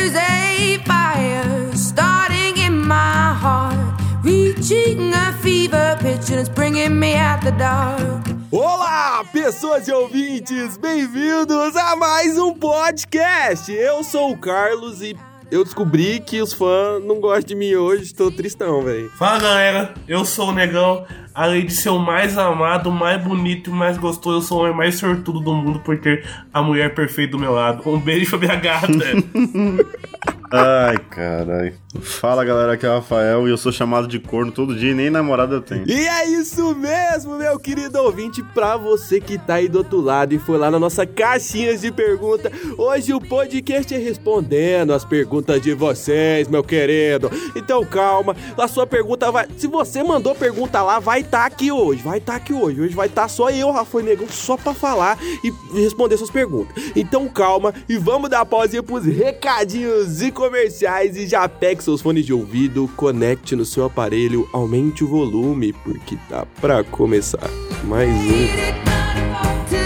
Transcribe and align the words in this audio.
There's 0.00 0.16
a 0.16 0.78
fire 0.86 1.76
starting 1.76 2.56
in 2.56 2.86
my 2.88 3.34
heart, 3.34 4.00
reaching 4.24 5.12
a 5.12 5.30
fever 5.42 5.98
pitch, 6.00 6.30
and 6.30 6.40
it's 6.40 6.48
bringing 6.48 6.98
me 6.98 7.16
out 7.16 7.42
the 7.44 7.50
dark. 7.50 8.24
Olá, 8.50 9.22
pessoas 9.30 9.86
e 9.86 9.92
ouvintes, 9.92 10.78
bem-vindos 10.78 11.76
a 11.76 11.96
mais 11.96 12.38
um 12.38 12.54
podcast. 12.54 13.70
Eu 13.70 14.02
sou 14.02 14.30
o 14.32 14.38
Carlos 14.38 15.02
e 15.02 15.14
eu 15.50 15.64
descobri 15.64 16.20
que 16.20 16.40
os 16.40 16.52
fãs 16.52 17.02
não 17.04 17.20
gostam 17.20 17.48
de 17.48 17.54
mim 17.54 17.74
hoje, 17.74 18.14
tô 18.14 18.30
tristão, 18.30 18.82
velho. 18.82 19.10
Fala 19.10 19.40
galera, 19.40 19.94
eu 20.06 20.24
sou 20.24 20.48
o 20.48 20.52
Negão. 20.52 21.04
Além 21.32 21.64
de 21.64 21.72
ser 21.72 21.90
o 21.90 21.98
mais 21.98 22.36
amado, 22.36 22.90
o 22.90 22.92
mais 22.92 23.22
bonito 23.22 23.70
e 23.70 23.72
mais 23.72 23.96
gostoso, 23.96 24.38
eu 24.38 24.42
sou 24.42 24.58
o 24.58 24.62
homem 24.62 24.76
mais 24.76 24.96
sortudo 24.96 25.40
do 25.40 25.54
mundo 25.54 25.78
por 25.80 25.98
ter 25.98 26.24
a 26.52 26.60
mulher 26.60 26.94
perfeita 26.94 27.32
do 27.32 27.38
meu 27.38 27.52
lado. 27.52 27.88
Um 27.88 28.00
beijo 28.00 28.30
pra 28.30 28.38
minha 28.38 28.56
gata. 28.56 28.88
Ai, 30.52 30.98
caralho. 31.08 31.74
Fala 31.98 32.44
galera, 32.44 32.74
aqui 32.74 32.86
é 32.86 32.88
o 32.88 32.94
Rafael 32.94 33.48
e 33.48 33.50
eu 33.50 33.56
sou 33.56 33.72
chamado 33.72 34.06
de 34.06 34.20
corno 34.20 34.52
todo 34.52 34.76
dia 34.76 34.92
e 34.92 34.94
nem 34.94 35.10
namorada 35.10 35.60
tenho. 35.60 35.90
E 35.90 36.06
é 36.06 36.28
isso 36.28 36.72
mesmo, 36.76 37.36
meu 37.36 37.58
querido 37.58 37.98
ouvinte, 37.98 38.44
pra 38.54 38.76
você 38.76 39.20
que 39.20 39.36
tá 39.36 39.54
aí 39.54 39.68
do 39.68 39.78
outro 39.78 40.00
lado 40.00 40.32
e 40.32 40.38
foi 40.38 40.56
lá 40.56 40.70
na 40.70 40.78
nossa 40.78 41.04
caixinha 41.04 41.76
de 41.76 41.90
pergunta. 41.90 42.52
Hoje 42.78 43.12
o 43.12 43.20
podcast 43.20 43.92
é 43.92 43.98
respondendo 43.98 44.92
as 44.92 45.04
perguntas 45.04 45.60
de 45.60 45.74
vocês, 45.74 46.46
meu 46.46 46.62
querido. 46.62 47.28
Então 47.56 47.84
calma, 47.84 48.36
a 48.56 48.68
sua 48.68 48.86
pergunta 48.86 49.32
vai. 49.32 49.48
Se 49.56 49.66
você 49.66 50.00
mandou 50.04 50.32
pergunta 50.32 50.80
lá, 50.82 51.00
vai 51.00 51.22
estar 51.22 51.40
tá 51.40 51.46
aqui 51.46 51.72
hoje. 51.72 52.04
Vai 52.04 52.18
estar 52.18 52.34
tá 52.34 52.38
aqui 52.38 52.52
hoje. 52.52 52.82
Hoje 52.82 52.94
vai 52.94 53.08
estar 53.08 53.22
tá 53.22 53.28
só 53.28 53.50
eu, 53.50 53.68
Rafael 53.72 54.04
Negão, 54.04 54.28
só 54.28 54.56
pra 54.56 54.72
falar 54.72 55.18
e 55.42 55.52
responder 55.80 56.16
suas 56.16 56.30
perguntas. 56.30 56.72
Então 56.94 57.28
calma 57.28 57.74
e 57.88 57.96
vamos 57.96 58.30
dar 58.30 58.46
pausa 58.46 58.80
pros 58.80 59.04
recadinhos 59.04 60.22
e 60.22 60.30
comerciais 60.30 61.16
e 61.16 61.26
já 61.26 61.48
pegue 61.80 61.84
seus 61.84 62.02
fones 62.02 62.26
de 62.26 62.32
ouvido, 62.32 62.88
conecte 62.96 63.56
no 63.56 63.64
seu 63.64 63.84
aparelho, 63.86 64.48
aumente 64.52 65.02
o 65.02 65.08
volume, 65.08 65.72
porque 65.72 66.16
tá 66.28 66.46
pra 66.60 66.84
começar 66.84 67.48
mais 67.84 68.10
um. 68.10 69.79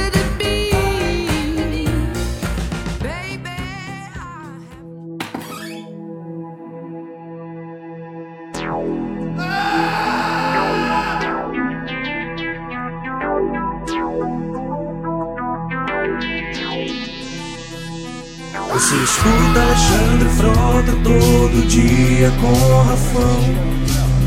Você 18.75 18.97
escuta 18.97 19.61
Alexandre 19.62 20.28
Frota 20.30 20.92
todo 21.05 21.69
dia 21.69 22.28
com 22.41 22.83
Rafão. 22.83 23.41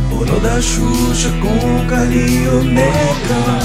Pornô 0.09 0.39
da 0.39 0.61
Xuxa 0.61 1.29
com 1.41 1.85
Carlinho 1.87 2.63
Neca 2.63 3.59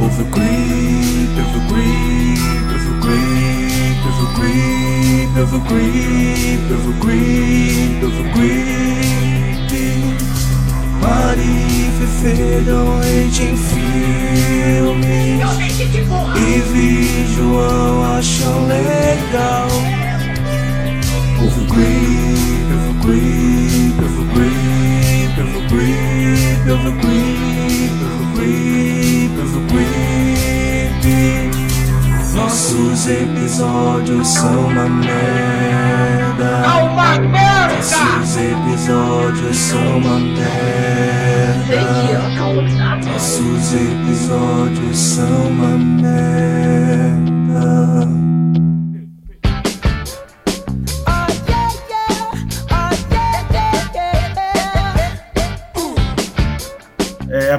Ouve 0.00 0.22
o 0.22 0.26
creep, 0.26 1.38
ouve 1.38 1.56
o 1.56 1.68
creep, 1.68 2.40
ouve 2.72 2.88
o 2.88 3.00
creep, 3.00 4.06
ouve 4.06 4.22
o 4.22 4.34
creep, 4.34 5.38
ouve 5.38 5.54
o 5.54 5.60
creep, 5.62 6.72
ouve 6.72 6.88
o 6.88 6.94
creep, 6.98 8.04
ouve 8.04 8.20
o 8.20 8.32
creep 8.32 8.72
Fefe 12.22 12.62
em 13.42 14.61
Nossos 33.02 33.20
episódios 33.20 34.28
são 34.28 34.66
uma 34.68 34.88
merda. 34.88 36.62
Uma 36.84 37.18
merda! 37.18 37.74
Nossos 37.74 38.36
episódios 38.36 39.56
são 39.56 39.98
uma 39.98 40.20
merda. 40.20 40.52
Nossos 43.04 43.74
episódios 43.74 44.96
são 44.96 45.48
uma 45.48 45.76
merda 45.78 46.52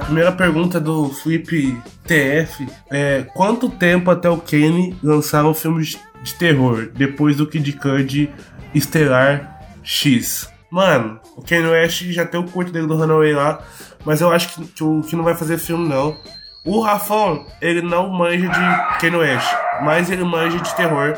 primeira 0.04 0.32
pergunta 0.32 0.80
do 0.80 1.10
Flip 1.10 1.78
TF 2.06 2.68
é 2.92 3.24
quanto 3.34 3.70
tempo 3.70 4.12
até 4.12 4.30
o 4.30 4.38
Kenny 4.38 4.96
lançar 5.04 5.46
um 5.46 5.54
filme 5.54 5.84
de 5.84 6.34
terror 6.36 6.90
depois 6.96 7.38
do 7.38 7.48
Kid 7.48 7.74
Cudi 7.74 8.30
Estelar 8.74 9.60
X? 9.84 10.50
Mano, 10.72 11.20
o 11.38 11.42
Kanye 11.44 11.68
West 11.68 12.02
já 12.12 12.26
tem 12.26 12.40
o 12.40 12.44
curto 12.46 12.72
dele 12.72 12.88
do 12.88 12.96
Runaway 12.98 13.34
lá, 13.34 13.62
mas 14.06 14.22
eu 14.22 14.32
acho 14.32 14.50
que, 14.56 14.66
que, 14.68 14.84
o- 14.84 15.02
que 15.02 15.16
não 15.16 15.24
vai 15.24 15.36
fazer 15.36 15.58
filme 15.58 15.88
não. 15.88 16.18
O 16.66 16.80
Rafão, 16.80 17.46
ele 17.62 17.82
não 17.82 18.10
manja 18.10 18.48
de 18.48 19.00
Kanye 19.00 19.18
West, 19.18 19.48
mas 19.84 20.10
ele 20.10 20.24
manja 20.24 20.58
de 20.60 20.76
terror. 20.76 21.16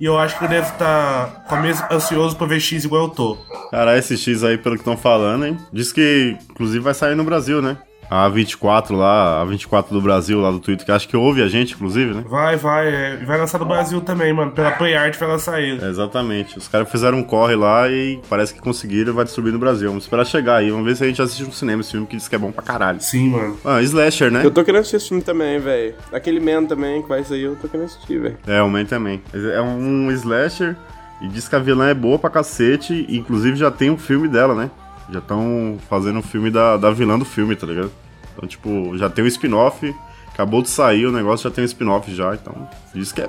E 0.00 0.06
eu 0.06 0.18
acho 0.18 0.36
que 0.38 0.44
ele 0.44 0.54
deve 0.54 0.68
estar 0.68 1.44
com 1.48 1.54
a 1.54 1.60
mesma 1.60 1.86
ansioso 1.90 2.34
pra 2.36 2.46
ver 2.46 2.60
X 2.60 2.84
igual 2.84 3.04
eu 3.04 3.08
tô. 3.10 3.36
Caralho, 3.70 3.98
esse 3.98 4.16
X 4.16 4.42
aí, 4.42 4.58
pelo 4.58 4.74
que 4.74 4.80
estão 4.80 4.96
falando, 4.96 5.46
hein? 5.46 5.56
Diz 5.72 5.92
que, 5.92 6.36
inclusive, 6.50 6.80
vai 6.82 6.94
sair 6.94 7.14
no 7.14 7.22
Brasil, 7.24 7.62
né? 7.62 7.76
A 8.10 8.28
24 8.28 8.96
lá, 8.96 9.40
a 9.40 9.44
24 9.44 9.92
do 9.92 10.00
Brasil 10.00 10.40
lá 10.40 10.50
do 10.50 10.60
Twitter, 10.60 10.84
que 10.84 10.92
acho 10.92 11.08
que 11.08 11.16
ouve 11.16 11.42
a 11.42 11.48
gente, 11.48 11.74
inclusive, 11.74 12.14
né? 12.14 12.24
Vai, 12.28 12.56
vai, 12.56 12.88
é, 12.88 13.18
e 13.20 13.24
vai 13.24 13.38
lançar 13.38 13.58
no 13.58 13.64
Brasil 13.64 14.00
também, 14.00 14.32
mano. 14.32 14.52
Pela 14.52 14.72
Play 14.72 14.94
Art 14.94 15.16
vai 15.18 15.28
lançar 15.28 15.60
ele. 15.60 15.84
É, 15.84 15.88
exatamente. 15.88 16.58
Os 16.58 16.68
caras 16.68 16.90
fizeram 16.90 17.18
um 17.18 17.24
corre 17.24 17.54
lá 17.56 17.88
e 17.88 18.20
parece 18.28 18.54
que 18.54 18.60
conseguiram 18.60 19.12
e 19.12 19.14
vai 19.14 19.24
distribuir 19.24 19.52
no 19.52 19.58
Brasil. 19.58 19.88
Vamos 19.88 20.04
esperar 20.04 20.24
chegar 20.24 20.56
aí. 20.56 20.70
Vamos 20.70 20.84
ver 20.84 20.96
se 20.96 21.04
a 21.04 21.06
gente 21.06 21.20
assiste 21.20 21.44
no 21.44 21.52
cinema 21.52 21.80
esse 21.80 21.92
filme 21.92 22.06
que 22.06 22.16
diz 22.16 22.28
que 22.28 22.34
é 22.34 22.38
bom 22.38 22.52
pra 22.52 22.62
caralho. 22.62 23.00
Sim, 23.00 23.30
mano. 23.30 23.58
Ah, 23.64 23.82
Slasher, 23.82 24.30
né? 24.30 24.44
Eu 24.44 24.50
tô 24.50 24.64
querendo 24.64 24.80
assistir 24.80 24.96
esse 24.96 25.08
filme 25.08 25.22
também, 25.22 25.58
velho. 25.58 25.94
Aquele 26.12 26.40
Man 26.40 26.66
também 26.66 27.02
que 27.02 27.08
vai 27.08 27.24
sair, 27.24 27.42
eu 27.42 27.56
tô 27.56 27.68
querendo 27.68 27.86
assistir, 27.86 28.20
velho. 28.20 28.36
É, 28.46 28.62
o 28.62 28.68
Man 28.68 28.84
também. 28.84 29.22
É 29.32 29.60
um 29.60 30.10
slasher 30.12 30.76
e 31.20 31.28
diz 31.28 31.48
que 31.48 31.56
a 31.56 31.58
vilã 31.58 31.88
é 31.88 31.94
boa 31.94 32.18
pra 32.18 32.30
cacete. 32.30 33.06
Inclusive 33.08 33.56
já 33.56 33.70
tem 33.70 33.90
um 33.90 33.96
filme 33.96 34.28
dela, 34.28 34.54
né? 34.54 34.70
Já 35.10 35.18
estão 35.18 35.78
fazendo 35.88 36.18
um 36.18 36.22
filme 36.22 36.50
da, 36.50 36.76
da 36.76 36.90
vilã 36.90 37.18
do 37.18 37.24
filme, 37.24 37.54
tá 37.54 37.66
ligado? 37.66 37.92
Então, 38.32 38.48
tipo, 38.48 38.96
já 38.96 39.08
tem 39.08 39.24
um 39.24 39.28
spin-off. 39.28 39.94
Acabou 40.32 40.62
de 40.62 40.68
sair, 40.68 41.06
o 41.06 41.12
negócio 41.12 41.48
já 41.48 41.54
tem 41.54 41.62
um 41.62 41.66
spin-off 41.66 42.12
já. 42.14 42.34
Então, 42.34 42.68
diz 42.94 43.12
que 43.12 43.22
é. 43.22 43.28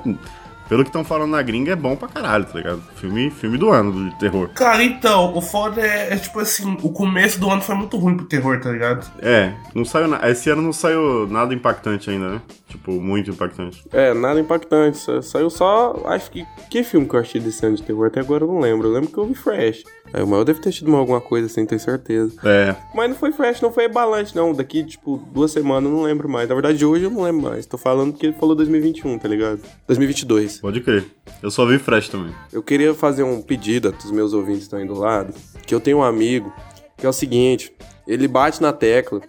Pelo 0.68 0.84
que 0.84 0.90
estão 0.90 1.04
falando 1.04 1.30
na 1.30 1.42
gringa, 1.44 1.74
é 1.74 1.76
bom 1.76 1.96
pra 1.96 2.08
caralho, 2.08 2.44
tá 2.46 2.58
ligado? 2.58 2.82
Filme, 2.96 3.30
filme 3.30 3.56
do 3.56 3.70
ano 3.70 4.10
de 4.10 4.18
terror. 4.18 4.50
Cara, 4.56 4.84
então, 4.84 5.36
o 5.36 5.40
foda 5.40 5.80
é, 5.80 6.14
é, 6.14 6.18
tipo 6.18 6.40
assim, 6.40 6.76
o 6.82 6.90
começo 6.90 7.40
do 7.40 7.48
ano 7.52 7.62
foi 7.62 7.76
muito 7.76 7.96
ruim 7.98 8.18
pro 8.18 8.26
terror, 8.26 8.60
tá 8.60 8.72
ligado? 8.72 9.06
É, 9.20 9.54
não 9.76 9.86
saiu 9.86 10.08
na... 10.08 10.28
Esse 10.28 10.50
ano 10.50 10.64
não 10.64 10.74
saiu 10.74 11.28
nada 11.28 11.54
impactante 11.54 12.10
ainda, 12.10 12.30
né? 12.30 12.42
Tipo, 12.76 12.92
muito 12.92 13.32
impactante. 13.32 13.84
É, 13.92 14.14
nada 14.14 14.40
impactante. 14.40 14.98
Sa- 14.98 15.22
Saiu 15.22 15.50
só. 15.50 16.02
Acho 16.06 16.30
que. 16.32 16.46
Que 16.70 16.84
filme 16.84 17.08
que 17.08 17.16
eu 17.16 17.20
achei 17.20 17.40
desse 17.40 17.66
ano 17.66 17.76
de 17.76 17.84
terror? 17.84 18.08
Até 18.08 18.20
agora 18.20 18.44
eu 18.44 18.48
não 18.48 18.60
lembro. 18.60 18.88
Eu 18.88 18.94
lembro 18.94 19.10
que 19.10 19.18
eu 19.18 19.26
vi 19.26 19.34
Fresh. 19.34 19.84
Aí 20.14 20.22
o 20.22 20.28
maior 20.28 20.44
deve 20.44 20.60
ter 20.62 20.72
tido 20.72 20.96
alguma 20.96 21.20
coisa 21.20 21.48
assim, 21.48 21.66
tenho 21.66 21.80
certeza. 21.82 22.34
É, 22.44 22.76
Mas 22.94 23.10
não 23.10 23.16
foi 23.18 23.32
Fresh, 23.32 23.60
não 23.62 23.72
foi 23.72 23.88
Balante, 23.88 24.36
não. 24.36 24.54
Daqui, 24.54 24.84
tipo, 24.86 25.18
duas 25.34 25.52
semanas 25.52 25.90
eu 25.90 25.96
não 25.98 26.04
lembro 26.04 26.30
mais. 26.30 26.48
Na 26.48 26.56
verdade, 26.56 26.86
hoje 26.86 27.06
eu 27.06 27.10
não 27.10 27.24
lembro 27.24 27.50
mais. 27.50 27.66
Tô 27.66 27.78
falando 27.78 28.12
porque 28.14 28.28
ele 28.28 28.36
falou 28.38 28.56
2021, 28.56 29.18
tá 29.18 29.28
ligado? 29.28 29.60
2022. 29.88 30.60
pode 30.60 30.82
crer. 30.82 31.06
Eu 31.42 31.50
só 31.52 31.66
vi 31.66 31.78
Fresh 31.80 32.10
também. 32.10 32.34
Eu 32.54 32.62
queria 32.62 32.94
fazer 32.94 33.24
um 33.24 33.42
pedido 33.42 33.92
dos 33.92 34.12
meus 34.12 34.32
ouvintes 34.34 34.60
que 34.60 34.64
estão 34.66 34.80
aí 34.80 34.86
do 34.88 34.94
lado. 34.98 35.34
Que 35.66 35.74
eu 35.74 35.80
tenho 35.80 35.98
um 35.98 36.04
amigo 36.04 36.54
que 36.98 37.06
é 37.06 37.10
o 37.10 37.14
seguinte: 37.14 37.74
ele 38.08 38.28
bate 38.28 38.62
na 38.62 38.72
tecla 38.72 39.22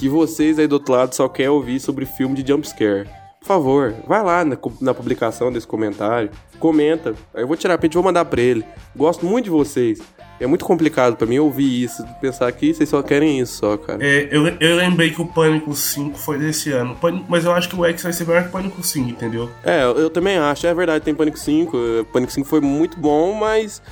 que 0.00 0.08
vocês 0.08 0.58
aí 0.58 0.66
do 0.66 0.72
outro 0.72 0.92
lado 0.92 1.14
só 1.14 1.28
querem 1.28 1.50
ouvir 1.50 1.78
sobre 1.78 2.06
filme 2.06 2.34
de 2.42 2.50
jumpscare. 2.50 3.06
Por 3.38 3.46
favor, 3.46 3.94
vai 4.06 4.22
lá 4.22 4.44
na, 4.44 4.56
na 4.80 4.92
publicação 4.94 5.50
desse 5.52 5.66
comentário, 5.66 6.30
comenta. 6.58 7.14
Aí 7.34 7.42
eu 7.42 7.46
vou 7.46 7.56
tirar 7.56 7.74
a 7.74 7.78
print 7.78 7.92
e 7.92 7.96
vou 7.96 8.02
mandar 8.04 8.24
pra 8.24 8.40
ele. 8.40 8.64
Gosto 8.96 9.24
muito 9.26 9.44
de 9.44 9.50
vocês. 9.50 10.00
É 10.38 10.46
muito 10.46 10.64
complicado 10.64 11.16
pra 11.16 11.26
mim 11.26 11.38
ouvir 11.38 11.82
isso, 11.84 12.02
pensar 12.20 12.50
que 12.52 12.72
vocês 12.72 12.88
só 12.88 13.02
querem 13.02 13.40
isso 13.40 13.58
só, 13.58 13.76
cara. 13.76 14.02
É, 14.02 14.26
eu, 14.30 14.46
eu 14.58 14.76
lembrei 14.76 15.10
que 15.10 15.20
o 15.20 15.26
Pânico 15.26 15.74
5 15.74 16.18
foi 16.18 16.38
desse 16.38 16.72
ano. 16.72 16.96
Pânico- 16.96 17.26
mas 17.28 17.44
eu 17.44 17.52
acho 17.52 17.68
que 17.68 17.76
o 17.76 17.84
X 17.84 18.02
vai 18.02 18.12
ser 18.12 18.26
melhor 18.26 18.42
que 18.44 18.48
o 18.48 18.52
Pânico 18.52 18.82
5, 18.82 19.10
entendeu? 19.10 19.50
É, 19.62 19.84
eu, 19.84 19.98
eu 19.98 20.08
também 20.10 20.38
acho. 20.38 20.66
É 20.66 20.72
verdade, 20.72 21.04
tem 21.04 21.14
Pânico 21.14 21.38
5. 21.38 21.76
eh, 21.76 22.04
Pânico 22.10 22.32
5 22.32 22.48
foi 22.48 22.60
muito 22.62 22.98
bom, 22.98 23.34
mas 23.34 23.82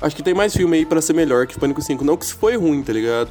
acho 0.00 0.16
que 0.16 0.22
tem 0.22 0.32
mais 0.32 0.54
filme 0.56 0.78
aí 0.78 0.86
pra 0.86 1.02
ser 1.02 1.12
melhor 1.12 1.46
que 1.46 1.58
Pânico 1.60 1.82
5. 1.82 2.02
Não 2.02 2.16
que 2.16 2.24
isso 2.24 2.36
foi 2.36 2.56
ruim, 2.56 2.82
tá 2.82 2.92
ligado? 2.92 3.30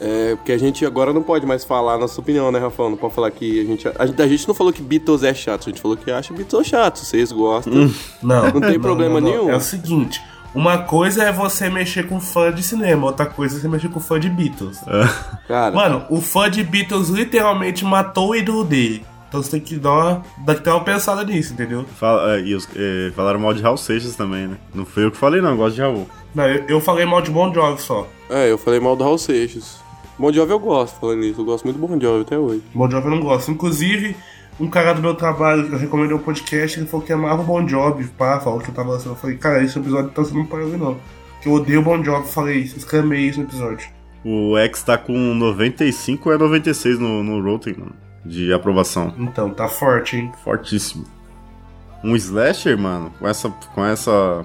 É, 0.00 0.36
porque 0.36 0.52
a 0.52 0.58
gente 0.58 0.86
agora 0.86 1.12
não 1.12 1.22
pode 1.22 1.44
mais 1.44 1.64
falar 1.64 1.94
a 1.94 1.98
nossa 1.98 2.20
opinião, 2.20 2.52
né, 2.52 2.58
Rafael? 2.58 2.88
Não 2.90 2.96
pode 2.96 3.14
falar 3.14 3.30
que 3.32 3.60
a 3.60 3.64
gente. 3.64 3.88
A, 3.98 4.06
gente- 4.06 4.22
a 4.22 4.28
gente 4.28 4.46
não 4.46 4.54
falou 4.54 4.72
que 4.72 4.80
Beatles 4.80 5.22
é 5.24 5.34
chato, 5.34 5.62
a 5.68 5.70
gente 5.70 5.80
falou 5.82 5.96
que 5.96 6.10
acha 6.10 6.32
Beatles 6.32 6.66
chato. 6.66 6.98
Vocês 6.98 7.32
gostam. 7.32 7.90
Não, 8.22 8.42
Não 8.52 8.60
tem 8.60 8.78
problema 8.78 9.20
nenhum. 9.20 9.50
É 9.50 9.56
o 9.56 9.60
seguinte, 9.60 10.20
uma 10.54 10.78
coisa 10.78 11.24
é 11.24 11.32
você 11.32 11.68
mexer 11.68 12.06
com 12.08 12.20
fã 12.20 12.52
de 12.52 12.62
cinema, 12.62 13.06
outra 13.06 13.26
coisa 13.26 13.56
é 13.56 13.60
você 13.60 13.66
mexer 13.68 13.88
com 13.88 13.98
fã 13.98 14.20
de 14.20 14.28
Beatles. 14.30 14.78
Cara, 15.48 15.74
Mano, 15.74 16.04
o 16.10 16.20
fã 16.20 16.48
de 16.50 16.62
Beatles 16.62 17.08
literalmente 17.08 17.84
matou 17.84 18.30
o 18.30 18.36
ídolo 18.36 18.62
dele. 18.64 19.04
Então 19.28 19.42
você 19.42 19.50
tem 19.50 19.60
que 19.60 19.76
dar 19.76 19.90
uma, 19.92 20.22
dar 20.46 20.54
que 20.54 20.62
ter 20.62 20.70
uma 20.70 20.82
pensada 20.82 21.22
nisso, 21.22 21.52
entendeu? 21.52 21.84
Fala- 21.98 22.36
é, 22.36 22.40
e 22.40 22.54
os- 22.54 22.66
é, 22.74 23.10
falaram 23.14 23.38
mal 23.38 23.52
de 23.52 23.60
Raul 23.60 23.76
Seixas 23.76 24.16
também, 24.16 24.46
né? 24.48 24.56
Não 24.74 24.86
fui 24.86 25.04
eu 25.04 25.10
que 25.10 25.18
falei, 25.18 25.42
não, 25.42 25.50
eu 25.50 25.56
gosto 25.58 25.74
de 25.74 25.82
Raul. 25.82 26.08
Não, 26.34 26.46
eu, 26.48 26.64
eu 26.66 26.80
falei 26.80 27.04
mal 27.04 27.20
de 27.20 27.30
Bon 27.30 27.52
Jovi 27.52 27.82
só. 27.82 28.06
é, 28.30 28.50
eu 28.50 28.56
falei 28.56 28.80
mal 28.80 28.96
do 28.96 29.04
Raul 29.04 29.18
Seixas. 29.18 29.86
Bon 30.18 30.32
Jovi 30.32 30.50
eu 30.50 30.58
gosto, 30.58 30.98
falando 30.98 31.20
nisso. 31.20 31.40
Eu 31.40 31.44
gosto 31.44 31.64
muito 31.64 31.78
do 31.78 31.86
Bon 31.86 32.00
Jovi 32.00 32.22
até 32.22 32.36
hoje. 32.36 32.62
Bon 32.74 32.90
Jovi 32.90 33.06
eu 33.06 33.10
não 33.10 33.20
gosto. 33.20 33.50
Inclusive, 33.50 34.16
um 34.58 34.68
cara 34.68 34.92
do 34.92 35.00
meu 35.00 35.14
trabalho 35.14 35.68
que 35.68 35.74
eu 35.74 35.78
recomendei 35.78 36.16
o 36.16 36.18
podcast, 36.18 36.78
ele 36.78 36.88
falou 36.88 37.06
que 37.06 37.12
amava 37.12 37.42
o 37.42 37.44
Bon 37.44 37.66
Jovi, 37.66 38.04
pá, 38.08 38.40
falou 38.40 38.58
que 38.58 38.68
eu 38.68 38.74
tava 38.74 38.90
lançando. 38.90 39.12
Eu 39.12 39.16
falei, 39.16 39.36
cara, 39.36 39.62
esse 39.62 39.78
episódio 39.78 40.10
tá 40.10 40.24
sendo 40.24 40.44
pra 40.46 40.58
ouvir 40.58 40.76
não. 40.76 40.96
Que 41.40 41.48
eu 41.48 41.52
odeio 41.52 41.80
o 41.80 41.82
Bon 41.84 42.02
Jovi, 42.02 42.28
falei 42.28 42.58
isso, 42.58 42.76
exclamei 42.76 43.20
isso 43.20 43.38
no 43.38 43.46
episódio. 43.46 43.88
O 44.24 44.58
X 44.58 44.82
tá 44.82 44.98
com 44.98 45.12
95 45.12 46.28
ou 46.28 46.34
é 46.34 46.38
96 46.38 46.98
no, 46.98 47.22
no 47.22 47.40
Rotten, 47.40 47.74
mano, 47.78 47.94
de 48.24 48.52
aprovação. 48.52 49.14
Então, 49.16 49.50
tá 49.50 49.68
forte, 49.68 50.16
hein? 50.16 50.32
Fortíssimo. 50.42 51.04
Um 52.02 52.16
slasher, 52.16 52.76
mano, 52.76 53.12
com 53.18 53.28
essa, 53.28 53.48
com 53.48 53.84
essa, 53.84 54.44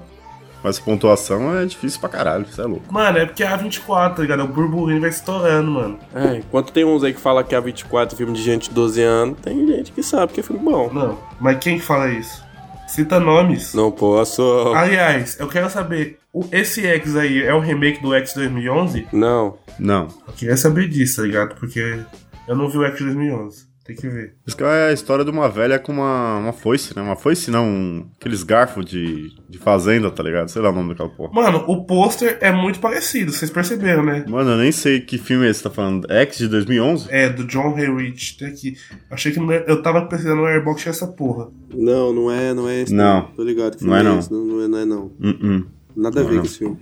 essa 0.70 0.80
pontuação 0.82 1.56
é 1.58 1.64
difícil 1.66 2.00
pra 2.00 2.08
caralho, 2.08 2.46
isso 2.48 2.60
é 2.60 2.64
louco. 2.64 2.92
Mano, 2.92 3.18
é 3.18 3.26
porque 3.26 3.42
é 3.42 3.46
A24, 3.48 4.14
tá 4.16 4.22
ligado? 4.22 4.44
O 4.44 4.48
burburinho 4.48 5.00
vai 5.00 5.10
estourando, 5.10 5.70
mano. 5.70 5.98
É, 6.14 6.36
enquanto 6.38 6.72
tem 6.72 6.84
uns 6.84 7.02
aí 7.04 7.12
que 7.12 7.20
fala 7.20 7.42
que 7.44 7.54
a 7.54 7.60
24 7.60 8.14
é 8.14 8.18
filme 8.18 8.32
de 8.32 8.42
gente 8.42 8.68
de 8.68 8.74
12 8.74 9.02
anos, 9.02 9.38
tem 9.42 9.66
gente 9.66 9.92
que 9.92 10.02
sabe 10.02 10.32
que 10.32 10.40
é 10.40 10.42
filme 10.42 10.62
bom. 10.62 10.90
Não, 10.92 11.18
mas 11.40 11.58
quem 11.58 11.78
que 11.78 11.84
fala 11.84 12.10
isso? 12.10 12.42
Cita 12.86 13.18
nomes. 13.18 13.74
Não 13.74 13.90
posso. 13.90 14.42
Aliás, 14.74 15.38
eu 15.40 15.48
quero 15.48 15.68
saber, 15.70 16.18
o- 16.32 16.44
esse 16.52 16.86
X 16.86 17.16
aí 17.16 17.42
é 17.42 17.52
um 17.54 17.58
remake 17.60 18.00
do 18.02 18.14
X 18.14 18.34
2011? 18.34 19.06
Não. 19.12 19.56
Não. 19.78 20.06
Eu 20.28 20.32
queria 20.34 20.56
saber 20.56 20.88
disso, 20.88 21.16
tá 21.16 21.22
ligado? 21.22 21.54
Porque 21.56 21.98
eu 22.46 22.54
não 22.54 22.68
vi 22.68 22.78
o 22.78 22.84
X 22.84 23.00
2011. 23.00 23.66
Tem 23.84 23.94
que 23.94 24.08
ver. 24.08 24.34
Isso 24.46 24.56
que 24.56 24.64
é 24.64 24.88
a 24.88 24.92
história 24.94 25.22
de 25.24 25.30
uma 25.30 25.46
velha 25.46 25.78
com 25.78 25.92
uma, 25.92 26.38
uma 26.38 26.52
foice, 26.54 26.96
né? 26.96 27.02
Uma 27.02 27.16
foice 27.16 27.50
não, 27.50 27.66
um, 27.68 28.06
aqueles 28.18 28.42
garfos 28.42 28.86
de, 28.86 29.30
de 29.46 29.58
fazenda, 29.58 30.10
tá 30.10 30.22
ligado? 30.22 30.48
Sei 30.48 30.62
lá 30.62 30.70
o 30.70 30.72
nome 30.72 30.88
daquela 30.90 31.10
porra. 31.10 31.32
Mano, 31.34 31.62
o 31.68 31.84
pôster 31.84 32.38
é 32.40 32.50
muito 32.50 32.80
parecido, 32.80 33.30
vocês 33.30 33.50
perceberam, 33.50 34.02
né? 34.02 34.24
Mano, 34.26 34.52
eu 34.52 34.56
nem 34.56 34.72
sei 34.72 35.00
que 35.00 35.18
filme 35.18 35.46
é 35.46 35.50
esse, 35.50 35.62
tá 35.62 35.68
falando? 35.68 36.10
X 36.10 36.38
de 36.38 36.48
2011? 36.48 37.08
É, 37.10 37.28
do 37.28 37.44
John 37.44 37.74
Hayridge, 37.76 38.38
tem 38.38 38.48
aqui. 38.48 38.74
Achei 39.10 39.32
que 39.32 39.38
não 39.38 39.52
é- 39.52 39.64
eu 39.68 39.82
tava 39.82 40.06
pesquisando 40.06 40.40
no 40.40 40.46
Airbox 40.46 40.80
tinha 40.80 40.90
essa 40.90 41.06
porra. 41.06 41.48
Não, 41.74 42.10
não 42.12 42.30
é, 42.30 42.54
não 42.54 42.66
é 42.66 42.80
esse. 42.82 42.94
Não. 42.94 43.24
Tô 43.36 43.42
ligado 43.44 43.76
que 43.76 43.84
Não 43.84 43.94
é, 43.94 44.02
não. 44.02 44.18
esse, 44.18 44.32
Não, 44.32 44.44
não 44.46 44.64
é, 44.64 44.68
não 44.68 44.78
é, 44.78 44.84
não. 44.86 45.12
Uh-uh. 45.20 45.66
Nada 45.94 46.20
a 46.20 46.22
Não, 46.22 46.28
ver 46.30 46.34
não. 46.36 46.40
com 46.40 46.46
esse 46.46 46.58
filme. 46.58 46.78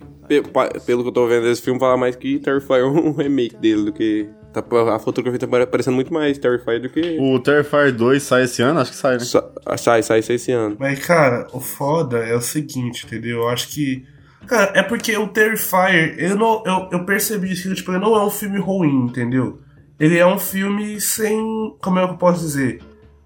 Pelo 0.87 1.03
que 1.03 1.09
eu 1.09 1.13
tô 1.13 1.27
vendo 1.27 1.43
desse 1.43 1.61
filme, 1.61 1.81
fala 1.81 1.97
mais 1.97 2.15
que 2.17 2.39
Terrifier 2.39 2.81
é 2.81 2.85
um 2.85 3.11
remake 3.13 3.57
dele 3.57 3.87
do 3.87 3.93
que. 3.93 4.29
Tá, 4.53 4.63
a 4.95 4.99
fotografia 4.99 5.39
tá 5.39 5.47
pare- 5.49 5.67
parecendo 5.67 5.97
muito 5.97 6.13
mais 6.13 6.37
Terrifier 6.39 6.81
do 6.81 6.89
que. 6.89 7.19
O 7.21 7.39
Terrifier 7.41 7.93
2 7.93 8.23
sai 8.23 8.43
esse 8.45 8.61
ano? 8.63 8.81
Acho 8.81 8.91
que 8.91 8.97
sai, 8.97 9.15
né? 9.15 9.21
Sa- 9.21 9.51
ah, 9.65 9.77
Sai, 9.77 10.03
sai, 10.03 10.23
sai 10.23 10.37
esse 10.37 10.53
ano. 10.53 10.77
Mas, 10.79 10.99
cara, 11.05 11.47
o 11.53 11.61
foda 11.61 12.19
é 12.19 12.35
o 12.35 12.41
seguinte, 12.41 13.07
entendeu? 13.07 13.39
Eu 13.43 13.49
acho 13.49 13.69
que. 13.69 14.05
Cara, 14.47 14.73
é 14.75 14.83
porque 14.83 15.17
o 15.17 15.29
Terrifier, 15.29 16.17
eu, 16.19 16.37
não, 16.37 16.63
eu, 16.67 16.89
eu 16.93 17.05
percebi 17.07 17.53
isso, 17.53 17.69
que 17.69 17.75
tipo, 17.77 17.93
ele 17.93 18.01
não 18.01 18.15
é 18.17 18.25
um 18.25 18.31
filme 18.31 18.59
ruim, 18.59 19.05
entendeu? 19.07 19.61
Ele 20.01 20.19
é 20.19 20.27
um 20.27 20.39
filme 20.39 21.01
sem. 21.01 21.77
Como 21.81 21.99
é 21.99 22.07
que 22.07 22.13
eu 22.15 22.19
posso 22.19 22.41
dizer? 22.41 22.81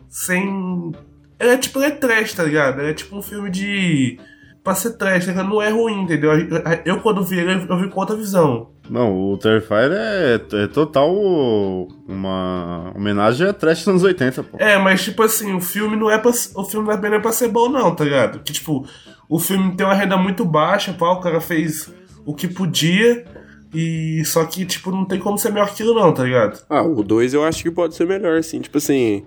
Sem. 0.09 0.93
Ele 1.39 1.51
é 1.51 1.57
tipo, 1.59 1.79
ele 1.79 1.87
é 1.87 1.91
trash, 1.91 2.35
tá 2.35 2.43
ligado? 2.45 2.81
Ele 2.81 2.91
é 2.91 2.95
tipo 2.95 3.17
um 3.17 3.23
filme 3.23 3.51
de. 3.51 4.19
Pra 4.63 4.75
ser 4.75 4.97
trash, 4.97 5.27
tá 5.27 5.31
ligado? 5.31 5.49
não 5.49 5.63
é 5.63 5.71
ruim, 5.71 6.03
entendeu? 6.03 6.33
Eu, 6.85 7.01
quando 7.01 7.23
vi 7.25 7.39
ele, 7.39 7.67
eu 7.69 7.79
vi 7.79 7.89
com 7.89 8.01
outra 8.01 8.17
visão. 8.17 8.71
Não, 8.89 9.33
o 9.33 9.37
Terrifier 9.39 9.91
é, 9.93 10.35
é 10.35 10.67
total 10.67 11.15
uma 12.07 12.93
homenagem 12.95 13.49
a 13.49 13.53
trash 13.53 13.79
dos 13.79 13.89
anos 13.89 14.03
80, 14.03 14.43
pô. 14.43 14.57
É, 14.59 14.79
mas 14.79 15.05
tipo 15.05 15.23
assim, 15.23 15.55
o 15.55 15.61
filme 15.61 15.97
não 15.97 16.11
é 16.11 16.19
pra, 16.19 16.31
o 16.31 16.65
filme 16.65 16.87
não 16.87 16.93
é 16.93 17.19
pra 17.19 17.33
ser 17.33 17.49
bom 17.49 17.69
não, 17.69 17.95
tá 17.95 18.05
ligado? 18.05 18.41
Que 18.41 18.53
tipo, 18.53 18.87
o 19.29 19.39
filme 19.39 19.77
tem 19.77 19.87
uma 19.87 19.95
renda 19.95 20.17
muito 20.17 20.45
baixa, 20.45 20.93
pá, 20.93 21.11
o 21.11 21.21
cara 21.21 21.41
fez 21.41 21.93
o 22.25 22.35
que 22.35 22.49
podia 22.49 23.25
e 23.75 24.25
só 24.25 24.45
que 24.45 24.65
tipo 24.65 24.91
não 24.91 25.05
tem 25.05 25.19
como 25.19 25.37
ser 25.37 25.51
melhor 25.51 25.67
que 25.67 25.75
aquilo 25.75 25.95
não, 25.95 26.13
tá 26.13 26.25
ligado? 26.25 26.65
Ah, 26.69 26.83
o 26.83 27.03
2 27.03 27.35
eu 27.35 27.45
acho 27.45 27.63
que 27.63 27.71
pode 27.71 27.95
ser 27.95 28.07
melhor, 28.07 28.43
sim. 28.43 28.61
Tipo 28.61 28.79
assim. 28.79 29.25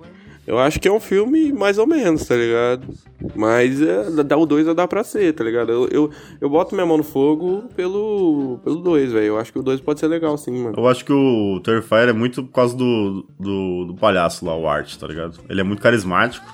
Eu 0.50 0.58
acho 0.58 0.80
que 0.80 0.88
é 0.88 0.92
um 0.92 1.00
filme 1.00 1.54
mais 1.54 1.78
ou 1.78 1.86
menos, 1.86 2.26
tá 2.26 2.36
ligado? 2.36 2.88
Mas 3.36 3.80
é, 3.80 4.10
dá 4.24 4.36
o 4.36 4.48
2 4.48 4.66
dá 4.76 4.88
pra 4.88 5.04
ser, 5.04 5.32
tá 5.34 5.44
ligado? 5.44 5.72
Eu, 5.72 5.88
eu, 5.92 6.12
eu 6.42 6.50
boto 6.50 6.74
minha 6.74 6.88
mão 6.88 6.98
no 6.98 7.04
fogo 7.04 7.70
pelo 7.76 8.56
2, 8.56 8.64
pelo 8.64 8.76
dois, 8.78 9.12
velho. 9.12 9.26
Eu 9.28 9.38
acho 9.38 9.54
que 9.54 9.60
o 9.60 9.62
2 9.62 9.80
pode 9.80 10.00
ser 10.00 10.08
legal, 10.08 10.36
sim, 10.40 10.64
mano. 10.64 10.74
Eu 10.76 10.88
acho 10.88 11.06
que 11.06 11.14
o 11.14 11.60
Terrifier 11.64 12.10
é 12.10 12.14
muito 12.14 12.42
por 12.42 12.52
causa 12.52 12.76
do, 12.76 13.28
do, 13.40 13.86
do 13.86 13.94
palhaço 13.94 14.44
lá, 14.44 14.58
o 14.58 14.68
Art, 14.68 14.96
tá 14.98 15.06
ligado? 15.06 15.40
Ele 15.48 15.62
é 15.62 15.64
muito 15.64 15.84
carismático. 15.84 16.52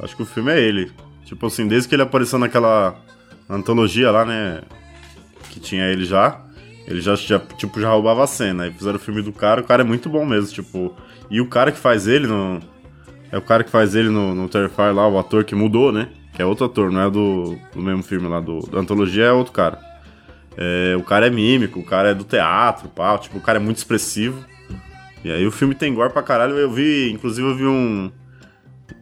Acho 0.00 0.16
que 0.16 0.22
o 0.24 0.26
filme 0.26 0.50
é 0.50 0.60
ele. 0.60 0.90
Tipo 1.24 1.46
assim, 1.46 1.68
desde 1.68 1.88
que 1.88 1.94
ele 1.94 2.02
apareceu 2.02 2.36
naquela 2.36 3.00
antologia 3.48 4.10
lá, 4.10 4.24
né? 4.24 4.62
Que 5.50 5.60
tinha 5.60 5.84
ele 5.84 6.04
já. 6.04 6.44
Ele 6.84 7.00
já, 7.00 7.14
já, 7.14 7.38
tipo, 7.38 7.80
já 7.80 7.90
roubava 7.90 8.24
a 8.24 8.26
cena. 8.26 8.64
Aí 8.64 8.72
fizeram 8.72 8.96
o 8.96 9.00
filme 9.00 9.22
do 9.22 9.32
cara, 9.32 9.60
o 9.60 9.64
cara 9.64 9.82
é 9.82 9.86
muito 9.86 10.08
bom 10.08 10.26
mesmo, 10.26 10.52
tipo. 10.52 10.92
E 11.30 11.40
o 11.40 11.46
cara 11.46 11.70
que 11.70 11.78
faz 11.78 12.08
ele 12.08 12.26
no. 12.26 12.60
É 13.32 13.38
o 13.38 13.42
cara 13.42 13.62
que 13.64 13.70
faz 13.70 13.94
ele 13.94 14.08
no, 14.08 14.34
no 14.34 14.48
Terrifier 14.48 14.94
lá, 14.94 15.06
o 15.08 15.18
ator 15.18 15.44
que 15.44 15.54
mudou, 15.54 15.92
né? 15.92 16.08
Que 16.32 16.42
é 16.42 16.44
outro 16.46 16.64
ator, 16.66 16.90
não 16.90 17.00
é 17.00 17.10
do, 17.10 17.56
do 17.74 17.80
mesmo 17.82 18.02
filme 18.02 18.26
lá, 18.28 18.40
do, 18.40 18.60
da 18.70 18.78
antologia 18.80 19.24
é 19.24 19.32
outro 19.32 19.52
cara. 19.52 19.78
É, 20.56 20.94
o 20.98 21.02
cara 21.02 21.26
é 21.26 21.30
mímico, 21.30 21.78
o 21.80 21.84
cara 21.84 22.10
é 22.10 22.14
do 22.14 22.24
teatro, 22.24 22.88
pá, 22.88 23.16
tipo, 23.18 23.38
o 23.38 23.40
cara 23.40 23.58
é 23.58 23.62
muito 23.62 23.76
expressivo. 23.78 24.44
E 25.24 25.30
aí 25.30 25.46
o 25.46 25.50
filme 25.50 25.74
tem 25.74 25.94
gore 25.94 26.12
pra 26.12 26.22
caralho. 26.22 26.56
Eu 26.56 26.70
vi, 26.70 27.10
inclusive 27.12 27.46
eu 27.46 27.54
vi 27.54 27.64
um, 27.66 28.10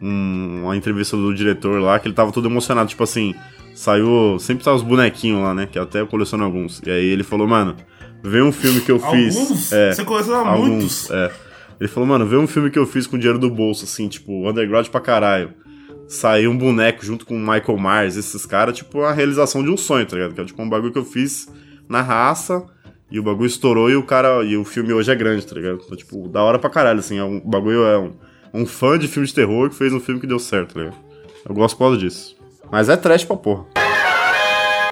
um- 0.00 0.62
uma 0.64 0.76
entrevista 0.76 1.16
do 1.16 1.34
diretor 1.34 1.80
lá 1.80 1.98
que 1.98 2.06
ele 2.08 2.14
tava 2.14 2.32
todo 2.32 2.48
emocionado, 2.48 2.88
tipo 2.88 3.02
assim, 3.02 3.34
saiu, 3.74 4.36
sempre 4.38 4.64
tá 4.64 4.72
os 4.74 4.82
bonequinhos 4.82 5.40
lá, 5.42 5.54
né, 5.54 5.66
que 5.70 5.78
até 5.78 6.00
eu 6.00 6.06
coleciono 6.06 6.44
alguns. 6.44 6.82
E 6.84 6.90
aí 6.90 7.04
ele 7.06 7.22
falou, 7.22 7.46
mano, 7.46 7.76
vê 8.22 8.42
um 8.42 8.52
filme 8.52 8.80
que 8.80 8.90
eu 8.90 8.98
fiz. 8.98 9.36
Alguns? 9.36 9.72
É, 9.72 9.92
Você 9.92 10.04
coleciona 10.04 10.50
alguns, 10.50 10.68
muitos? 10.68 11.10
é. 11.10 11.30
Ele 11.80 11.88
falou, 11.88 12.08
mano, 12.08 12.26
vê 12.26 12.36
um 12.36 12.46
filme 12.46 12.70
que 12.70 12.78
eu 12.78 12.86
fiz 12.86 13.06
com 13.06 13.16
dinheiro 13.16 13.38
do 13.38 13.50
bolso, 13.50 13.84
assim, 13.84 14.08
tipo, 14.08 14.48
underground 14.48 14.88
pra 14.88 15.00
caralho. 15.00 15.54
Saiu 16.08 16.50
um 16.50 16.56
boneco 16.56 17.04
junto 17.04 17.26
com 17.26 17.34
o 17.34 17.38
Michael 17.38 17.78
Myers, 17.78 18.16
esses 18.16 18.46
caras, 18.46 18.76
tipo, 18.76 19.02
a 19.02 19.12
realização 19.12 19.62
de 19.62 19.70
um 19.70 19.76
sonho, 19.76 20.06
tá 20.06 20.16
ligado? 20.16 20.34
Que 20.34 20.40
é 20.40 20.44
tipo 20.44 20.62
um 20.62 20.68
bagulho 20.68 20.92
que 20.92 20.98
eu 20.98 21.04
fiz 21.04 21.48
na 21.88 22.00
raça, 22.00 22.66
e 23.10 23.18
o 23.18 23.22
bagulho 23.22 23.46
estourou 23.46 23.90
e 23.90 23.96
o 23.96 24.02
cara. 24.02 24.42
E 24.44 24.56
o 24.56 24.64
filme 24.64 24.92
hoje 24.92 25.10
é 25.10 25.14
grande, 25.14 25.46
tá 25.46 25.54
ligado? 25.54 25.80
Então, 25.84 25.96
tipo, 25.96 26.28
da 26.28 26.42
hora 26.42 26.58
pra 26.58 26.68
caralho, 26.70 27.00
assim. 27.00 27.18
É 27.18 27.24
um, 27.24 27.38
o 27.38 27.48
bagulho 27.48 27.84
é 27.84 27.98
um, 27.98 28.12
um 28.52 28.66
fã 28.66 28.98
de 28.98 29.08
filme 29.08 29.26
de 29.26 29.34
terror 29.34 29.70
que 29.70 29.76
fez 29.76 29.92
um 29.92 30.00
filme 30.00 30.20
que 30.20 30.26
deu 30.26 30.38
certo, 30.38 30.74
tá 30.74 30.80
ligado? 30.80 30.96
Eu 31.48 31.54
gosto 31.54 31.76
por 31.76 31.84
causa 31.84 31.98
disso. 31.98 32.36
Mas 32.70 32.88
é 32.88 32.96
trash 32.96 33.24
pra 33.24 33.36
porra. 33.36 33.64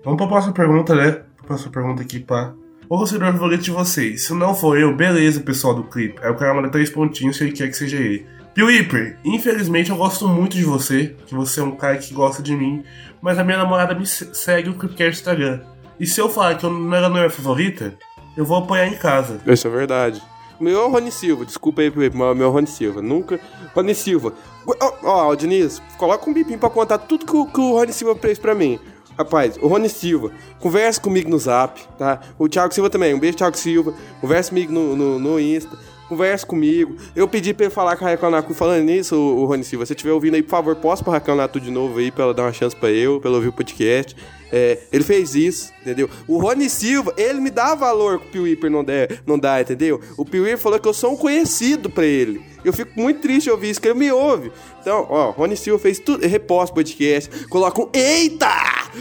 Vamos 0.02 0.18
pra 0.18 0.26
próxima 0.26 0.54
pergunta, 0.54 0.94
né? 0.94 1.22
Pra 1.36 1.46
próxima 1.46 1.72
pergunta 1.72 2.02
aqui, 2.02 2.20
pá. 2.20 2.54
Qual 2.54 2.65
é 2.90 3.28
o 3.28 3.32
favorito 3.32 3.62
de 3.62 3.70
vocês? 3.70 4.22
Se 4.24 4.32
não 4.34 4.54
for 4.54 4.78
eu, 4.78 4.94
beleza, 4.94 5.40
pessoal 5.40 5.74
do 5.74 5.84
clipe. 5.84 6.20
Aí 6.22 6.30
o 6.30 6.36
cara 6.36 6.54
manda 6.54 6.68
três 6.68 6.88
pontinhos 6.90 7.36
se 7.36 7.44
ele 7.44 7.52
quer 7.52 7.68
que 7.68 7.76
seja 7.76 7.96
ele. 7.96 8.26
Piuíper, 8.54 9.18
infelizmente 9.24 9.90
eu 9.90 9.96
gosto 9.96 10.26
muito 10.28 10.56
de 10.56 10.64
você, 10.64 11.14
que 11.26 11.34
você 11.34 11.60
é 11.60 11.62
um 11.62 11.72
cara 11.76 11.98
que 11.98 12.14
gosta 12.14 12.42
de 12.42 12.54
mim, 12.56 12.82
mas 13.20 13.38
a 13.38 13.44
minha 13.44 13.58
namorada 13.58 13.94
me 13.94 14.06
se- 14.06 14.34
segue 14.34 14.70
o 14.70 14.74
Clipcast 14.74 15.18
Instagram. 15.20 15.60
E 16.00 16.06
se 16.06 16.20
eu 16.20 16.28
falar 16.30 16.54
que 16.54 16.64
eu 16.64 16.70
não 16.70 17.18
é 17.18 17.26
a 17.26 17.30
favorita, 17.30 17.94
eu 18.36 18.44
vou 18.46 18.56
apanhar 18.58 18.86
em 18.86 18.96
casa. 18.96 19.40
Isso 19.46 19.66
é 19.66 19.70
verdade. 19.70 20.22
Meu 20.58 20.84
é 20.86 20.88
Rony 20.88 21.12
Silva, 21.12 21.44
desculpa 21.44 21.82
aí, 21.82 21.92
meu 21.94 22.46
é 22.46 22.50
Rony 22.50 22.66
Silva. 22.66 23.02
Nunca. 23.02 23.38
Rony 23.74 23.94
Silva. 23.94 24.32
Ó, 24.66 24.92
ó, 25.02 25.34
Diniz, 25.34 25.82
coloca 25.98 26.28
um 26.28 26.32
bipinho 26.32 26.58
pra 26.58 26.70
contar 26.70 26.96
tudo 26.98 27.26
que 27.26 27.36
o, 27.36 27.44
que 27.46 27.60
o 27.60 27.72
Rony 27.72 27.92
Silva 27.92 28.18
fez 28.18 28.38
pra 28.38 28.54
mim. 28.54 28.78
Rapaz, 29.16 29.56
o 29.62 29.66
Rony 29.66 29.88
Silva, 29.88 30.30
conversa 30.60 31.00
comigo 31.00 31.30
no 31.30 31.38
zap, 31.38 31.80
tá? 31.98 32.20
O 32.38 32.48
Thiago 32.48 32.74
Silva 32.74 32.90
também, 32.90 33.14
um 33.14 33.18
beijo, 33.18 33.38
Thiago 33.38 33.56
Silva. 33.56 33.94
Conversa 34.20 34.50
comigo 34.50 34.72
no, 34.72 34.94
no, 34.94 35.18
no 35.18 35.40
Insta. 35.40 35.76
Conversa 36.08 36.46
comigo. 36.46 36.96
Eu 37.16 37.26
pedi 37.26 37.52
pra 37.52 37.66
ele 37.66 37.74
falar 37.74 37.96
com 37.96 38.04
a 38.04 38.10
Raquel 38.10 38.30
Natu. 38.30 38.54
Falando 38.54 38.84
nisso, 38.84 39.16
o, 39.16 39.44
Rony 39.44 39.64
Silva, 39.64 39.84
se 39.84 39.88
você 39.88 39.94
estiver 39.94 40.12
ouvindo 40.12 40.34
aí, 40.34 40.42
por 40.42 40.50
favor, 40.50 40.76
posta 40.76 41.04
pra 41.04 41.14
Raquel 41.14 41.34
Natu 41.34 41.58
de 41.58 41.70
novo 41.70 41.98
aí, 41.98 42.10
pra 42.12 42.24
ela 42.24 42.34
dar 42.34 42.44
uma 42.44 42.52
chance 42.52 42.76
pra 42.76 42.90
eu, 42.90 43.18
pra 43.20 43.28
ela 43.28 43.38
ouvir 43.38 43.48
o 43.48 43.52
podcast. 43.52 44.14
É, 44.52 44.78
ele 44.92 45.02
fez 45.02 45.34
isso, 45.34 45.72
entendeu? 45.80 46.08
O 46.26 46.38
Rony 46.38 46.70
Silva, 46.70 47.12
ele 47.16 47.40
me 47.40 47.50
dá 47.50 47.74
valor 47.74 48.20
que 48.20 48.26
o 48.26 48.30
Piuíper 48.30 48.70
não, 48.70 48.84
não 49.26 49.38
dá, 49.38 49.60
entendeu? 49.60 50.00
O 50.16 50.24
Piuíper 50.24 50.58
falou 50.58 50.78
que 50.78 50.88
eu 50.88 50.94
sou 50.94 51.12
um 51.12 51.16
conhecido 51.16 51.90
pra 51.90 52.04
ele. 52.04 52.40
Eu 52.64 52.72
fico 52.72 52.92
muito 53.00 53.20
triste 53.20 53.50
ouvir 53.50 53.70
isso, 53.70 53.80
que 53.80 53.88
ele 53.88 53.98
me 53.98 54.10
ouve. 54.10 54.50
Então, 54.80 55.06
ó, 55.08 55.30
Rony 55.30 55.56
Silva 55.56 55.80
fez 55.80 55.98
tudo, 55.98 56.26
reposta 56.26 56.74
podcast, 56.74 57.46
coloca 57.46 57.80
um 57.80 57.88
eita, 57.92 58.48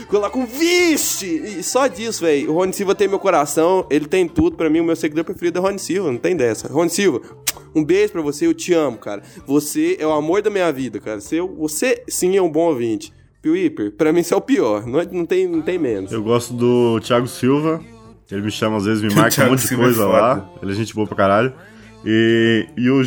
coloca 0.08 0.38
um 0.38 0.46
vixe, 0.46 1.60
e 1.60 1.64
só 1.64 1.88
disso, 1.88 2.22
velho. 2.22 2.52
O 2.52 2.54
Rony 2.54 2.74
Silva 2.74 2.96
tem 2.96 3.08
meu 3.08 3.20
coração, 3.20 3.86
ele 3.90 4.08
tem 4.08 4.28
tudo, 4.28 4.56
pra 4.56 4.70
mim 4.70 4.80
o 4.80 4.84
meu 4.84 4.96
seguidor 4.96 5.24
preferido 5.24 5.60
é 5.60 5.62
o 5.62 5.64
Rony 5.64 5.80
Silva, 5.80 6.12
não 6.12 6.18
tem 6.18 6.36
dessa. 6.36 6.68
Rony 6.68 6.90
Silva, 6.90 7.22
um 7.76 7.84
beijo 7.84 8.14
pra 8.14 8.22
você, 8.22 8.48
eu 8.48 8.54
te 8.54 8.74
amo, 8.74 8.98
cara. 8.98 9.22
Você 9.46 9.98
é 10.00 10.08
o 10.08 10.12
amor 10.12 10.42
da 10.42 10.50
minha 10.50 10.72
vida, 10.72 11.00
cara. 11.00 11.20
Você, 11.20 11.42
você 11.42 12.04
sim 12.08 12.38
é 12.38 12.42
um 12.42 12.50
bom 12.50 12.68
ouvinte. 12.68 13.14
Piper, 13.54 13.92
pra 13.92 14.12
mim 14.12 14.24
você 14.24 14.34
é 14.34 14.38
o 14.38 14.42
pior, 14.42 14.86
não, 14.88 15.00
é- 15.00 15.08
não, 15.12 15.26
tem, 15.26 15.48
não 15.48 15.62
tem 15.62 15.78
menos. 15.78 16.12
Eu 16.12 16.24
gosto 16.24 16.54
do 16.54 17.00
Thiago 17.02 17.28
Silva. 17.28 17.80
Ele 18.32 18.42
me 18.42 18.50
chama 18.52 18.78
às 18.78 18.86
vezes, 18.86 19.04
me 19.04 19.14
marca 19.16 19.44
um 19.46 19.50
monte 19.52 19.68
de 19.68 19.74
é 19.74 19.78
coisa 19.78 20.04
foda. 20.04 20.18
lá. 20.18 20.50
Ele 20.62 20.72
é 20.72 20.76
gente 20.76 20.96
boa 20.96 21.06
pra 21.06 21.16
caralho. 21.16 21.54
E, 22.04 22.68
e 22.76 22.90
o, 22.90 23.02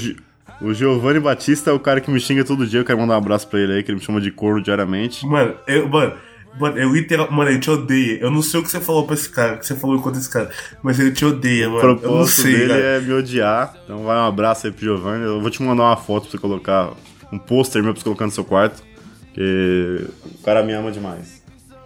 o 0.62 0.72
Giovanni 0.74 1.20
Batista 1.20 1.70
é 1.70 1.72
o 1.72 1.80
cara 1.80 2.00
que 2.00 2.10
me 2.10 2.20
xinga 2.20 2.44
todo 2.44 2.66
dia. 2.66 2.80
Eu 2.80 2.84
quero 2.84 2.98
mandar 2.98 3.14
um 3.14 3.18
abraço 3.18 3.48
pra 3.48 3.58
ele 3.60 3.72
aí, 3.74 3.82
que 3.82 3.90
ele 3.90 3.98
me 3.98 4.04
chama 4.04 4.20
de 4.20 4.30
corno 4.30 4.62
diariamente. 4.62 5.26
Mano, 5.26 5.54
eu, 5.66 5.88
mano, 5.88 6.14
mano, 6.58 6.78
eu 6.78 6.92
literal, 6.94 7.30
mano, 7.32 7.50
ele 7.50 7.58
te 7.58 7.68
odeia. 7.70 8.18
Eu 8.20 8.30
não 8.30 8.42
sei 8.42 8.60
o 8.60 8.62
que 8.62 8.70
você 8.70 8.80
falou 8.80 9.04
pra 9.06 9.14
esse 9.14 9.28
cara, 9.28 9.56
o 9.56 9.58
que 9.58 9.66
você 9.66 9.74
falou 9.74 10.00
contra 10.00 10.20
esse 10.20 10.30
cara, 10.30 10.50
mas 10.82 10.98
ele 11.00 11.10
te 11.10 11.24
odeia, 11.24 11.68
O 11.68 11.72
mano. 11.72 11.82
Eu 11.84 11.88
não 11.94 11.98
propósito 11.98 12.42
sei, 12.42 12.52
dele 12.52 12.68
cara. 12.68 12.80
é 12.80 13.00
me 13.00 13.12
odiar. 13.12 13.74
Então 13.84 14.04
vai 14.04 14.16
um 14.18 14.26
abraço 14.26 14.66
aí 14.68 14.72
pro 14.72 14.84
Giovanni. 14.84 15.24
Eu 15.24 15.40
vou 15.40 15.50
te 15.50 15.60
mandar 15.62 15.82
uma 15.82 15.96
foto 15.96 16.22
pra 16.24 16.30
você 16.30 16.38
colocar, 16.38 16.90
um 17.32 17.38
pôster 17.38 17.82
meu 17.82 17.92
pra 17.92 18.00
você 18.00 18.04
colocar 18.04 18.24
no 18.24 18.30
seu 18.32 18.44
quarto. 18.44 18.86
Porque 19.38 20.04
o 20.24 20.42
cara 20.42 20.64
me 20.64 20.72
ama 20.72 20.90
demais. 20.90 21.38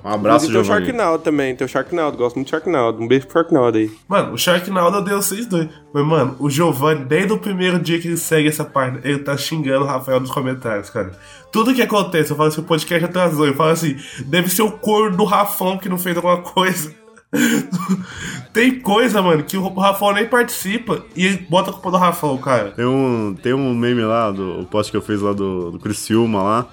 Um 0.03 0.09
abraço, 0.09 0.47
Inclusive, 0.47 0.53
tem 0.53 0.61
o 0.61 0.65
Giovanni. 0.65 0.87
Sharknado 0.87 1.19
também, 1.23 1.55
tem 1.55 1.65
o 1.65 1.69
Sharknado, 1.69 2.17
gosto 2.17 2.37
muito 2.37 2.49
do 2.49 2.51
Sharknado. 2.51 3.01
Um 3.01 3.07
beijo 3.07 3.27
pro 3.27 3.35
Sharknado 3.35 3.77
aí. 3.77 3.91
Mano, 4.09 4.33
o 4.33 4.39
Sharknado 4.39 4.97
eu 4.97 5.05
dei 5.05 5.15
vocês 5.15 5.47
dois. 5.47 5.69
Mas, 5.93 6.05
mano, 6.05 6.35
o 6.41 6.49
Giovanni, 6.49 7.05
desde 7.05 7.33
o 7.35 7.39
primeiro 7.39 7.79
dia 7.79 8.01
que 8.01 8.09
ele 8.09 8.17
segue 8.17 8.49
essa 8.49 8.65
página, 8.65 9.01
ele 9.05 9.19
tá 9.19 9.37
xingando 9.37 9.85
o 9.85 9.87
Rafael 9.87 10.19
nos 10.19 10.31
comentários, 10.31 10.89
cara. 10.89 11.13
Tudo 11.53 11.75
que 11.75 11.83
acontece, 11.83 12.31
eu 12.31 12.37
falo 12.37 12.49
assim, 12.49 12.63
o 12.63 12.65
podcast 12.65 13.05
atrasou. 13.05 13.47
Eu 13.47 13.55
falo 13.55 13.71
assim, 13.71 13.97
deve 14.25 14.49
ser 14.49 14.63
o 14.63 14.73
corno 14.73 15.17
do 15.17 15.25
Rafão 15.25 15.77
que 15.77 15.91
não 15.91 15.99
fez 15.99 16.17
alguma 16.17 16.39
coisa. 16.39 16.93
Tem 18.53 18.81
coisa, 18.81 19.23
mano, 19.23 19.45
que 19.45 19.59
o 19.59 19.69
Rafão 19.75 20.13
nem 20.15 20.27
participa 20.27 21.05
e 21.15 21.27
ele 21.27 21.47
bota 21.49 21.71
a 21.71 21.73
culpa 21.73 21.91
do 21.91 21.97
Rafão, 21.99 22.39
cara. 22.39 22.71
Tem 22.71 22.87
um, 22.87 23.37
tem 23.41 23.53
um 23.53 23.75
meme 23.75 24.03
lá, 24.03 24.31
do 24.31 24.61
o 24.61 24.67
post 24.67 24.91
que 24.91 24.97
eu 24.97 25.03
fiz 25.03 25.21
lá 25.21 25.35
do, 25.35 25.71
do 25.71 25.79
Criciúma 25.79 26.43
lá. 26.43 26.69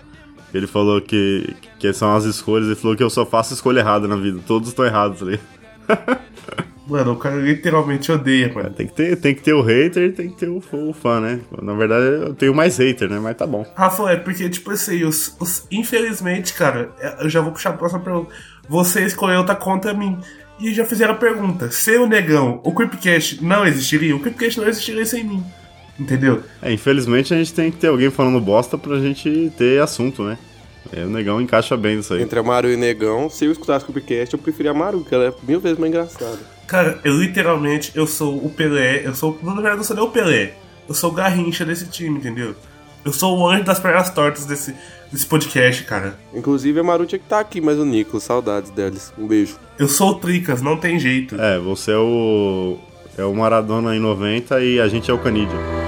Ele 0.53 0.67
falou 0.67 0.99
que, 1.01 1.55
que 1.77 1.91
são 1.93 2.15
as 2.15 2.25
escolhas. 2.25 2.67
Ele 2.67 2.75
falou 2.75 2.95
que 2.97 3.03
eu 3.03 3.09
só 3.09 3.25
faço 3.25 3.53
escolha 3.53 3.79
errada 3.79 4.07
na 4.07 4.15
vida. 4.15 4.39
Todos 4.47 4.69
estão 4.69 4.85
errados, 4.85 5.19
tá 5.19 5.25
ligado? 5.25 6.19
Mano, 6.87 7.11
o 7.11 7.15
cara 7.17 7.35
literalmente 7.35 8.11
odeia, 8.11 8.51
mano. 8.51 8.71
Tem 8.71 8.87
que 8.87 8.93
ter, 8.93 9.15
tem 9.15 9.35
que 9.35 9.43
ter 9.43 9.53
o 9.53 9.61
hater 9.61 10.05
e 10.05 10.11
tem 10.11 10.27
que 10.27 10.35
ter 10.37 10.49
o, 10.49 10.57
o 10.73 10.91
fã, 10.91 11.19
né? 11.21 11.39
Na 11.61 11.75
verdade, 11.75 12.03
eu 12.23 12.33
tenho 12.33 12.51
mais 12.55 12.77
hater, 12.79 13.07
né? 13.07 13.19
Mas 13.19 13.37
tá 13.37 13.45
bom. 13.45 13.63
Rafael, 13.75 14.09
é 14.09 14.15
porque, 14.15 14.49
tipo 14.49 14.71
assim, 14.71 15.03
os, 15.03 15.35
os- 15.39 15.67
infelizmente, 15.69 16.51
cara, 16.51 16.89
é, 16.99 17.25
eu 17.25 17.29
já 17.29 17.41
vou 17.41 17.51
puxar 17.51 17.69
a 17.69 17.73
próxima 17.73 18.01
pergunta. 18.01 18.33
Você 18.67 19.05
escolheu 19.05 19.45
tá 19.45 19.53
contra 19.53 19.93
mim. 19.93 20.17
E 20.59 20.73
já 20.73 20.83
fizeram 20.83 21.13
a 21.13 21.17
pergunta: 21.17 21.69
se 21.69 21.95
o 21.95 22.07
negão, 22.07 22.59
o 22.63 22.73
Creepcast 22.73 23.43
não 23.45 23.67
existiria, 23.67 24.15
o 24.15 24.19
Creepcast 24.19 24.59
não 24.59 24.67
existiria 24.67 25.05
sem 25.05 25.23
mim. 25.23 25.43
Entendeu? 25.99 26.43
É, 26.61 26.71
infelizmente 26.71 27.33
a 27.33 27.37
gente 27.37 27.53
tem 27.53 27.69
que 27.69 27.77
ter 27.77 27.87
alguém 27.87 28.09
falando 28.09 28.39
bosta 28.39 28.77
pra 28.77 28.99
gente 28.99 29.51
ter 29.57 29.81
assunto, 29.81 30.23
né? 30.23 30.37
É, 30.91 31.03
o 31.03 31.09
negão 31.09 31.41
encaixa 31.41 31.75
bem 31.77 31.97
nisso 31.97 32.13
aí. 32.13 32.21
Entre 32.21 32.39
a 32.39 32.43
Maru 32.43 32.69
e 32.69 32.75
o 32.75 32.77
Negão, 32.77 33.29
se 33.29 33.45
eu 33.45 33.51
escutasse 33.51 33.83
o 33.83 33.87
Cupcast, 33.87 34.33
eu 34.33 34.39
preferia 34.39 34.71
a 34.71 34.73
Maru, 34.73 35.03
que 35.03 35.13
ela 35.13 35.25
é 35.25 35.33
mil 35.43 35.59
vezes 35.59 35.77
mais 35.77 35.91
engraçada. 35.91 36.39
Cara, 36.65 36.99
eu 37.03 37.13
literalmente, 37.19 37.91
eu 37.95 38.07
sou 38.07 38.37
o 38.37 38.49
Pelé, 38.49 39.05
eu 39.05 39.13
sou. 39.13 39.37
Na 39.43 39.53
verdade, 39.53 39.77
eu 39.77 39.83
sou 39.83 39.95
nem 39.95 40.05
o 40.05 40.09
Pelé. 40.09 40.53
Eu 40.87 40.95
sou 40.95 41.11
o 41.11 41.13
Garrincha 41.13 41.65
desse 41.65 41.85
time, 41.87 42.17
entendeu? 42.17 42.55
Eu 43.05 43.13
sou 43.13 43.37
o 43.37 43.47
anjo 43.47 43.63
das 43.63 43.79
pernas 43.79 44.09
tortas 44.09 44.45
desse, 44.45 44.75
desse 45.11 45.25
podcast, 45.25 45.83
cara. 45.83 46.17
Inclusive, 46.33 46.79
a 46.79 46.83
Maru 46.83 47.05
tinha 47.05 47.19
que 47.19 47.25
estar 47.25 47.39
aqui, 47.39 47.61
mas 47.61 47.77
o 47.77 47.85
Nicolas, 47.85 48.23
saudades 48.23 48.71
deles. 48.71 49.13
Um 49.17 49.27
beijo. 49.27 49.57
Eu 49.77 49.87
sou 49.87 50.11
o 50.11 50.15
Tricas, 50.15 50.61
não 50.61 50.77
tem 50.77 50.99
jeito. 50.99 51.39
É, 51.39 51.59
você 51.59 51.91
é 51.91 51.97
o. 51.97 52.77
É 53.17 53.23
o 53.23 53.33
Maradona 53.33 53.95
em 53.95 53.99
90 53.99 54.61
e 54.61 54.79
a 54.79 54.87
gente 54.87 55.11
é 55.11 55.13
o 55.13 55.19
Canidia. 55.19 55.78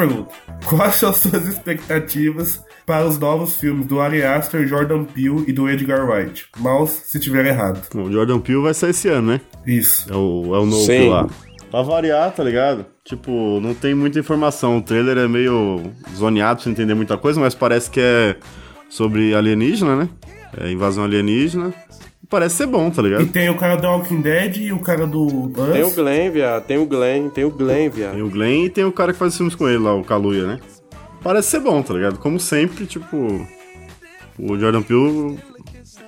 Pergunta. 0.00 0.32
Quais 0.64 0.94
são 0.96 1.12
suas 1.12 1.46
expectativas 1.46 2.62
para 2.86 3.06
os 3.06 3.18
novos 3.18 3.56
filmes 3.56 3.86
do 3.86 4.00
Ari 4.00 4.22
Aster, 4.22 4.66
Jordan 4.66 5.04
Peele 5.04 5.44
e 5.46 5.52
do 5.52 5.68
Edgar 5.68 6.08
Wright? 6.08 6.46
Mouse, 6.58 7.02
se 7.04 7.20
tiver 7.20 7.46
errado. 7.46 7.80
Bom, 7.94 8.04
o 8.04 8.12
Jordan 8.12 8.40
Peele 8.40 8.62
vai 8.62 8.74
sair 8.74 8.90
esse 8.90 9.08
ano, 9.08 9.32
né? 9.32 9.40
Isso. 9.66 10.10
É 10.10 10.16
o, 10.16 10.54
é 10.54 10.58
o 10.58 10.66
novo 10.66 10.84
Sim. 10.84 11.08
lá. 11.08 11.28
Pra 11.70 11.82
variar, 11.82 12.32
tá 12.32 12.42
ligado? 12.42 12.84
Tipo, 13.04 13.60
não 13.60 13.74
tem 13.74 13.94
muita 13.94 14.18
informação. 14.18 14.78
O 14.78 14.82
trailer 14.82 15.18
é 15.18 15.28
meio 15.28 15.92
zoneado 16.16 16.56
pra 16.56 16.64
você 16.64 16.70
entender 16.70 16.94
muita 16.94 17.16
coisa, 17.16 17.40
mas 17.40 17.54
parece 17.54 17.88
que 17.90 18.00
é 18.00 18.36
sobre 18.88 19.34
alienígena, 19.34 19.94
né? 19.94 20.08
É 20.58 20.70
invasão 20.72 21.04
alienígena. 21.04 21.72
Parece 22.30 22.54
ser 22.58 22.66
bom, 22.66 22.88
tá 22.90 23.02
E 23.02 23.04
ligado? 23.06 23.26
tem 23.26 23.50
o 23.50 23.56
cara 23.56 23.74
do 23.76 23.86
Walking 23.88 24.20
Dead 24.20 24.56
e 24.58 24.72
o 24.72 24.78
cara 24.78 25.04
do 25.06 25.50
Tem 25.72 25.82
o 25.82 25.88
Us. 25.88 25.94
Glenn, 25.96 26.30
viado. 26.30 26.64
Tem 26.64 26.78
o 26.78 26.86
Glenn, 26.86 27.28
tem 27.28 27.44
o 27.44 27.50
Glenn, 27.50 27.90
viado. 27.90 28.12
Tem 28.12 28.22
o 28.22 28.30
Glenn 28.30 28.64
e 28.66 28.70
tem 28.70 28.84
o 28.84 28.92
cara 28.92 29.12
que 29.12 29.18
faz 29.18 29.36
filmes 29.36 29.56
com 29.56 29.68
ele 29.68 29.78
lá, 29.78 29.92
o 29.94 30.04
Kaluuya, 30.04 30.46
né? 30.46 30.60
Parece 31.22 31.48
ser 31.48 31.60
bom, 31.60 31.82
tá 31.82 31.92
ligado? 31.92 32.18
Como 32.18 32.38
sempre, 32.38 32.86
tipo... 32.86 33.16
O 34.38 34.56
Jordan 34.58 34.80
Peele... 34.82 35.38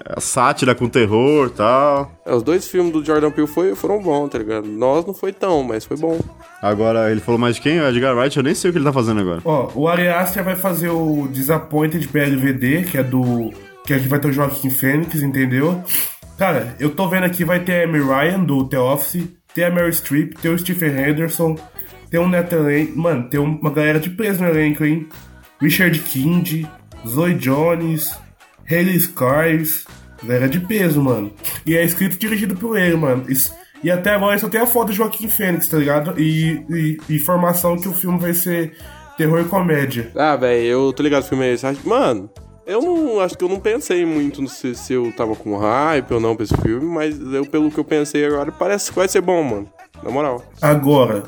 É 0.04 0.14
a 0.16 0.20
sátira 0.20 0.74
com 0.74 0.88
terror 0.88 1.46
e 1.48 1.50
tal. 1.50 2.10
É, 2.26 2.34
os 2.34 2.42
dois 2.42 2.66
filmes 2.66 2.92
do 2.92 3.04
Jordan 3.04 3.30
Peele 3.30 3.46
foi, 3.46 3.74
foram 3.76 4.00
bons, 4.00 4.30
tá 4.30 4.38
ligado? 4.38 4.66
Nós 4.66 5.04
não 5.06 5.14
foi 5.14 5.32
tão, 5.32 5.62
mas 5.62 5.84
foi 5.84 5.96
bom. 5.96 6.18
Agora, 6.60 7.10
ele 7.12 7.20
falou 7.20 7.38
mais 7.38 7.54
de 7.56 7.60
quem? 7.60 7.80
O 7.80 7.86
Edgar 7.88 8.16
Wright, 8.16 8.36
eu 8.36 8.42
nem 8.42 8.54
sei 8.54 8.70
o 8.70 8.72
que 8.72 8.78
ele 8.78 8.84
tá 8.84 8.92
fazendo 8.92 9.20
agora. 9.20 9.40
Ó, 9.44 9.70
o 9.76 9.86
Ari 9.86 10.08
Aster 10.08 10.42
vai 10.42 10.56
fazer 10.56 10.88
o 10.88 11.28
Disappointed 11.30 12.08
PLVD, 12.08 12.82
que 12.90 12.98
é 12.98 13.02
do. 13.04 13.50
Que 13.86 13.94
a 13.94 13.98
gente 13.98 14.08
vai 14.08 14.18
ter 14.18 14.28
o 14.28 14.32
Joaquim 14.32 14.70
Fênix, 14.70 15.22
entendeu? 15.22 15.80
Cara, 16.38 16.74
eu 16.80 16.90
tô 16.90 17.08
vendo 17.08 17.24
aqui, 17.24 17.44
vai 17.44 17.60
ter 17.60 17.82
a 17.82 17.84
Amy 17.84 18.00
Ryan 18.00 18.40
do 18.44 18.68
The 18.68 18.78
Office, 18.78 19.28
tem 19.54 19.64
a 19.64 19.70
Mary 19.70 19.92
Streep, 19.92 20.34
tem 20.40 20.52
o 20.52 20.58
Stephen 20.58 20.90
Henderson, 20.98 21.56
tem 22.10 22.18
o 22.18 22.28
Nathan 22.28 22.62
Lane. 22.62 22.92
Mano, 22.96 23.28
tem 23.28 23.38
uma 23.38 23.70
galera 23.70 24.00
de 24.00 24.10
peso 24.10 24.42
no 24.42 24.48
elenco, 24.48 24.84
hein? 24.84 25.06
Richard 25.60 25.96
Kind, 26.00 26.64
Zoe 27.06 27.34
Jones, 27.34 28.10
Haley 28.68 28.96
Skiles, 28.96 29.84
galera 30.22 30.48
de 30.48 30.58
peso, 30.60 31.00
mano. 31.02 31.32
E 31.64 31.76
é 31.76 31.84
escrito 31.84 32.16
e 32.16 32.18
dirigido 32.18 32.56
por 32.56 32.76
ele, 32.78 32.96
mano. 32.96 33.24
Isso- 33.28 33.54
e 33.84 33.90
até 33.90 34.10
agora 34.10 34.38
só 34.38 34.48
tem 34.48 34.60
a 34.60 34.66
foto 34.66 34.88
do 34.88 34.92
Joaquim 34.94 35.28
Fênix, 35.28 35.68
tá 35.68 35.76
ligado? 35.76 36.18
E, 36.20 36.64
e, 36.70 37.14
informação 37.14 37.76
que 37.76 37.88
o 37.88 37.92
filme 37.92 38.18
vai 38.18 38.32
ser 38.32 38.76
terror 39.18 39.40
e 39.40 39.44
comédia. 39.44 40.10
Ah, 40.16 40.36
velho, 40.36 40.64
eu 40.64 40.92
tô 40.92 41.02
ligado 41.02 41.22
o 41.24 41.26
filme 41.28 41.44
é 41.46 41.52
esse. 41.52 41.66
Mano, 41.84 42.30
eu 42.66 42.80
não. 42.80 43.20
Acho 43.20 43.36
que 43.36 43.44
eu 43.44 43.48
não 43.48 43.60
pensei 43.60 44.04
muito 44.04 44.42
no 44.42 44.48
se, 44.48 44.74
se 44.74 44.92
eu 44.92 45.12
tava 45.12 45.34
com 45.34 45.56
hype 45.56 46.14
ou 46.14 46.20
não 46.20 46.34
pra 46.34 46.44
esse 46.44 46.56
filme, 46.58 46.86
mas 46.86 47.18
eu, 47.20 47.46
pelo 47.46 47.70
que 47.70 47.78
eu 47.78 47.84
pensei 47.84 48.24
agora, 48.24 48.50
parece 48.52 48.90
que 48.90 48.96
vai 48.96 49.08
ser 49.08 49.20
bom, 49.20 49.42
mano. 49.42 49.68
Na 50.02 50.10
moral. 50.10 50.42
Agora, 50.60 51.22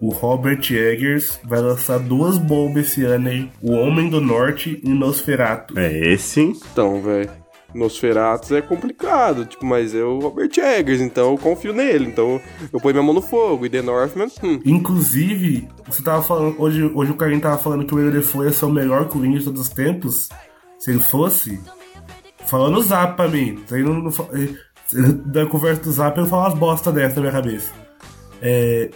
o 0.00 0.10
Robert 0.10 0.60
Eggers 0.70 1.38
vai 1.44 1.60
lançar 1.60 1.98
duas 1.98 2.38
bombas 2.38 2.86
esse 2.86 3.04
ano 3.04 3.28
aí: 3.28 3.50
O 3.62 3.72
Homem 3.72 4.10
do 4.10 4.20
Norte 4.20 4.80
e 4.82 4.88
Nosferatu. 4.88 5.78
É 5.78 6.12
esse, 6.12 6.40
hein? 6.40 6.52
Então, 6.72 7.00
velho. 7.00 7.30
Nosferatus 7.74 8.52
é 8.52 8.62
complicado, 8.62 9.44
tipo, 9.44 9.66
mas 9.66 9.94
é 9.94 10.02
o 10.02 10.18
Robert 10.18 10.50
Eggers, 10.56 11.00
então 11.00 11.32
eu 11.32 11.38
confio 11.38 11.74
nele. 11.74 12.06
Então 12.06 12.40
eu 12.72 12.80
ponho 12.80 12.94
minha 12.94 13.04
mão 13.04 13.14
no 13.14 13.20
fogo. 13.20 13.66
E 13.66 13.70
The 13.70 13.82
Northman, 13.82 14.28
hum. 14.42 14.60
Inclusive, 14.64 15.68
você 15.86 16.02
tava 16.02 16.22
falando. 16.22 16.56
Hoje, 16.58 16.90
hoje 16.94 17.10
o 17.12 17.16
Karim 17.16 17.38
tava 17.38 17.58
falando 17.58 17.84
que 17.84 17.92
o 17.92 17.98
William 17.98 18.12
Defoe 18.12 18.50
ser 18.52 18.64
o 18.64 18.70
melhor 18.70 19.08
Coringa 19.08 19.38
de 19.38 19.44
todos 19.44 19.60
os 19.60 19.68
tempos. 19.68 20.28
Se 20.86 20.92
ele 20.92 21.00
fosse. 21.00 21.60
Falando 22.46 22.74
no 22.74 22.80
zap 22.82 23.16
pra 23.16 23.26
mim. 23.26 23.58
Aí 23.72 23.82
não, 23.82 23.94
não, 23.94 24.12
fa- 24.12 24.28
eh, 24.32 24.50
da 25.24 25.44
conversa 25.46 25.82
do 25.82 25.90
zap 25.90 26.16
eu 26.16 26.26
falo 26.26 26.42
umas 26.44 26.54
bosta 26.54 26.92
dessa 26.92 27.16
na 27.16 27.22
minha 27.22 27.32
cabeça. 27.32 27.72
É. 28.40 28.88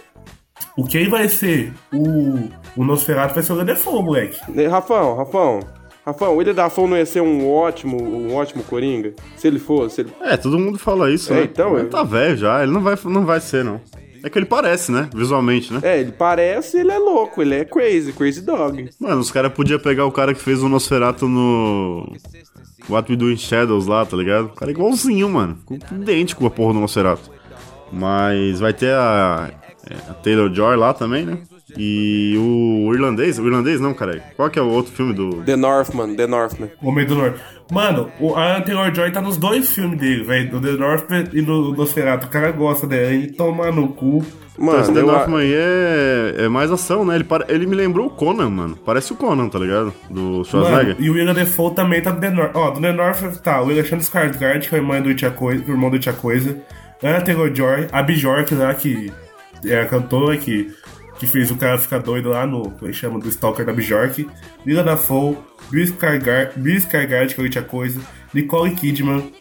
O 0.77 0.85
quem 0.85 1.09
vai 1.09 1.27
ser 1.27 1.73
o, 1.93 2.47
o 2.77 2.85
Nosferatu 2.85 3.33
vai 3.33 3.43
ser 3.43 3.51
o 3.51 3.61
Defoe, 3.65 4.01
moleque. 4.01 4.39
Né, 4.49 4.67
Rafão, 4.67 5.17
Rafão. 5.17 5.59
Rafão, 6.05 6.37
o 6.37 6.53
Dafoe 6.53 6.87
não 6.89 6.95
ia 6.97 7.05
ser 7.05 7.21
um 7.21 7.51
ótimo, 7.51 8.01
um 8.01 8.33
ótimo 8.35 8.63
Coringa? 8.63 9.13
Se 9.35 9.47
ele 9.47 9.59
fosse, 9.59 9.95
se 9.95 10.01
ele... 10.01 10.13
É, 10.21 10.37
todo 10.37 10.57
mundo 10.57 10.79
fala 10.79 11.11
isso, 11.11 11.33
É, 11.33 11.35
né? 11.35 11.43
então, 11.43 11.73
Ele 11.75 11.87
eu- 11.87 11.89
tá 11.89 12.03
velho 12.03 12.37
já, 12.37 12.63
ele 12.63 12.71
não 12.71 12.81
vai, 12.81 12.97
não 13.03 13.25
vai 13.25 13.41
ser, 13.41 13.65
não. 13.65 13.81
É 14.23 14.29
que 14.29 14.37
ele 14.37 14.45
parece, 14.45 14.91
né? 14.91 15.09
Visualmente, 15.13 15.73
né? 15.73 15.79
É, 15.83 15.99
ele 15.99 16.11
parece, 16.11 16.77
ele 16.79 16.91
é 16.91 16.97
louco, 16.99 17.41
ele 17.41 17.55
é 17.55 17.65
crazy, 17.65 18.13
crazy 18.13 18.41
dog. 18.41 18.89
Mano, 18.99 19.21
os 19.21 19.31
caras 19.31 19.51
podiam 19.53 19.79
pegar 19.79 20.05
o 20.05 20.11
cara 20.11 20.33
que 20.33 20.41
fez 20.41 20.61
o 20.61 20.69
Nosferatu 20.69 21.27
no. 21.27 22.15
What 22.89 23.11
We 23.11 23.15
Do 23.15 23.31
in 23.31 23.37
Shadows 23.37 23.87
lá, 23.87 24.05
tá 24.05 24.17
ligado? 24.17 24.45
O 24.45 24.49
cara 24.49 24.71
é 24.71 24.73
igualzinho, 24.73 25.29
mano. 25.29 25.59
Idêntico 25.91 26.45
a 26.45 26.51
porra 26.51 26.73
do 26.73 26.79
Nosferatu. 26.79 27.29
Mas 27.91 28.59
vai 28.59 28.73
ter 28.73 28.93
a. 28.93 29.51
é, 29.89 29.95
a 30.09 30.13
Taylor 30.13 30.53
Joy 30.53 30.75
lá 30.75 30.93
também, 30.93 31.25
né? 31.25 31.39
E 31.77 32.35
o 32.37 32.93
irlandês, 32.93 33.39
o 33.39 33.45
irlandês 33.45 33.79
não, 33.79 33.93
cara. 33.93 34.21
Qual 34.35 34.49
que 34.49 34.59
é 34.59 34.61
o 34.61 34.67
outro 34.67 34.91
filme 34.91 35.13
do. 35.13 35.41
The 35.43 35.55
Northman, 35.55 36.15
The 36.15 36.27
Northman. 36.27 36.69
Homem 36.81 37.05
do 37.05 37.15
Norte. 37.15 37.39
Mano, 37.71 38.11
o 38.19 38.35
Aaron 38.35 38.63
Taylor 38.63 38.93
Joy 38.93 39.11
tá 39.11 39.21
nos 39.21 39.37
dois 39.37 39.71
filmes 39.71 39.97
dele, 39.97 40.23
velho. 40.23 40.51
Do 40.51 40.61
The 40.61 40.73
Northman 40.73 41.23
e 41.31 41.41
do 41.41 41.73
Nosferatu. 41.73 42.27
O 42.27 42.29
cara 42.29 42.51
gosta 42.51 42.85
dele. 42.85 43.15
Ele 43.15 43.27
toma 43.31 43.71
no 43.71 43.87
cu. 43.89 44.23
Mano, 44.57 44.81
esse 44.81 44.91
Mano, 44.91 45.05
The 45.05 45.11
Northman 45.11 45.39
aí 45.39 45.53
é, 45.53 46.35
é 46.39 46.49
mais 46.49 46.69
ação, 46.69 47.05
né? 47.05 47.15
Ele, 47.15 47.25
ele 47.47 47.65
me 47.65 47.75
lembrou 47.75 48.07
o 48.07 48.09
Conan, 48.09 48.49
mano. 48.49 48.77
Parece 48.85 49.13
o 49.13 49.15
Conan, 49.15 49.47
tá 49.47 49.57
ligado? 49.57 49.93
Do 50.09 50.43
Schwarzenegger. 50.43 50.95
Mano, 50.95 51.05
e 51.05 51.09
o 51.09 51.13
William 51.13 51.33
Defoe 51.33 51.73
também 51.73 52.01
tá 52.01 52.11
do 52.11 52.19
The 52.19 52.29
North. 52.29 52.51
Ó, 52.53 52.71
do 52.71 52.81
The 52.81 52.91
North 52.91 53.37
tá 53.41 53.61
o 53.61 53.69
Alexandre 53.69 54.05
Skarsgård, 54.05 54.67
que 54.67 54.75
é 54.75 54.77
o 54.77 54.81
irmão 54.81 55.01
do 55.01 55.15
Tia 55.15 55.31
Coisa, 55.31 55.63
o 55.65 55.71
irmão 55.71 55.89
do 55.89 55.97
Tia 55.97 56.13
Coisa. 56.13 56.61
Aaron 57.03 57.23
Taylor 57.23 57.55
Joy, 57.55 57.87
a 57.91 58.03
Bjork 58.03 58.53
lá, 58.53 58.73
que 58.75 59.11
é 59.65 59.81
a 59.81 59.85
cantora 59.85 60.37
que, 60.37 60.71
que 61.21 61.27
fez 61.27 61.51
o 61.51 61.55
cara 61.55 61.77
ficar 61.77 61.99
doido 61.99 62.29
lá 62.29 62.47
no. 62.47 62.71
Que 62.71 62.91
chama? 62.91 63.19
Do 63.19 63.29
Stalker 63.29 63.63
da 63.63 63.71
Bjork. 63.71 64.27
Lila 64.65 64.83
Dafoe, 64.83 65.37
Bill 65.69 65.85
Skarsgård, 65.85 67.35
que 67.35 67.41
é 67.45 67.49
Tia 67.49 67.61
Coisa. 67.61 68.01
Nicole 68.33 68.71
Kidman. 68.71 69.31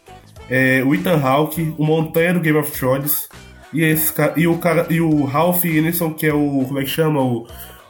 É, 0.50 0.84
o 0.84 0.94
Ethan 0.94 1.16
Hawke, 1.16 1.74
o 1.78 1.84
Montanha 1.86 2.34
do 2.34 2.40
Game 2.40 2.58
of 2.58 2.70
Thrones. 2.70 3.30
E, 3.72 3.82
esse, 3.82 4.12
e, 4.36 4.46
o, 4.46 4.58
cara, 4.58 4.86
e 4.90 5.00
o 5.00 5.24
Ralph 5.24 5.64
Ineson, 5.64 6.12
que 6.12 6.26
é 6.26 6.34
o. 6.34 6.66
Como 6.66 6.78
é 6.78 6.82
que 6.82 6.90
chama? 6.90 7.22
O, 7.22 7.46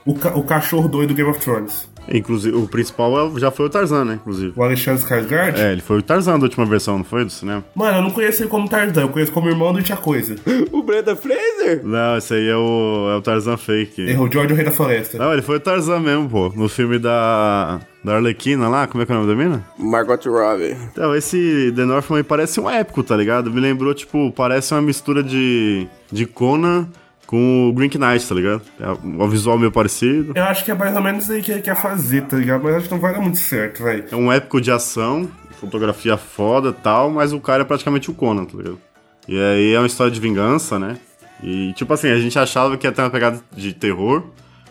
o, 0.06 0.12
o 0.12 0.44
cachorro 0.44 0.88
doido 0.88 1.08
do 1.08 1.14
Game 1.16 1.28
of 1.28 1.40
Thrones. 1.40 1.89
Inclusive, 2.08 2.56
o 2.56 2.66
principal 2.66 3.34
é- 3.36 3.38
já 3.40 3.50
foi 3.50 3.66
o 3.66 3.68
Tarzan, 3.70 4.04
né? 4.04 4.14
Inclusive. 4.14 4.52
O 4.56 4.62
Alexandre 4.62 5.02
Skarsgård. 5.02 5.58
É, 5.58 5.72
ele 5.72 5.80
foi 5.80 5.98
o 5.98 6.02
Tarzan 6.02 6.38
da 6.38 6.44
última 6.44 6.66
versão, 6.66 6.98
não 6.98 7.04
foi? 7.04 7.24
Do 7.24 7.30
cinema? 7.30 7.64
Mano, 7.74 7.98
eu 7.98 8.02
não 8.02 8.10
conheço 8.10 8.42
ele 8.42 8.50
como 8.50 8.68
Tarzan, 8.68 9.02
eu 9.02 9.08
conheço 9.08 9.32
como 9.32 9.48
irmão 9.48 9.72
do 9.72 9.82
Tia 9.82 9.96
Coisa. 9.96 10.36
O 10.72 10.82
Brenda 10.82 11.14
Fraser? 11.16 11.80
Não, 11.84 12.16
esse 12.16 12.32
aí 12.32 12.48
é 12.48 12.56
o, 12.56 13.10
é 13.12 13.16
o 13.16 13.20
Tarzan 13.22 13.56
fake. 13.56 14.02
Errou 14.02 14.30
George, 14.32 14.52
o 14.52 14.56
Rei 14.56 14.64
da 14.64 14.70
Floresta. 14.70 15.18
Não, 15.18 15.32
ele 15.32 15.42
foi 15.42 15.56
o 15.56 15.60
Tarzan 15.60 16.00
mesmo, 16.00 16.28
pô. 16.28 16.48
No 16.54 16.68
filme 16.68 16.98
da. 16.98 17.80
Da 18.02 18.14
Arlequina 18.16 18.66
lá, 18.66 18.86
como 18.86 19.02
é 19.02 19.06
que 19.06 19.12
é 19.12 19.14
o 19.14 19.18
nome 19.18 19.30
da 19.30 19.36
mina? 19.36 19.62
Margot 19.78 20.16
Robbie. 20.24 20.74
Então, 20.90 21.14
esse 21.14 21.70
The 21.76 21.84
Northman 21.84 22.24
parece 22.24 22.58
um 22.58 22.70
épico, 22.70 23.02
tá 23.02 23.14
ligado? 23.14 23.50
Me 23.50 23.60
lembrou, 23.60 23.92
tipo, 23.92 24.32
parece 24.32 24.72
uma 24.72 24.80
mistura 24.80 25.22
de. 25.22 25.86
de 26.10 26.24
Conan 26.24 26.88
com 27.30 27.68
o 27.68 27.72
Green 27.72 27.88
Knight, 27.88 28.28
tá 28.28 28.34
ligado? 28.34 28.60
É 28.80 28.90
um 29.04 29.28
visual 29.28 29.56
meio 29.56 29.70
parecido. 29.70 30.32
Eu 30.34 30.42
acho 30.42 30.64
que 30.64 30.72
é 30.72 30.74
mais 30.74 30.96
ou 30.96 31.00
menos 31.00 31.22
isso 31.22 31.32
aí 31.32 31.40
que 31.40 31.52
ele 31.52 31.62
quer 31.62 31.80
fazer, 31.80 32.22
tá 32.22 32.36
ligado? 32.36 32.64
Mas 32.64 32.74
acho 32.74 32.88
que 32.88 32.90
não 32.90 33.00
vai 33.00 33.12
dar 33.12 33.20
muito 33.20 33.38
certo, 33.38 33.84
velho. 33.84 34.04
É 34.10 34.16
um 34.16 34.32
épico 34.32 34.60
de 34.60 34.72
ação, 34.72 35.30
fotografia 35.60 36.16
foda 36.16 36.70
e 36.70 36.82
tal, 36.82 37.08
mas 37.08 37.32
o 37.32 37.38
cara 37.38 37.62
é 37.62 37.64
praticamente 37.64 38.10
o 38.10 38.14
Conan, 38.14 38.46
tá 38.46 38.58
ligado? 38.58 38.80
E 39.28 39.40
aí 39.40 39.74
é 39.74 39.78
uma 39.78 39.86
história 39.86 40.10
de 40.10 40.18
vingança, 40.18 40.76
né? 40.76 40.98
E, 41.40 41.72
tipo 41.74 41.94
assim, 41.94 42.08
a 42.08 42.18
gente 42.18 42.36
achava 42.36 42.76
que 42.76 42.84
ia 42.84 42.90
ter 42.90 43.00
uma 43.00 43.10
pegada 43.10 43.40
de 43.56 43.74
terror, 43.74 44.24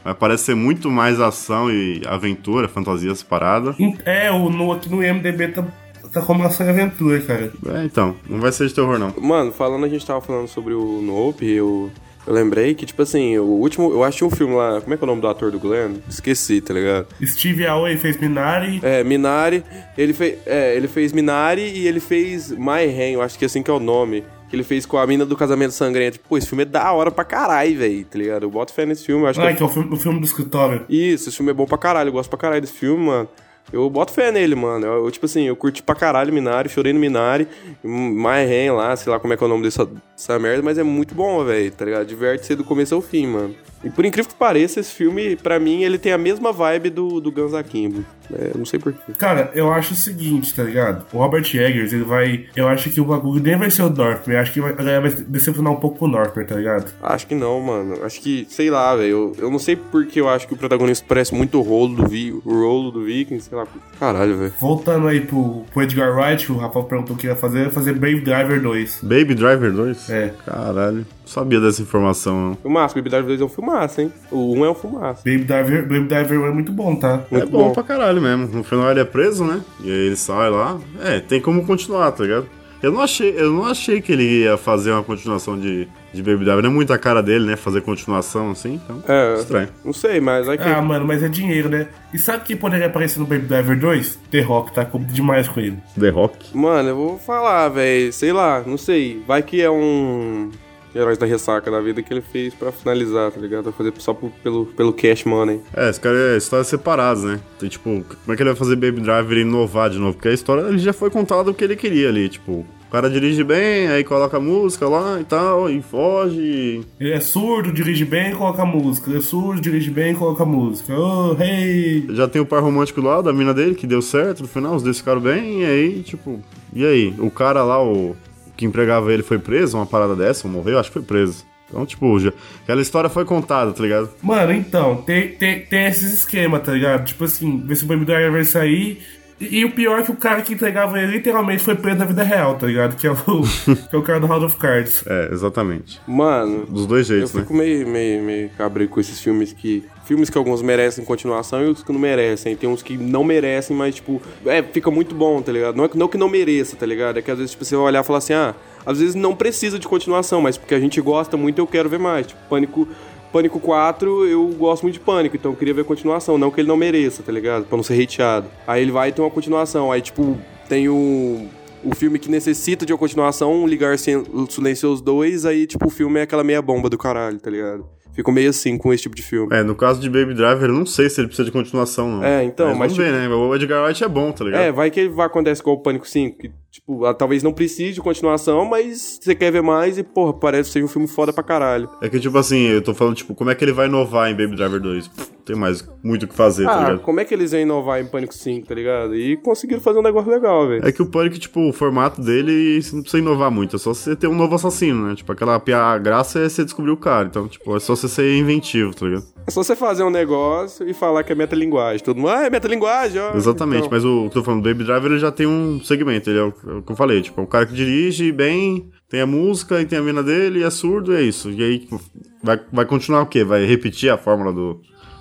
mas 0.04 0.18
parece 0.18 0.44
ser 0.44 0.56
muito 0.56 0.92
mais 0.92 1.22
ação 1.22 1.72
e 1.72 2.02
aventura, 2.06 2.68
fantasia 2.68 3.16
separada. 3.16 3.74
É, 4.04 4.30
o, 4.32 4.50
no, 4.50 4.74
aqui 4.74 4.90
no 4.90 5.02
IMDB 5.02 5.48
tá, 5.48 5.64
tá 6.12 6.22
como 6.24 6.44
ação 6.44 6.66
e 6.66 6.70
aventura, 6.70 7.22
cara. 7.22 7.54
É, 7.74 7.86
então, 7.86 8.18
não 8.28 8.42
vai 8.42 8.52
ser 8.52 8.68
de 8.68 8.74
terror, 8.74 9.00
não. 9.00 9.14
Mano, 9.18 9.54
falando, 9.54 9.86
a 9.86 9.90
gente 9.90 10.06
tava 10.06 10.20
falando 10.20 10.50
sobre 10.50 10.74
o 10.74 11.02
Nope, 11.02 11.46
eu, 11.50 11.90
eu 12.30 12.36
lembrei 12.36 12.76
que, 12.76 12.86
tipo 12.86 13.02
assim, 13.02 13.38
o 13.40 13.44
último. 13.44 13.92
Eu 13.92 14.04
achei 14.04 14.26
um 14.26 14.30
filme 14.30 14.54
lá. 14.56 14.80
Como 14.80 14.94
é 14.94 14.98
que 14.98 15.04
é 15.04 15.06
o 15.06 15.08
nome 15.08 15.20
do 15.22 15.28
ator 15.28 15.52
do 15.52 15.60
Glenn? 15.60 15.96
Esqueci, 16.08 16.62
tá 16.62 16.74
ligado? 16.74 17.08
Steve 17.26 17.66
Aoki 17.66 17.98
fez 17.98 18.18
Minari. 18.22 18.80
É, 18.84 19.04
Minari. 19.04 19.64
Ele, 19.98 20.14
fez 20.14 20.38
é, 20.46 20.76
ele 20.76 20.88
fez 20.88 21.12
Minari 21.12 21.62
e 21.64 21.88
ele 21.88 22.00
fez 22.00 22.52
My 22.52 22.86
Hand, 22.86 23.14
eu 23.14 23.22
acho 23.22 23.38
que 23.38 23.46
é 23.46 23.48
assim 23.48 23.64
que 23.64 23.72
é 23.72 23.74
o 23.74 23.80
nome. 23.80 24.24
Que 24.50 24.56
ele 24.56 24.64
fez 24.64 24.86
com 24.86 24.98
a 24.98 25.06
mina 25.06 25.26
do 25.26 25.36
casamento 25.36 25.72
sangrento. 25.74 26.20
Pô, 26.22 26.38
esse 26.38 26.48
filme 26.48 26.64
é 26.64 26.66
da 26.66 26.92
hora 26.92 27.12
pra 27.12 27.24
caralho, 27.24 27.78
velho, 27.78 28.04
tá 28.06 28.18
ligado? 28.18 28.44
Eu 28.44 28.50
boto 28.50 28.74
fé 28.74 28.86
nesse 28.86 29.06
filme, 29.06 29.28
acho 29.28 29.40
Ah, 29.42 29.50
que. 29.50 29.58
que 29.58 29.64
é 29.64 29.66
o 29.66 29.70
filme, 29.70 29.90
o 29.94 29.98
filme 29.98 30.20
do 30.20 30.26
escritório. 30.26 30.86
Isso, 30.90 31.30
esse 31.30 31.38
filme 31.38 31.52
é 31.52 31.54
bom 31.54 31.66
pra 31.66 31.78
caralho, 31.78 32.08
eu 32.10 32.14
gosto 32.14 32.30
pra 32.30 32.40
caralho 32.40 32.62
desse 32.62 32.74
filme, 32.74 33.06
mano. 33.06 33.28
Eu 33.72 33.90
boto 33.90 34.12
fé 34.12 34.32
nele, 34.32 34.56
mano. 34.56 34.86
Eu, 34.86 35.06
eu, 35.06 35.12
tipo 35.12 35.26
assim, 35.26 35.44
eu 35.44 35.56
curti 35.56 35.82
pra 35.84 35.96
caralho 35.96 36.34
Minari, 36.34 36.70
chorei 36.70 36.94
no 36.94 37.00
Minari, 37.00 37.48
My 37.84 38.44
Hand 38.46 38.76
lá, 38.76 38.96
sei 38.96 39.12
lá 39.12 39.20
como 39.20 39.34
é 39.34 39.38
que 39.38 39.44
é 39.44 39.46
o 39.46 39.50
nome 39.50 39.64
dessa, 39.64 39.86
dessa 39.86 40.40
merda, 40.40 40.64
mas 40.64 40.78
é 40.78 40.84
muito 40.84 41.14
bom, 41.16 41.44
velho, 41.44 41.72
tá 41.72 41.86
ligado? 41.86 42.06
Diverte 42.06 42.46
ser 42.46 42.56
do 42.56 42.64
começo 42.64 42.96
ao 42.96 43.02
fim, 43.02 43.28
mano. 43.28 43.56
E 43.84 43.90
por 43.90 44.04
incrível 44.04 44.30
que 44.30 44.38
pareça, 44.38 44.80
esse 44.80 44.94
filme, 44.94 45.38
pra 45.38 45.60
mim, 45.60 45.84
ele 45.84 45.98
tem 45.98 46.12
a 46.12 46.18
mesma 46.18 46.52
vibe 46.52 46.90
do, 46.90 47.22
do 47.22 47.32
Guns 47.32 47.54
Akimbo. 47.54 48.04
É, 48.32 48.52
não 48.56 48.66
sei 48.66 48.78
porquê. 48.78 49.14
Cara, 49.18 49.52
eu 49.56 49.72
acho 49.72 49.94
o 49.94 49.98
seguinte, 49.98 50.54
tá 50.54 50.64
ligado? 50.64 51.06
O 51.12 51.18
Robert 51.18 51.46
Eggers, 51.52 51.94
ele 51.94 52.04
vai. 52.04 52.46
Eu 52.56 52.68
acho 52.68 52.90
que 52.90 53.02
o 53.02 53.06
bagulho 53.06 53.42
nem 53.42 53.58
vai 53.58 53.72
ser 53.72 53.84
o 53.84 53.90
Northman. 53.90 54.38
Acho 54.38 54.54
que 54.54 54.62
vai, 54.62 54.72
a 54.72 54.76
galera 54.76 55.02
vai 55.02 55.12
decepcionar 55.12 55.74
um 55.74 55.78
pouco 55.78 56.06
o 56.06 56.08
Northman, 56.08 56.46
tá 56.46 56.56
ligado? 56.56 56.94
Acho 57.02 57.26
que 57.26 57.34
não, 57.34 57.60
mano. 57.60 58.04
Acho 58.04 58.22
que, 58.22 58.46
sei 58.50 58.70
lá, 58.70 58.96
velho. 58.96 59.10
Eu, 59.10 59.36
eu 59.40 59.50
não 59.50 59.58
sei 59.58 59.76
porque 59.76 60.22
eu 60.22 60.30
acho 60.30 60.48
que 60.48 60.54
o 60.54 60.58
protagonista 60.58 61.06
parece 61.08 61.34
muito 61.34 61.58
o 61.58 61.62
rolo 61.62 61.96
do, 61.96 62.08
Vi, 62.08 62.32
o 62.32 62.42
rolo 62.44 62.92
do 62.92 63.04
Viking, 63.04 63.40
sei 63.40 63.58
lá. 63.58 63.59
Caralho, 64.00 64.38
velho. 64.38 64.54
Voltando 64.60 65.08
aí 65.08 65.22
pro, 65.22 65.66
pro 65.72 65.82
Edgar 65.84 66.16
Wright, 66.16 66.46
que 66.46 66.52
o 66.52 66.58
Rafael 66.58 66.86
perguntou 66.86 67.16
o 67.16 67.20
que 67.20 67.28
ia 67.28 67.36
fazer, 67.36 67.66
ia 67.66 67.70
fazer 67.70 67.94
Brave 67.94 68.22
Driver 68.22 68.62
2. 68.62 69.00
Baby 69.04 69.36
Driver 69.36 69.72
2? 69.72 70.10
É. 70.10 70.34
Caralho, 70.46 70.98
não 70.98 71.06
sabia 71.26 71.60
dessa 71.60 71.82
informação, 71.82 72.50
não. 72.50 72.56
Filmaço, 72.56 72.96
Baby 72.96 73.10
Driver 73.10 73.28
2 73.28 73.42
é 73.42 73.46
um 73.46 73.50
filmaço, 73.50 74.02
hein? 74.02 74.14
O 74.32 74.54
1 74.54 74.66
é 74.66 74.72
um 74.72 74.76
filmaço. 74.76 75.24
Baby 75.26 75.44
Driver, 75.44 75.82
Baby 75.88 76.08
Driver 76.08 76.40
1 76.40 76.46
é 76.46 76.52
muito 76.52 76.72
bom, 76.72 76.96
tá? 76.96 77.24
Muito 77.30 77.48
é 77.48 77.50
bom, 77.50 77.68
bom. 77.68 77.74
pra 77.74 77.84
caralho 77.84 78.22
mesmo. 78.22 78.48
No 78.48 78.64
final 78.64 78.90
ele 78.90 79.00
é 79.00 79.06
preso, 79.06 79.44
né? 79.44 79.62
E 79.82 79.92
aí 79.92 80.08
ele 80.08 80.16
sai 80.16 80.50
lá. 80.50 80.80
É, 81.04 81.20
tem 81.20 81.42
como 81.42 81.66
continuar, 81.66 82.12
tá 82.12 82.24
ligado? 82.24 82.59
Eu 82.82 82.92
não 82.92 83.02
achei, 83.02 83.34
eu 83.38 83.52
não 83.52 83.66
achei 83.66 84.02
que 84.02 84.12
ele 84.12 84.44
ia 84.44 84.58
fazer 84.58 84.92
uma 84.92 85.04
continuação 85.04 85.60
de, 85.60 85.88
de 86.14 86.24
Baby 86.24 86.46
Driver. 86.46 86.64
Não 86.64 86.70
é 86.70 86.74
muito 86.74 86.94
a 86.94 86.98
cara 86.98 87.22
dele, 87.22 87.46
né? 87.46 87.56
Fazer 87.58 87.82
continuação 87.82 88.52
assim, 88.52 88.80
então. 88.84 89.04
É. 89.08 89.36
Estranho. 89.36 89.70
Não 89.84 89.92
sei, 89.92 90.22
mas 90.22 90.48
aqui. 90.48 90.64
Ah, 90.64 90.82
mano, 90.82 91.06
mas 91.06 91.22
é 91.22 91.28
dinheiro, 91.28 91.68
né? 91.68 91.88
E 92.14 92.18
sabe 92.18 92.46
quem 92.46 92.56
poderia 92.56 92.88
aparecer 92.88 93.20
no 93.20 93.26
Baby 93.26 93.48
Driver 93.48 93.78
2? 93.78 94.20
The 94.32 94.42
Rock, 94.42 94.74
tá? 94.74 94.86
Como 94.86 95.06
demais 95.06 95.48
com 95.48 95.60
ele. 95.60 95.78
The 96.00 96.10
Rock. 96.10 96.58
Mano, 96.58 96.90
eu 96.90 96.96
vou 96.96 97.20
falar, 97.20 97.68
velho. 97.70 98.14
Sei 98.14 98.32
lá, 98.32 98.64
não 98.66 98.78
sei. 98.78 99.22
Vai 99.28 99.44
que 99.44 99.62
é 99.62 99.70
um. 99.70 100.50
Heróis 100.96 101.18
da 101.18 101.26
ressaca 101.26 101.70
da 101.70 101.80
vida 101.82 102.02
que 102.02 102.12
ele 102.14 102.22
fez 102.22 102.54
pra 102.54 102.72
finalizar, 102.72 103.32
tá 103.32 103.40
ligado? 103.40 103.66
Vai 103.66 103.74
fazer 103.74 103.94
só 104.00 104.14
por- 104.14 104.32
pelo, 104.44 104.66
pelo 104.68 104.92
cash 104.94 105.24
money. 105.26 105.60
É, 105.76 105.90
esse 105.90 106.00
cara 106.00 106.16
é 106.34 106.38
histórias 106.38 106.68
separadas, 106.68 107.24
né? 107.24 107.40
Tem, 107.60 107.70
tipo, 107.70 107.84
como 107.90 108.04
é 108.34 108.36
que 108.36 108.42
ele 108.42 108.50
vai 108.50 108.56
fazer 108.58 108.76
Baby 108.76 109.02
Driver 109.02 109.38
e 109.38 109.42
inovar 109.42 109.90
de 109.90 110.00
novo? 110.00 110.14
Porque 110.14 110.30
a 110.30 110.34
história 110.34 110.62
ele 110.68 110.80
já 110.80 110.92
foi 110.94 111.10
contada 111.10 111.52
o 111.52 111.54
que 111.54 111.64
ele 111.64 111.76
queria 111.76 112.10
ali, 112.10 112.28
tipo. 112.30 112.66
O 112.88 112.92
cara 112.92 113.08
dirige 113.08 113.44
bem, 113.44 113.88
aí 113.88 114.04
coloca 114.04 114.38
a 114.38 114.40
música 114.40 114.90
lá 114.90 115.22
e 115.22 115.24
tal, 115.24 115.70
e 115.70 115.80
foge. 115.80 116.82
Ele 117.00 117.12
é 117.12 117.20
surdo, 117.20 117.72
dirige 117.72 118.04
bem, 118.04 118.34
coloca 118.34 118.66
música. 118.66 119.12
Ele 119.12 119.20
é 119.20 119.22
surdo, 119.22 119.62
dirige 119.62 119.92
bem, 119.92 120.16
coloca 120.16 120.44
música. 120.44 120.92
Oh, 120.98 121.36
hey! 121.40 122.08
Já 122.10 122.28
tem 122.28 122.42
o 122.42 122.46
par 122.48 122.64
romântico 122.64 123.00
lá 123.00 123.22
da 123.22 123.32
mina 123.32 123.54
dele, 123.54 123.76
que 123.76 123.86
deu 123.86 124.02
certo 124.02 124.42
no 124.42 124.48
final, 124.48 124.74
os 124.76 124.82
dois 124.82 124.98
ficaram 124.98 125.22
bem, 125.22 125.62
e 125.62 125.66
aí, 125.66 126.02
tipo. 126.02 126.40
E 126.74 126.84
aí? 126.84 127.14
O 127.20 127.30
cara 127.30 127.64
lá, 127.64 127.80
o 127.80 128.16
que 128.60 128.66
empregava 128.66 129.14
ele, 129.14 129.24
foi 129.24 129.40
preso, 129.40 129.78
uma 129.78 129.86
parada 129.86 130.14
dessa, 130.18 130.46
morreu? 130.46 130.78
Acho 130.78 130.90
que 130.90 130.96
foi 130.96 131.02
preso. 131.02 131.46
Então, 131.70 131.86
tipo, 131.86 132.20
já, 132.20 132.34
aquela 132.64 132.82
história 132.82 133.10
foi 133.10 133.24
contada, 133.24 133.72
tá 133.72 133.82
ligado? 133.82 134.10
Mano, 134.22 134.52
então, 134.52 134.98
tem, 134.98 135.30
tem, 135.30 135.62
tem 135.62 135.86
esses 135.86 136.12
esquemas, 136.12 136.62
tá 136.62 136.74
ligado? 136.74 137.06
Tipo 137.06 137.24
assim, 137.24 137.66
ver 137.66 137.76
se 137.78 137.86
o 137.86 137.88
Baby 137.88 138.04
Driver 138.04 138.34
vai 138.34 138.44
sair. 138.44 139.02
E, 139.40 139.60
e 139.60 139.66
o 139.66 139.72
pior 139.72 140.00
é 140.00 140.04
que 140.04 140.12
o 140.12 140.16
cara 140.16 140.42
que 140.42 140.54
entregava 140.54 141.00
ele 141.00 141.14
literalmente 141.14 141.64
foi 141.64 141.76
preso 141.76 141.98
na 141.98 142.06
vida 142.06 142.24
real, 142.24 142.56
tá 142.56 142.68
ligado? 142.68 142.96
Que 142.96 143.08
é 143.08 143.12
o, 143.12 143.16
que 143.16 143.96
é 143.96 143.98
o 143.98 144.02
cara 144.02 144.20
do 144.20 144.28
House 144.28 144.44
of 144.44 144.58
Cards. 144.58 145.04
É, 145.08 145.30
exatamente. 145.32 146.00
Mano, 146.08 146.66
Dos 146.66 146.86
dois 146.86 147.10
eu 147.10 147.18
jeitos, 147.18 147.34
né? 147.34 147.42
fico 147.42 147.54
meio, 147.54 147.88
meio, 147.88 148.24
meio 148.24 148.50
cabreiro 148.58 148.92
com 148.92 149.00
esses 149.00 149.20
filmes 149.20 149.54
que. 149.54 149.84
Filmes 150.06 150.28
que 150.28 150.38
alguns 150.40 150.64
merecem 150.64 151.06
continuação 151.06 151.64
e 151.64 151.68
os 151.68 151.84
que 151.84 151.92
não 151.92 152.00
merecem. 152.00 152.56
Tem 152.56 152.68
uns 152.68 152.82
que 152.82 152.98
não 152.98 153.24
merecem, 153.24 153.78
mas, 153.78 153.94
tipo, 153.94 154.20
é, 154.44 154.64
fica 154.64 154.90
muito 154.90 155.14
bom, 155.14 155.40
tá 155.40 155.52
ligado? 155.52 155.76
Não 155.76 155.86
é 155.86 155.88
que 155.88 155.96
não, 155.96 156.08
que 156.08 156.18
não 156.18 156.28
mereça, 156.28 156.76
tá 156.76 156.86
ligado? 156.86 157.20
É 157.20 157.22
que 157.22 157.30
às 157.30 157.38
vezes, 157.38 157.52
tipo, 157.52 157.64
você 157.64 157.76
vai 157.76 157.86
olhar 157.86 158.04
e 158.04 158.04
falar 158.04 158.18
assim, 158.18 158.34
ah, 158.34 158.56
às 158.84 159.00
vezes 159.00 159.14
não 159.14 159.36
precisa 159.36 159.78
de 159.78 159.88
continuação, 159.88 160.42
mas 160.42 160.58
porque 160.58 160.74
a 160.74 160.80
gente 160.80 161.00
gosta 161.00 161.38
muito, 161.38 161.60
eu 161.60 161.68
quero 161.68 161.88
ver 161.88 162.00
mais. 162.00 162.26
Tipo, 162.26 162.42
Pânico. 162.50 162.88
Pânico 163.32 163.60
4, 163.60 164.26
eu 164.26 164.48
gosto 164.58 164.84
muito 164.84 164.94
de 164.94 165.00
Pânico, 165.00 165.36
então 165.36 165.52
eu 165.52 165.58
queria 165.58 165.74
ver 165.74 165.82
a 165.82 165.86
continuação, 165.86 166.38
não 166.38 166.50
que 166.50 166.62
ele 166.62 166.68
não 166.68 166.76
mereça, 166.78 167.22
tá 167.22 167.32
ligado? 167.32 167.66
Pra 167.66 167.78
não 167.78 167.84
ser 167.84 168.02
hateado. 168.02 168.48
Aí 168.66 168.82
ele 168.82 168.92
vai 168.92 169.12
ter 169.12 169.22
uma 169.22 169.30
continuação, 169.30 169.92
aí 169.92 170.02
tipo, 170.02 170.38
tem 170.68 170.90
o, 170.90 171.48
o 171.84 171.94
filme 171.96 172.18
que 172.18 172.30
necessita 172.30 172.86
de 172.86 172.94
uma 172.94 172.98
continuação, 173.00 173.68
Ligar 173.68 173.98
Sil- 174.02 174.26
Silencioso 174.50 175.04
2, 175.04 175.46
aí 175.46 175.68
tipo, 175.68 175.86
o 175.88 175.90
filme 175.92 176.20
é 176.20 176.24
aquela 176.24 176.44
meia 176.44 176.62
bomba 176.62 176.90
do 176.90 176.98
caralho, 176.98 177.40
tá 177.40 177.52
ligado? 177.52 177.86
Fico 178.14 178.32
meio 178.32 178.50
assim 178.50 178.78
com 178.78 178.92
esse 178.94 179.04
tipo 179.04 179.16
de 179.16 179.22
filme. 179.22 179.56
É, 179.56 179.64
no 179.64 179.76
caso 179.76 180.00
de 180.02 180.10
Baby 180.10 180.34
Driver, 180.34 180.70
eu 180.70 180.74
não 180.74 180.86
sei 180.86 181.10
se 181.10 181.22
ele 181.22 181.28
precisa 181.28 181.46
de 181.46 181.52
continuação, 181.52 182.18
não. 182.18 182.24
É, 182.24 182.44
então, 182.44 182.68
mas, 182.76 182.92
vamos 182.92 182.98
ver, 182.98 183.12
né? 183.14 183.30
O 183.30 183.56
Edgar 183.56 183.84
Wright 183.84 184.04
é 184.04 184.08
bom, 184.08 184.32
tá 184.32 184.44
ligado? 184.44 184.62
É, 184.62 184.72
vai 184.72 184.92
que 184.92 185.08
vai 185.08 185.28
acontecer 185.28 185.62
com 185.64 185.72
o 185.72 185.78
Pânico 185.78 186.08
5, 186.08 186.38
que, 186.38 186.52
tipo, 186.72 187.06
ah, 187.06 187.14
talvez 187.14 187.44
não 187.44 187.54
precise 187.54 187.94
de 187.94 188.02
continuação, 188.02 188.66
mas 188.66 189.20
você 189.22 189.34
quer 189.36 189.52
ver 189.52 189.62
mais 189.62 189.98
e, 189.98 190.04
porra, 190.04 190.34
parece 190.34 190.72
ser 190.72 190.84
um 190.84 190.88
filme 190.88 191.08
foda 191.08 191.32
pra 191.32 191.44
caralho. 191.44 191.90
É 192.02 192.10
que, 192.10 192.20
tipo 192.20 192.38
assim, 192.38 192.68
eu 192.68 192.82
tô 192.82 192.94
falando, 192.94 193.16
tipo, 193.16 193.34
como 193.34 193.50
é 193.50 193.56
que 193.56 193.64
ele 193.64 193.72
vai 193.72 193.88
inovar 193.88 194.30
em 194.30 194.36
Baby 194.36 194.56
Driver 194.56 194.80
2? 194.82 195.10
Tem 195.50 195.56
mais 195.60 195.84
muito 196.04 196.24
o 196.24 196.28
que 196.28 196.36
fazer, 196.36 196.66
tá 196.66 196.76
Ah, 196.76 196.80
ligado? 196.90 197.00
como 197.00 197.20
é 197.20 197.26
que 197.26 197.34
eles 197.34 197.54
iam 197.54 197.62
inovar 197.62 198.00
em 198.00 198.06
Pânico 198.06 198.36
5, 198.36 198.68
tá 198.68 198.76
ligado? 198.76 199.16
E 199.16 199.36
conseguiram 199.38 199.82
fazer 199.82 199.98
um 199.98 200.04
negócio 200.04 200.30
legal, 200.30 200.68
velho. 200.68 200.88
É 200.88 200.92
que 200.92 201.02
o 201.02 201.08
Pânico, 201.08 201.40
tipo, 201.40 201.68
o 201.70 201.74
formato 201.74 202.22
dele, 202.22 202.80
você 202.80 202.96
não 202.96 203.02
precisa 203.02 203.24
inovar 203.24 203.50
muito. 203.50 203.76
É 203.76 203.80
só 203.80 203.92
você 203.92 204.16
ter 204.16 204.28
um 204.28 204.36
novo 204.36 204.54
assassino, 204.54 205.08
né? 205.08 205.16
Tipo, 205.16 205.32
aquela 205.32 205.56
a 205.56 205.98
graça 205.98 206.38
é 206.40 206.48
você 206.48 206.64
descobrir 206.64 206.92
o 206.92 206.98
cara. 206.98 207.28
Então, 207.28 207.48
tipo, 207.48 207.76
é 207.76 207.80
só 207.80 207.96
você 207.96 208.08
ser 208.08 208.38
inventivo, 208.38 208.94
tá 208.94 209.08
ligado? 209.08 209.24
É 209.48 209.52
só 209.52 209.64
você 209.64 209.76
fazer 209.76 210.04
um 210.04 210.12
negócio 210.12 210.88
e 210.88 210.94
falar 210.94 211.24
que 211.24 211.32
é 211.32 211.36
metalinguagem. 211.36 212.04
Todo 212.06 212.18
mundo, 212.18 212.30
ah, 212.30 212.46
é 212.46 212.50
metalinguagem, 212.52 213.20
ó. 213.20 213.36
Exatamente, 213.36 213.88
Então, 213.88 213.90
mas 213.92 214.06
o 214.06 214.30
que 214.30 214.38
eu 214.38 214.42
tô 214.42 214.44
falando, 214.44 214.60
o 214.60 214.64
Baby 214.70 214.84
Driver 214.84 215.12
ele 215.12 215.20
já 215.20 215.32
tem 215.32 215.48
um 215.48 215.82
segmento, 215.84 216.30
ele 216.30 216.38
é 216.38 216.44
o, 216.44 216.54
é 216.68 216.74
o 216.78 216.82
que 216.84 216.92
eu 216.92 216.96
falei, 216.96 217.20
tipo, 217.24 217.42
é 217.42 217.44
um 217.44 217.48
cara 217.48 217.66
que 217.66 217.74
dirige 217.74 218.32
bem, 218.32 218.88
tem 219.10 219.22
a 219.22 219.26
música 219.26 219.82
e 219.82 219.86
tem 219.86 219.98
a 219.98 220.02
mina 220.04 220.22
dele, 220.22 220.60
e 220.60 220.64
é 220.64 220.70
surdo, 220.70 221.12
e 221.12 221.16
é 221.16 221.22
isso. 221.24 221.50
E 221.50 221.64
aí, 221.64 221.80
tipo, 221.80 222.00
vai, 222.44 222.60
vai 222.72 222.86
continuar 222.86 223.24
o 223.24 223.26
quê? 223.26 223.44
Vai 223.44 223.66
repetir 223.66 224.12
a 224.12 224.18
fórmula 224.20 224.54
do, 224.54 224.80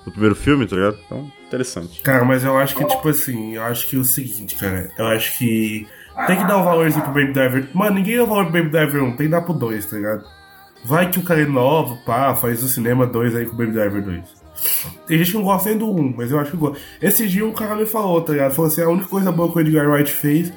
do 0.08 0.12
primeiro 0.12 0.34
filme, 0.34 0.66
tá 0.66 0.76
ligado? 0.76 0.98
Então, 1.06 1.30
interessante. 1.46 2.00
Cara, 2.02 2.24
mas 2.24 2.44
eu 2.44 2.56
acho 2.56 2.74
que, 2.74 2.84
tipo 2.84 3.08
assim, 3.08 3.54
eu 3.54 3.62
acho 3.62 3.86
que 3.86 3.96
é 3.96 3.98
o 3.98 4.04
seguinte, 4.04 4.56
cara. 4.56 4.90
Eu 4.98 5.06
acho 5.06 5.38
que 5.38 5.86
tem 6.26 6.36
que 6.36 6.46
dar 6.46 6.58
um 6.58 6.64
valorzinho 6.64 7.04
pro 7.04 7.12
Baby 7.12 7.32
Driver. 7.32 7.68
Mano, 7.74 7.96
ninguém 7.96 8.16
dá 8.16 8.24
valor 8.24 8.44
pro 8.44 8.54
Baby 8.54 8.70
Driver 8.70 9.02
1, 9.04 9.16
tem 9.16 9.26
que 9.26 9.28
dar 9.28 9.42
pro 9.42 9.54
2, 9.54 9.86
tá 9.86 9.96
ligado? 9.96 10.24
Vai 10.84 11.10
que 11.10 11.18
o 11.18 11.22
cara 11.22 11.42
é 11.42 11.46
novo, 11.46 11.96
pá, 12.04 12.34
faz 12.34 12.62
o 12.62 12.68
cinema 12.68 13.06
2 13.06 13.36
aí 13.36 13.46
com 13.46 13.54
o 13.54 13.56
Baby 13.56 13.72
Driver 13.72 14.02
2. 14.02 14.38
Tem 15.06 15.18
gente 15.18 15.30
que 15.30 15.36
não 15.36 15.44
gosta 15.44 15.68
nem 15.68 15.78
do 15.78 15.90
1, 15.90 16.14
mas 16.16 16.30
eu 16.30 16.40
acho 16.40 16.50
que 16.50 16.56
gosta. 16.56 16.78
Esse 17.00 17.26
dia 17.28 17.46
um 17.46 17.52
cara 17.52 17.76
me 17.76 17.86
falou, 17.86 18.20
tá 18.20 18.32
ligado? 18.32 18.54
Falou 18.54 18.70
assim, 18.70 18.82
a 18.82 18.88
única 18.88 19.08
coisa 19.08 19.30
boa 19.30 19.50
que 19.52 19.58
o 19.58 19.60
Edgar 19.60 19.88
Wright 19.88 20.10
fez 20.10 20.52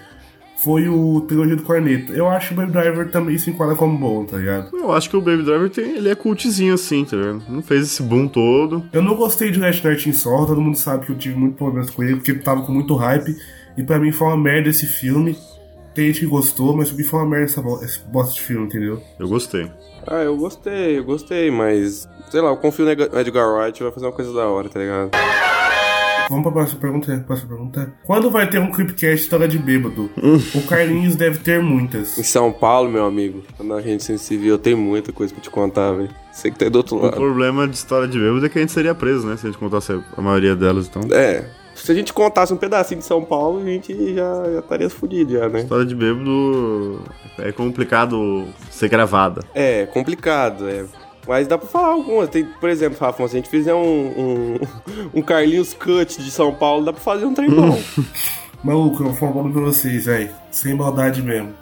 foi 0.64 0.88
o 0.88 1.22
trilogia 1.28 1.56
do 1.56 1.64
Corneta. 1.64 2.12
Eu 2.14 2.28
acho 2.28 2.50
que 2.50 2.54
o 2.54 2.58
Baby 2.58 2.72
Driver 2.72 3.10
também 3.12 3.38
se 3.38 3.50
enquadra 3.50 3.76
como 3.76 3.98
bom, 3.98 4.26
tá 4.26 4.38
ligado? 4.38 4.76
Eu 4.78 4.92
acho 4.92 5.10
que 5.10 5.18
o 5.18 5.22
Baby 5.22 5.44
Driver 5.44 5.70
tem, 5.70 5.98
ele 5.98 6.10
é 6.10 6.16
cultzinho 6.16 6.74
assim, 6.74 7.04
tá 7.06 7.16
ligado? 7.18 7.44
Não 7.50 7.62
fez 7.62 7.84
esse 7.84 8.04
boom 8.04 8.28
todo. 8.28 8.84
Eu 8.94 9.02
não 9.02 9.16
gostei 9.16 9.50
de 9.52 9.60
Last 9.60 9.86
Night 9.86 10.08
in 10.10 10.14
Soho, 10.14 10.46
todo 10.46 10.62
mundo 10.62 10.78
sabe 10.78 11.06
que 11.06 11.12
eu 11.12 11.18
tive 11.18 11.36
muito 11.36 11.56
problemas 11.56 11.90
com 11.90 12.04
ele, 12.04 12.16
porque 12.16 12.32
ele 12.32 12.40
tava 12.42 12.62
com 12.64 12.72
muito 12.72 12.96
hype, 12.96 13.36
e 13.78 13.84
pra 13.84 13.98
mim 14.00 14.12
foi 14.12 14.28
uma 14.28 14.38
merda 14.38 14.70
esse 14.70 14.86
filme. 14.86 15.38
Tem 15.94 16.08
gente 16.08 16.22
que 16.22 16.26
gostou, 16.28 16.76
mas 16.78 16.88
pra 16.90 16.98
mim 16.98 17.04
foi 17.04 17.20
uma 17.20 17.28
merda 17.30 17.46
essa 17.46 17.62
bo- 17.62 17.84
esse 17.84 18.00
bosta 18.00 18.34
de 18.36 18.42
filme, 18.42 18.66
entendeu? 18.66 19.02
Eu 19.20 19.28
gostei. 19.28 19.70
Ah, 20.08 20.22
eu 20.24 20.38
gostei, 20.38 20.98
eu 21.00 21.04
gostei, 21.04 21.52
mas. 21.52 22.08
Sei 22.30 22.40
lá, 22.40 22.50
eu 22.50 22.58
confio 22.58 22.86
no 22.86 22.92
Edgar- 22.92 23.20
Edgar 23.20 23.48
Wright, 23.54 23.84
vai 23.84 23.92
fazer 23.92 24.06
uma 24.06 24.12
coisa 24.14 24.32
da 24.34 24.48
hora, 24.48 24.70
tá 24.70 24.80
ligado? 24.80 25.12
Vamos 26.32 26.44
pra 26.44 26.52
próxima 26.54 26.80
pergunta. 26.80 27.24
Próxima 27.28 27.50
pergunta. 27.50 27.94
Quando 28.06 28.32
vai 28.32 28.50
ter 28.50 28.58
um 28.58 28.72
Creepcast 28.72 29.22
história 29.24 29.50
de 29.50 29.60
bêbado? 29.60 30.10
o 30.56 30.62
Carlinhos 30.66 31.18
deve 31.18 31.40
ter 31.40 31.62
muitas. 31.62 32.18
Em 32.18 32.24
São 32.24 32.54
Paulo, 32.54 32.90
meu 32.90 33.06
amigo, 33.06 33.44
na 33.60 33.82
gente 33.82 34.02
sensível, 34.04 34.48
eu 34.48 34.58
tenho 34.58 34.78
muita 34.78 35.12
coisa 35.12 35.34
pra 35.34 35.44
te 35.44 35.50
contar, 35.50 35.92
velho. 35.92 36.10
Você 36.32 36.50
que 36.50 36.58
tá 36.58 36.64
aí 36.66 36.72
do 36.72 36.78
outro 36.78 36.96
O 36.96 37.02
lado. 37.02 37.16
problema 37.18 37.68
de 37.68 37.76
história 37.76 38.08
de 38.08 38.18
bêbado 38.18 38.46
é 38.46 38.48
que 38.50 38.58
a 38.58 38.62
gente 38.62 38.72
seria 38.72 38.96
preso, 38.96 39.28
né? 39.28 39.36
Se 39.36 39.46
a 39.46 39.50
gente 39.52 39.60
contasse 39.60 39.92
a 39.92 40.22
maioria 40.22 40.56
delas, 40.56 40.88
então. 40.88 41.02
É. 41.12 41.44
Se 41.76 41.92
a 41.92 41.96
gente 41.96 42.14
contasse 42.14 42.54
um 42.54 42.58
pedacinho 42.58 43.00
de 43.00 43.06
São 43.06 43.24
Paulo, 43.26 43.62
a 43.62 43.66
gente 43.66 44.14
já, 44.14 44.44
já 44.54 44.60
estaria 44.60 44.90
fudido 44.90 45.34
já, 45.34 45.50
né? 45.50 45.62
História 45.62 45.86
de 45.86 45.96
bêbado 45.96 47.02
é 47.40 47.52
complicado 47.52 48.46
ser 48.70 48.88
gravada. 48.88 49.44
É, 49.54 49.86
complicado, 49.88 50.70
é. 50.70 50.86
Mas 51.28 51.48
dá 51.48 51.58
pra 51.58 51.68
falar 51.68 51.90
algumas. 51.90 52.30
Tem, 52.30 52.46
por 52.46 52.70
exemplo, 52.70 52.98
Rafa, 53.00 53.28
se 53.28 53.36
a 53.36 53.40
gente 53.40 53.50
fizer 53.50 53.74
um, 53.74 53.80
um, 53.80 54.60
um 55.20 55.22
Carlinhos 55.22 55.74
Cut 55.74 56.22
de 56.22 56.32
São 56.32 56.54
Paulo, 56.54 56.86
dá 56.86 56.94
pra 56.94 57.02
fazer 57.02 57.26
um 57.26 57.34
trem 57.34 57.50
bom. 57.50 57.80
Maluco, 58.64 59.04
eu 59.04 59.12
vou 59.12 59.16
falar 59.16 59.50
pra 59.50 59.62
vocês, 59.62 60.06
velho. 60.06 60.30
Sem 60.52 60.76
maldade 60.76 61.22
mesmo. 61.22 61.54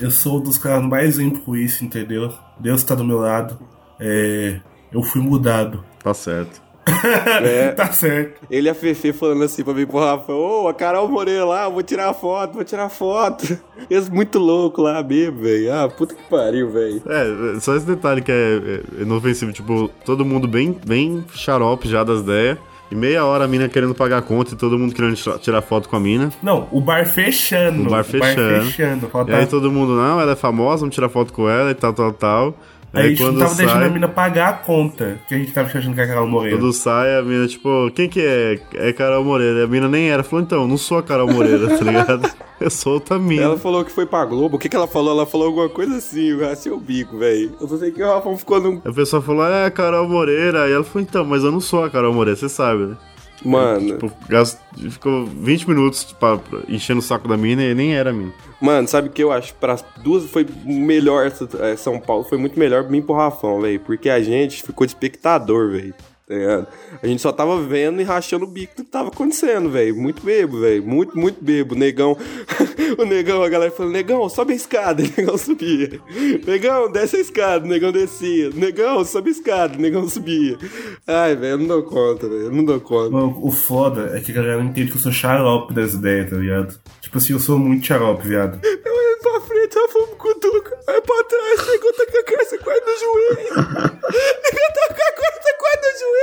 Eu 0.00 0.10
sou 0.10 0.38
um 0.38 0.42
dos 0.42 0.58
caras 0.58 0.84
mais 0.84 1.16
limpos 1.16 1.42
com 1.42 1.56
isso, 1.56 1.84
entendeu? 1.84 2.32
Deus 2.58 2.84
tá 2.84 2.94
do 2.94 3.04
meu 3.04 3.18
lado. 3.18 3.58
É. 3.98 4.60
Eu 4.92 5.02
fui 5.02 5.20
mudado. 5.20 5.84
Tá 6.02 6.14
certo. 6.14 6.62
É. 7.04 7.68
tá 7.76 7.90
certo. 7.92 8.40
Ele 8.50 8.68
e 8.68 8.70
a 8.70 8.74
Fefe 8.74 9.12
falando 9.12 9.42
assim 9.44 9.62
pra 9.64 9.74
mim 9.74 9.86
pro 9.86 9.98
Rafa, 9.98 10.32
ô, 10.32 10.68
a 10.68 10.74
Carol 10.74 11.08
Moreira 11.08 11.44
lá, 11.44 11.68
vou 11.68 11.82
tirar 11.82 12.12
foto, 12.14 12.54
vou 12.54 12.64
tirar 12.64 12.88
foto. 12.88 13.58
Eles 13.88 14.08
muito 14.08 14.38
louco 14.38 14.82
lá, 14.82 15.02
bebo, 15.02 15.42
velho. 15.42 15.72
Ah, 15.72 15.88
puta 15.88 16.14
que 16.14 16.22
pariu, 16.28 16.70
velho. 16.70 17.02
É, 17.06 17.60
só 17.60 17.76
esse 17.76 17.86
detalhe 17.86 18.20
que 18.22 18.32
é, 18.32 18.60
é 18.98 19.02
inofensivo. 19.02 19.52
Tipo, 19.52 19.88
todo 20.04 20.24
mundo 20.24 20.48
bem, 20.48 20.76
bem 20.86 21.24
xarope 21.34 21.88
já 21.88 22.02
das 22.04 22.20
ideias. 22.20 22.58
E 22.90 22.94
meia 22.94 23.22
hora 23.22 23.44
a 23.44 23.48
mina 23.48 23.68
querendo 23.68 23.94
pagar 23.94 24.16
a 24.16 24.22
conta 24.22 24.54
e 24.54 24.56
todo 24.56 24.78
mundo 24.78 24.94
querendo 24.94 25.14
tira- 25.14 25.38
tirar 25.38 25.60
foto 25.60 25.90
com 25.90 25.96
a 25.96 26.00
mina. 26.00 26.32
Não, 26.42 26.66
o 26.72 26.80
bar 26.80 27.04
fechando. 27.06 27.82
O 27.86 27.90
bar 27.90 28.02
fechando. 28.02 28.64
fechando. 28.64 29.10
E 29.28 29.32
aí 29.34 29.46
todo 29.46 29.70
mundo, 29.70 29.92
não, 29.94 30.18
ela 30.18 30.32
é 30.32 30.36
famosa, 30.36 30.80
vamos 30.80 30.94
tirar 30.94 31.10
foto 31.10 31.30
com 31.30 31.46
ela 31.50 31.70
e 31.70 31.74
tal, 31.74 31.92
tal, 31.92 32.12
tal. 32.14 32.54
Aí 32.92 33.06
a 33.06 33.08
gente 33.10 33.22
não 33.22 33.28
quando 33.28 33.38
tava 33.40 33.54
deixando 33.54 33.76
a 33.76 33.80
sai, 33.80 33.90
mina 33.90 34.08
pagar 34.08 34.48
a 34.48 34.52
conta. 34.54 35.20
Que 35.28 35.34
a 35.34 35.38
gente 35.38 35.52
tava 35.52 35.68
achando 35.68 35.94
que 35.94 36.00
era 36.00 36.10
a 36.10 36.14
Carol 36.14 36.28
Moreira. 36.28 36.56
quando 36.56 36.72
sai, 36.72 37.16
a 37.16 37.22
mina, 37.22 37.46
tipo, 37.46 37.90
quem 37.94 38.08
que 38.08 38.20
é? 38.20 38.58
É 38.74 38.92
Carol 38.92 39.24
Moreira. 39.24 39.60
E 39.60 39.62
a 39.64 39.66
mina 39.66 39.88
nem 39.88 40.08
era. 40.10 40.22
Falou, 40.22 40.44
então, 40.44 40.66
não 40.66 40.78
sou 40.78 40.98
a 40.98 41.02
Carol 41.02 41.30
Moreira, 41.30 41.76
tá 41.76 41.84
ligado? 41.84 42.30
Eu 42.60 42.70
sou 42.70 42.94
outra 42.94 43.18
mina. 43.18 43.42
Ela 43.42 43.58
falou 43.58 43.84
que 43.84 43.92
foi 43.92 44.04
pra 44.04 44.24
Globo. 44.24 44.56
O 44.56 44.58
que, 44.58 44.68
que 44.68 44.74
ela 44.74 44.88
falou? 44.88 45.12
Ela 45.12 45.26
falou 45.26 45.46
alguma 45.46 45.68
coisa 45.68 45.96
assim, 45.96 46.30
eu 46.30 46.40
rachei 46.40 46.72
o 46.72 46.80
bico, 46.80 47.16
velho. 47.16 47.52
Eu 47.60 47.68
só 47.68 47.76
sei 47.78 47.92
que 47.92 48.02
o 48.02 48.06
Rafa 48.06 48.36
ficou 48.36 48.60
num. 48.60 48.80
A 48.84 48.92
pessoa 48.92 49.22
falou, 49.22 49.46
é 49.46 49.66
a 49.66 49.70
Carol 49.70 50.08
Moreira. 50.08 50.68
E 50.68 50.72
ela 50.72 50.82
falou, 50.82 51.02
então, 51.02 51.24
mas 51.24 51.44
eu 51.44 51.52
não 51.52 51.60
sou 51.60 51.84
a 51.84 51.90
Carol 51.90 52.12
Moreira, 52.12 52.36
você 52.36 52.48
sabe, 52.48 52.86
né? 52.86 52.96
Mano, 53.44 53.86
Tipo, 53.98 54.12
gast- 54.28 54.58
ficou 54.90 55.24
20 55.26 55.68
minutos 55.68 56.04
pra, 56.18 56.36
pra- 56.38 56.60
enchendo 56.68 56.98
o 57.00 57.02
saco 57.02 57.28
da 57.28 57.36
mina 57.36 57.62
e 57.62 57.74
nem 57.74 57.94
era 57.94 58.10
a 58.10 58.12
mina. 58.12 58.32
mano, 58.60 58.88
sabe 58.88 59.08
o 59.08 59.10
que 59.12 59.22
eu 59.22 59.30
acho? 59.30 59.54
Para 59.54 59.74
as 59.74 59.84
duas 60.02 60.24
foi 60.30 60.46
melhor. 60.64 61.26
essa- 61.26 61.48
é, 61.60 61.76
São 61.76 61.98
Paulo 62.00 62.24
foi 62.24 62.36
muito 62.38 62.58
melhor 62.58 62.82
pra 62.82 62.90
mim 62.90 62.98
e 62.98 63.02
pro 63.02 63.14
Rafão, 63.14 63.60
velho. 63.60 63.78
Porque 63.80 64.08
a 64.10 64.20
gente 64.22 64.62
ficou 64.62 64.86
de 64.86 64.90
espectador, 64.92 65.70
velho. 65.72 65.94
Tá 66.28 66.34
ligado? 66.34 66.66
A 67.02 67.06
gente 67.06 67.22
só 67.22 67.32
tava 67.32 67.58
vendo 67.62 68.02
e 68.02 68.04
rachando 68.04 68.44
o 68.44 68.48
bico 68.48 68.76
do 68.76 68.84
que 68.84 68.90
tava 68.90 69.08
acontecendo, 69.08 69.70
velho. 69.70 69.96
Muito 69.96 70.22
bebo, 70.22 70.60
velho. 70.60 70.82
Muito, 70.82 71.18
muito 71.18 71.42
bebo. 71.42 71.74
Negão. 71.74 72.18
o 72.98 73.04
negão, 73.06 73.42
a 73.42 73.48
galera 73.48 73.70
falando, 73.70 73.94
negão, 73.94 74.28
sobe 74.28 74.52
a 74.52 74.56
escada. 74.56 75.02
O 75.08 75.20
negão 75.20 75.38
subia. 75.38 76.00
Negão, 76.46 76.92
desce 76.92 77.16
a 77.16 77.20
escada. 77.20 77.64
O 77.64 77.68
negão 77.68 77.90
descia. 77.90 78.50
Negão, 78.50 79.02
sobe 79.06 79.30
a 79.30 79.32
escada. 79.32 79.78
O 79.78 79.80
negão 79.80 80.06
subia. 80.06 80.58
Ai, 81.06 81.34
velho, 81.34 81.52
eu 81.52 81.58
não 81.58 81.66
dou 81.66 81.82
conta, 81.84 82.28
velho. 82.28 82.42
Eu 82.42 82.52
não 82.52 82.64
dou 82.64 82.80
conta. 82.80 83.10
Mano, 83.10 83.38
o 83.42 83.50
foda 83.50 84.14
é 84.14 84.20
que 84.20 84.30
a 84.30 84.34
galera 84.34 84.62
entende 84.62 84.90
que 84.90 84.98
eu 84.98 85.00
sou 85.00 85.10
xarope 85.10 85.72
das 85.72 85.94
ideias, 85.94 86.28
tá 86.28 86.36
ligado? 86.36 86.78
Tipo 87.00 87.16
assim, 87.16 87.32
eu 87.32 87.40
sou 87.40 87.58
muito 87.58 87.86
xarope, 87.86 88.28
viado. 88.28 88.60
Eu 88.62 88.94
olhando 88.94 89.20
pra 89.22 89.40
frente, 89.40 89.78
ela 89.78 89.88
falou 89.88 90.08
cutuca. 90.08 90.78
Aí 90.88 91.00
pra 91.00 91.24
trás, 91.24 91.66
negão 91.68 91.92
tá 91.92 92.06
com 92.06 92.18
a 92.18 92.22
calça 92.22 92.58
quase 92.58 92.80
no 92.80 92.98
joelho. 92.98 93.54
negão 93.56 94.70
tá 94.74 94.94
com 94.94 95.02
a 95.02 95.12
calça 95.16 95.54
quase 95.58 95.80
no 95.80 95.98
joelho. 95.98 96.17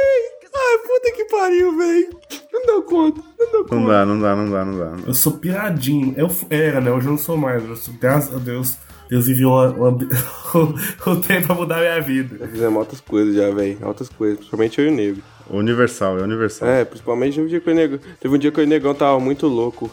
Ai, 0.57 0.77
puta 0.87 1.11
que 1.15 1.25
pariu, 1.25 1.77
velho. 1.77 2.09
Não 2.53 2.65
dou 2.65 2.81
conta, 2.83 3.21
não 3.37 3.51
dou 3.51 3.61
Não 3.61 3.67
conta. 3.67 3.91
dá, 3.91 4.05
não 4.05 4.19
dá, 4.19 4.35
não 4.35 4.49
dá, 4.51 4.65
não 4.65 4.77
dá. 4.79 5.07
Eu 5.07 5.13
sou 5.13 5.33
piradinho. 5.33 6.13
Eu 6.17 6.29
era, 6.49 6.79
né? 6.79 6.91
Hoje 6.91 7.07
eu 7.07 7.11
não 7.11 7.17
sou 7.17 7.35
mais. 7.37 7.63
Eu 7.67 7.75
sou, 7.75 7.93
graças 7.99 8.33
a 8.33 8.37
Deus, 8.37 8.77
Deus 9.09 9.27
enviou 9.27 9.53
o 11.05 11.15
tempo 11.17 11.47
pra 11.47 11.55
mudar 11.55 11.77
a 11.77 11.79
minha 11.81 12.01
vida. 12.01 12.47
Fizemos 12.47 12.79
outras 12.79 13.01
coisas 13.01 13.35
já, 13.35 13.49
velho. 13.51 13.77
Outras 13.83 14.09
coisas, 14.09 14.37
principalmente 14.37 14.79
eu 14.79 14.85
e 14.87 14.89
o 14.89 14.95
nego. 14.95 15.21
Universal, 15.49 16.19
é 16.19 16.23
universal. 16.23 16.67
É, 16.69 16.85
principalmente 16.85 17.39
um 17.39 17.47
dia 17.47 17.59
que 17.59 17.69
o 17.69 17.75
negão. 17.75 17.99
Teve 18.19 18.35
um 18.35 18.37
dia 18.37 18.51
que 18.51 18.61
o 18.61 18.65
negão 18.67 18.93
tava 18.95 19.19
muito 19.19 19.47
louco. 19.47 19.91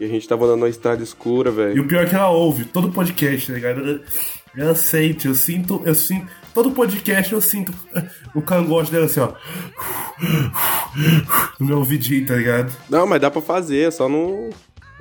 E 0.00 0.04
a 0.04 0.08
gente 0.08 0.26
tava 0.28 0.44
andando 0.44 0.60
numa 0.60 0.68
estrada 0.68 1.02
escura, 1.02 1.50
E 1.50 1.52
velho. 1.52 1.82
o 1.82 1.88
pior 1.88 2.04
é 2.04 2.06
que 2.06 2.14
ela 2.14 2.30
ouve 2.30 2.64
todo 2.64 2.90
podcast, 2.90 3.48
tá 3.48 3.52
ligado? 3.52 3.80
Ela, 3.80 4.00
ela 4.56 4.74
sente, 4.74 5.26
eu 5.28 5.34
sinto, 5.34 5.82
eu 5.84 5.94
sinto. 5.94 6.26
Todo 6.58 6.72
podcast 6.72 7.32
eu 7.32 7.40
sinto 7.40 7.72
o 8.34 8.42
cangote 8.42 8.90
dela 8.90 9.04
assim, 9.06 9.20
ó. 9.20 9.32
No 11.60 11.66
meu 11.66 11.78
ouvidinho, 11.78 12.26
tá 12.26 12.34
ligado? 12.34 12.72
Não, 12.90 13.06
mas 13.06 13.20
dá 13.20 13.30
pra 13.30 13.40
fazer, 13.40 13.86
é 13.86 13.90
só 13.92 14.08
não, 14.08 14.50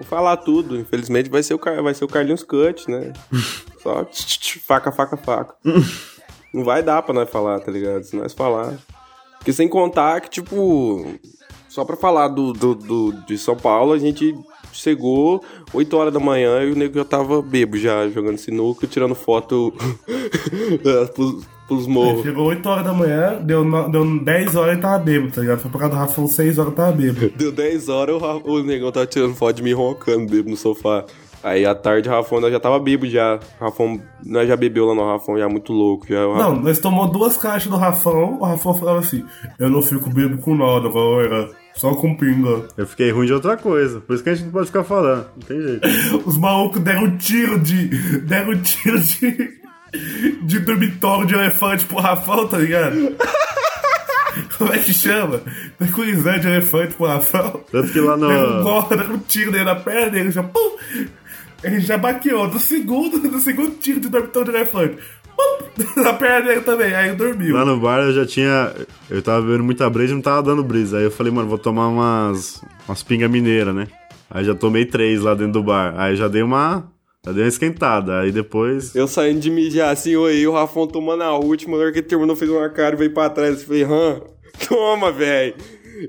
falar 0.04 0.38
tudo. 0.38 0.78
Infelizmente 0.78 1.32
vai 1.32 1.41
ser 1.41 1.56
o, 1.56 1.58
Car- 1.58 1.82
vai 1.82 1.96
ser 1.96 2.06
o 2.06 2.08
Carlinhos 2.08 2.43
Cut, 2.43 2.88
né? 2.91 3.12
Só 3.82 4.04
tch, 4.06 4.38
tch, 4.38 4.58
faca, 4.60 4.91
faca, 4.91 5.17
faca. 5.17 5.56
não 6.54 6.63
vai 6.63 6.84
dar 6.84 7.02
pra 7.02 7.12
nós 7.15 7.28
falar, 7.28 7.60
tá 7.60 7.72
ligado? 7.72 8.04
Se 8.04 8.15
nós 8.15 8.34
falar. 8.34 8.78
Porque 9.39 9.52
sem 9.52 9.67
contar 9.67 10.22
que, 10.22 10.30
tipo, 10.30 11.08
só 11.67 11.84
pra 11.86 11.98
falar 11.98 12.28
do, 12.28 12.54
do, 12.54 12.76
do- 12.76 13.13
de 13.26 13.36
São 13.36 13.56
Paulo, 13.56 13.93
a 13.93 13.98
gente 13.98 14.32
chegou 14.71 15.43
8 15.73 15.97
horas 15.97 16.13
da 16.13 16.19
manhã 16.19 16.63
e 16.63 16.71
o 16.71 16.75
nego 16.75 16.95
já 16.95 17.06
tava 17.06 17.41
bebo 17.41 17.77
já, 17.77 18.08
jogando 18.10 18.38
sinuca, 18.38 18.88
tirando 18.88 19.15
foto 19.15 19.73
pros, 21.13 21.45
pros 21.67 21.88
morros. 21.88 22.23
Chegou 22.23 22.45
8 22.45 22.67
horas 22.67 22.86
da 22.86 22.93
manhã, 22.93 23.39
deu, 23.41 23.89
deu 23.89 24.19
10 24.23 24.56
horas 24.56 24.77
e 24.77 24.82
tava 24.82 24.99
bêbado, 24.99 25.32
tá 25.32 25.41
ligado? 25.41 25.60
Foi 25.60 25.71
pra 25.71 25.80
casa 25.82 25.91
do 25.91 25.97
Rafa, 25.97 26.27
6 26.27 26.58
horas 26.58 26.73
tava 26.73 26.91
bêbado. 26.91 27.32
Deu 27.36 27.51
10 27.51 27.89
horas, 27.89 28.21
o, 28.21 28.51
o 28.51 28.63
negão 28.63 28.91
tava 28.91 29.06
tirando 29.06 29.36
foto 29.36 29.56
de 29.56 29.63
mim 29.63 29.73
roncando, 29.73 30.32
bebo 30.32 30.49
no 30.49 30.58
sofá. 30.58 31.06
Aí 31.43 31.65
à 31.65 31.73
tarde 31.76 32.10
o 32.10 32.12
Rafão 32.12 32.41
nós 32.41 32.52
já 32.52 32.60
tava 32.60 32.80
bebo 32.80 33.06
já. 33.08 33.39
O 33.60 33.63
Rafão, 33.65 34.02
nós 34.26 34.47
já 34.47 34.56
bebeu 34.56 34.86
lá 34.88 34.95
no 34.95 35.06
Rafão, 35.12 35.38
já 35.38 35.47
muito 35.47 35.71
louco. 35.71 36.06
Já, 36.08 36.19
Rafão- 36.28 36.38
Não, 36.56 36.62
nós 36.62 36.80
tomou 36.80 37.08
duas 37.08 37.38
caixas 37.38 37.69
do 37.69 37.78
Rafão, 37.78 38.39
o 38.39 38.43
Rafão 38.45 38.73
falava 38.73 39.00
assim, 39.00 39.23
eu 39.60 39.69
não 39.69 39.82
fico 39.82 40.10
bêbado 40.10 40.41
com 40.41 40.56
nada, 40.56 40.89
galera. 40.91 41.50
Só 41.76 41.93
com 41.93 42.15
pinga. 42.15 42.65
Eu 42.76 42.88
fiquei 42.88 43.12
ruim 43.12 43.28
de 43.28 43.34
outra 43.34 43.56
coisa. 43.56 44.02
Por 44.02 44.15
isso 44.15 44.23
que 44.23 44.32
a 44.32 44.34
gente 44.34 44.45
não 44.45 44.52
pode 44.52 44.65
ficar 44.65 44.84
falando. 44.84 45.28
Não 45.36 45.43
tem 45.47 45.62
jeito. 45.62 45.88
Os 46.26 46.36
malucos 46.36 46.82
deram 46.82 47.04
um 47.04 47.17
tiro 47.17 47.60
de. 47.60 47.88
deram 48.21 48.50
um 48.54 48.62
tiro 48.62 49.00
de. 49.00 49.60
de 50.41 50.60
dormitório 50.60 51.28
de 51.28 51.36
elefante 51.36 51.86
pro 51.86 52.00
Rafão, 52.00 52.47
tá 52.47 52.58
ligado? 52.58 52.95
Como 54.58 54.73
é 54.73 54.78
que 54.80 54.91
chama? 54.93 55.39
Tranquilizante 55.78 56.39
de 56.41 56.47
elefante 56.47 56.95
pro 56.95 57.06
Rafão. 57.06 57.62
Tanto 57.71 57.91
que 57.93 58.00
lá 58.00 58.17
no. 58.17 58.28
Pega 58.88 59.04
um 59.12 59.13
um 59.13 59.17
tiro 59.19 59.52
nele 59.52 59.63
na 59.63 59.76
perna, 59.76 60.17
ele 60.19 60.32
já. 60.32 60.41
Pum, 60.41 60.78
ele 61.63 61.80
já 61.80 61.98
baqueou. 61.98 62.48
Do 62.48 62.60
segundo, 62.60 63.20
do 63.28 63.39
segundo 63.39 63.76
tiro 63.78 64.00
de 64.00 64.10
dormitão 64.10 64.43
de 64.43 64.50
elefante. 64.52 64.98
Na 65.98 66.13
perna 66.13 66.48
dele 66.48 66.62
também. 66.62 66.93
Aí 66.93 67.13
dormiu. 67.15 67.56
Lá 67.56 67.65
no 67.65 67.80
bar 67.80 68.00
eu 68.04 68.13
já 68.13 68.26
tinha. 68.26 68.74
Eu 69.10 69.22
tava 69.22 69.41
bebendo 69.41 69.63
muita 69.63 69.89
breja 69.89 70.13
e 70.13 70.15
não 70.15 70.22
tava 70.22 70.43
dando 70.43 70.63
brisa. 70.63 70.98
Aí 70.98 71.04
eu 71.04 71.12
falei, 71.12 71.32
mano, 71.32 71.48
vou 71.48 71.58
tomar 71.58 71.88
umas. 71.88 72.62
umas 72.88 73.04
pinga 73.04 73.28
mineira, 73.28 73.72
né? 73.72 73.88
Aí 74.30 74.43
já 74.43 74.56
tomei 74.56 74.86
três 74.86 75.22
lá 75.22 75.34
dentro 75.34 75.54
do 75.54 75.63
bar. 75.63 75.93
Aí 75.98 76.15
já 76.15 76.28
dei 76.28 76.41
uma. 76.41 76.91
Já 77.26 77.32
dei 77.32 77.43
uma 77.43 77.50
esquentada. 77.50 78.20
Aí 78.22 78.32
depois. 78.32 78.96
Eu 78.96 79.08
saindo 79.08 79.39
de 79.39 79.50
mijar 79.50 79.91
assim, 79.91 80.15
oi, 80.15 80.46
o 80.48 80.54
Rafão 80.54 80.88
tomando 80.88 81.24
a 81.24 81.38
última, 81.38 81.78
na 81.78 81.84
hora 81.84 81.91
que 81.91 82.00
ele 82.00 82.08
terminou, 82.08 82.36
fez 82.36 82.50
uma 82.50 82.70
cara 82.70 82.96
e 82.96 82.98
veio 82.98 83.13
pra 83.13 83.30
trás. 83.30 83.62
Eu 83.62 83.67
falei, 83.67 83.84
hã? 83.84 84.22
Toma, 84.67 85.12
velho. 85.12 85.56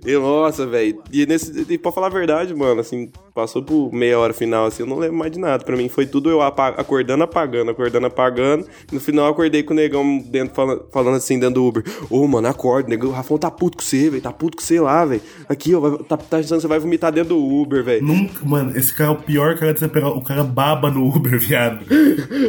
E 0.06 0.12
nossa, 0.14 0.66
velho. 0.66 1.02
E, 1.12 1.26
nesse, 1.26 1.66
e 1.68 1.78
pra 1.78 1.92
falar 1.92 2.08
a 2.08 2.10
verdade, 2.10 2.54
mano, 2.54 2.80
assim, 2.80 3.10
passou 3.38 3.62
por 3.62 3.92
meia 3.92 4.18
hora 4.18 4.32
final, 4.34 4.66
assim, 4.66 4.82
eu 4.82 4.86
não 4.88 4.98
lembro 4.98 5.16
mais 5.16 5.30
de 5.30 5.38
nada. 5.38 5.64
Pra 5.64 5.76
mim 5.76 5.88
foi 5.88 6.06
tudo 6.06 6.28
eu 6.28 6.42
apa- 6.42 6.70
acordando, 6.70 7.22
apagando, 7.22 7.70
acordando, 7.70 8.06
apagando. 8.08 8.66
No 8.90 8.98
final 8.98 9.26
eu 9.26 9.30
acordei 9.30 9.62
com 9.62 9.72
o 9.72 9.76
negão 9.76 10.18
dentro, 10.18 10.54
falando, 10.56 10.84
falando 10.90 11.14
assim, 11.16 11.38
dentro 11.38 11.54
do 11.54 11.64
Uber. 11.64 11.84
Ô, 12.10 12.26
mano, 12.26 12.48
acorda, 12.48 12.88
negão. 12.88 13.10
O 13.10 13.12
Rafão 13.12 13.38
tá 13.38 13.48
puto 13.48 13.76
com 13.78 13.84
você, 13.84 14.10
velho. 14.10 14.20
Tá 14.22 14.32
puto 14.32 14.56
com 14.56 14.62
você 14.64 14.80
lá, 14.80 15.04
velho. 15.04 15.20
Aqui, 15.48 15.72
ó, 15.72 15.78
vai- 15.80 15.98
tá, 15.98 16.16
tá 16.16 16.38
achando 16.38 16.56
que 16.56 16.62
você 16.62 16.66
vai 16.66 16.80
vomitar 16.80 17.12
dentro 17.12 17.36
do 17.36 17.38
Uber, 17.38 17.84
velho. 17.84 18.04
Nunca, 18.04 18.44
mano, 18.44 18.76
esse 18.76 18.92
cara 18.92 19.10
é 19.10 19.12
o 19.12 19.16
pior 19.16 19.56
cara 19.56 19.72
de 19.72 19.78
você 19.78 19.86
pegar. 19.86 20.08
O 20.08 20.20
cara 20.20 20.42
baba 20.42 20.90
no 20.90 21.06
Uber, 21.08 21.38
viado. 21.38 21.84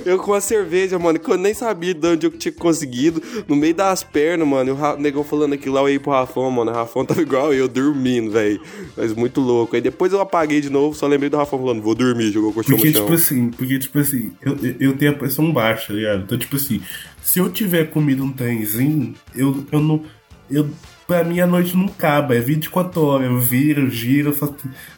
Eu 0.05 0.17
com 0.17 0.33
a 0.33 0.41
cerveja, 0.41 0.97
mano, 0.97 1.19
que 1.19 1.31
eu 1.31 1.37
nem 1.37 1.53
sabia 1.53 1.93
de 1.93 2.07
onde 2.07 2.25
eu 2.25 2.31
tinha 2.31 2.51
conseguido, 2.51 3.21
no 3.47 3.55
meio 3.55 3.75
das 3.75 4.03
pernas, 4.03 4.47
mano. 4.47 4.71
E 4.71 4.73
o 4.73 4.97
negão 4.99 5.23
falando 5.23 5.53
aquilo 5.53 5.75
lá, 5.75 5.81
eu 5.81 5.89
ia 5.89 5.99
pro 5.99 6.11
Rafão, 6.11 6.49
mano. 6.49 6.71
O 6.71 6.73
Rafão 6.73 7.05
tava 7.05 7.21
igual 7.21 7.53
eu, 7.53 7.67
dormindo, 7.67 8.31
velho. 8.31 8.59
Mas 8.97 9.13
muito 9.13 9.39
louco. 9.41 9.75
Aí 9.75 9.81
depois 9.81 10.13
eu 10.13 10.19
apaguei 10.21 10.61
de 10.61 10.69
novo, 10.69 10.78
só 10.93 11.07
lembrei 11.07 11.29
do 11.29 11.37
Rafão 11.37 11.59
falando, 11.59 11.81
vou 11.81 11.93
dormir, 11.95 12.31
jogou 12.31 12.49
o 12.51 12.53
colchão 12.53 12.75
Porque, 12.75 12.89
no 12.89 12.93
chão. 12.95 13.05
tipo 13.05 13.13
assim, 13.15 13.49
porque, 13.51 13.79
tipo 13.79 13.99
assim, 13.99 14.31
eu, 14.41 14.57
eu- 14.79 14.93
tenho 14.97 15.11
a 15.11 15.15
pressão 15.15 15.51
baixa, 15.51 15.87
tá 15.87 15.93
ligado? 15.93 16.23
Então, 16.23 16.37
tipo 16.37 16.55
assim, 16.55 16.81
se 17.21 17.39
eu 17.39 17.49
tiver 17.49 17.85
comido 17.91 18.23
um 18.23 18.31
trenzinho, 18.31 19.13
eu, 19.35 19.65
eu 19.71 19.79
não. 19.79 20.03
Eu, 20.49 20.69
pra 21.07 21.23
mim 21.23 21.39
a 21.39 21.47
noite 21.47 21.75
não 21.77 21.85
acaba, 21.85 22.35
é 22.35 22.39
24 22.39 23.01
horas, 23.03 23.27
eu 23.27 23.39
viro, 23.39 23.81
eu 23.81 23.89
giro, 23.89 24.29
eu 24.29 24.33
faço. 24.33 24.55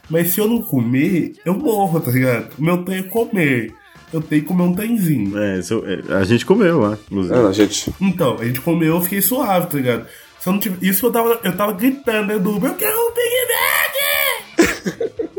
Mas 0.08 0.28
se 0.28 0.40
eu 0.40 0.48
não 0.48 0.62
comer, 0.62 1.34
eu 1.44 1.54
morro, 1.54 2.00
tá 2.00 2.10
ligado? 2.10 2.50
O 2.58 2.62
meu 2.64 2.78
trem 2.84 2.98
é 2.98 3.02
comer. 3.02 3.74
Eu 4.12 4.20
tenho 4.20 4.42
que 4.42 4.48
comer 4.48 4.62
um 4.64 4.74
trenzinho. 4.74 5.38
É, 5.38 5.58
isso 5.58 5.82
é, 5.86 6.14
a 6.14 6.22
gente 6.24 6.44
comeu 6.44 6.80
lá, 6.80 6.98
inclusive. 7.10 7.34
Ah, 7.34 7.50
gente. 7.52 7.90
Então, 7.98 8.36
a 8.38 8.44
gente 8.44 8.60
comeu, 8.60 8.94
eu 8.96 9.00
fiquei 9.00 9.22
suave, 9.22 9.68
tá 9.68 9.76
ligado? 9.78 10.06
Se 10.38 10.48
eu 10.48 10.52
não 10.52 10.60
tive, 10.60 10.86
isso 10.86 11.00
que 11.00 11.06
eu 11.06 11.12
tava, 11.12 11.40
eu 11.42 11.56
tava 11.56 11.72
gritando 11.72 12.26
dentro 12.28 12.42
do 12.42 12.56
Uber, 12.56 12.70
eu 12.72 12.76
quero 12.76 12.94
um 12.98 13.12
Big 13.14 13.32
Mac! 13.52 15.22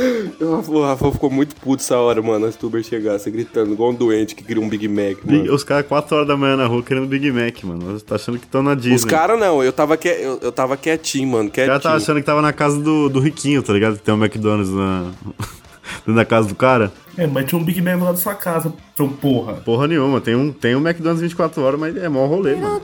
O 0.40 0.72
o 0.78 0.82
Rafão 0.84 1.12
ficou 1.12 1.30
muito 1.30 1.54
puto 1.56 1.82
essa 1.82 1.96
hora, 1.98 2.20
mano, 2.22 2.46
antes 2.46 2.56
do 2.56 2.66
Uber 2.66 2.82
chegasse, 2.82 3.30
gritando, 3.30 3.72
igual 3.72 3.90
um 3.90 3.94
doente 3.94 4.34
que 4.34 4.42
queria 4.44 4.62
um 4.62 4.68
Big 4.68 4.88
Mac, 4.88 5.18
Big- 5.24 5.38
mano. 5.38 5.54
Os 5.54 5.62
caras 5.64 5.86
4 5.86 6.16
horas 6.16 6.28
da 6.28 6.36
manhã 6.36 6.56
na 6.56 6.66
rua 6.66 6.82
querendo 6.82 7.06
Big 7.06 7.30
Mac, 7.30 7.62
mano. 7.64 7.80
Você 7.92 8.04
tá 8.04 8.14
achando 8.14 8.38
que 8.38 8.44
estão 8.46 8.62
na 8.62 8.74
Disney. 8.74 8.94
Os 8.96 9.04
caras 9.04 9.38
não, 9.38 9.62
eu 9.62 9.72
tava, 9.72 9.96
que, 9.96 10.08
eu, 10.08 10.38
eu 10.42 10.52
tava 10.52 10.76
quietinho, 10.76 11.28
mano, 11.28 11.48
O 11.48 11.52
cara 11.52 11.66
quietinho. 11.68 11.80
tava 11.82 11.96
achando 11.96 12.16
que 12.20 12.26
tava 12.26 12.40
na 12.42 12.52
casa 12.52 12.78
do, 12.80 13.08
do 13.08 13.20
Riquinho, 13.20 13.62
tá 13.62 13.72
ligado? 13.72 13.98
Tem 13.98 14.14
um 14.14 14.18
McDonald's 14.22 14.72
na, 14.72 15.10
dentro 15.98 16.14
da 16.14 16.24
casa 16.24 16.48
do 16.48 16.54
cara. 16.54 16.92
É, 17.18 17.26
mas 17.26 17.44
tinha 17.46 17.60
um 17.60 17.64
Big 17.64 17.82
Mac 17.82 18.00
lá 18.00 18.12
da 18.12 18.16
sua 18.16 18.34
casa, 18.34 18.72
seu 18.96 19.08
porra. 19.08 19.54
Porra 19.54 19.86
nenhuma, 19.88 20.20
tem 20.20 20.34
um, 20.34 20.52
tem 20.52 20.74
um 20.74 20.80
McDonald's 20.80 21.20
24 21.22 21.62
horas, 21.62 21.78
mas 21.80 21.96
é 21.96 22.08
mó 22.08 22.24
rolê, 22.26 22.54
mano. 22.54 22.80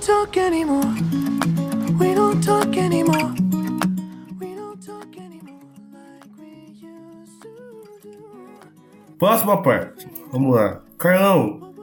Próxima 9.19 9.63
parte. 9.63 10.07
Vamos 10.31 10.55
lá. 10.55 10.83
Carlão, 10.99 11.75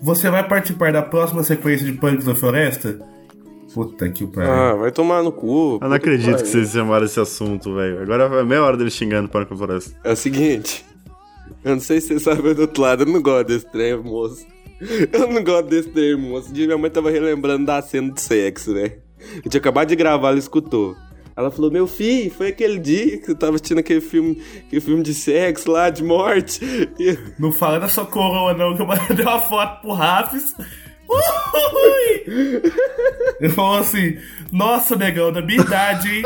você 0.00 0.30
vai 0.30 0.46
participar 0.46 0.92
da 0.92 1.02
próxima 1.02 1.42
sequência 1.42 1.84
de 1.84 1.92
Pânico 1.92 2.24
da 2.24 2.34
Floresta? 2.34 2.98
Puta 3.72 4.08
que 4.08 4.26
pariu. 4.26 4.50
Ah, 4.50 4.74
vai 4.74 4.92
tomar 4.92 5.22
no 5.22 5.32
cu. 5.32 5.78
Eu 5.82 5.88
não 5.88 5.96
acredito 5.96 6.42
que 6.42 6.48
vocês 6.48 6.70
chamaram 6.70 7.04
esse 7.04 7.18
assunto, 7.18 7.74
velho. 7.74 8.02
Agora 8.02 8.40
é 8.40 8.44
meia 8.44 8.62
hora 8.62 8.76
dele 8.76 8.90
xingando 8.90 9.28
para 9.28 9.42
a 9.42 9.56
floresta. 9.56 9.98
É 10.04 10.12
o 10.12 10.16
seguinte. 10.16 10.84
Eu 11.64 11.72
não 11.72 11.80
sei 11.80 12.00
se 12.00 12.08
você 12.08 12.20
sabe 12.20 12.54
do 12.54 12.62
outro 12.62 12.82
lado, 12.82 13.02
eu 13.02 13.06
não 13.06 13.20
gosto 13.20 13.48
desse 13.48 13.66
trem, 13.70 13.96
moço. 13.96 14.46
Eu 15.12 15.28
não 15.28 15.42
gosto 15.42 15.68
desse 15.68 15.88
trem, 15.88 16.16
moço. 16.16 16.50
Um 16.50 16.52
dia 16.52 16.66
minha 16.66 16.78
mãe 16.78 16.90
tava 16.90 17.10
relembrando 17.10 17.66
da 17.66 17.82
cena 17.82 18.12
de 18.12 18.20
sexo, 18.20 18.72
né? 18.72 18.92
Eu 19.42 19.50
tinha 19.50 19.58
acabado 19.58 19.88
de 19.88 19.96
gravar, 19.96 20.28
ela 20.28 20.38
escutou. 20.38 20.94
Ela 21.36 21.50
falou, 21.50 21.70
meu 21.70 21.86
filho, 21.86 22.30
foi 22.30 22.48
aquele 22.48 22.78
dia 22.78 23.18
que 23.18 23.26
você 23.26 23.34
tava 23.34 23.56
assistindo 23.56 23.78
aquele 23.78 24.00
filme, 24.00 24.40
aquele 24.66 24.80
filme 24.80 25.02
de 25.02 25.12
sexo 25.12 25.70
lá, 25.70 25.90
de 25.90 26.04
morte. 26.04 26.60
E- 26.98 27.18
Não 27.38 27.50
fala 27.52 27.80
da 27.80 27.88
sua 27.88 28.06
coroa, 28.06 28.54
não, 28.54 28.76
que 28.76 28.82
eu 28.82 28.86
mandei 28.86 29.24
uma 29.26 29.40
foto 29.40 29.80
pro 29.80 29.92
Rafis. 29.92 30.54
Ui! 31.08 32.62
Ele 33.40 33.48
falou 33.52 33.78
assim: 33.78 34.16
Nossa, 34.50 34.96
negão, 34.96 35.30
da 35.32 35.42
minha 35.42 35.60
idade, 35.60 36.08
hein? 36.18 36.22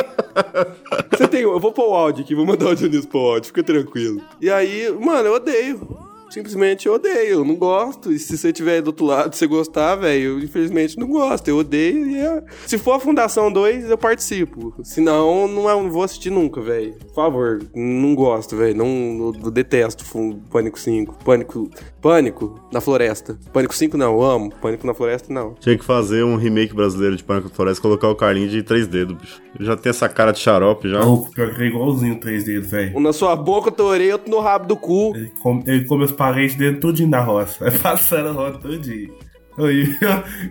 Você 1.10 1.26
tem. 1.26 1.40
Eu 1.42 1.58
vou 1.58 1.72
pôr 1.72 1.88
o 1.90 1.94
áudio 1.94 2.22
aqui, 2.22 2.34
vou 2.34 2.46
mandar 2.46 2.66
o 2.66 2.68
áudio 2.68 2.88
nisso 2.88 3.08
pro 3.08 3.18
áudio, 3.18 3.48
fica 3.48 3.62
tranquilo. 3.62 4.22
E 4.40 4.48
aí, 4.48 4.88
mano, 4.92 5.28
eu 5.28 5.34
odeio. 5.34 6.07
Simplesmente 6.30 6.86
eu 6.86 6.94
odeio, 6.94 7.30
eu 7.40 7.44
não 7.44 7.54
gosto. 7.56 8.12
E 8.12 8.18
se 8.18 8.36
você 8.36 8.52
tiver 8.52 8.82
do 8.82 8.88
outro 8.88 9.06
lado, 9.06 9.32
se 9.32 9.38
você 9.40 9.46
gostar, 9.46 9.96
velho, 9.96 10.22
eu 10.22 10.38
infelizmente 10.40 10.98
não 10.98 11.08
gosto. 11.08 11.48
Eu 11.48 11.58
odeio 11.58 12.06
e 12.06 12.16
é... 12.18 12.42
Se 12.66 12.76
for 12.78 12.92
a 12.92 13.00
Fundação 13.00 13.50
2, 13.50 13.90
eu 13.90 13.98
participo. 13.98 14.74
Se 14.84 15.00
não, 15.00 15.48
não, 15.48 15.68
é- 15.70 15.74
não 15.74 15.90
vou 15.90 16.02
assistir 16.02 16.30
nunca, 16.30 16.60
velho. 16.60 16.94
Por 17.08 17.14
favor, 17.14 17.60
não 17.74 18.14
gosto, 18.14 18.56
velho. 18.56 18.76
Não, 18.76 19.32
eu 19.42 19.50
detesto 19.50 20.04
Pânico 20.50 20.78
5. 20.78 21.24
Pânico. 21.24 21.70
Pânico 22.00 22.60
na 22.72 22.80
floresta. 22.80 23.38
Pânico 23.52 23.74
5 23.74 23.96
não, 23.96 24.14
eu 24.14 24.22
amo. 24.22 24.52
Pânico 24.60 24.86
na 24.86 24.94
floresta 24.94 25.32
não. 25.32 25.54
Tinha 25.54 25.76
que 25.76 25.84
fazer 25.84 26.22
um 26.24 26.36
remake 26.36 26.74
brasileiro 26.74 27.16
de 27.16 27.24
Pânico 27.24 27.48
da 27.48 27.54
Floresta 27.54 27.80
e 27.80 27.82
colocar 27.82 28.08
o 28.08 28.14
Carlinhos 28.14 28.50
de 28.52 28.62
três 28.62 28.86
dedos, 28.86 29.16
bicho. 29.16 29.42
Ele 29.58 29.64
já 29.66 29.76
tem 29.76 29.90
essa 29.90 30.08
cara 30.08 30.32
de 30.32 30.38
xarope 30.38 30.88
já. 30.88 31.00
Louco, 31.02 31.30
pior 31.32 31.54
que 31.54 31.62
é 31.62 31.66
igualzinho 31.66 32.18
três 32.20 32.44
dedos, 32.44 32.70
velho. 32.70 32.96
Um 32.96 33.00
na 33.00 33.12
sua 33.12 33.34
boca, 33.34 33.72
na 33.76 33.84
orelha, 33.84 34.12
outro 34.14 34.30
no 34.30 34.38
rabo 34.40 34.66
do 34.66 34.76
cu. 34.76 35.12
Ele 35.16 35.32
come, 35.42 35.62
ele 35.66 35.84
come 35.86 36.04
os 36.04 36.12
parentes 36.18 36.56
dele 36.56 36.76
tudinho 36.76 37.08
na 37.08 37.20
roça. 37.20 37.70
Vai 37.70 37.78
passando 37.78 38.28
a 38.28 38.32
roça 38.32 38.58
tudinho. 38.58 39.14
E, 39.58 39.96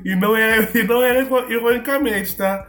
e 0.03 0.15
não 0.15 0.36
era, 0.36 0.69
e 0.77 0.84
não 0.84 1.03
era 1.03 1.21
ironicamente, 1.49 2.36
tá? 2.36 2.65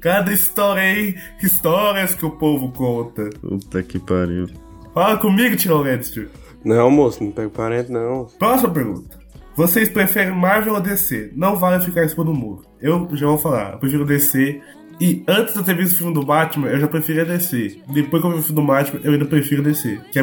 Cada 0.00 0.32
história 0.32 0.82
aí, 0.82 1.16
histórias 1.42 2.14
que 2.14 2.24
o 2.24 2.30
povo 2.30 2.72
conta. 2.72 3.30
Puta 3.40 3.82
que 3.82 3.98
pariu. 3.98 4.48
Fala 4.94 5.16
comigo, 5.16 5.56
Tio 5.56 5.78
Lenster. 5.78 6.28
Não, 6.64 6.90
moço, 6.90 7.22
não 7.22 7.30
pega 7.30 7.50
parente, 7.50 7.90
não. 7.90 8.26
Próxima 8.38 8.70
pergunta. 8.70 9.18
Vocês 9.54 9.88
preferem 9.88 10.32
Marvel 10.32 10.74
ou 10.74 10.80
DC? 10.80 11.32
Não 11.36 11.56
vale 11.56 11.84
ficar 11.84 12.04
em 12.04 12.08
cima 12.08 12.24
do 12.24 12.32
muro. 12.32 12.64
Eu 12.80 13.08
já 13.12 13.26
vou 13.26 13.38
falar, 13.38 13.72
eu 13.72 13.78
prefiro 13.78 14.04
DC. 14.04 14.60
E 15.04 15.24
antes 15.26 15.52
de 15.52 15.58
eu 15.58 15.64
ter 15.64 15.76
visto 15.76 15.94
o 15.94 15.98
filme 15.98 16.14
do 16.14 16.24
Batman, 16.24 16.68
eu 16.68 16.78
já 16.78 16.86
preferia 16.86 17.24
DC. 17.24 17.78
Depois 17.92 18.22
que 18.22 18.28
eu 18.28 18.32
vi 18.34 18.38
o 18.38 18.42
filme 18.42 18.60
do 18.60 18.66
Batman, 18.68 19.00
eu 19.02 19.12
ainda 19.12 19.24
prefiro 19.24 19.60
DC. 19.62 19.98
Que 20.12 20.20
é, 20.20 20.22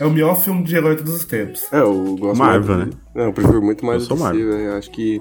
é 0.00 0.06
o 0.06 0.10
melhor 0.10 0.40
filme 0.40 0.62
de 0.64 0.74
herói 0.74 0.92
de 0.96 1.02
todos 1.02 1.16
os 1.16 1.24
tempos. 1.26 1.70
É, 1.70 1.80
eu 1.80 2.16
gosto 2.16 2.38
Marvel, 2.38 2.76
mais- 2.76 2.88
né? 2.88 2.94
Não, 3.14 3.24
eu 3.24 3.32
prefiro 3.34 3.60
muito 3.60 3.84
mais 3.84 4.00
Eu 4.02 4.08
sou 4.08 4.16
o 4.16 4.20
DC, 4.20 4.24
Marvel. 4.32 4.50
velho. 4.56 4.72
Acho 4.78 4.90
que 4.90 5.20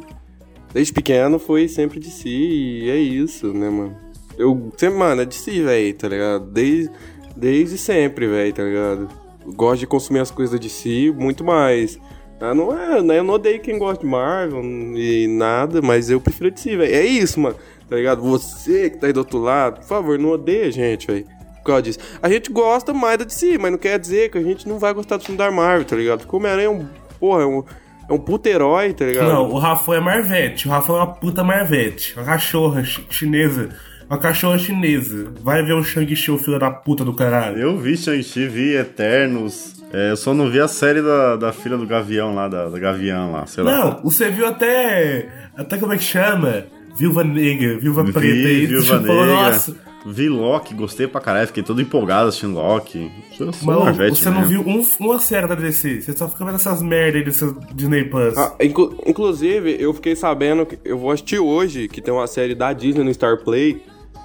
desde 0.73 0.93
pequeno 0.93 1.37
foi 1.37 1.67
sempre 1.67 1.99
DC 1.99 2.29
e 2.29 2.89
é 2.89 2.95
isso, 2.95 3.47
né, 3.53 3.69
mano? 3.69 3.93
Eu 4.37 4.71
sempre, 4.77 4.97
mano, 4.97 5.21
é 5.21 5.25
DC, 5.25 5.51
velho, 5.63 5.93
tá 5.95 6.07
ligado? 6.07 6.45
Desde, 6.51 6.89
desde 7.35 7.77
sempre, 7.77 8.25
velho, 8.25 8.53
tá 8.53 8.63
ligado? 8.63 9.09
Eu 9.45 9.51
gosto 9.51 9.81
de 9.81 9.87
consumir 9.87 10.19
as 10.19 10.31
coisas 10.31 10.57
da 10.57 10.63
DC 10.63 11.13
muito 11.17 11.43
mais. 11.43 11.99
Ah, 12.39 12.53
não 12.53 12.77
é, 12.77 13.01
né? 13.01 13.19
Eu 13.19 13.23
não 13.23 13.35
odeio 13.35 13.59
quem 13.61 13.77
gosta 13.77 14.03
de 14.03 14.09
Marvel 14.09 14.61
e 14.97 15.27
nada, 15.27 15.81
mas 15.81 16.09
eu 16.09 16.19
prefiro 16.19 16.47
a 16.47 16.51
DC, 16.51 16.75
velho. 16.75 16.93
É 16.93 17.05
isso, 17.05 17.39
mano, 17.39 17.55
tá 17.89 17.95
ligado? 17.95 18.21
Você 18.21 18.89
que 18.89 18.97
tá 18.97 19.07
aí 19.07 19.13
do 19.13 19.17
outro 19.17 19.39
lado, 19.39 19.79
por 19.81 19.85
favor, 19.87 20.17
não 20.19 20.29
odeia 20.31 20.67
a 20.67 20.71
gente, 20.71 21.07
velho. 21.07 21.25
Por 21.57 21.67
causa 21.67 21.81
disso. 21.83 21.99
A 22.21 22.27
gente 22.29 22.51
gosta 22.51 22.93
mais 22.93 23.17
da 23.17 23.23
DC, 23.23 23.57
mas 23.57 23.71
não 23.71 23.77
quer 23.77 23.97
dizer 23.97 24.29
que 24.29 24.37
a 24.37 24.43
gente 24.43 24.67
não 24.67 24.77
vai 24.79 24.93
gostar 24.93 25.15
do 25.17 25.23
filme 25.23 25.37
da 25.37 25.49
Marvel, 25.49 25.85
tá 25.85 25.95
ligado? 25.95 26.19
Porque 26.19 26.35
o 26.35 26.39
Homem-Aranha 26.39 26.67
é 26.67 26.69
um. 26.69 26.85
Porra, 27.19 27.43
é 27.43 27.45
um, 27.45 27.63
é 28.09 28.13
um 28.13 28.17
puto 28.17 28.49
herói, 28.49 28.91
tá 28.93 29.05
ligado? 29.05 29.29
Não, 29.29 29.49
o 29.49 29.57
Rafa 29.57 29.95
é 29.95 29.99
Marvete. 30.01 30.67
O 30.67 30.71
Rafa 30.71 30.91
é 30.91 30.95
uma 30.97 31.07
puta 31.13 31.41
Marvete. 31.41 32.15
Uma 32.17 32.25
cachorra 32.25 32.83
chi- 32.83 33.05
chinesa. 33.09 33.69
Uma 34.09 34.17
cachorra 34.17 34.57
chinesa. 34.59 35.31
Vai 35.41 35.63
ver 35.63 35.71
o 35.73 35.81
Shang-Chi, 35.83 36.31
o 36.31 36.37
filho 36.37 36.59
da 36.59 36.69
puta 36.69 37.05
do 37.05 37.13
caralho. 37.13 37.57
Eu 37.57 37.77
vi 37.77 37.95
Shang-Chi, 37.95 38.45
vi 38.49 38.75
Eternos. 38.75 39.81
É, 39.93 40.11
eu 40.11 40.17
só 40.17 40.33
não 40.33 40.49
vi 40.49 40.59
a 40.59 40.67
série 40.67 41.01
da, 41.01 41.37
da 41.37 41.53
filha 41.53 41.77
do 41.77 41.87
Gavião 41.87 42.35
lá, 42.35 42.49
da, 42.49 42.67
da 42.67 42.77
Gavião 42.77 43.31
lá, 43.31 43.45
sei 43.45 43.63
lá. 43.63 43.71
Não, 43.71 44.01
você 44.03 44.29
viu 44.29 44.45
até. 44.47 45.29
Até 45.55 45.77
como 45.77 45.93
é 45.93 45.97
que 45.97 46.03
chama? 46.03 46.65
Viúva 46.97 47.23
Negra, 47.23 47.77
Viúva 47.79 48.03
Vi, 48.03 48.11
Preta 48.13 48.47
aí. 48.47 48.65
Viúva 48.65 48.83
você 48.99 49.07
falou, 49.07 49.25
Negra. 49.25 49.51
nossa, 49.51 49.75
Vi 50.05 50.27
Loki, 50.27 50.73
gostei 50.73 51.07
pra 51.07 51.21
caralho, 51.21 51.47
fiquei 51.47 51.63
todo 51.63 51.81
empolgado 51.81 52.27
assistindo 52.27 52.55
Loki. 52.55 53.09
Eu 53.39 53.53
sou 53.53 53.67
Mano, 53.67 53.85
Marvete 53.85 54.17
você 54.19 54.29
não 54.29 54.41
mesmo. 54.41 54.63
viu 54.63 54.73
um- 54.73 54.85
uma 54.99 55.17
série 55.19 55.47
da 55.47 55.55
DC, 55.55 56.01
você 56.01 56.11
só 56.13 56.27
fica 56.27 56.43
vendo 56.43 56.55
essas 56.55 56.81
merda 56.81 57.17
aí 57.17 57.23
dessas 57.23 57.53
Disney 57.73 58.03
Plus. 58.03 58.37
Ah, 58.37 58.53
inclu- 58.61 58.95
inclusive, 59.07 59.77
eu 59.79 59.93
fiquei 59.93 60.15
sabendo 60.15 60.65
que 60.65 60.77
eu 60.83 60.97
vou 60.97 61.09
assistir 61.11 61.39
hoje, 61.39 61.87
que 61.87 62.01
tem 62.01 62.13
uma 62.13 62.27
série 62.27 62.53
da 62.53 62.73
Disney 62.73 63.03
no 63.03 63.13
Star 63.13 63.37
Play, 63.43 63.81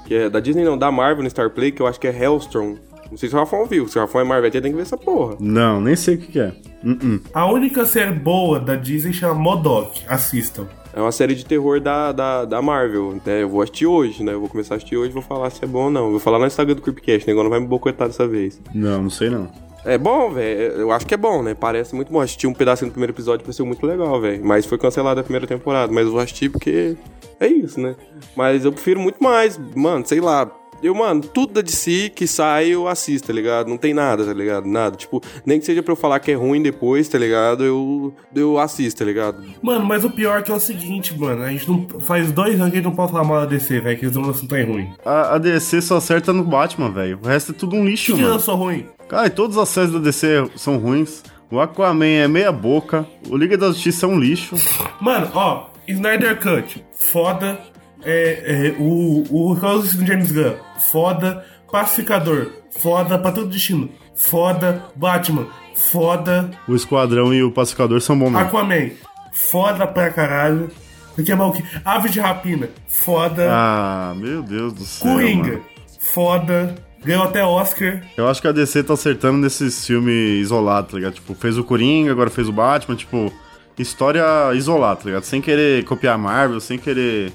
que 0.07 0.15
é 0.15 0.29
da 0.29 0.41
Disney 0.41 0.65
não, 0.65 0.77
da 0.77 0.91
Marvel 0.91 1.23
no 1.23 1.31
Star 1.31 1.49
Play, 1.51 1.71
que 1.71 1.81
eu 1.81 1.87
acho 1.87 2.01
que 2.01 2.09
é 2.09 2.23
Hellstrom. 2.25 2.75
Não 3.11 3.17
sei 3.17 3.29
se 3.29 3.35
o 3.35 3.39
Rafão 3.39 3.65
viu, 3.65 3.87
se 3.89 3.97
o 3.97 4.01
Rafão 4.03 4.21
é 4.21 4.25
Marvel, 4.25 4.51
tem 4.51 4.61
que 4.63 4.73
ver 4.73 4.83
essa 4.83 4.97
porra. 4.97 5.37
Não, 5.41 5.81
nem 5.81 5.95
sei 5.97 6.17
o 6.17 6.19
que, 6.19 6.27
que 6.33 6.41
é. 6.41 6.53
Uh-uh. 6.85 7.21
A 7.33 7.51
única 7.51 7.87
série 7.87 8.13
boa 8.13 8.59
da 8.61 8.75
Disney 8.75 9.13
chama 9.13 9.35
Modok, 9.35 10.03
assistam. 10.09 10.67
É 10.99 11.01
uma 11.01 11.13
série 11.13 11.37
de 11.37 11.45
terror 11.45 11.79
da, 11.81 12.11
da, 12.11 12.45
da 12.45 12.61
Marvel, 12.61 13.21
né? 13.25 13.41
Eu 13.45 13.49
vou 13.49 13.63
assistir 13.63 13.87
hoje, 13.87 14.25
né? 14.25 14.33
Eu 14.33 14.41
vou 14.41 14.49
começar 14.49 14.75
a 14.75 14.79
assistir 14.79 14.97
hoje 14.97 15.11
e 15.11 15.13
vou 15.13 15.23
falar 15.23 15.49
se 15.49 15.65
é 15.65 15.67
bom 15.69 15.85
ou 15.85 15.91
não. 15.93 16.07
Eu 16.07 16.11
vou 16.11 16.19
falar 16.19 16.41
no 16.41 16.47
Instagram 16.47 16.75
do 16.75 16.83
Creepcast, 16.83 17.25
o 17.25 17.29
negócio 17.29 17.45
não 17.45 17.51
vai 17.51 17.61
me 17.61 17.69
bocotar 17.69 18.09
dessa 18.09 18.27
vez. 18.27 18.61
Não, 18.75 19.05
não 19.05 19.09
sei 19.09 19.31
não. 19.31 19.49
É 19.85 19.97
bom, 19.97 20.33
velho. 20.33 20.61
Eu 20.73 20.91
acho 20.91 21.07
que 21.07 21.15
é 21.15 21.17
bom, 21.17 21.41
né? 21.41 21.55
Parece 21.55 21.95
muito 21.95 22.13
bom. 22.13 22.21
Assistir 22.21 22.49
um 22.49 22.53
pedacinho 22.53 22.91
do 22.91 22.95
primeiro 22.95 23.13
episódio 23.13 23.45
pareceu 23.45 23.65
muito 23.65 23.87
legal, 23.87 24.21
velho. 24.21 24.45
Mas 24.45 24.67
foi 24.67 24.77
cancelada 24.77 25.21
a 25.21 25.23
primeira 25.23 25.47
temporada. 25.47 25.93
Mas 25.93 26.07
eu 26.07 26.11
vou 26.11 26.21
assistir 26.21 26.49
porque 26.49 26.97
é 27.39 27.47
isso, 27.47 27.81
né? 27.81 27.95
Mas 28.35 28.65
eu 28.65 28.73
prefiro 28.73 28.99
muito 28.99 29.23
mais, 29.23 29.57
mano, 29.77 30.05
sei 30.05 30.21
lá. 30.21 30.51
Eu, 30.83 30.95
mano, 30.95 31.21
tudo 31.21 31.55
da 31.55 31.61
DC 31.61 32.11
que 32.15 32.27
sai 32.27 32.69
eu 32.69 32.87
assisto, 32.87 33.27
tá 33.27 33.33
ligado? 33.33 33.69
Não 33.69 33.77
tem 33.77 33.93
nada, 33.93 34.25
tá 34.25 34.33
ligado? 34.33 34.67
Nada. 34.67 34.97
Tipo, 34.97 35.21
nem 35.45 35.59
que 35.59 35.67
seja 35.67 35.83
pra 35.83 35.93
eu 35.93 35.97
falar 35.97 36.21
que 36.21 36.31
é 36.31 36.35
ruim 36.35 36.63
depois, 36.63 37.09
tá 37.09 37.19
ligado? 37.19 37.65
Eu, 37.65 38.15
eu 38.35 38.59
assisto, 38.59 38.99
tá 39.01 39.05
ligado? 39.05 39.43
Mano, 39.61 39.85
mas 39.85 40.05
o 40.05 40.11
pior 40.11 40.39
é 40.39 40.43
que 40.43 40.51
é 40.53 40.55
o 40.55 40.61
seguinte, 40.61 41.19
mano. 41.19 41.43
A 41.43 41.51
gente 41.51 41.69
não. 41.69 41.87
Faz 42.01 42.31
dois 42.31 42.55
anos 42.61 42.71
que 42.71 42.79
a 42.79 42.81
gente 42.81 42.85
não 42.89 42.95
pode 42.95 43.11
falar 43.13 43.25
mal 43.25 43.41
da 43.41 43.47
DC, 43.47 43.81
velho, 43.81 43.99
que 43.99 44.05
eles 44.05 44.17
não 44.17 44.23
lançam 44.23 44.47
tão 44.47 44.65
ruim. 44.65 44.89
A, 45.05 45.35
a 45.35 45.39
DC 45.39 45.81
só 45.83 45.97
acerta 45.97 46.33
no 46.33 46.45
Batman, 46.45 46.91
velho. 46.91 47.19
O 47.23 47.27
resto 47.27 47.53
é 47.53 47.55
tudo 47.55 47.75
um 47.77 47.85
lixo, 47.85 48.15
Que 48.15 48.21
mano. 48.23 48.35
lançou 48.35 48.55
ruim? 48.57 48.87
Cara, 49.09 49.27
e 49.27 49.31
todas 49.31 49.57
as 49.59 49.69
séries 49.69 49.91
da 49.93 49.99
DC 49.99 50.49
são 50.57 50.77
ruins. 50.79 51.23
O 51.51 51.59
Aquaman 51.59 52.05
é 52.07 52.29
meia 52.29 52.53
boca. 52.53 53.07
O 53.29 53.37
Liga 53.37 53.57
da 53.57 53.69
Justiça 53.69 54.07
é 54.07 54.09
um 54.09 54.19
lixo. 54.21 54.55
Mano, 55.01 55.29
ó, 55.35 55.67
Snyder 55.89 56.39
Cut, 56.41 56.85
foda. 56.93 57.59
É, 58.05 58.69
é, 58.69 58.77
o, 58.79 59.25
o 59.31 59.57
Carlos 59.57 59.91
James 59.91 60.33
Gunn, 60.33 60.55
foda. 60.91 61.45
Pacificador, 61.71 62.51
foda. 62.81 63.19
Pra 63.19 63.33
todo 63.33 63.49
destino, 63.49 63.91
foda. 64.15 64.85
Batman, 64.97 65.47
foda. 65.75 66.51
O 66.67 66.75
Esquadrão 66.75 67.33
e 67.35 67.43
o 67.43 67.51
Pacificador 67.53 68.01
são 68.01 68.19
bons 68.19 68.31
mesmo. 68.31 68.47
Aquaman, 68.47 68.91
foda 69.33 69.87
pra 69.87 70.11
caralho. 70.11 70.71
Aqui 71.19 71.33
é 71.33 71.35
mal 71.35 71.53
que. 71.53 71.63
Ave 71.85 72.09
de 72.09 72.21
Rapina, 72.21 72.69
foda. 72.87 73.49
Ah, 73.51 74.15
meu 74.17 74.43
Deus 74.43 74.73
do 74.73 74.85
céu. 74.85 75.13
Coringa, 75.13 75.53
mano. 75.53 75.65
foda. 76.01 76.75
Ganhou 77.05 77.25
até 77.25 77.45
Oscar. 77.45 78.03
Eu 78.17 78.29
acho 78.29 78.43
que 78.43 78.49
a 78.49 78.53
DC 78.53 78.83
tá 78.83 78.95
acertando 78.95 79.39
nesses 79.39 79.87
filmes 79.87 80.43
isolados, 80.43 80.91
tá 80.91 80.97
ligado? 80.97 81.15
Tipo, 81.15 81.35
fez 81.35 81.57
o 81.57 81.63
Coringa, 81.63 82.11
agora 82.11 82.29
fez 82.29 82.49
o 82.49 82.53
Batman, 82.53 82.97
tipo, 82.97 83.33
história 83.79 84.25
isolada, 84.55 84.97
tá 84.97 85.05
ligado? 85.07 85.23
Sem 85.23 85.41
querer 85.41 85.85
copiar 85.85 86.17
a 86.17 86.19
Marvel, 86.19 86.61
sem 86.61 86.77
querer 86.77 87.33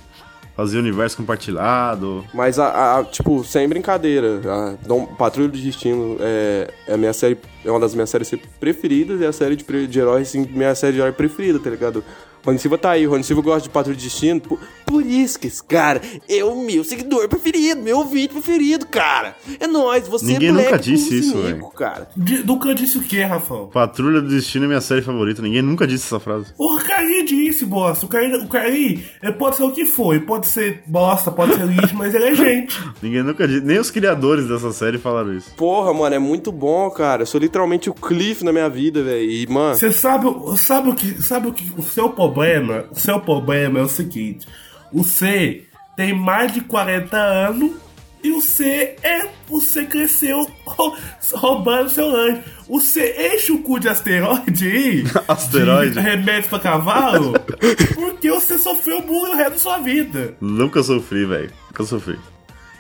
fazer 0.56 0.78
universo 0.78 1.18
compartilhado. 1.18 2.24
Mas, 2.34 2.60
a, 2.60 3.00
a- 3.00 3.04
tipo, 3.06 3.44
sem 3.44 3.68
brincadeira, 3.68 4.42
a 4.46 4.88
Dom, 4.88 5.06
Patrulha 5.06 5.50
do 5.50 5.58
Destino 5.58 6.18
é, 6.20 6.70
é 6.88 6.94
a 6.94 6.98
minha 6.98 7.14
série, 7.14 7.38
é 7.66 7.70
uma 7.72 7.80
das 7.80 7.94
minhas 7.96 8.10
séries 8.10 8.34
preferidas 8.60 9.20
e 9.22 9.26
é 9.26 9.28
a 9.28 9.34
série 9.34 9.56
de, 9.56 9.88
de 9.88 10.00
heróis, 10.00 10.30
assim, 10.30 10.48
minha 10.52 10.76
série 10.76 10.94
de 10.94 11.00
herói 11.00 11.12
preferida, 11.12 11.60
tá 11.60 11.70
ligado? 11.70 12.04
Rony 12.46 12.60
Silva 12.60 12.78
tá 12.78 12.92
aí, 12.92 13.06
Rony 13.06 13.24
Silva 13.24 13.42
gosta 13.42 13.62
de 13.62 13.70
Patrulha 13.70 13.98
do 13.98 14.02
Destino, 14.04 14.40
por, 14.42 14.60
por 14.86 15.06
isso 15.06 15.40
que 15.40 15.48
esse 15.48 15.64
cara 15.64 16.02
é 16.30 16.44
o 16.44 16.56
meu 16.64 16.84
seguidor 16.84 17.28
preferido, 17.30 17.82
meu 17.82 18.00
ouvinte 18.00 18.30
preferido, 18.34 18.86
cara. 18.86 19.36
É 19.60 19.66
nóis, 19.68 20.08
você 20.08 20.26
Ninguém 20.26 20.50
é 20.50 20.52
black 20.52 20.72
nunca 20.72 20.80
disse 20.84 21.20
isso, 21.20 21.38
velho. 21.42 21.68
cara. 21.70 22.10
De, 22.16 22.44
nunca 22.46 22.76
disse 22.76 22.98
o 22.98 23.02
que, 23.02 23.22
Rafael? 23.22 23.68
Patrulha 23.74 24.22
do 24.22 24.28
Destino 24.28 24.66
é 24.66 24.68
minha 24.68 24.82
série 24.82 25.02
favorita, 25.02 25.42
ninguém 25.42 25.62
nunca 25.62 25.88
disse 25.88 26.06
essa 26.06 26.20
frase. 26.20 26.48
O 26.58 26.78
Caí 26.80 27.24
disse, 27.26 27.66
bosta. 27.66 28.06
O 28.06 28.10
Caí, 28.10 28.34
o 28.36 28.48
Caí 28.48 29.06
ele 29.22 29.34
pode 29.34 29.56
ser 29.56 29.64
o 29.64 29.72
que 29.72 29.86
for. 29.86 30.14
Ele 30.14 30.26
pode 30.26 30.48
ser 30.48 30.84
bosta, 30.86 31.32
pode 31.32 31.56
ser 31.56 31.66
lixo, 31.66 31.96
mas 31.96 32.14
ele 32.14 32.26
é 32.26 32.36
gente. 32.36 32.78
Ninguém 33.02 33.24
nunca 33.24 33.48
disse, 33.48 33.62
nem 33.62 33.80
os 33.80 33.90
criadores 33.90 34.48
dessa 34.48 34.72
série 34.74 34.98
falaram 34.98 35.34
isso. 35.36 35.52
Porra, 35.56 35.94
mano, 35.94 36.16
é 36.16 36.20
muito 36.20 36.52
bom, 36.52 36.90
cara. 36.92 37.22
Eu 37.24 37.26
sou 37.26 37.40
literalmente 37.40 37.90
o 37.90 37.94
Cliff 37.94 38.44
na 38.44 38.52
minha 38.52 38.70
vida, 38.70 39.02
velho. 39.02 39.24
E, 39.30 39.48
mano, 39.48 39.76
Você 39.76 39.92
sabe, 39.92 40.28
o- 40.28 40.58
sabe 40.58 40.90
o 40.90 40.96
que. 40.96 41.22
Sabe 41.22 41.48
o 41.48 41.54
que. 41.54 41.72
O 41.78 41.82
seu 41.82 42.10
problema. 42.10 42.33
O 42.92 42.96
seu 43.00 43.20
problema 43.20 43.80
é 43.80 43.82
o 43.84 43.88
seguinte. 43.88 44.48
O 44.92 45.04
C 45.04 45.64
tem 45.96 46.14
mais 46.14 46.52
de 46.54 46.62
40 46.62 47.18
anos. 47.18 47.72
E 48.24 48.32
o 48.32 48.40
C 48.42 48.96
é. 49.04 49.28
O 49.50 49.60
C 49.60 49.86
cresceu 49.86 50.50
rou- 50.66 50.96
roubando 51.34 51.90
seu 51.90 52.08
lanche. 52.08 52.42
O 52.70 52.80
C 52.80 53.14
enche 53.36 53.52
o 53.52 53.62
cu 53.62 53.80
de 53.80 53.90
asteroide. 53.90 55.04
Asteroide? 55.28 55.94
De 55.96 56.00
remédio 56.00 56.50
pra 56.50 56.60
cavalo. 56.60 57.34
porque 57.96 58.32
você 58.32 58.58
sofreu 58.58 59.02
bullying 59.02 59.34
o 59.34 59.36
resto 59.36 59.52
da 59.52 59.58
sua 59.58 59.78
vida. 59.80 60.36
Nunca 60.40 60.82
sofri, 60.82 61.26
velho. 61.26 61.52
Nunca 61.68 61.84
sofri. 61.84 62.18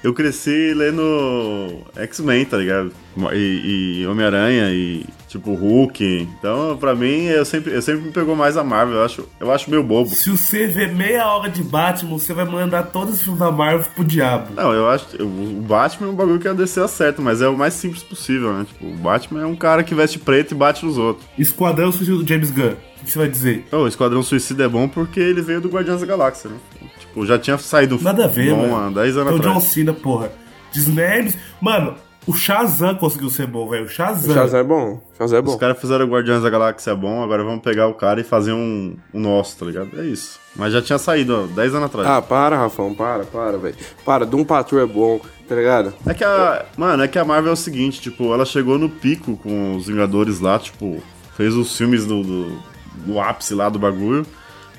Eu 0.02 0.14
cresci 0.14 0.74
lendo 0.74 1.82
X-Men, 1.96 2.46
tá 2.46 2.58
ligado? 2.58 2.92
E, 3.34 4.00
e 4.02 4.08
Homem-Aranha 4.08 4.70
e 4.72 5.06
tipo 5.34 5.54
Hulk. 5.54 6.28
Então, 6.40 6.78
pra 6.78 6.96
mim, 6.96 7.26
eu 7.26 7.44
sempre, 7.44 7.74
eu 7.74 7.82
sempre 7.82 8.02
me 8.04 8.12
pegou 8.12 8.36
mais 8.36 8.56
a 8.56 8.64
Marvel. 8.64 8.96
Eu 8.98 9.04
acho, 9.06 9.28
eu 9.40 9.52
acho 9.52 9.70
meio 9.70 9.84
bobo. 9.84 10.10
Se 10.10 10.30
você 10.30 10.68
ver 10.68 10.94
meia 10.94 11.28
hora 11.28 11.50
de 11.50 11.64
Batman, 11.64 12.12
você 12.18 12.34
vai 12.34 12.46
mandar 12.46 12.84
todos 12.84 13.16
os 13.16 13.22
filmes 13.22 13.40
da 13.40 13.52
Marvel 13.52 13.86
pro 13.96 14.04
diabo. 14.04 14.54
Não, 14.56 14.72
eu 14.72 14.88
acho. 14.90 15.06
O 15.22 15.62
Batman 15.62 16.08
é 16.08 16.12
um 16.12 16.16
bagulho 16.16 16.40
que 16.40 16.48
a 16.48 16.54
DC 16.54 16.80
acerta, 16.80 17.22
mas 17.22 17.42
é 17.42 17.48
o 17.48 17.58
mais 17.58 17.74
simples 17.74 18.04
possível, 18.04 18.54
né? 18.54 18.66
Tipo, 18.66 18.86
o 18.86 18.96
Batman 18.96 19.42
é 19.42 19.46
um 19.46 19.56
cara 19.56 19.84
que 19.84 19.96
veste 19.96 20.20
preto 20.20 20.52
e 20.52 20.56
bate 20.56 20.86
nos 20.86 20.98
outros. 20.98 21.26
Esquadrão 21.38 21.92
Suicida 21.92 22.18
do 22.18 22.28
James 22.28 22.52
Gunn. 22.52 22.74
O 23.02 23.06
que 23.06 23.12
você 23.12 23.20
vai 23.20 23.28
dizer? 23.28 23.66
Oh, 23.72 23.78
o 23.78 23.88
Esquadrão 23.88 24.24
Suicida 24.24 24.64
é 24.64 24.68
bom 24.68 24.88
porque 24.88 25.20
ele 25.20 25.42
veio 25.42 25.60
do 25.60 25.68
Guardiões 25.68 26.00
da 26.00 26.06
Galáxia, 26.08 26.50
né? 26.50 26.58
Tipo, 27.00 27.26
já 27.26 27.38
tinha 27.38 27.58
saído 27.58 28.00
Nada 28.02 28.26
a 28.26 28.28
ver, 28.28 28.52
bom 28.56 28.70
mano. 28.70 28.98
há 29.00 29.04
10 29.04 29.18
anos 29.18 29.34
Então, 29.34 29.40
John 29.44 29.58
atrás. 29.58 29.74
Cena, 29.74 29.94
porra. 29.94 30.32
Disney. 30.72 31.34
Mano, 31.62 31.96
o 32.26 32.34
Shazam 32.34 32.96
conseguiu 32.96 33.30
ser 33.30 33.48
bom, 33.48 33.68
velho. 33.68 33.86
O 33.86 33.90
Shazam. 33.90 34.32
o 34.32 34.34
Shazam 34.34 34.60
é 34.60 34.64
bom. 34.64 35.02
O 35.14 35.18
Shazam 35.18 35.38
é 35.40 35.42
Os 35.42 35.46
bom. 35.52 35.58
caras 35.58 35.80
fizeram 35.80 36.06
o 36.06 36.10
Guardiões 36.10 36.42
da 36.42 36.50
Galáxia 36.50 36.96
bom, 36.96 37.22
agora 37.24 37.44
vamos 37.44 37.62
pegar 37.62 37.88
o 37.88 37.94
cara 37.94 38.22
e 38.22 38.24
fazer 38.24 38.54
um, 38.54 38.96
um 39.14 39.20
nosso, 39.20 39.58
tá 39.58 39.66
ligado? 39.66 39.90
É 40.00 40.06
isso. 40.06 40.40
Mas 40.56 40.72
já 40.72 40.82
tinha 40.82 40.98
saído, 40.98 41.44
ó, 41.44 41.48
10 41.48 41.76
anos 41.76 41.86
atrás. 41.88 42.08
Ah, 42.08 42.22
para, 42.22 42.58
Rafão, 42.58 42.94
para, 42.94 43.24
para, 43.26 43.58
velho. 43.58 43.76
Para, 44.06 44.26
Doom 44.26 44.44
Patrol 44.44 44.82
é 44.82 44.86
bom, 44.86 45.20
tá 45.48 45.56
ligado? 45.56 45.94
É 46.06 46.14
que 46.14 46.24
a. 46.24 46.66
Mano, 46.78 47.04
é 47.04 47.08
que 47.08 47.18
a 47.20 47.26
Marvel 47.26 47.52
é 47.52 47.54
o 47.54 47.58
seguinte, 47.58 48.00
tipo, 48.00 48.34
ela 48.34 48.46
chegou 48.46 48.78
no 48.78 48.90
pico 48.90 49.36
com 49.38 49.76
os 49.76 49.88
Vingadores 49.88 50.40
lá, 50.40 50.58
tipo, 50.60 51.02
fez 51.36 51.56
os 51.56 51.76
filmes 51.76 52.06
do, 52.06 52.24
do, 52.24 52.60
do 53.06 53.20
ápice 53.20 53.54
lá 53.54 53.68
do 53.70 53.80
bagulho. 53.80 54.26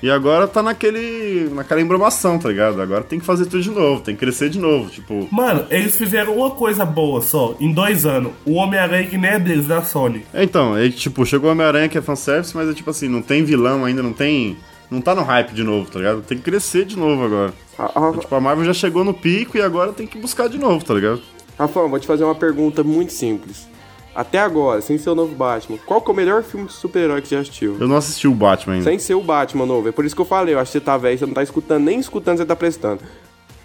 E 0.03 0.09
agora 0.09 0.47
tá 0.47 0.61
naquele. 0.61 1.49
naquela 1.53 1.81
embromação, 1.81 2.37
tá 2.37 2.49
ligado? 2.49 2.81
Agora 2.81 3.03
tem 3.03 3.19
que 3.19 3.25
fazer 3.25 3.45
tudo 3.45 3.63
de 3.63 3.71
novo, 3.71 4.01
tem 4.01 4.13
que 4.15 4.19
crescer 4.19 4.49
de 4.49 4.59
novo, 4.59 4.89
tipo. 4.89 5.27
Mano, 5.31 5.65
eles 5.69 5.95
fizeram 5.95 6.35
uma 6.35 6.51
coisa 6.51 6.85
boa 6.85 7.21
só, 7.21 7.55
em 7.59 7.71
dois 7.71 8.05
anos. 8.05 8.33
O 8.45 8.53
Homem-Aranha 8.53 9.07
que 9.07 9.17
nem 9.17 9.31
é 9.31 9.39
deles, 9.39 9.67
da 9.67 9.81
Sony. 9.83 10.25
É, 10.33 10.43
Então, 10.43 10.77
é, 10.77 10.89
tipo, 10.89 11.25
chegou 11.25 11.49
o 11.49 11.51
Homem-Aranha 11.53 11.89
que 11.89 11.97
é 11.97 12.01
fanservice, 12.01 12.55
mas 12.55 12.69
é 12.69 12.73
tipo 12.73 12.89
assim, 12.89 13.07
não 13.07 13.21
tem 13.21 13.43
vilão 13.43 13.85
ainda, 13.85 14.03
não 14.03 14.13
tem. 14.13 14.57
Não 14.91 15.01
tá 15.01 15.15
no 15.15 15.23
hype 15.23 15.51
de 15.53 15.63
novo, 15.63 15.89
tá 15.89 15.97
ligado? 15.97 16.21
Tem 16.21 16.37
que 16.37 16.43
crescer 16.43 16.85
de 16.85 16.95
novo 16.97 17.23
agora. 17.23 17.53
Ah, 17.79 17.91
ah, 17.95 18.13
Tipo, 18.19 18.35
a 18.35 18.39
Marvel 18.39 18.65
já 18.65 18.73
chegou 18.73 19.03
no 19.03 19.13
pico 19.13 19.57
e 19.57 19.61
agora 19.61 19.91
tem 19.91 20.05
que 20.05 20.19
buscar 20.19 20.47
de 20.47 20.59
novo, 20.59 20.85
tá 20.85 20.93
ligado? 20.93 21.21
Rafão, 21.57 21.89
vou 21.89 21.99
te 21.99 22.05
fazer 22.05 22.23
uma 22.23 22.35
pergunta 22.35 22.83
muito 22.83 23.11
simples. 23.11 23.67
Até 24.15 24.39
agora, 24.39 24.79
sem 24.79 24.97
ser 24.97 25.09
o 25.09 25.15
novo 25.15 25.35
Batman, 25.35 25.77
qual 25.85 25.99
que 26.01 26.09
é 26.09 26.13
o 26.13 26.15
melhor 26.15 26.41
filme 26.41 26.67
de 26.67 26.73
super-herói 26.73 27.21
que 27.21 27.27
você 27.27 27.35
já 27.35 27.41
assistiu? 27.41 27.75
Eu 27.77 27.87
não 27.87 27.97
assisti 27.97 28.29
o 28.29 28.33
Batman 28.33 28.75
ainda. 28.75 28.85
Sem 28.85 28.97
ser 28.97 29.13
o 29.13 29.21
Batman 29.21 29.65
novo. 29.65 29.89
É 29.89 29.91
por 29.91 30.05
isso 30.05 30.15
que 30.15 30.21
eu 30.21 30.25
falei, 30.25 30.53
eu 30.53 30.59
acho 30.59 30.71
que 30.71 30.79
você 30.79 30.83
tá 30.83 30.95
velho, 30.95 31.19
você 31.19 31.25
não 31.25 31.33
tá 31.33 31.43
escutando, 31.43 31.83
nem 31.83 31.99
escutando, 31.99 32.37
você 32.37 32.45
tá 32.45 32.55
prestando. 32.55 33.01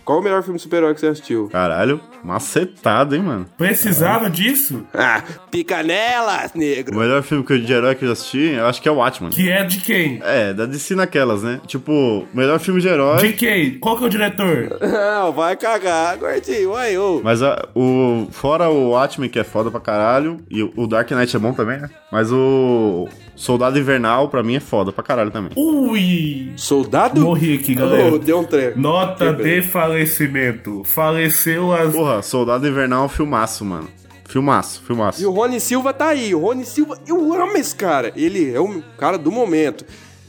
Qual 0.04 0.18
o 0.18 0.22
melhor 0.22 0.42
filme 0.42 0.56
de 0.56 0.62
super-herói 0.62 0.94
que 0.94 1.00
você 1.00 1.06
assistiu? 1.08 1.48
Caralho, 1.52 2.00
macetado, 2.24 3.14
hein, 3.14 3.22
mano? 3.22 3.46
Precisava 3.56 4.28
disso? 4.28 4.84
Ah, 4.92 5.22
pica 5.50 5.82
nelas, 5.82 6.52
O 6.54 6.58
negro! 6.58 6.98
melhor 6.98 7.22
filme 7.22 7.44
que 7.44 7.52
eu- 7.52 7.58
de 7.60 7.72
herói 7.72 7.94
que 7.94 8.04
eu 8.04 8.08
já 8.08 8.12
assisti, 8.14 8.54
eu 8.54 8.66
acho 8.66 8.82
que 8.82 8.88
é 8.88 8.92
o 8.92 8.96
Watchmen. 8.96 9.30
Que 9.30 9.50
é 9.50 9.62
de 9.64 9.78
quem? 9.80 10.20
É, 10.24 10.52
da 10.52 10.66
DC 10.66 10.94
naquelas, 10.94 11.42
né? 11.42 11.60
Tipo, 11.66 12.26
melhor 12.34 12.58
filme 12.58 12.80
de 12.80 12.88
herói. 12.88 13.18
De 13.18 13.32
quem? 13.34 13.78
Qual 13.78 13.96
que 13.96 14.04
é 14.04 14.06
o 14.06 14.10
diretor? 14.10 14.78
Não, 14.80 15.32
vai 15.32 15.56
cagar, 15.56 16.16
gordinho, 16.16 16.70
vai, 16.72 16.96
ô. 16.98 17.20
Mas 17.22 17.42
a- 17.42 17.68
o. 17.74 18.26
Fora 18.32 18.68
o 18.68 18.90
Watchmen, 18.90 19.28
que 19.30 19.38
é 19.38 19.44
foda 19.44 19.70
pra 19.70 19.80
caralho. 19.80 20.38
E 20.50 20.62
o 20.62 20.86
Dark 20.86 21.10
Knight 21.10 21.34
é 21.36 21.38
bom 21.38 21.52
também, 21.52 21.78
né? 21.78 21.88
Mas 22.10 22.32
o. 22.32 23.08
Soldado 23.40 23.78
Invernal, 23.78 24.28
pra 24.28 24.42
mim, 24.42 24.56
é 24.56 24.60
foda 24.60 24.92
pra 24.92 25.02
caralho 25.02 25.30
também. 25.30 25.52
Ui! 25.56 26.52
Soldado? 26.56 27.22
Morri 27.22 27.54
aqui, 27.54 27.74
galera. 27.74 28.12
Oh, 28.12 28.18
deu 28.18 28.40
um 28.40 28.44
treco. 28.44 28.78
Nota 28.78 29.32
de 29.32 29.62
falecimento. 29.62 30.84
Faleceu 30.84 31.72
as. 31.72 31.90
Porra, 31.94 32.20
Soldado 32.20 32.68
Invernal 32.68 33.04
é 33.04 33.06
um 33.06 33.08
filmaço, 33.08 33.64
mano. 33.64 33.88
Filmaço, 34.28 34.82
filmaço. 34.82 35.22
E 35.22 35.24
o 35.24 35.30
Rony 35.30 35.58
Silva 35.58 35.94
tá 35.94 36.08
aí. 36.08 36.34
O 36.34 36.40
Rony 36.40 36.66
Silva, 36.66 36.98
eu 37.08 37.32
amo 37.32 37.56
esse 37.56 37.74
cara. 37.74 38.12
Ele 38.14 38.54
é 38.54 38.60
o 38.60 38.82
cara 38.98 39.16
do 39.16 39.32
momento. 39.32 39.86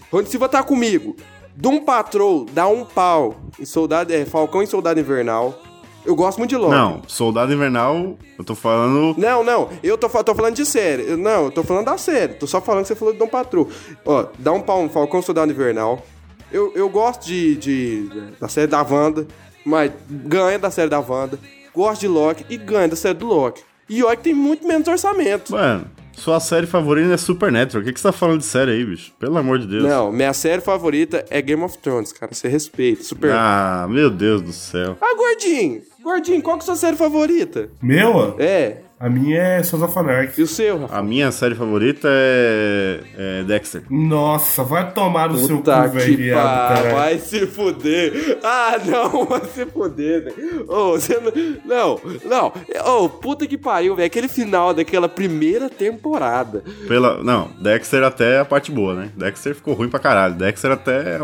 Rony 0.10 0.28
Silva 0.28 0.48
tá 0.48 0.64
comigo. 0.64 1.18
Doom 1.54 1.84
Patrol 1.84 2.46
dá 2.54 2.70
um 2.70 2.86
pau 2.86 3.42
em 3.60 3.66
Soldado, 3.66 4.14
é, 4.14 4.24
Falcão 4.24 4.64
e 4.64 4.68
Soldado 4.68 5.02
Invernal. 5.02 5.62
Eu 6.06 6.16
gosto 6.16 6.38
muito 6.40 6.50
de 6.50 6.58
Loki. 6.58 6.72
Não, 6.72 7.02
Soldado 7.08 7.54
Invernal, 7.54 8.18
eu 8.38 8.44
tô 8.44 8.56
falando. 8.56 9.16
Não, 9.18 9.44
não, 9.44 9.70
eu 9.84 9.98
tô, 9.98 10.10
tô 10.24 10.34
falando 10.36 10.56
de 10.56 10.66
série. 10.66 11.04
Eu- 11.12 11.18
Não, 11.18 11.46
eu 11.46 11.52
tô 11.52 11.64
falando 11.64 11.86
da 11.86 11.98
série. 11.98 12.34
Tô 12.34 12.48
só 12.48 12.60
falando 12.60 12.84
que 12.84 12.88
você 12.88 12.96
falou 12.96 13.14
de 13.14 13.20
Dom 13.20 13.28
Patrol. 13.28 13.70
Ó, 14.06 14.26
dá 14.40 14.52
um 14.52 14.62
pau 14.62 14.82
no 14.84 14.90
Falcão 14.90 15.22
Soldado 15.22 15.52
Invernal. 15.52 16.04
Eu, 16.52 16.72
eu 16.76 16.90
gosto 16.90 17.26
de, 17.26 17.56
de- 17.56 18.10
da 18.40 18.48
série 18.48 18.68
da 18.68 18.82
Wanda, 18.82 19.26
mas 19.66 19.92
ganha 20.10 20.58
da 20.60 20.72
série 20.72 20.90
da 20.90 21.00
Wanda. 21.00 21.40
Gosto 21.74 22.02
de 22.02 22.08
Loki 22.08 22.46
e 22.50 22.58
ganha 22.58 22.88
da 22.88 22.96
série 22.96 23.14
do 23.18 23.26
Loki. 23.28 23.62
E 23.88 24.04
olha 24.04 24.16
que 24.18 24.24
tem 24.24 24.34
muito 24.34 24.68
menos 24.68 24.88
orçamento. 24.88 25.52
Mano, 25.54 25.86
sua 26.14 26.40
série 26.42 26.68
favorita 26.68 27.14
é 27.14 27.18
Supernatural. 27.18 27.82
O 27.82 27.86
que, 27.86 27.94
que 27.94 28.00
você 28.00 28.08
tá 28.08 28.12
falando 28.12 28.40
de 28.40 28.46
série 28.46 28.72
aí, 28.72 28.84
bicho? 28.86 29.14
Pelo 29.20 29.38
amor 29.38 29.60
de 29.60 29.68
Deus. 29.68 29.84
Não, 29.84 30.12
minha 30.12 30.34
série 30.34 30.62
favorita 30.62 31.26
é 31.30 31.42
Game 31.42 31.64
of 31.64 31.78
Thrones, 31.78 32.12
cara. 32.12 32.34
Você 32.34 32.48
respeita. 32.50 33.04
Super. 33.04 33.32
Ah, 33.32 33.84
Ah, 33.84 33.88
meu 33.88 34.10
Deus 34.10 34.42
do 34.42 34.52
céu. 34.52 34.98
gordinho! 35.18 35.82
Gordinho, 36.02 36.42
qual 36.42 36.58
que 36.58 36.62
é 36.62 36.64
a 36.64 36.66
sua 36.66 36.76
série 36.76 36.98
favorita? 36.98 37.70
Meu? 37.82 38.36
É. 38.40 38.82
A 39.02 39.10
minha 39.10 39.42
é 39.42 39.64
Sons 39.64 39.82
of 39.82 39.98
Anarchy. 39.98 40.42
E 40.42 40.44
o 40.44 40.48
seu, 40.48 40.82
Rafa? 40.82 40.96
A 40.96 41.02
minha 41.02 41.32
série 41.32 41.56
favorita 41.56 42.08
é, 42.08 43.00
é 43.18 43.44
Dexter. 43.44 43.82
Nossa, 43.90 44.64
vai 44.64 44.92
tomar 44.92 45.28
no 45.28 45.40
seu 45.40 45.58
cu, 45.58 45.64
Puta 45.64 45.88
velho, 45.88 46.18
viado, 46.18 46.92
vai 46.94 47.18
se 47.18 47.48
fuder. 47.48 48.38
Ah, 48.44 48.78
não, 48.86 49.26
vai 49.26 49.42
se 49.46 49.66
fuder, 49.66 50.26
velho. 50.26 50.66
Ô, 50.72 50.92
você 50.92 51.20
não. 51.20 51.32
Não, 51.66 52.00
não. 52.26 52.54
Ô, 52.94 53.10
puta 53.10 53.48
que 53.48 53.58
pariu, 53.58 53.96
velho. 53.96 54.06
Aquele 54.06 54.28
final 54.28 54.72
daquela 54.72 55.10
primeira 55.10 55.68
temporada. 55.68 56.64
Pela... 56.88 57.24
Não, 57.24 57.50
Dexter 57.60 58.04
até 58.04 58.36
é 58.36 58.40
a 58.42 58.46
parte 58.46 58.72
boa, 58.72 58.94
né? 58.94 59.10
Dexter 59.16 59.56
ficou 59.56 59.74
ruim 59.74 59.90
pra 59.90 60.00
caralho. 60.00 60.36
Dexter 60.36 60.74
até 60.74 61.18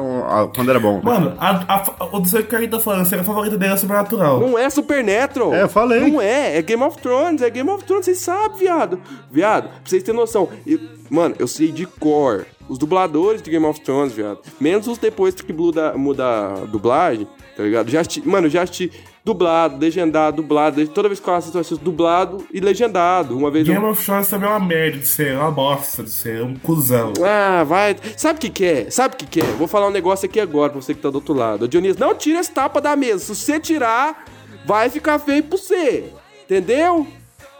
quando 0.56 0.72
era 0.72 0.80
bom. 0.80 1.00
Mano, 1.04 1.36
a, 1.38 1.76
a, 1.76 2.06
o 2.12 2.20
do 2.20 2.28
seu 2.28 2.44
que 2.44 2.56
a 2.56 2.60
gente 2.60 2.72
tá 2.72 2.80
falando, 2.80 3.02
a 3.02 3.06
série 3.06 3.24
favorita 3.24 3.56
dele 3.56 3.74
é 3.74 3.78
Sobrenatural. 3.78 4.40
Não 4.40 4.58
é 4.58 4.68
Supernatural. 4.68 5.54
É, 5.54 5.62
eu 5.62 5.70
falei. 5.70 6.00
Não 6.00 6.20
é, 6.20 6.58
é 6.58 6.62
Game 6.64 6.82
of 6.82 6.98
Thrones, 7.00 7.44
é 7.44 7.50
Game 7.52 7.66
of 7.70 7.84
Thrones, 7.84 8.05
vocês 8.05 8.20
sabem, 8.20 8.57
viado. 8.57 8.99
Viado, 9.32 9.70
pra 9.70 9.80
vocês 9.86 10.03
terem 10.03 10.20
noção. 10.20 10.49
eu- 10.65 10.80
mano, 11.09 11.36
eu 11.39 11.47
sei 11.47 11.72
de 11.72 11.86
cor 11.86 12.45
os 12.70 12.78
dubladores 12.78 13.41
de 13.41 13.49
Game 13.49 13.65
of 13.65 13.80
Thrones, 13.82 14.11
viado. 14.13 14.39
Menos 14.59 14.88
os 14.88 14.97
depois 14.97 15.34
que 15.36 15.53
muda, 15.53 15.93
muda 15.97 16.26
a 16.26 16.65
dublagem, 16.65 17.26
tá 17.55 17.63
ligado? 17.63 17.89
Já 17.89 18.01
assisti, 18.01 18.28
mano, 18.28 18.47
eu 18.47 18.51
já 18.51 18.63
assisti 18.63 18.91
dublado, 19.24 19.78
legendado, 19.78 20.38
dublado. 20.41 20.86
Toda 20.89 21.07
vez 21.07 21.20
que 21.20 21.30
eu 21.30 21.34
assisto, 21.34 21.57
eu 21.57 21.61
assisto 21.61 21.84
dublado 21.84 22.45
e 22.53 22.59
legendado. 22.59 23.38
Uma 23.38 23.49
vez 23.49 23.65
eu... 23.68 23.74
Game 23.74 23.86
of 23.86 24.03
Thrones 24.03 24.28
também 24.28 24.49
é 24.49 24.51
uma 24.51 24.59
merda 24.65 24.97
de 24.97 25.07
ser, 25.07 25.28
é 25.34 25.38
uma 25.38 25.51
bosta 25.51 26.03
de 26.03 26.09
ser, 26.09 26.39
é 26.41 26.43
um 26.43 26.55
cuzão. 26.55 27.13
Ah, 27.26 27.63
vai. 27.63 27.95
Sabe 28.18 28.38
o 28.38 28.41
que 28.41 28.49
que 28.49 28.65
é? 28.65 28.89
Sabe 28.89 29.15
o 29.15 29.18
que 29.18 29.26
que 29.26 29.39
é? 29.41 29.45
Vou 29.57 29.68
falar 29.68 29.88
um 29.88 29.91
negócio 29.91 30.26
aqui 30.26 30.39
agora 30.39 30.72
pra 30.72 30.82
você 30.82 30.93
que 30.93 31.01
tá 31.01 31.09
do 31.09 31.15
outro 31.15 31.34
lado. 31.34 31.63
Ô, 31.63 31.68
Dionísio, 31.70 31.99
não 31.99 32.13
tira 32.15 32.39
esse 32.39 32.51
tapa 32.51 32.82
da 32.82 32.95
mesa. 32.97 33.20
Se 33.20 33.34
você 33.36 33.59
tirar, 33.61 34.26
vai 34.65 34.89
ficar 34.89 35.20
feio 35.20 35.43
pra 35.43 35.57
você. 35.57 36.11
Entendeu? 36.43 37.07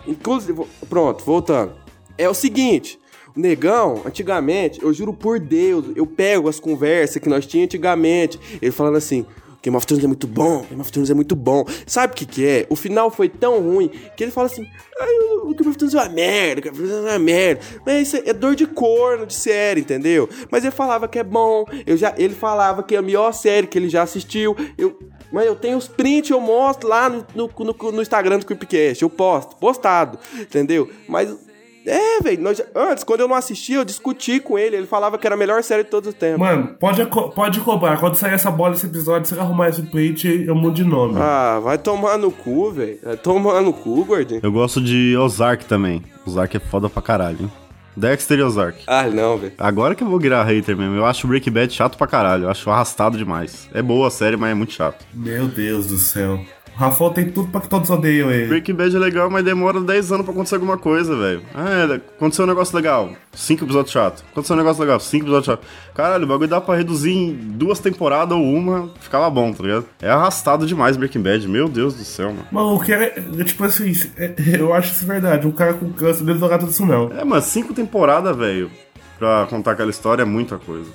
Inclusive, 0.07 0.63
pronto, 0.89 1.23
voltando. 1.23 1.73
É 2.17 2.27
o 2.29 2.33
seguinte. 2.33 2.99
O 3.35 3.39
negão, 3.39 4.01
antigamente, 4.05 4.81
eu 4.81 4.91
juro 4.91 5.13
por 5.13 5.39
Deus, 5.39 5.85
eu 5.95 6.07
pego 6.07 6.49
as 6.49 6.59
conversas 6.59 7.21
que 7.21 7.29
nós 7.29 7.45
tínhamos 7.45 7.67
antigamente. 7.67 8.39
Ele 8.61 8.71
falando 8.71 8.95
assim. 8.95 9.25
Game 9.61 9.75
of 9.75 9.85
Thrones 9.85 10.03
é 10.03 10.07
muito 10.07 10.27
bom, 10.27 10.63
Game 10.69 10.79
of 10.79 10.91
Thrones 10.91 11.09
é 11.09 11.13
muito 11.13 11.35
bom. 11.35 11.65
Sabe 11.85 12.13
o 12.13 12.15
que 12.15 12.25
que 12.25 12.45
é? 12.45 12.67
O 12.69 12.75
final 12.75 13.09
foi 13.09 13.29
tão 13.29 13.59
ruim 13.61 13.89
que 14.15 14.23
ele 14.23 14.31
fala 14.31 14.47
assim: 14.47 14.67
Ai, 14.99 15.13
o 15.43 15.53
Game 15.53 15.69
of 15.69 15.77
Thrones 15.77 15.93
é 15.93 15.97
uma 15.97 16.09
merda, 16.09 16.61
Game 16.61 16.75
of 16.75 16.87
Thrones 16.87 17.05
é 17.05 17.09
uma 17.11 17.19
merda. 17.19 17.61
Mas 17.85 18.07
isso 18.07 18.23
é 18.25 18.33
dor 18.33 18.55
de 18.55 18.65
corno 18.65 19.25
de 19.25 19.33
série, 19.33 19.81
entendeu? 19.81 20.29
Mas 20.51 20.63
ele 20.63 20.71
falava 20.71 21.07
que 21.07 21.19
é 21.19 21.23
bom, 21.23 21.65
eu 21.85 21.97
já, 21.97 22.13
ele 22.17 22.33
falava 22.33 22.83
que 22.83 22.95
é 22.95 22.99
a 22.99 23.01
melhor 23.01 23.33
série 23.33 23.67
que 23.67 23.77
ele 23.77 23.89
já 23.89 24.03
assistiu. 24.03 24.55
Eu, 24.77 24.97
mas 25.31 25.45
eu 25.45 25.55
tenho 25.55 25.77
os 25.77 25.87
prints, 25.87 26.29
eu 26.29 26.39
mostro 26.39 26.87
lá 26.87 27.09
no, 27.09 27.25
no, 27.35 27.49
no, 27.59 27.91
no 27.91 28.01
Instagram 28.01 28.39
do 28.39 28.45
Creepcast, 28.45 29.01
eu 29.01 29.09
posto, 29.09 29.55
postado, 29.57 30.17
entendeu? 30.39 30.89
Mas. 31.07 31.46
É, 31.88 32.21
velho, 32.21 32.43
antes, 32.75 33.03
quando 33.03 33.21
eu 33.21 33.27
não 33.27 33.35
assistia, 33.35 33.77
eu 33.77 33.85
discuti 33.85 34.39
com 34.39 34.59
ele, 34.59 34.75
ele 34.75 34.85
falava 34.85 35.17
que 35.17 35.25
era 35.25 35.35
a 35.35 35.38
melhor 35.38 35.63
série 35.63 35.83
de 35.83 35.89
todos 35.89 36.09
os 36.09 36.15
tempos. 36.15 36.39
Mano, 36.39 36.75
pode, 36.79 37.05
pode 37.33 37.59
cobrar. 37.61 37.97
Quando 37.97 38.15
sair 38.15 38.33
essa 38.33 38.51
bola, 38.51 38.73
esse 38.73 38.85
episódio, 38.85 39.27
você 39.27 39.35
vai 39.35 39.45
arrumar 39.45 39.69
esse 39.69 39.81
print, 39.83 40.27
eu 40.45 40.53
mudo 40.53 40.75
de 40.75 40.83
nome. 40.83 41.15
Ah, 41.17 41.59
vai 41.63 41.77
tomar 41.77 42.17
no 42.17 42.29
cu, 42.31 42.71
velho. 42.71 42.99
Vai 43.01 43.17
tomar 43.17 43.61
no 43.61 43.71
cu, 43.71 44.03
gordinho. 44.03 44.41
Eu 44.43 44.51
gosto 44.51 44.81
de 44.81 45.15
Ozark 45.17 45.65
também. 45.65 46.03
Ozark 46.25 46.57
é 46.57 46.59
foda 46.59 46.89
pra 46.89 47.01
caralho, 47.01 47.38
hein? 47.41 47.51
Dexter 47.95 48.38
e 48.38 48.43
Ozark. 48.43 48.83
Ah, 48.85 49.07
não, 49.07 49.38
velho. 49.38 49.53
Agora 49.57 49.95
que 49.95 50.03
eu 50.03 50.07
vou 50.07 50.19
virar 50.19 50.43
hater 50.43 50.77
mesmo. 50.77 50.95
Eu 50.95 51.05
acho 51.05 51.27
Breaking 51.27 51.51
Bad 51.51 51.73
chato 51.73 51.97
pra 51.97 52.05
caralho. 52.05 52.43
Eu 52.43 52.49
acho 52.51 52.69
arrastado 52.69 53.17
demais. 53.17 53.67
É 53.73 53.81
boa 53.81 54.07
a 54.07 54.11
série, 54.11 54.38
mas 54.38 54.51
é 54.51 54.53
muito 54.53 54.73
chato. 54.73 55.03
Meu 55.11 55.47
Deus 55.47 55.88
do 55.88 55.97
céu. 55.97 56.39
Rafael 56.78 57.09
tem 57.09 57.30
tudo 57.32 57.47
pra 57.47 57.59
que 57.59 57.67
todos 57.67 57.89
odeiam 57.89 58.30
ele. 58.30 58.45
Breaking 58.47 58.75
Bad 58.75 58.95
é 58.95 58.99
legal, 58.99 59.32
mas 59.32 59.43
demora 59.43 59.82
10 59.82 60.11
anos 60.11 60.23
pra 60.23 60.32
acontecer 60.32 60.55
alguma 60.55 60.78
coisa, 60.78 61.15
velho. 61.17 61.41
Ah, 61.55 61.69
é, 61.69 61.95
aconteceu 61.95 62.45
um 62.45 62.47
negócio 62.47 62.75
legal. 62.75 63.09
5 63.34 63.63
episódios 63.63 63.91
chato. 63.91 64.23
Aconteceu 64.32 64.55
um 64.55 64.59
negócio 64.59 64.82
legal. 64.82 64.99
5 64.99 65.25
episódios 65.25 65.45
chato. 65.47 65.65
Caralho, 65.95 66.25
o 66.25 66.28
bagulho 66.28 66.47
dá 66.47 66.61
pra 66.61 66.75
reduzir 66.75 67.11
em 67.13 67.34
duas 67.34 67.80
temporadas 67.80 68.38
ou 68.38 68.43
uma. 68.43 68.91
Ficava 68.99 69.28
bom, 69.28 69.51
tá 69.51 69.63
ligado? 69.63 69.86
É 69.99 70.07
arrastado 70.09 70.67
demais 70.67 70.95
Breaking 70.95 71.21
Bad. 71.23 71.47
Meu 71.47 71.67
Deus 71.67 71.95
do 71.95 72.03
céu, 72.03 72.28
mano. 72.28 72.45
Mano, 72.51 72.75
o 72.75 72.80
que 72.80 72.93
é, 72.93 73.17
é 73.17 73.43
tipo 73.43 73.63
assim, 73.63 73.91
é- 74.15 74.36
eu 74.59 74.71
acho 74.71 74.91
isso 74.91 75.05
verdade. 75.07 75.47
Um 75.47 75.51
cara 75.51 75.73
com 75.73 75.91
câncer 75.91 76.23
deve 76.23 76.38
jogar 76.39 76.59
tudo 76.59 76.71
isso 76.71 76.86
não. 76.86 77.11
É, 77.11 77.25
mas 77.25 77.45
5 77.45 77.73
temporadas, 77.73 78.38
velho. 78.38 78.69
Pra 79.17 79.47
contar 79.49 79.71
aquela 79.71 79.89
história 79.89 80.21
é 80.21 80.25
muita 80.25 80.59
coisa. 80.59 80.91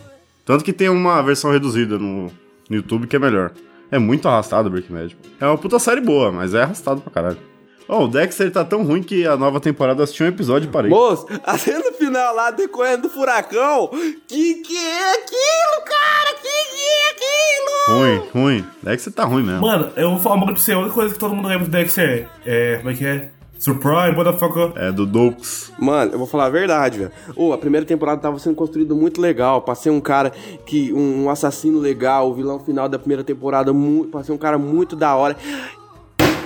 Tanto 0.46 0.62
que 0.64 0.72
tem 0.72 0.88
uma 0.88 1.20
versão 1.22 1.50
reduzida 1.50 1.98
no, 1.98 2.26
no 2.70 2.76
YouTube 2.76 3.08
que 3.08 3.16
é 3.16 3.18
melhor. 3.18 3.50
É 3.92 3.98
muito 3.98 4.26
arrastado 4.26 4.68
o 4.68 4.70
Breaking 4.70 4.94
Bad. 4.94 5.16
É 5.38 5.46
uma 5.46 5.58
puta 5.58 5.78
série 5.78 6.00
boa, 6.00 6.32
mas 6.32 6.54
é 6.54 6.62
arrastado 6.62 7.02
pra 7.02 7.12
caralho. 7.12 7.38
Oh, 7.86 8.04
o 8.04 8.08
Dexter 8.08 8.50
tá 8.50 8.64
tão 8.64 8.84
ruim 8.84 9.02
que 9.02 9.26
a 9.26 9.36
nova 9.36 9.60
temporada 9.60 10.00
eu 10.00 10.04
assisti 10.04 10.22
um 10.22 10.28
episódio 10.28 10.66
e 10.66 10.72
parei. 10.72 10.90
Moço, 10.90 11.26
a 11.44 11.58
cena 11.58 11.92
final 11.92 12.34
lá 12.34 12.50
decorrendo 12.50 13.02
do 13.02 13.10
furacão. 13.10 13.88
Que 14.26 14.54
que 14.54 14.78
é 14.78 15.12
aquilo, 15.12 15.84
cara? 15.84 16.34
Que 16.40 16.48
que 16.48 16.88
é 16.88 17.10
aquilo? 17.10 17.98
Ruim, 17.98 18.28
ruim. 18.32 18.66
Dexter 18.82 19.12
tá 19.12 19.24
ruim 19.24 19.42
mesmo. 19.42 19.60
Mano, 19.60 19.92
eu 19.94 20.10
vou 20.10 20.20
falar 20.20 20.36
uma 20.36 20.46
coisa 20.46 20.54
pra 20.54 20.64
você. 20.64 20.72
A 20.72 20.78
única 20.78 20.94
coisa 20.94 21.12
que 21.12 21.20
todo 21.20 21.34
mundo 21.34 21.48
lembra 21.48 21.66
do 21.66 21.70
Dexter 21.70 22.28
é. 22.46 22.76
Como 22.78 22.90
é 22.90 22.94
que 22.94 23.04
é? 23.04 23.28
Surprise, 23.62 24.12
motherfucker. 24.16 24.72
É 24.74 24.90
do 24.90 25.06
Dokes. 25.06 25.70
Mano, 25.78 26.10
eu 26.12 26.18
vou 26.18 26.26
falar 26.26 26.46
a 26.46 26.50
verdade, 26.50 26.98
velho. 26.98 27.12
Ô, 27.36 27.52
a 27.52 27.58
primeira 27.58 27.86
temporada 27.86 28.20
tava 28.20 28.36
sendo 28.40 28.56
construída 28.56 28.92
muito 28.92 29.20
legal. 29.20 29.62
Pra 29.62 29.76
ser 29.76 29.90
um 29.90 30.00
cara 30.00 30.32
que. 30.66 30.92
Um, 30.92 31.30
assassino 31.30 31.78
legal, 31.78 32.28
o 32.28 32.34
vilão 32.34 32.58
final 32.58 32.88
da 32.88 32.98
primeira 32.98 33.22
temporada, 33.22 33.72
mu- 33.72 34.08
ser 34.24 34.32
um 34.32 34.36
cara 34.36 34.58
muito 34.58 34.96
da 34.96 35.14
hora. 35.14 35.36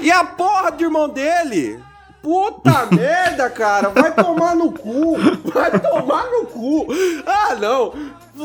E 0.03 0.11
a 0.11 0.25
porra 0.25 0.71
do 0.73 0.85
irmão 0.85 1.09
dele? 1.09 1.79
Puta 2.23 2.87
merda, 2.95 3.49
cara! 3.49 3.89
Vai 3.89 4.13
tomar 4.15 4.55
no 4.55 4.71
cu! 4.73 5.17
Vai 5.55 5.71
tomar 5.81 6.27
no 6.31 6.45
cu! 6.47 6.87
Ah, 7.27 7.55
não! 7.55 7.95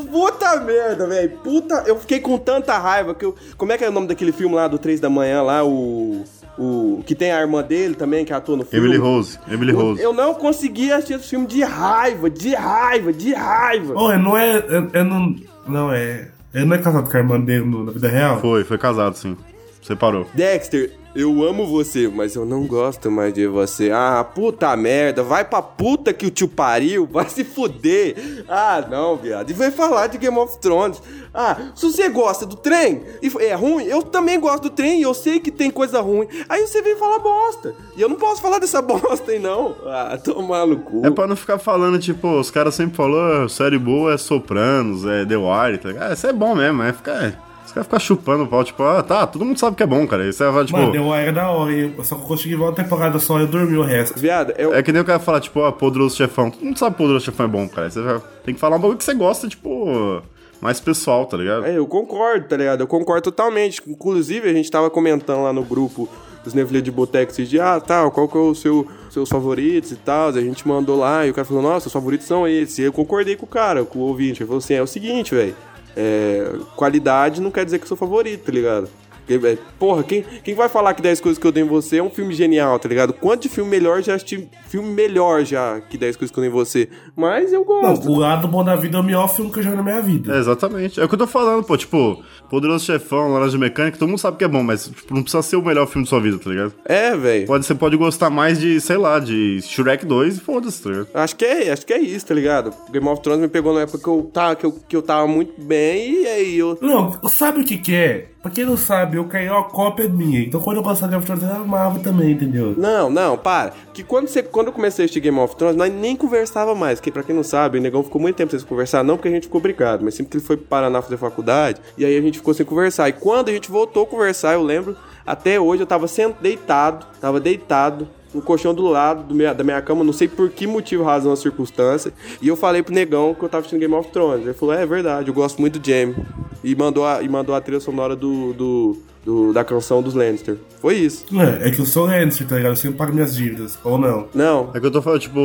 Puta 0.10 0.62
merda, 0.62 1.08
velho! 1.08 1.32
Puta. 1.44 1.84
Eu 1.86 2.00
fiquei 2.00 2.22
com 2.22 2.38
tanta 2.38 2.78
raiva 2.78 3.14
que 3.14 3.26
eu. 3.26 3.36
Como 3.58 3.74
é 3.74 3.78
que 3.78 3.84
é 3.84 3.90
o 3.90 3.92
nome 3.92 4.08
daquele 4.08 4.32
filme 4.32 4.56
lá 4.56 4.68
do 4.70 4.78
3 4.80 5.02
da 5.02 5.10
manhã 5.10 5.42
lá? 5.42 5.62
O. 5.66 6.24
O. 6.62 7.04
Que 7.06 7.16
tem 7.16 7.32
a 7.32 7.40
irmã 7.42 7.64
dele 7.64 7.96
também, 7.96 8.24
que 8.24 8.32
atua 8.34 8.56
no 8.58 8.64
filme. 8.66 8.86
Emily 8.86 9.02
Rose. 9.02 9.40
Emily 9.50 9.72
Rose. 9.72 10.02
Eu 10.02 10.14
não 10.14 10.34
conseguia 10.34 10.96
assistir 10.98 11.14
esse 11.16 11.30
filme 11.30 11.48
de 11.48 11.64
raiva, 11.64 12.30
de 12.30 12.54
raiva, 12.54 13.12
de 13.12 13.34
raiva. 13.34 13.94
Oh, 13.98 14.16
não 14.18 14.38
é. 14.38 14.58
Eu, 14.58 14.90
eu 14.94 15.04
não. 15.06 15.36
Não 15.68 15.94
é. 15.94 16.28
Ele 16.54 16.66
não 16.66 16.76
é 16.76 16.80
casado 16.80 17.10
com 17.10 17.16
a 17.18 17.20
irmã 17.20 17.40
dele 17.40 17.66
no- 17.66 17.86
na 17.86 17.92
vida 17.92 18.08
real? 18.10 18.40
Foi, 18.42 18.64
foi 18.64 18.78
casado, 18.78 19.16
sim. 19.16 19.38
Separou. 19.82 20.28
Dexter, 20.34 20.92
eu 21.14 21.44
amo 21.44 21.68
você, 21.68 22.08
mas 22.08 22.36
eu 22.36 22.46
não 22.46 22.66
gosto 22.66 23.12
mais 23.12 23.34
de 23.34 23.46
você. 23.48 23.92
Ah, 23.92 24.24
puta 24.24 24.76
merda, 24.78 25.24
vai 25.24 25.44
pra 25.44 25.62
puta 25.62 26.14
que 26.14 26.26
o 26.26 26.32
tio 26.32 26.48
pariu, 26.48 27.06
vai 27.06 27.28
se 27.30 27.44
fuder. 27.44 28.44
Ah, 28.48 28.86
não, 28.90 29.18
viado. 29.18 29.50
E 29.50 29.54
vai 29.54 29.72
falar 29.72 30.08
de 30.08 30.18
Game 30.18 30.38
of 30.38 30.58
Thrones. 30.60 31.02
Ah, 31.34 31.58
se 31.76 31.86
você 31.86 32.10
gosta 32.10 32.46
do 32.46 32.56
trem 32.56 33.04
e 33.22 33.32
é 33.44 33.54
ruim, 33.54 33.84
eu 33.86 34.02
também 34.04 34.40
gosto 34.40 34.64
do 34.64 34.70
trem 34.70 35.00
e 35.00 35.04
eu 35.04 35.14
sei 35.14 35.40
que 35.40 35.52
tem 35.52 35.70
coisa 35.70 36.02
ruim. 36.02 36.28
Aí 36.48 36.66
você 36.66 36.82
vem 36.82 36.96
falar 36.96 37.20
bosta. 37.20 37.74
E 37.96 38.02
eu 38.02 38.10
não 38.10 38.16
posso 38.18 38.42
falar 38.42 38.60
dessa 38.60 38.82
bosta 38.84 39.32
aí, 39.32 39.40
não. 39.40 39.76
Ah, 39.86 40.18
tomar 40.22 40.66
no 40.66 40.78
cu. 40.80 41.06
É 41.06 41.12
pra 41.12 41.28
não 41.28 41.36
ficar 41.36 41.58
falando, 41.58 42.00
tipo, 42.00 42.28
os 42.40 42.50
caras 42.52 42.76
sempre 42.76 42.96
falaram, 42.96 43.46
"Ah, 43.46 43.50
série 43.50 43.78
boa 43.78 44.14
é 44.14 44.18
Sopranos, 44.18 45.06
é 45.06 45.26
The 45.26 45.36
Wire, 45.38 45.78
tá 45.78 45.90
ligado? 45.90 46.10
Ah, 46.12 46.14
isso 46.14 46.28
é 46.28 46.34
bom 46.34 46.56
mesmo, 46.56 46.84
é 46.84 46.94
ficar. 46.94 47.51
Os 47.66 47.72
caras 47.72 47.88
ficam 47.88 48.00
chupando 48.00 48.44
o 48.44 48.48
pau, 48.48 48.64
tipo, 48.64 48.84
ah, 48.84 49.02
tá, 49.02 49.26
todo 49.26 49.46
mundo 49.46 49.58
sabe 49.58 49.78
que 49.78 49.84
é 49.84 49.86
bom, 49.86 50.06
cara. 50.06 50.28
Isso 50.28 50.44
é, 50.44 50.66
tipo. 50.66 50.78
Mano, 50.78 50.92
deu 50.92 51.14
era 51.14 51.32
da 51.32 51.50
hora, 51.50 51.72
hein? 51.72 51.94
Só 52.04 52.16
que 52.16 52.22
eu 52.22 52.28
consegui 52.28 52.56
ver 52.56 52.64
uma 52.64 52.74
temporada 52.74 53.18
só 53.20 53.40
e 53.40 53.44
eu 53.44 53.48
dormi 53.48 53.78
o 53.78 53.84
resto. 53.84 54.20
Viado, 54.20 54.54
eu, 54.58 54.74
É 54.74 54.84
que 54.84 54.92
nem 54.92 55.02
o 55.02 55.06
cara 55.06 55.20
falar, 55.20 55.40
tipo, 55.40 55.64
ah, 55.64 55.72
Poderoso 55.72 56.16
Chefão. 56.16 56.52
Todo 56.52 56.66
mundo 56.66 56.78
sabe 56.78 56.96
que 56.96 56.98
Poderoso 56.98 57.26
Chefão 57.26 57.46
é 57.46 57.50
bom, 57.50 57.70
cara. 57.70 57.90
Você 57.90 58.04
já 58.04 58.20
tem 58.44 58.54
que 58.54 58.60
falar 58.60 58.76
um 58.76 58.80
bagulho 58.80 58.98
que 58.98 59.04
você 59.04 59.14
gosta, 59.14 59.48
tipo, 59.48 60.22
mais 60.60 60.80
pessoal, 60.80 61.26
tá 61.26 61.38
ligado? 61.38 61.66
É, 61.66 61.78
eu 61.78 61.88
concordo, 61.88 62.48
tá 62.48 62.58
ligado? 62.58 62.82
Eu 62.82 62.88
concordo 62.88 63.24
totalmente. 63.24 63.82
Inclusive, 63.88 64.50
a 64.50 64.54
gente 64.54 64.70
tava 64.70 64.90
comentando 64.90 65.44
lá 65.44 65.54
no 65.54 65.64
grupo 65.64 66.10
dos 66.44 66.54
Neville 66.54 66.82
de 66.82 66.92
Boteco 66.92 67.32
esses 67.32 67.50
dias, 67.50 67.64
ah, 67.64 67.80
tal, 67.80 68.12
qual 68.12 68.28
que 68.28 68.36
é 68.38 68.42
o 68.42 68.56
seu, 68.56 68.88
seus 69.10 69.30
favoritos 69.30 69.92
e 69.92 69.96
tal. 69.96 70.30
A 70.30 70.42
gente 70.42 70.68
mandou 70.68 70.98
lá 70.98 71.26
e 71.26 71.30
o 71.30 71.34
cara 71.34 71.46
falou, 71.46 71.64
nossa, 71.64 71.88
os 71.88 71.94
favoritos 71.94 72.28
são 72.28 72.48
esses. 72.48 72.80
E 72.80 72.84
eu 72.84 72.92
concordei 72.94 73.36
com 73.36 73.46
o 73.46 73.50
cara, 73.50 73.86
com 73.86 74.00
o 74.00 74.02
ouvinte. 74.02 74.42
Ele 74.42 74.48
falou 74.48 74.58
assim, 74.58 74.74
é 74.74 74.82
o 74.82 74.88
seguinte, 74.88 75.34
velho. 75.34 75.56
É, 75.96 76.54
qualidade 76.76 77.42
não 77.42 77.52
quer 77.52 77.66
dizer 77.66 77.80
que 77.80 77.88
sou 77.88 77.98
favorito, 77.98 78.46
tá 78.46 78.52
ligado? 78.52 78.90
Velho, 79.38 79.60
porra, 79.80 80.04
quem, 80.04 80.24
quem 80.44 80.54
vai 80.56 80.68
falar 80.70 80.94
que 80.94 81.02
10 81.02 81.22
coisas 81.22 81.40
que 81.40 81.46
eu 81.48 81.52
dei 81.52 81.64
em 81.64 81.68
você 81.68 81.98
é 81.98 82.04
um 82.04 82.10
filme 82.10 82.34
genial, 82.34 82.78
tá 82.80 82.88
ligado? 82.90 83.14
Quanto 83.14 83.44
de 83.44 83.50
filme 83.50 83.70
melhor 83.70 84.02
já 84.02 84.16
assisti 84.16 84.50
filme 84.68 84.90
melhor 84.90 85.44
já 85.44 85.80
que 85.82 85.98
10 85.98 86.16
coisas 86.16 86.32
que 86.34 86.40
eu 86.40 86.42
dei 86.42 86.50
em 86.50 86.54
você? 86.54 86.90
Mas 87.16 87.52
eu 87.54 87.60
Não, 87.62 87.66
gosto. 87.82 88.10
o 88.10 88.18
lado 88.18 88.48
bom 88.48 88.64
da 88.64 88.76
vida 88.76 88.98
é 88.98 89.00
o 89.00 89.04
melhor 89.04 89.28
filme 89.34 89.52
que 89.52 89.60
eu 89.60 89.64
já 89.64 89.70
vi 89.72 89.78
na 89.78 89.84
minha 89.84 90.02
vida. 90.02 90.36
É, 90.36 90.40
exatamente. 90.40 91.00
É 91.00 91.04
o 91.04 91.08
que 91.08 91.16
eu 91.16 91.20
tô 91.20 91.28
falando, 91.28 91.64
pô. 91.64 91.78
Tipo, 91.78 92.24
Poderoso 92.50 92.86
Chefão, 92.86 93.32
Laranja 93.34 93.58
Mecânica, 93.58 93.98
todo 93.98 94.10
mundo 94.10 94.20
sabe 94.20 94.38
que 94.38 94.44
é 94.44 94.48
bom, 94.48 94.64
mas 94.64 94.86
tipo, 94.86 95.14
não 95.14 95.22
precisa 95.24 95.42
ser 95.42 95.56
o 95.56 95.62
melhor 95.64 95.88
filme 95.88 96.06
da 96.06 96.10
sua 96.10 96.20
vida, 96.20 96.38
tá 96.38 96.50
ligado? 96.50 96.74
É, 96.86 97.16
velho. 97.16 97.48
Pode, 97.48 97.66
você 97.66 97.76
pode 97.76 97.96
gostar 97.98 98.30
mais 98.30 98.60
de, 98.60 98.80
sei 98.82 98.98
lá, 98.98 99.20
de 99.20 99.62
Shrek 99.62 100.06
2 100.06 100.38
e 100.38 100.40
foda-se, 100.40 100.82
tá 100.84 100.90
ligado? 100.90 101.08
Acho 101.14 101.36
que 101.36 101.46
é, 101.46 101.72
acho 101.72 101.86
que 101.86 101.94
é 101.94 102.00
isso, 102.00 102.26
tá 102.26 102.34
ligado? 102.34 102.74
Game 102.92 103.08
of 103.08 103.22
Thrones 103.22 103.42
me 103.42 103.48
pegou 103.48 103.74
na 103.74 103.82
época 103.82 104.00
que 104.00 104.08
eu 104.08 104.30
tava, 104.34 104.56
que 104.56 104.66
eu, 104.66 104.72
que 104.88 104.96
eu 104.96 105.02
tava 105.02 105.28
muito 105.28 105.60
bem 105.62 106.24
e 106.24 106.28
aí 106.28 106.58
eu. 106.58 106.78
Não, 106.82 107.12
sabe 107.30 107.62
o 107.62 107.66
que 107.66 107.78
que 107.78 107.94
é? 107.96 108.31
Pra 108.42 108.50
quem 108.50 108.66
não 108.66 108.76
sabe, 108.76 109.18
eu 109.18 109.26
caí 109.26 109.48
uma 109.48 109.64
cópia 109.64 110.10
minha. 110.10 110.40
Então 110.40 110.60
quando 110.60 110.78
eu 110.78 110.84
gostava 110.84 111.12
de 111.12 111.18
Game 111.18 111.32
of 111.32 111.42
Thrones, 111.42 111.56
eu 111.58 111.64
amava 111.64 112.00
também, 112.00 112.32
entendeu? 112.32 112.74
Não, 112.76 113.08
não, 113.08 113.38
para. 113.38 113.74
Que 113.94 114.04
quando, 114.04 114.28
você, 114.28 114.42
quando 114.42 114.68
eu 114.68 114.74
comecei 114.74 115.06
a 115.06 115.20
Game 115.20 115.38
of 115.38 115.56
Thrones, 115.56 115.76
nós 115.76 115.94
nem 115.94 116.16
conversava 116.16 116.74
mais. 116.74 117.00
Que 117.00 117.12
pra 117.12 117.22
quem 117.22 117.36
não 117.36 117.44
sabe, 117.44 117.78
o 117.78 117.82
negão 117.82 118.02
ficou 118.02 118.20
muito 118.20 118.36
tempo 118.36 118.50
sem 118.50 118.60
se 118.60 118.66
conversar, 118.66 119.04
não 119.04 119.16
porque 119.16 119.28
a 119.28 119.32
gente 119.32 119.44
ficou 119.44 119.62
brigado, 119.62 120.04
mas 120.04 120.16
sempre 120.16 120.32
que 120.32 120.38
ele 120.38 120.44
foi 120.44 120.58
pro 120.58 120.66
Paraná 120.66 121.02
fazer 121.04 121.18
faculdade, 121.18 121.82
e 121.96 122.04
aí 122.04 122.18
a 122.18 122.22
gente 122.22 122.40
ficou 122.40 122.54
sem 122.54 122.66
conversar. 122.66 123.10
E 123.10 123.14
quando 123.14 123.50
a 123.50 123.52
gente 123.52 123.70
voltou 123.70 124.04
a 124.04 124.08
conversar, 124.08 124.54
eu 124.54 124.64
lembro, 124.64 124.98
até 125.24 125.60
hoje 125.60 125.84
eu 125.84 125.88
tava 125.88 126.08
sent, 126.08 126.36
deitado, 126.42 127.06
tava 127.20 127.40
deitado. 127.40 128.08
No 128.34 128.42
colchão 128.42 128.74
do 128.74 128.88
lado 128.88 129.24
do 129.24 129.36
minha- 129.36 129.54
da 129.54 129.64
minha 129.64 129.82
cama, 129.82 130.04
não 130.04 130.14
sei 130.14 130.28
por 130.28 130.50
que 130.50 130.66
motivo, 130.66 131.04
razão, 131.04 131.36
circunstância. 131.36 132.14
E 132.42 132.48
eu 132.48 132.56
falei 132.56 132.82
pro 132.82 132.94
negão 132.94 133.34
que 133.34 133.44
eu 133.44 133.50
tava 133.50 133.60
assistindo 133.60 133.80
Game 133.82 133.94
of 133.94 134.10
Thrones. 134.12 134.46
Ele 134.46 134.54
falou: 134.54 134.74
É, 134.74 134.84
é 134.84 134.86
verdade, 134.86 135.28
eu 135.30 135.34
gosto 135.34 135.60
muito 135.60 135.80
do 135.80 135.86
Jamie. 135.86 136.16
E 136.64 136.74
mandou 136.76 137.06
a, 137.06 137.22
e 137.22 137.28
mandou 137.28 137.54
a 137.56 137.60
trilha 137.60 137.80
sonora 137.82 138.16
do, 138.16 138.54
do, 138.54 138.98
do- 139.26 139.54
da 139.54 139.64
canção 139.64 140.02
dos 140.02 140.14
Lannister. 140.14 140.58
Foi 140.82 140.96
isso. 140.96 141.26
É, 141.40 141.68
é 141.68 141.72
que 141.72 141.80
eu 141.80 141.86
sou 141.86 142.06
Lannister, 142.06 142.48
tá 142.48 142.56
ligado? 142.56 142.72
Eu 142.72 142.76
sempre 142.76 142.98
pago 142.98 143.14
minhas 143.14 143.36
dívidas. 143.36 143.78
Ou 143.84 143.98
não. 143.98 144.28
Não, 144.34 144.72
É 144.74 144.80
que 144.80 144.86
eu 144.86 144.92
tô 144.92 145.02
falando, 145.02 145.20
tipo, 145.20 145.40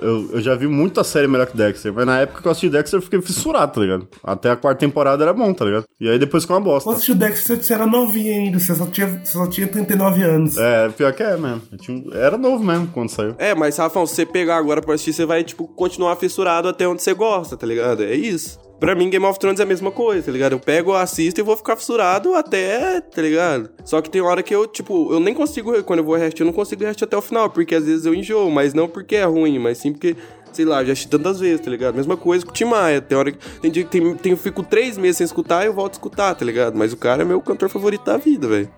eu, 0.00 0.30
eu 0.32 0.40
já 0.40 0.54
vi 0.54 0.66
muita 0.68 1.02
série 1.02 1.26
melhor 1.26 1.46
que 1.46 1.56
Dexter, 1.56 1.92
mas 1.92 2.06
na 2.06 2.20
época 2.20 2.40
que 2.40 2.46
eu 2.46 2.52
assisti 2.52 2.68
Dexter 2.70 2.98
eu 2.98 3.02
fiquei 3.02 3.20
fissurado, 3.20 3.72
tá 3.72 3.80
ligado? 3.80 4.06
Até 4.22 4.50
a 4.50 4.56
quarta 4.56 4.78
temporada 4.80 5.22
era 5.24 5.32
bom, 5.32 5.52
tá 5.52 5.64
ligado? 5.64 5.84
E 6.00 6.08
aí 6.08 6.18
depois 6.18 6.44
ficou 6.44 6.56
uma 6.56 6.62
bosta. 6.62 6.84
Quando 6.88 6.96
assistiu 6.96 7.14
o 7.14 7.18
Dexter, 7.18 7.62
você 7.62 7.74
era 7.74 7.86
novinho 7.86 8.32
ainda. 8.32 8.58
Você 8.58 8.74
só 8.74 8.86
tinha, 8.86 9.08
você 9.08 9.32
só 9.32 9.46
tinha 9.48 9.66
39 9.66 10.22
anos. 10.22 10.56
É, 10.56 10.88
pior 10.90 11.12
que 11.12 11.22
é 11.22 11.36
mesmo. 11.36 11.62
Eu 11.72 11.78
tinha 11.78 12.04
Era 12.14 12.36
novo 12.38 12.62
mesmo 12.62 12.86
quando 12.88 13.08
saiu. 13.10 13.34
É, 13.38 13.54
mas 13.54 13.76
Rafão, 13.76 14.06
se 14.06 14.14
você 14.14 14.26
pegar 14.26 14.56
agora 14.56 14.80
pra 14.80 14.94
assistir, 14.94 15.12
você 15.14 15.26
vai, 15.26 15.42
tipo, 15.42 15.66
continuar 15.66 16.14
fissurado 16.16 16.68
até 16.68 16.86
onde 16.86 17.02
você 17.02 17.12
gosta, 17.14 17.56
tá 17.56 17.66
ligado? 17.66 18.02
É 18.04 18.14
isso. 18.14 18.58
Pra 18.78 18.94
mim, 18.94 19.08
Game 19.08 19.24
of 19.24 19.38
Thrones 19.38 19.58
é 19.58 19.62
a 19.62 19.66
mesma 19.66 19.90
coisa, 19.90 20.26
tá 20.26 20.32
ligado? 20.32 20.52
Eu 20.52 20.60
pego, 20.60 20.92
assisto 20.92 21.40
e 21.40 21.42
vou 21.42 21.56
ficar 21.56 21.76
fissurado 21.76 22.34
até, 22.34 23.00
tá 23.00 23.22
ligado? 23.22 23.70
Só 23.84 24.02
que 24.02 24.10
tem 24.10 24.20
hora 24.20 24.42
que 24.42 24.54
eu, 24.54 24.66
tipo, 24.66 25.12
eu 25.12 25.18
nem 25.18 25.32
consigo, 25.32 25.82
quando 25.82 26.00
eu 26.00 26.04
vou 26.04 26.14
reassistir, 26.14 26.42
eu 26.42 26.46
não 26.46 26.52
consigo 26.52 26.82
reassistir 26.82 27.06
até 27.06 27.16
o 27.16 27.22
final, 27.22 27.48
porque 27.48 27.74
às 27.74 27.86
vezes 27.86 28.04
eu 28.04 28.14
enjoo, 28.14 28.50
mas 28.50 28.74
não 28.74 28.86
porque 28.86 29.16
é 29.16 29.24
ruim, 29.24 29.58
mas 29.58 29.78
sim 29.78 29.92
porque, 29.92 30.14
sei 30.52 30.66
lá, 30.66 30.84
já 30.84 30.92
assisti 30.92 31.08
tantas 31.08 31.40
vezes, 31.40 31.60
tá 31.60 31.70
ligado? 31.70 31.94
Mesma 31.94 32.18
coisa 32.18 32.44
com 32.44 32.50
o 32.50 32.54
Tim 32.54 32.66
Maia. 32.66 33.00
Tem 33.00 33.16
hora 33.16 33.32
que. 33.32 33.38
Tem 33.60 33.70
dia 33.70 33.84
que 33.84 33.90
tem, 33.90 34.14
tem, 34.14 34.32
eu 34.32 34.38
fico 34.38 34.62
três 34.62 34.98
meses 34.98 35.16
sem 35.16 35.24
escutar 35.24 35.64
e 35.64 35.68
eu 35.68 35.72
volto 35.72 35.92
a 35.92 35.96
escutar, 35.96 36.34
tá 36.34 36.44
ligado? 36.44 36.76
Mas 36.76 36.92
o 36.92 36.96
cara 36.96 37.22
é 37.22 37.24
meu 37.24 37.40
cantor 37.40 37.70
favorito 37.70 38.04
da 38.04 38.18
vida, 38.18 38.46
velho. 38.46 38.68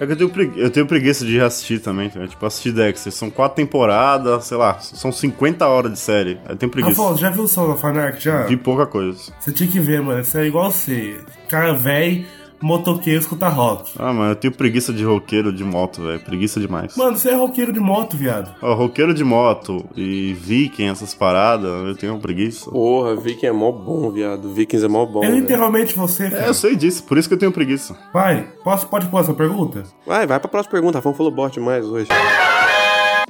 É 0.00 0.06
que 0.06 0.12
eu 0.12 0.16
tenho, 0.16 0.30
pregui- 0.30 0.60
eu 0.60 0.70
tenho 0.70 0.86
preguiça 0.86 1.24
de 1.26 1.36
reassistir 1.36 1.80
também, 1.80 2.08
ligado? 2.18 2.30
Tipo, 2.30 2.46
assistir 2.46 2.72
Dexter. 2.72 3.12
São 3.12 3.30
quatro 3.30 3.56
temporadas, 3.56 4.44
sei 4.44 4.56
lá, 4.56 4.78
são 4.78 5.10
50 5.10 5.66
horas 5.66 5.92
de 5.92 5.98
série. 5.98 6.38
Eu 6.48 6.54
tenho 6.56 6.70
preguiça. 6.70 7.00
Rafael, 7.02 7.16
já 7.18 7.30
viu 7.30 7.42
o 7.42 7.48
Sol 7.48 7.68
da 7.68 7.74
Fanark 7.76 8.22
já? 8.22 8.42
Vi 8.46 8.56
pouca 8.56 8.86
coisa. 8.86 9.18
Você 9.40 9.50
tinha 9.52 9.68
que 9.68 9.80
ver, 9.80 10.00
mano. 10.00 10.20
Isso 10.20 10.38
é 10.38 10.46
igual 10.46 10.70
você. 10.70 11.18
Cara 11.48 11.72
velho, 11.72 12.24
motoqueiro, 12.60 13.20
escuta 13.20 13.48
rock. 13.48 13.92
Ah, 13.98 14.12
mano, 14.12 14.32
eu 14.32 14.36
tenho 14.36 14.52
preguiça 14.54 14.92
de 14.92 15.04
roqueiro 15.04 15.52
de 15.52 15.62
moto, 15.64 16.02
velho. 16.02 16.20
Preguiça 16.20 16.58
demais. 16.60 16.96
Mano, 16.96 17.16
você 17.16 17.30
é 17.30 17.34
roqueiro 17.34 17.72
de 17.72 17.80
moto, 17.80 18.16
viado. 18.16 18.54
Ó, 18.62 18.74
roqueiro 18.74 19.14
de 19.14 19.22
moto 19.24 19.84
e 19.96 20.34
viking, 20.34 20.88
essas 20.88 21.14
paradas, 21.14 21.70
eu 21.86 21.94
tenho 21.96 22.18
preguiça. 22.18 22.70
Porra, 22.70 23.16
Viking 23.16 23.46
é 23.46 23.52
mó 23.52 23.70
bom, 23.72 24.10
viado. 24.10 24.52
Vikings 24.52 24.84
é 24.84 24.88
mó 24.88 25.04
bom. 25.06 25.22
É 25.24 25.30
literalmente 25.30 25.94
você, 25.96 26.26
É, 26.26 26.30
cara. 26.30 26.46
eu 26.46 26.54
sei 26.54 26.74
disso, 26.76 27.02
por 27.04 27.16
isso 27.18 27.28
que 27.28 27.34
eu 27.34 27.38
tenho 27.38 27.52
preguiça. 27.52 27.96
Vai, 28.12 28.46
posso, 28.64 28.86
pode 28.86 29.06
pôr 29.08 29.20
essa 29.20 29.34
pergunta? 29.34 29.84
Vai, 30.06 30.26
vai 30.26 30.38
pra 30.40 30.48
próxima 30.48 30.72
pergunta. 30.72 30.98
Rafão 30.98 31.14
falou 31.14 31.32
bot 31.32 31.52
demais 31.52 31.84
hoje. 31.86 32.08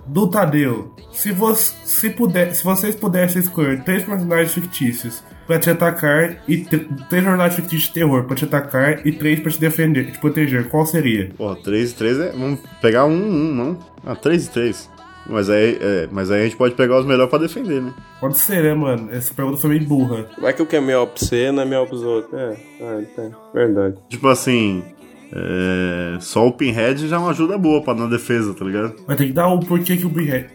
Do 0.07 0.27
Tadeu, 0.29 0.95
se, 1.13 1.33
você, 1.33 1.75
se, 1.85 2.11
puder, 2.11 2.55
se 2.55 2.65
vocês 2.65 2.95
pudessem 2.95 3.43
escolher 3.43 3.85
três 3.85 4.05
personagens 4.05 4.53
fictícios 4.53 5.23
pra 5.49 5.59
te 5.59 5.69
atacar 5.71 6.37
e 6.47 6.59
tr- 6.59 6.77
três 7.09 7.25
personagens 7.25 7.55
fictícios 7.57 7.89
de 7.89 7.95
terror 7.95 8.23
pra 8.25 8.37
te 8.37 8.45
atacar 8.45 9.05
e 9.05 9.11
três 9.11 9.41
pra 9.41 9.51
te 9.51 9.59
defender, 9.59 10.13
te 10.13 10.19
proteger, 10.21 10.69
qual 10.69 10.87
seria? 10.87 11.31
Pô, 11.37 11.57
3 11.57 11.91
e 11.91 11.95
3 11.97 12.21
é. 12.21 12.31
Vamos 12.31 12.61
pegar 12.81 13.05
um, 13.07 13.13
um, 13.17 13.55
não? 13.55 13.79
Ah, 14.07 14.15
3 14.15 14.47
e 14.47 14.51
3. 14.51 14.91
Mas 15.31 15.51
aí, 15.51 15.77
é, 15.81 16.09
mas 16.11 16.31
aí 16.31 16.41
a 16.41 16.45
gente 16.45 16.57
pode 16.57 16.75
pegar 16.75 16.99
os 17.01 17.05
melhores 17.07 17.29
pra 17.29 17.39
defender, 17.39 17.83
né? 17.83 17.93
Pode 18.21 18.39
ser, 18.39 18.63
né, 18.63 18.73
mano? 18.75 19.09
Essa 19.13 19.35
pergunta 19.35 19.59
foi 19.59 19.71
meio 19.71 19.85
burra. 19.85 20.27
Vai 20.41 20.53
que 20.55 20.63
o 20.63 20.67
que 20.67 20.77
é 20.77 20.81
melhor 20.81 21.07
pra 21.07 21.19
você 21.19 21.51
não 21.53 21.63
é 21.63 21.67
melhor 21.67 21.87
pros 21.87 22.03
outros. 22.03 22.33
É, 22.33 22.57
é, 22.81 23.05
é 23.19 23.31
verdade. 23.53 23.97
Tipo 24.09 24.29
assim. 24.29 24.83
É, 25.31 26.17
só 26.21 26.47
o 26.47 26.53
Pinhead 26.53 27.07
já 27.07 27.17
é 27.17 27.19
uma 27.19 27.31
ajuda 27.31 27.59
boa 27.59 27.83
pra 27.83 27.95
na 27.95 28.07
defesa, 28.07 28.55
tá 28.55 28.65
ligado? 28.65 28.95
Vai 29.07 29.17
ter 29.17 29.27
que 29.27 29.33
dar 29.33 29.49
o 29.49 29.61
porquê 29.61 29.97
que 29.99 30.07
o 30.07 30.11
Pinhead. 30.11 30.49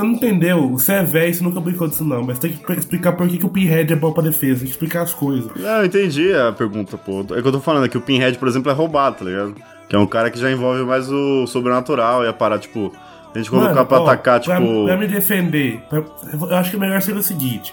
Você 0.00 0.06
não 0.06 0.12
entendeu? 0.14 0.70
Você 0.70 0.92
é 0.94 1.02
velho, 1.02 1.34
você 1.34 1.44
nunca 1.44 1.60
brincou 1.60 1.86
disso, 1.86 2.04
não. 2.04 2.22
Mas 2.22 2.38
tem 2.38 2.52
que 2.52 2.72
explicar 2.72 3.12
por 3.12 3.28
que, 3.28 3.36
que 3.38 3.44
o 3.46 3.50
Pinhead 3.50 3.92
é 3.92 3.96
bom 3.96 4.12
pra 4.12 4.22
defesa. 4.22 4.60
Tem 4.60 4.64
que 4.66 4.72
explicar 4.72 5.02
as 5.02 5.12
coisas. 5.12 5.50
Não, 5.56 5.78
eu 5.78 5.84
entendi 5.84 6.32
a 6.34 6.52
pergunta, 6.52 6.96
pô. 6.96 7.20
É 7.20 7.42
que 7.42 7.46
eu 7.48 7.52
tô 7.52 7.60
falando, 7.60 7.84
é 7.84 7.88
que 7.88 7.98
o 7.98 8.00
Pinhead, 8.00 8.38
por 8.38 8.48
exemplo, 8.48 8.70
é 8.70 8.74
roubado, 8.74 9.16
tá 9.16 9.24
ligado? 9.24 9.54
Que 9.88 9.96
é 9.96 9.98
um 9.98 10.06
cara 10.06 10.30
que 10.30 10.38
já 10.38 10.50
envolve 10.50 10.82
mais 10.84 11.10
o 11.10 11.46
sobrenatural 11.46 12.24
e 12.24 12.28
a 12.28 12.32
parar, 12.32 12.58
tipo. 12.58 12.92
A 13.34 13.38
gente 13.38 13.50
colocar 13.50 13.74
Mano, 13.74 13.86
pra 13.86 14.00
ó, 14.00 14.02
atacar, 14.04 14.40
pra- 14.42 14.56
tipo. 14.58 14.84
Pra, 14.86 14.96
me 14.96 15.06
defender, 15.06 15.80
pra- 15.88 16.02
eu 16.32 16.56
acho 16.56 16.70
que 16.70 16.76
o 16.76 16.80
melhor 16.80 17.00
seria 17.02 17.20
o 17.20 17.22
seguinte: 17.22 17.72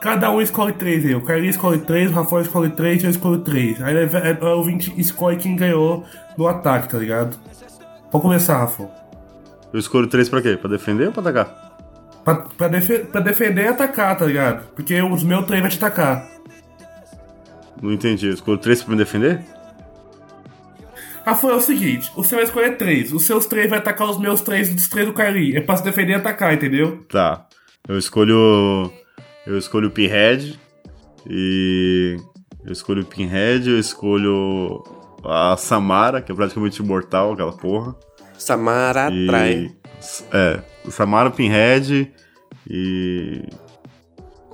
cada 0.00 0.30
um 0.30 0.40
escolhe 0.40 0.72
três 0.74 1.04
aí. 1.04 1.14
O 1.14 1.22
Carlinhos 1.22 1.56
escolhe 1.56 1.78
três, 1.80 2.10
o 2.10 2.14
Rafael 2.14 2.42
escolhe 2.42 2.70
três, 2.70 3.02
eu 3.02 3.10
escolho 3.10 3.38
três. 3.38 3.82
Aí 3.82 3.96
aí 3.96 4.38
o 4.40 4.46
ouvinte 4.58 4.92
escolhe 4.96 5.36
quem 5.38 5.56
ganhou 5.56 6.04
no 6.36 6.46
ataque, 6.46 6.88
tá 6.88 6.98
ligado? 6.98 7.36
Pode 8.10 8.22
começar, 8.22 8.58
Rafael. 8.58 9.05
Eu 9.76 9.80
escolho 9.80 10.06
três 10.06 10.26
pra 10.26 10.40
quê? 10.40 10.56
Pra 10.56 10.70
defender 10.70 11.08
ou 11.08 11.12
pra 11.12 11.20
atacar? 11.20 11.76
Pra, 12.24 12.34
pra, 12.36 12.68
defe- 12.68 13.00
pra 13.00 13.20
defender 13.20 13.64
e 13.64 13.68
atacar, 13.68 14.16
tá 14.16 14.24
ligado? 14.24 14.66
Porque 14.74 15.02
os 15.02 15.22
meus 15.22 15.44
três 15.44 15.60
vai 15.60 15.70
te 15.70 15.76
atacar. 15.76 16.26
Não 17.82 17.92
entendi. 17.92 18.26
Eu 18.28 18.32
escolho 18.32 18.56
três 18.56 18.82
pra 18.82 18.92
me 18.92 18.96
defender? 18.98 19.44
Rafael, 21.26 21.52
é 21.52 21.56
o 21.58 21.60
seguinte: 21.60 22.10
o 22.16 22.24
seu 22.24 22.36
vai 22.38 22.46
escolher 22.46 22.78
três. 22.78 23.12
Os 23.12 23.26
seus 23.26 23.44
três 23.44 23.68
vai 23.68 23.78
atacar 23.78 24.08
os 24.08 24.18
meus 24.18 24.40
três 24.40 24.74
dos 24.74 24.88
três 24.88 25.06
do 25.06 25.12
Carlinhos. 25.12 25.56
É 25.56 25.60
pra 25.60 25.76
se 25.76 25.84
defender 25.84 26.12
e 26.12 26.14
atacar, 26.14 26.54
entendeu? 26.54 27.04
Tá. 27.10 27.46
Eu 27.86 27.98
escolho. 27.98 28.90
Eu 29.46 29.58
escolho 29.58 29.88
o 29.88 29.90
Pinhead. 29.90 30.58
E. 31.28 32.16
Eu 32.64 32.72
escolho 32.72 33.02
o 33.02 33.06
Pinhead, 33.06 33.68
eu 33.68 33.78
escolho 33.78 34.82
a 35.22 35.54
Samara, 35.58 36.22
que 36.22 36.32
é 36.32 36.34
praticamente 36.34 36.80
imortal, 36.82 37.32
aquela 37.34 37.52
porra. 37.52 37.94
Samara 38.38 39.10
E. 39.10 39.24
atrai. 39.24 39.70
É, 40.32 40.60
Samara, 40.90 41.30
Pinhead 41.30 42.12
e. 42.68 43.42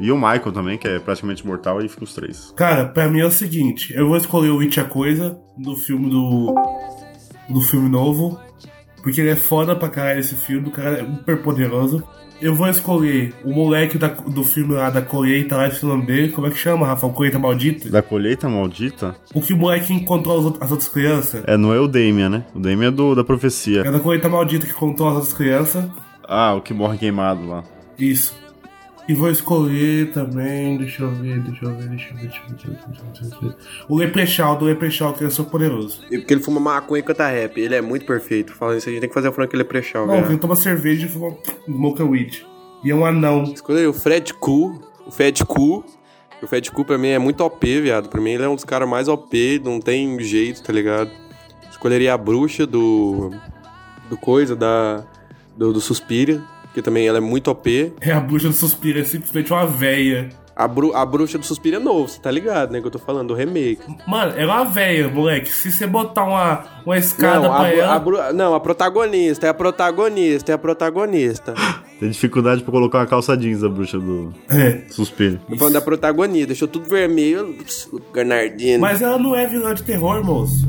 E 0.01 0.11
o 0.11 0.17
Michael 0.17 0.53
também, 0.53 0.79
que 0.79 0.89
é 0.89 0.99
praticamente 0.99 1.45
imortal, 1.45 1.81
e 1.81 1.89
fica 1.89 2.03
os 2.03 2.15
três. 2.15 2.53
Cara, 2.57 2.87
pra 2.87 3.09
mim 3.09 3.21
é 3.21 3.27
o 3.27 3.31
seguinte, 3.31 3.93
eu 3.95 4.09
vou 4.09 4.17
escolher 4.17 4.51
o 4.51 4.61
It 4.61 4.81
a 4.81 4.85
Coisa 4.85 5.39
do 5.57 5.77
filme 5.77 6.11
do. 6.11 6.55
do 7.49 7.61
filme 7.61 7.89
novo. 7.89 8.41
Porque 9.03 9.21
ele 9.21 9.31
é 9.31 9.37
foda 9.37 9.75
pra 9.75 9.89
caralho 9.89 10.21
esse 10.21 10.37
filme, 10.37 10.69
o 10.69 10.71
cara 10.71 11.01
é 11.01 11.05
super 11.05 11.43
poderoso. 11.43 12.03
Eu 12.43 12.55
vou 12.57 12.69
escolher 12.69 13.33
o 13.45 13.53
moleque 13.53 13.97
da- 13.97 14.09
do 14.09 14.43
filme 14.43 14.75
lá 14.75 14.91
da 14.91 15.01
colheita 15.01 15.57
lá, 15.57 15.69
esse 15.69 15.87
nome 15.87 16.05
dele, 16.05 16.33
como 16.33 16.49
é 16.49 16.51
que 16.51 16.59
chama, 16.59 16.87
Rafa? 16.87 17.09
Colheita 17.09 17.39
Maldita? 17.39 17.89
Da 17.89 18.03
colheita 18.03 18.49
maldita? 18.49 19.15
O 19.33 19.41
que 19.41 19.53
o 19.53 19.57
moleque 19.57 19.93
encontrou 19.93 20.39
as, 20.41 20.45
out- 20.47 20.59
as 20.61 20.71
outras 20.73 20.89
crianças? 20.89 21.45
É, 21.47 21.57
não 21.57 21.73
é 21.73 21.79
o 21.79 21.87
Damien, 21.87 22.29
né? 22.29 22.45
O 22.55 22.59
Damien 22.59 22.89
é 22.89 22.91
do, 22.91 23.15
da 23.15 23.23
profecia. 23.23 23.83
É 23.87 23.91
da 23.91 24.01
colheita 24.01 24.29
maldita 24.29 24.67
que 24.67 24.73
encontrou 24.73 25.09
as 25.09 25.15
outras 25.15 25.33
crianças. 25.33 25.85
Ah, 26.29 26.55
o 26.55 26.61
que 26.61 26.75
morre 26.75 26.99
queimado 26.99 27.47
lá. 27.49 27.63
Isso. 27.99 28.35
E 29.09 29.15
vou 29.15 29.31
escolher 29.31 30.13
também, 30.13 30.79
deixa 30.79 31.03
eu 31.03 31.11
ver, 31.11 31.41
deixa 31.41 31.65
eu 31.65 31.77
ver, 31.77 31.89
deixa 31.89 32.11
eu 32.11 32.17
ver, 32.17 32.23
deixa 32.23 32.39
eu 32.39 32.47
ver, 32.47 32.55
deixa 32.55 32.69
eu 32.69 32.73
ver, 32.73 32.79
deixa 32.87 33.35
eu 33.35 33.41
ver, 33.41 33.47
eu. 33.49 33.55
O 33.89 33.97
Leprechaun, 33.97 34.59
do 34.59 34.65
Leprechaun, 34.67 35.13
que 35.13 35.25
é 35.25 35.31
super 35.31 35.51
poderoso. 35.51 36.03
E 36.11 36.19
Porque 36.19 36.35
ele 36.35 36.43
fuma 36.43 36.61
maconha 36.61 37.01
e 37.01 37.03
canta 37.03 37.27
rap. 37.27 37.59
Ele 37.61 37.75
é 37.75 37.81
muito 37.81 38.07
perfeito. 38.07 38.55
Falando 38.55 38.79
isso, 38.79 38.89
a 38.89 38.93
gente 38.93 39.01
tem 39.01 39.09
que 39.09 39.15
fazer 39.15 39.29
a 39.29 39.33
franquia 39.33 39.57
ele 39.57 39.63
é 39.63 39.67
prechal, 39.67 40.07
Não, 40.07 40.25
ele 40.25 40.39
toma 40.39 40.55
cerveja 40.55 41.07
e 41.07 41.09
fuma 41.09 41.37
smoke 41.67 42.03
weed. 42.03 42.47
E 42.85 42.91
é 42.91 42.95
um 42.95 43.05
anão. 43.05 43.43
Escolhi 43.45 43.87
o 43.87 43.93
Fred 43.93 44.35
Ku. 44.35 44.81
O 45.05 45.11
Fred 45.11 45.45
Ku. 45.45 45.85
O 46.41 46.47
Fred 46.47 46.71
Ku 46.71 46.85
pra 46.85 46.99
mim 46.99 47.09
é 47.09 47.19
muito 47.19 47.43
OP, 47.43 47.81
viado. 47.81 48.09
Pra 48.09 48.21
mim 48.21 48.31
ele 48.31 48.45
é 48.45 48.49
um 48.49 48.55
dos 48.55 48.65
caras 48.65 48.89
mais 48.89 49.09
OP, 49.09 49.61
não 49.65 49.81
tem 49.81 50.19
jeito, 50.21 50.63
tá 50.63 50.73
ligado? 50.73 51.11
Escolheria 51.71 52.15
a 52.15 52.19
bruxa 52.19 52.67
do. 52.67 53.31
Do 54.09 54.17
coisa, 54.17 54.55
da. 54.55 55.05
Do, 55.57 55.73
do 55.73 55.81
Suspira. 55.81 56.43
Que 56.75 56.81
também 56.83 57.07
ela 57.07 57.19
é 57.19 57.21
muito 57.21 57.51
OP. 57.51 57.93
É 58.01 58.13
a 58.13 58.21
bruxa 58.21 58.49
do 58.49 58.55
suspiro, 58.55 58.99
é 58.99 59.05
simplesmente 59.05 59.53
uma 59.53 59.67
véia. 59.67 60.29
A, 60.55 60.69
bru 60.69 60.95
a 60.95 61.05
bruxa 61.07 61.39
do 61.39 61.47
suspiro 61.47 61.77
é 61.77 61.79
novo, 61.79 62.09
você 62.09 62.21
tá 62.21 62.31
ligado, 62.31 62.73
né? 62.73 62.81
Que 62.81 62.87
eu 62.87 62.91
tô 62.91 62.99
falando, 62.99 63.29
do 63.29 63.35
remake. 63.35 63.81
Mano, 64.07 64.33
ela 64.37 64.53
é 64.53 64.57
uma 64.57 64.65
velha, 64.67 65.09
moleque. 65.09 65.49
Se 65.51 65.73
você 65.73 65.87
botar 65.87 66.25
uma, 66.25 66.65
uma 66.85 66.99
escada 66.99 67.41
Não 67.49 67.53
a, 67.55 67.59
pra 67.61 67.73
ela. 67.75 68.29
a 68.29 68.33
não, 68.35 68.55
a 68.55 68.61
protagonista, 68.61 69.47
é 69.47 69.51
a 69.51 69.55
protagonista, 69.55 70.53
é 70.53 70.55
a 70.55 70.59
protagonista. 70.59 71.55
Tem 71.99 72.11
dificuldade 72.11 72.63
pra 72.63 72.71
colocar 72.73 72.99
uma 72.99 73.07
calça 73.07 73.37
jeans 73.37 73.61
da 73.61 73.69
bruxa 73.69 73.99
do 73.99 74.33
É. 74.51 74.83
suspiro. 74.91 75.39
Tô 75.49 75.57
falando 75.57 75.75
da 75.75 75.81
protagonista, 75.81 76.49
deixou 76.49 76.69
tudo 76.69 76.89
vermelho. 76.89 77.55
Pss, 77.55 77.89
o 77.95 78.01
Bernardino. 78.13 78.81
Mas 78.81 79.01
ela 79.01 79.19
não 79.19 79.35
é 79.35 79.47
vilã 79.47 79.73
de 79.75 79.83
terror, 79.83 80.23
moço. 80.25 80.67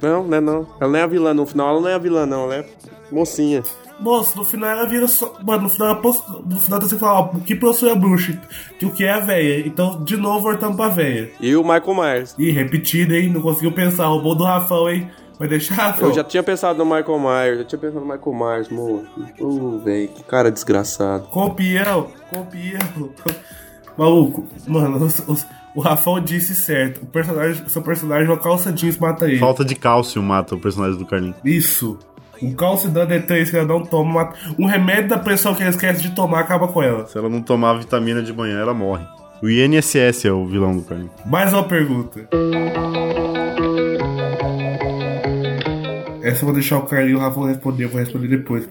Não, 0.00 0.24
não 0.24 0.36
é 0.36 0.40
não. 0.40 0.66
Ela 0.80 0.90
não 0.90 0.98
é 0.98 1.02
a 1.02 1.06
vilã, 1.06 1.34
no 1.34 1.44
final 1.46 1.68
ela 1.70 1.80
não 1.80 1.88
é 1.88 1.94
a 1.94 1.98
vilã, 1.98 2.24
não. 2.26 2.44
Ela 2.44 2.56
é 2.56 2.66
mocinha. 3.10 3.62
Moço, 4.02 4.36
no 4.36 4.44
final 4.44 4.68
ela 4.70 4.86
vira 4.86 5.06
só. 5.06 5.34
Mano, 5.44 5.62
no 5.64 5.68
final 5.68 5.88
ela 5.88 5.96
poss... 6.00 6.22
no 6.44 6.58
final 6.58 6.80
você 6.80 6.96
fala, 6.98 7.20
ó, 7.20 7.24
o 7.36 7.40
que 7.40 7.54
possui 7.54 7.90
a 7.90 7.94
bruxa? 7.94 8.38
Que 8.78 8.86
o 8.86 8.90
que 8.90 9.04
é 9.04 9.12
a 9.12 9.20
véia? 9.20 9.66
Então, 9.66 10.02
de 10.02 10.16
novo, 10.16 10.40
voltamos 10.40 10.76
pra 10.76 10.88
véia. 10.88 11.30
E 11.40 11.54
o 11.54 11.62
Michael 11.62 11.94
Myers. 11.94 12.34
Ih, 12.38 12.50
repetido, 12.50 13.14
hein? 13.14 13.30
Não 13.30 13.40
conseguiu 13.40 13.72
pensar. 13.72 14.06
Roubou 14.06 14.34
do 14.34 14.44
Rafão, 14.44 14.88
hein? 14.90 15.08
Vai 15.38 15.48
deixar, 15.48 15.74
Rafão? 15.74 16.08
Eu 16.08 16.14
já 16.14 16.22
tinha 16.22 16.42
pensado 16.42 16.78
no 16.78 16.84
Michael 16.84 17.18
Myers, 17.18 17.58
eu 17.60 17.64
tinha 17.64 17.78
pensado 17.78 18.04
no 18.04 18.12
Michael 18.12 18.34
Myers, 18.36 18.68
moço. 18.68 19.06
Ô, 19.40 19.78
velho, 19.78 20.08
que 20.08 20.22
cara 20.24 20.50
desgraçado. 20.50 21.24
Copião, 21.28 22.08
copião. 22.32 23.10
Maluco, 23.96 24.46
mano, 24.66 25.04
os- 25.04 25.18
os- 25.28 25.46
o 25.74 25.80
Rafão 25.80 26.20
disse 26.20 26.54
certo. 26.54 27.02
O 27.02 27.06
personagem, 27.06 27.66
seu 27.68 27.82
personagem, 27.82 28.28
uma 28.28 28.38
calça 28.38 28.70
jeans 28.72 28.98
mata 28.98 29.26
ele. 29.26 29.38
Falta 29.38 29.64
de 29.64 29.74
cálcio 29.74 30.22
mata 30.22 30.54
o 30.54 30.58
personagem 30.60 30.98
do 30.98 31.06
Carlinhos. 31.06 31.36
Isso. 31.44 31.98
Um 32.42 32.52
calcidão 32.54 33.06
D3 33.06 33.50
que 33.50 33.56
ela 33.56 33.66
não 33.66 33.84
toma. 33.84 34.32
Um 34.58 34.66
remédio 34.66 35.08
da 35.10 35.18
pressão 35.18 35.54
que 35.54 35.62
ela 35.62 35.70
esquece 35.70 36.02
de 36.02 36.10
tomar 36.10 36.40
acaba 36.40 36.66
com 36.66 36.82
ela. 36.82 37.06
Se 37.06 37.16
ela 37.16 37.28
não 37.28 37.40
tomar 37.40 37.74
vitamina 37.74 38.22
de 38.22 38.32
manhã, 38.32 38.58
ela 38.58 38.74
morre. 38.74 39.06
O 39.42 39.48
INSS 39.48 40.24
é 40.24 40.32
o 40.32 40.46
vilão 40.46 40.76
do 40.76 40.82
Carlinhos. 40.82 41.12
Mais 41.24 41.52
uma 41.52 41.64
pergunta. 41.64 42.28
Essa 46.22 46.42
eu 46.42 46.46
vou 46.46 46.52
deixar 46.54 46.78
o 46.78 46.82
Carlinho 46.82 47.14
e 47.14 47.16
o 47.16 47.18
Rafa 47.18 47.46
responder, 47.46 47.84
eu 47.84 47.88
vou 47.88 48.00
responder 48.00 48.28
depois. 48.28 48.68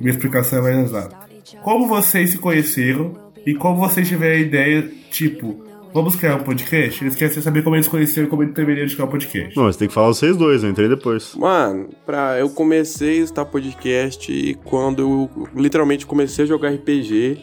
Minha 0.00 0.10
explicação 0.10 0.58
é 0.60 0.62
mais 0.62 0.78
exata. 0.78 1.16
Como 1.62 1.86
vocês 1.86 2.30
se 2.30 2.38
conheceram 2.38 3.14
e 3.46 3.54
como 3.54 3.76
vocês 3.78 4.08
tiveram 4.08 4.36
a 4.36 4.38
ideia, 4.38 4.90
tipo, 5.10 5.62
vamos 5.92 6.16
criar 6.16 6.36
um 6.36 6.44
podcast? 6.44 7.02
Eles 7.02 7.14
querem 7.14 7.40
saber 7.40 7.62
como 7.62 7.76
eles 7.76 7.88
conheceram 7.88 8.26
e 8.26 8.30
como 8.30 8.42
eles 8.42 8.54
deveriam 8.54 8.86
criar 8.86 9.04
um 9.04 9.08
podcast. 9.08 9.56
Não, 9.56 9.64
você 9.64 9.78
tem 9.78 9.88
que 9.88 9.94
falar 9.94 10.08
vocês 10.08 10.36
dois, 10.36 10.62
eu 10.62 10.70
entrei 10.70 10.88
depois. 10.88 11.34
Mano, 11.34 11.90
pra, 12.04 12.38
eu 12.38 12.48
comecei 12.50 13.20
a 13.20 13.24
estar 13.24 13.44
podcast 13.44 14.58
quando 14.64 15.02
eu 15.02 15.48
literalmente 15.54 16.06
comecei 16.06 16.44
a 16.44 16.48
jogar 16.48 16.70
RPG, 16.70 17.38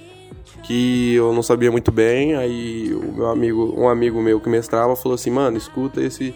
que 0.64 1.14
eu 1.16 1.34
não 1.34 1.44
sabia 1.44 1.72
muito 1.72 1.92
bem, 1.92 2.36
aí 2.36 2.94
o 2.94 3.14
meu 3.14 3.28
amigo, 3.28 3.74
um 3.78 3.88
amigo 3.88 4.22
meu 4.22 4.40
que 4.40 4.50
mestrava 4.50 4.96
falou 4.96 5.16
assim, 5.16 5.30
mano, 5.30 5.58
escuta 5.58 6.02
esse 6.02 6.34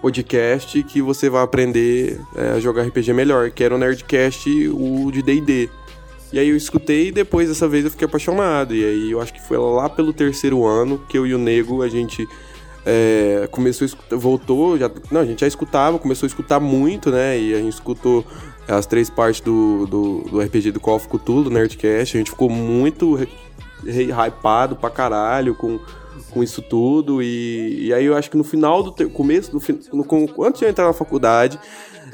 podcast 0.00 0.82
que 0.82 1.00
você 1.00 1.30
vai 1.30 1.42
aprender 1.42 2.20
é, 2.34 2.50
a 2.50 2.60
jogar 2.60 2.82
RPG 2.82 3.12
melhor, 3.12 3.50
que 3.50 3.62
era 3.62 3.74
o 3.74 3.78
Nerdcast, 3.78 4.48
o 4.68 5.10
de 5.12 5.22
D&D. 5.22 5.70
E 6.32 6.38
aí 6.38 6.48
eu 6.48 6.56
escutei 6.56 7.08
e 7.08 7.12
depois 7.12 7.48
dessa 7.48 7.68
vez 7.68 7.84
eu 7.84 7.90
fiquei 7.90 8.06
apaixonado. 8.06 8.74
E 8.74 8.84
aí 8.84 9.10
eu 9.10 9.20
acho 9.20 9.32
que 9.32 9.40
foi 9.40 9.58
lá 9.58 9.88
pelo 9.88 10.12
terceiro 10.12 10.64
ano 10.64 10.98
que 11.08 11.18
eu 11.18 11.26
e 11.26 11.34
o 11.34 11.38
Nego, 11.38 11.82
a 11.82 11.88
gente 11.88 12.26
é, 12.86 13.48
começou 13.50 13.84
a 13.84 13.86
escutar, 13.86 14.16
voltou, 14.16 14.78
já, 14.78 14.90
não, 15.10 15.20
a 15.20 15.24
gente 15.24 15.40
já 15.40 15.46
escutava, 15.46 15.98
começou 15.98 16.26
a 16.26 16.28
escutar 16.28 16.58
muito, 16.58 17.10
né? 17.10 17.38
E 17.38 17.54
a 17.54 17.58
gente 17.58 17.74
escutou 17.74 18.24
as 18.66 18.86
três 18.86 19.10
partes 19.10 19.40
do, 19.40 19.86
do, 19.86 20.22
do 20.30 20.40
RPG 20.40 20.72
do 20.72 20.80
Call 20.80 20.96
of 20.96 21.08
Cthulhu, 21.08 21.44
do 21.44 21.50
Nerdcast. 21.50 22.16
A 22.16 22.20
gente 22.20 22.30
ficou 22.30 22.48
muito 22.48 23.18
hypado 23.84 24.76
pra 24.76 24.90
caralho 24.90 25.54
com, 25.54 25.78
com 26.30 26.42
isso 26.42 26.62
tudo. 26.62 27.22
E, 27.22 27.86
e 27.86 27.94
aí 27.94 28.04
eu 28.04 28.16
acho 28.16 28.30
que 28.30 28.36
no 28.36 28.44
final 28.44 28.82
do 28.82 29.10
começo, 29.10 29.50
do, 29.50 29.60
no, 29.92 30.06
antes 30.44 30.60
de 30.60 30.64
eu 30.64 30.70
entrar 30.70 30.86
na 30.86 30.92
faculdade, 30.92 31.58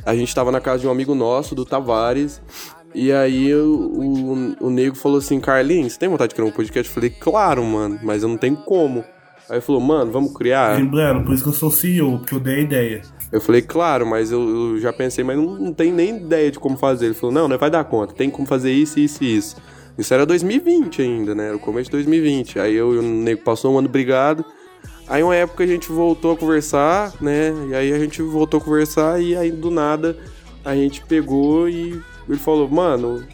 a 0.05 0.15
gente 0.15 0.35
tava 0.35 0.51
na 0.51 0.61
casa 0.61 0.81
de 0.81 0.87
um 0.87 0.91
amigo 0.91 1.15
nosso, 1.15 1.55
do 1.55 1.65
Tavares. 1.65 2.41
E 2.95 3.13
aí 3.13 3.55
o, 3.55 4.57
o, 4.61 4.67
o 4.67 4.71
nego 4.71 4.97
falou 4.97 5.19
assim, 5.19 5.41
Carlinhos, 5.41 5.93
você 5.93 5.99
tem 5.99 6.09
vontade 6.09 6.31
de 6.31 6.35
criar 6.35 6.49
um 6.49 6.53
podcast? 6.53 6.89
Eu 6.89 6.95
falei, 6.95 7.11
claro, 7.11 7.65
mano, 7.65 7.99
mas 8.03 8.23
eu 8.23 8.29
não 8.29 8.37
tenho 8.37 8.57
como. 8.57 9.05
Aí 9.49 9.57
ele 9.57 9.61
falou, 9.61 9.81
mano, 9.81 10.11
vamos 10.11 10.35
criar? 10.35 10.77
Lembrando, 10.77 11.25
por 11.25 11.35
isso 11.35 11.43
que 11.43 11.49
eu 11.49 11.55
sou 11.55 11.71
CEO, 11.71 12.19
porque 12.19 12.35
eu 12.35 12.41
dei 12.41 12.57
a 12.57 12.61
ideia. 12.61 13.03
Eu 13.31 13.41
falei, 13.41 13.63
claro, 13.63 14.07
mas 14.07 14.31
eu, 14.31 14.41
eu 14.41 14.81
já 14.81 14.93
pensei, 14.93 15.23
mas 15.23 15.37
não, 15.37 15.55
não 15.57 15.73
tem 15.73 15.93
nem 15.93 16.17
ideia 16.17 16.51
de 16.51 16.59
como 16.59 16.77
fazer. 16.77 17.07
Ele 17.07 17.15
falou, 17.15 17.35
não, 17.35 17.49
não 17.49 17.59
vai 17.59 17.71
dar 17.71 17.85
conta, 17.85 18.15
tem 18.15 18.31
como 18.31 18.47
fazer 18.47 18.73
isso, 18.73 18.99
isso 18.99 19.23
e 19.23 19.37
isso. 19.37 19.57
Isso 19.97 20.15
era 20.15 20.25
2020 20.25 21.03
ainda, 21.03 21.35
né? 21.35 21.49
Era 21.49 21.57
o 21.57 21.59
começo 21.59 21.87
de 21.87 21.93
2020. 21.93 22.61
Aí 22.61 22.75
eu 22.75 22.95
e 22.95 22.99
o 22.99 23.03
nego 23.03 23.43
passou 23.43 23.75
um 23.75 23.79
ano 23.79 23.89
brigado. 23.89 24.45
Aí 25.09 25.23
uma 25.23 25.35
época 25.35 25.65
a 25.65 25.67
gente 25.67 25.89
voltou 25.89 26.33
a 26.33 26.37
conversar, 26.37 27.13
né? 27.21 27.53
E 27.69 27.75
aí 27.75 27.93
a 27.93 27.99
gente 27.99 28.23
voltou 28.23 28.61
a 28.61 28.63
conversar 28.63 29.21
e 29.21 29.35
aí 29.35 29.51
do 29.51 29.71
nada 29.71 30.17
a 30.65 30.75
gente 30.75 31.05
pegou 31.05 31.69
e 31.69 32.01
ele 32.29 32.39
falou, 32.39 32.69
mano, 32.69 33.25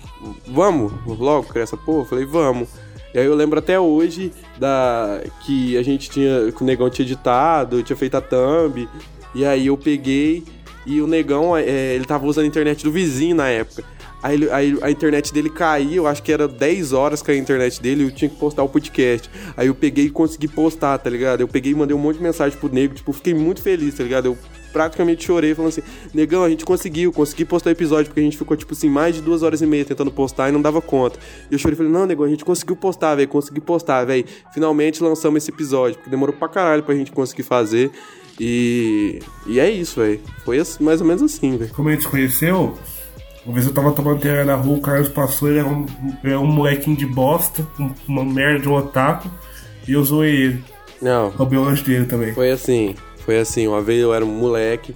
vamos 0.46 0.92
logo 1.06 1.48
criar 1.48 1.64
essa 1.64 1.76
porra? 1.76 2.02
Eu 2.02 2.06
falei, 2.06 2.24
vamos. 2.24 2.68
E 3.14 3.18
aí 3.18 3.26
eu 3.26 3.34
lembro 3.34 3.58
até 3.58 3.78
hoje 3.78 4.32
da 4.58 5.22
que 5.44 5.76
a 5.76 5.82
gente 5.82 6.10
tinha, 6.10 6.50
que 6.50 6.62
o 6.62 6.66
negão 6.66 6.90
tinha 6.90 7.06
editado, 7.06 7.82
tinha 7.82 7.96
feito 7.96 8.16
a 8.16 8.20
thumb. 8.20 8.88
E 9.34 9.44
aí 9.44 9.66
eu 9.68 9.76
peguei 9.76 10.44
e 10.86 11.00
o 11.00 11.06
negão, 11.06 11.56
é, 11.56 11.94
ele 11.94 12.04
tava 12.04 12.26
usando 12.26 12.44
a 12.44 12.48
internet 12.48 12.84
do 12.84 12.90
vizinho 12.90 13.36
na 13.36 13.48
época. 13.48 13.84
Aí, 14.24 14.50
aí 14.50 14.78
a 14.80 14.90
internet 14.90 15.34
dele 15.34 15.50
caiu, 15.50 16.04
eu 16.04 16.06
acho 16.06 16.22
que 16.22 16.32
era 16.32 16.48
10 16.48 16.94
horas 16.94 17.20
que 17.20 17.30
a 17.30 17.36
internet 17.36 17.82
dele, 17.82 18.04
eu 18.04 18.10
tinha 18.10 18.26
que 18.26 18.36
postar 18.36 18.62
o 18.62 18.68
podcast. 18.70 19.28
Aí 19.54 19.66
eu 19.66 19.74
peguei 19.74 20.06
e 20.06 20.10
consegui 20.10 20.48
postar, 20.48 20.96
tá 20.96 21.10
ligado? 21.10 21.42
Eu 21.42 21.48
peguei 21.48 21.72
e 21.72 21.74
mandei 21.74 21.94
um 21.94 22.00
monte 22.00 22.16
de 22.16 22.22
mensagem 22.22 22.58
pro 22.58 22.72
nego, 22.72 22.94
tipo, 22.94 23.12
fiquei 23.12 23.34
muito 23.34 23.60
feliz, 23.60 23.94
tá 23.94 24.02
ligado? 24.02 24.24
Eu 24.24 24.38
praticamente 24.72 25.26
chorei, 25.26 25.54
falando 25.54 25.68
assim, 25.68 25.82
negão, 26.14 26.42
a 26.42 26.48
gente 26.48 26.64
conseguiu, 26.64 27.12
consegui 27.12 27.44
postar 27.44 27.68
o 27.68 27.72
episódio, 27.72 28.06
porque 28.06 28.20
a 28.20 28.22
gente 28.22 28.38
ficou, 28.38 28.56
tipo 28.56 28.72
assim, 28.72 28.88
mais 28.88 29.14
de 29.14 29.20
duas 29.20 29.42
horas 29.42 29.60
e 29.60 29.66
meia 29.66 29.84
tentando 29.84 30.10
postar 30.10 30.48
e 30.48 30.52
não 30.52 30.62
dava 30.62 30.80
conta. 30.80 31.18
E 31.50 31.54
eu 31.54 31.58
chorei 31.58 31.74
e 31.74 31.76
falei, 31.76 31.92
não, 31.92 32.06
negão, 32.06 32.24
a 32.24 32.28
gente 32.30 32.46
conseguiu 32.46 32.76
postar, 32.76 33.16
velho, 33.16 33.28
consegui 33.28 33.60
postar, 33.60 34.06
velho. 34.06 34.24
Finalmente 34.54 35.02
lançamos 35.02 35.42
esse 35.42 35.50
episódio, 35.50 35.96
porque 35.96 36.08
demorou 36.08 36.34
pra 36.34 36.48
caralho 36.48 36.82
pra 36.82 36.94
gente 36.94 37.12
conseguir 37.12 37.42
fazer. 37.42 37.90
E, 38.40 39.20
e 39.46 39.60
é 39.60 39.70
isso, 39.70 40.00
velho. 40.00 40.18
Foi 40.46 40.56
mais 40.80 41.02
ou 41.02 41.06
menos 41.06 41.22
assim, 41.22 41.58
velho. 41.58 41.74
Como 41.74 41.90
a 41.90 41.92
gente 41.92 42.08
conheceu, 42.08 42.76
uma 43.44 43.54
vez 43.54 43.66
eu 43.66 43.72
tava 43.72 43.92
tomando 43.92 44.20
terra 44.20 44.44
na 44.44 44.54
rua, 44.54 44.76
o 44.78 44.80
Carlos 44.80 45.08
passou, 45.08 45.48
ele 45.48 45.58
era 45.58 45.68
um, 45.68 45.86
era 46.22 46.40
um 46.40 46.46
molequinho 46.46 46.96
de 46.96 47.06
bosta, 47.06 47.66
um- 47.78 47.90
uma 48.08 48.24
merda 48.24 48.60
de 48.60 48.68
um 48.68 48.74
otaku, 48.74 49.28
e 49.86 49.92
eu 49.92 50.02
zoei 50.04 50.34
ele. 50.34 50.64
Não, 51.02 51.28
Roubei 51.30 51.58
o 51.58 51.62
lanche 51.64 51.82
dele 51.84 52.06
também. 52.06 52.32
Foi 52.32 52.50
assim, 52.50 52.94
foi 53.24 53.38
assim, 53.38 53.66
uma 53.68 53.82
vez 53.82 54.00
eu 54.00 54.14
era 54.14 54.24
um 54.24 54.28
moleque 54.28 54.94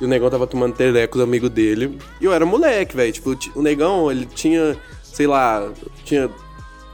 e 0.00 0.04
o 0.04 0.08
negão 0.08 0.30
tava 0.30 0.46
tomando 0.46 0.74
tereré 0.74 1.06
com 1.06 1.18
os 1.18 1.24
amigos 1.24 1.50
dele. 1.50 1.98
E 2.20 2.24
eu 2.24 2.32
era 2.32 2.46
moleque, 2.46 2.94
velho. 2.96 3.12
Tipo, 3.12 3.34
ti- 3.34 3.50
o 3.54 3.60
negão, 3.62 4.10
ele 4.10 4.26
tinha, 4.26 4.76
sei 5.02 5.26
lá, 5.26 5.68
tinha 6.04 6.30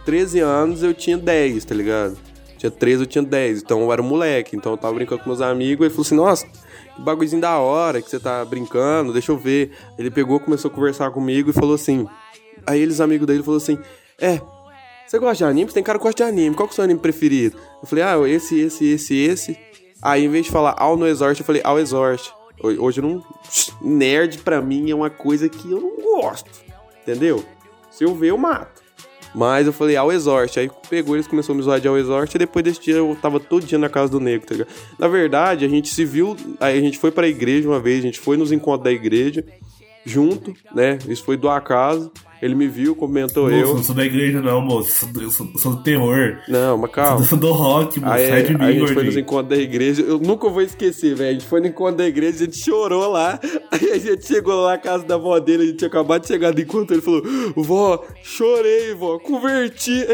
13 0.05 0.41
anos, 0.41 0.83
eu 0.83 0.95
tinha 0.95 1.17
10, 1.19 1.65
tá 1.65 1.75
ligado? 1.75 2.17
Tinha 2.57 2.71
13, 2.71 3.03
eu 3.03 3.07
tinha 3.07 3.23
10. 3.23 3.61
Então 3.63 3.81
eu 3.83 3.93
era 3.93 4.01
um 4.01 4.07
moleque. 4.07 4.57
Então 4.57 4.73
eu 4.73 4.79
tava 4.79 4.95
brincando 4.95 5.21
com 5.23 5.29
meus 5.29 5.41
amigos. 5.43 5.85
Ele 5.85 5.91
falou 5.91 6.03
assim: 6.07 6.15
Nossa, 6.17 6.47
bagulhozinho 6.99 7.41
da 7.43 7.59
hora 7.59 8.01
que 8.03 8.09
você 8.11 8.19
tá 8.21 8.45
brincando, 8.45 9.13
deixa 9.13 9.33
eu 9.33 9.37
ver. 9.39 9.73
Ele 9.99 10.11
pegou, 10.11 10.39
começou 10.41 10.71
a 10.71 10.75
conversar 10.75 11.11
comigo 11.11 11.51
e 11.51 11.53
falou 11.53 11.75
assim. 11.75 12.07
Aí 12.67 12.81
eles, 12.81 13.01
amigos 13.01 13.27
dele, 13.27 13.43
falou 13.43 13.59
assim: 13.59 13.79
É, 14.21 14.41
você 15.07 15.19
gosta 15.19 15.37
de 15.37 15.45
anime? 15.45 15.69
Você 15.71 15.75
tem 15.75 15.83
cara 15.83 15.99
que 15.99 16.05
gosta 16.05 16.25
de 16.25 16.29
anime. 16.29 16.55
Qual 16.57 16.67
que 16.67 16.73
é 16.73 16.75
o 16.75 16.77
seu 16.77 16.85
anime 16.85 16.99
preferido? 17.01 17.57
Eu 17.83 17.87
falei, 17.89 18.03
ah, 18.05 18.17
esse, 18.29 18.59
esse, 18.59 18.87
esse, 18.87 19.15
esse. 19.17 19.59
Aí, 20.03 20.25
em 20.25 20.29
vez 20.29 20.47
de 20.47 20.51
falar 20.53 20.75
ao 20.79 20.97
no 20.97 21.07
Exorte, 21.07 21.41
eu 21.41 21.47
falei 21.47 21.63
ao 21.65 21.79
Exorte. 21.79 22.33
Ho- 22.63 22.85
Hoje 22.85 23.01
não. 23.01 23.23
Nerd 23.81 24.39
pra 24.39 24.61
mim 24.61 24.91
é 24.91 24.95
uma 24.95 25.11
coisa 25.11 25.49
que 25.49 25.71
eu 25.71 25.81
não 25.81 25.97
gosto. 26.21 26.51
Entendeu? 27.03 27.45
Se 27.91 28.05
eu 28.05 28.15
ver, 28.15 28.31
eu 28.31 28.39
mato. 28.39 28.83
Mas 29.37 29.67
eu 29.67 29.73
falei 29.73 29.95
ao 29.97 30.11
Exorte. 30.11 30.59
Aí 30.59 30.71
pegou, 30.89 31.15
eles 31.15 31.27
começaram 31.27 31.57
a 31.57 31.59
me 31.59 31.63
zoar 31.63 31.79
de 31.79 31.87
ao 31.87 31.99
Exorte. 31.99 32.37
E 32.37 32.39
depois 32.39 32.65
desse 32.65 32.81
dia 32.81 32.95
eu 32.95 33.15
tava 33.21 33.39
todo 33.39 33.67
dia 33.67 33.77
na 33.77 33.91
casa 33.91 34.11
do 34.11 34.19
negro, 34.19 34.47
tá 34.47 34.55
ligado? 34.55 34.69
Na 34.99 35.09
verdade, 35.09 35.63
a 35.63 35.69
gente 35.69 35.91
se 35.93 36.07
viu. 36.07 36.35
Aí 36.59 36.79
a 36.79 36.81
gente 36.81 36.99
foi 36.99 37.11
pra 37.11 37.29
igreja 37.29 37.69
uma 37.69 37.79
vez, 37.79 37.99
a 37.99 38.07
gente 38.07 38.19
foi 38.19 38.39
nos 38.39 38.51
encontros 38.51 38.85
da 38.85 38.91
igreja. 38.91 39.45
Junto, 40.07 40.55
né? 40.75 40.99
Isso 41.07 41.23
foi 41.23 41.37
do 41.37 41.51
acaso. 41.51 42.11
Ele 42.43 42.55
me 42.55 42.69
viu, 42.69 42.95
comentou 42.95 43.45
Moço, 43.45 43.55
eu. 43.57 43.69
eu 43.69 43.75
não 43.77 43.83
sou 43.83 43.95
da 43.95 44.05
igreja 44.05 44.41
não, 44.43 44.61
moço. 44.61 44.89
Eu 44.89 44.95
sou 44.95 45.09
do- 45.09 45.23
Eu 45.23 45.31
sou, 45.31 45.73
do 45.75 45.83
terror. 45.83 46.39
Não, 46.49 46.77
mas 46.77 46.91
calma. 46.91 47.21
Eu 47.21 47.25
sou 47.25 47.39
do 47.39 47.51
rock, 47.53 47.99
moço. 47.99 48.13
Aí, 48.13 48.29
Sai 48.29 48.43
de 48.43 48.55
mim, 48.59 48.65
a 48.65 48.73
gente 48.73 48.93
foi 48.93 49.05
nos 49.05 49.17
encontros 49.17 49.49
da 49.49 49.57
igreja. 49.63 50.03
Eu 50.03 50.19
nunca 50.19 50.49
vou 50.49 50.61
esquecer, 50.63 51.15
velho. 51.15 51.31
A 51.31 51.33
gente 51.33 51.47
foi 51.47 51.61
no 51.61 51.67
encontro 51.69 51.97
da 51.97 52.07
igreja, 52.07 52.37
a 52.37 52.45
gente 52.47 52.59
chorou 52.59 53.09
lá. 53.11 53.41
Aí 53.73 53.91
a 53.93 53.99
gente 53.99 54.27
chegou 54.27 54.55
lá 54.63 54.73
na 54.73 54.79
casa 54.79 55.05
da 55.05 55.15
avó 55.15 55.39
dele, 55.39 55.63
a 55.63 55.67
gente 55.67 55.77
tinha 55.79 55.89
acabado 55.89 56.23
de 56.23 56.29
chegar 56.29 56.53
do 56.53 56.61
encontro. 56.61 56.95
Ele 56.95 57.03
falou: 57.03 57.23
Vó, 57.57 58.05
chorei, 58.23 58.95
vó, 58.95 59.19
converti. 59.19 60.05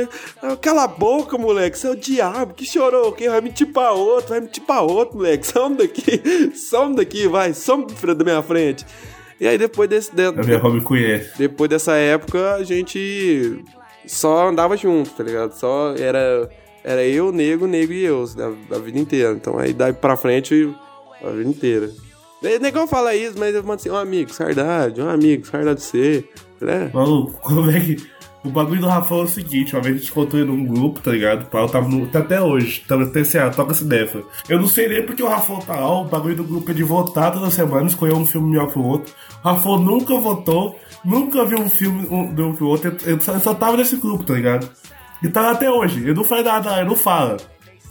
Ah, 0.42 0.56
Cala 0.56 0.84
a 0.84 0.88
boca, 0.88 1.36
moleque. 1.36 1.76
Você 1.78 1.86
é 1.86 1.90
o 1.90 1.96
diabo 1.96 2.54
que 2.54 2.64
chorou. 2.64 3.12
Quem 3.12 3.28
vai 3.28 3.40
mentir 3.40 3.66
pra 3.72 3.92
outro? 3.92 4.28
Vai 4.30 4.40
mentir 4.40 4.62
pra 4.62 4.80
outro, 4.80 5.16
moleque. 5.16 5.46
Some 5.46 5.76
daqui, 5.76 6.20
some 6.54 6.94
daqui, 6.94 7.26
vai, 7.26 7.52
some 7.52 7.86
da 8.16 8.24
minha 8.24 8.42
frente. 8.42 8.86
E 9.42 9.48
aí 9.48 9.58
depois 9.58 9.88
desse. 9.90 10.14
de- 10.14 10.22
A 10.22 10.68
me 10.70 10.80
conhece. 10.80 11.36
depois 11.36 11.68
dessa 11.68 11.94
época, 11.94 12.54
a 12.54 12.62
gente 12.62 13.60
só 14.06 14.48
andava 14.48 14.76
junto, 14.76 15.10
tá 15.10 15.24
ligado? 15.24 15.52
Só 15.54 15.94
era 15.98 16.48
era 16.84 17.04
eu, 17.04 17.32
nego, 17.32 17.66
nego 17.66 17.92
e 17.92 18.04
eu, 18.04 18.24
da, 18.36 18.52
da 18.70 18.78
vida 18.78 19.00
inteira. 19.00 19.32
Então 19.32 19.58
aí 19.58 19.72
daí 19.72 19.92
pra 19.92 20.16
frente, 20.16 20.72
a 21.24 21.30
vida 21.30 21.50
inteira. 21.50 21.90
Negão 22.60 22.86
fala 22.86 23.16
isso, 23.16 23.36
mas 23.36 23.52
eu 23.52 23.62
mando 23.64 23.74
assim, 23.80 23.90
um 23.90 23.96
amigo, 23.96 24.32
saudade, 24.32 25.00
um 25.02 25.08
amigo, 25.08 25.44
saudade 25.44 25.80
de 25.80 25.86
você. 25.86 26.24
Né? 26.60 26.90
Maluco, 26.94 27.32
como 27.42 27.68
é 27.68 27.80
que. 27.80 27.96
O 28.44 28.50
bagulho 28.50 28.80
do 28.80 28.88
Rafão 28.88 29.20
é 29.20 29.22
o 29.22 29.28
seguinte, 29.28 29.74
uma 29.74 29.82
vez 29.82 29.94
a 29.94 29.98
gente 29.98 30.10
encontrou 30.10 30.42
ele 30.42 30.50
num 30.50 30.64
grupo, 30.64 31.00
tá 31.00 31.12
ligado? 31.12 31.46
Pau 31.46 31.68
tava 31.68 31.88
no, 31.88 32.08
tá 32.08 32.18
até 32.18 32.40
hoje, 32.40 32.82
tava 32.88 33.04
no 33.04 33.12
TCA, 33.12 33.50
toca 33.50 33.70
essa 33.70 33.84
defa. 33.84 34.22
Eu 34.48 34.58
não 34.58 34.66
sei 34.66 34.88
nem 34.88 35.06
porque 35.06 35.22
o 35.22 35.28
Rafão 35.28 35.60
tá 35.60 35.76
lá, 35.76 36.00
o 36.00 36.04
bagulho 36.06 36.34
do 36.34 36.44
grupo 36.44 36.70
é 36.70 36.74
de 36.74 36.82
votar 36.82 37.32
toda 37.32 37.50
semana, 37.50 37.86
escolher 37.86 38.14
um 38.14 38.26
filme 38.26 38.50
melhor 38.50 38.72
que 38.72 38.78
o 38.78 38.84
outro. 38.84 39.14
O 39.44 39.48
Rafão 39.48 39.78
nunca 39.78 40.18
votou, 40.18 40.76
nunca 41.04 41.44
viu 41.44 41.58
um 41.58 41.68
filme 41.68 42.06
um, 42.10 42.54
que 42.54 42.64
o 42.64 42.66
outro, 42.66 42.96
eu 43.06 43.20
só, 43.20 43.32
eu 43.32 43.40
só 43.40 43.54
tava 43.54 43.76
nesse 43.76 43.96
grupo, 43.96 44.24
tá 44.24 44.34
ligado? 44.34 44.68
E 45.22 45.28
tá 45.28 45.40
lá 45.40 45.50
até 45.52 45.70
hoje, 45.70 46.04
eu 46.06 46.14
não 46.14 46.24
falei 46.24 46.42
nada, 46.42 46.80
ele 46.80 46.88
não 46.88 46.96
fala. 46.96 47.36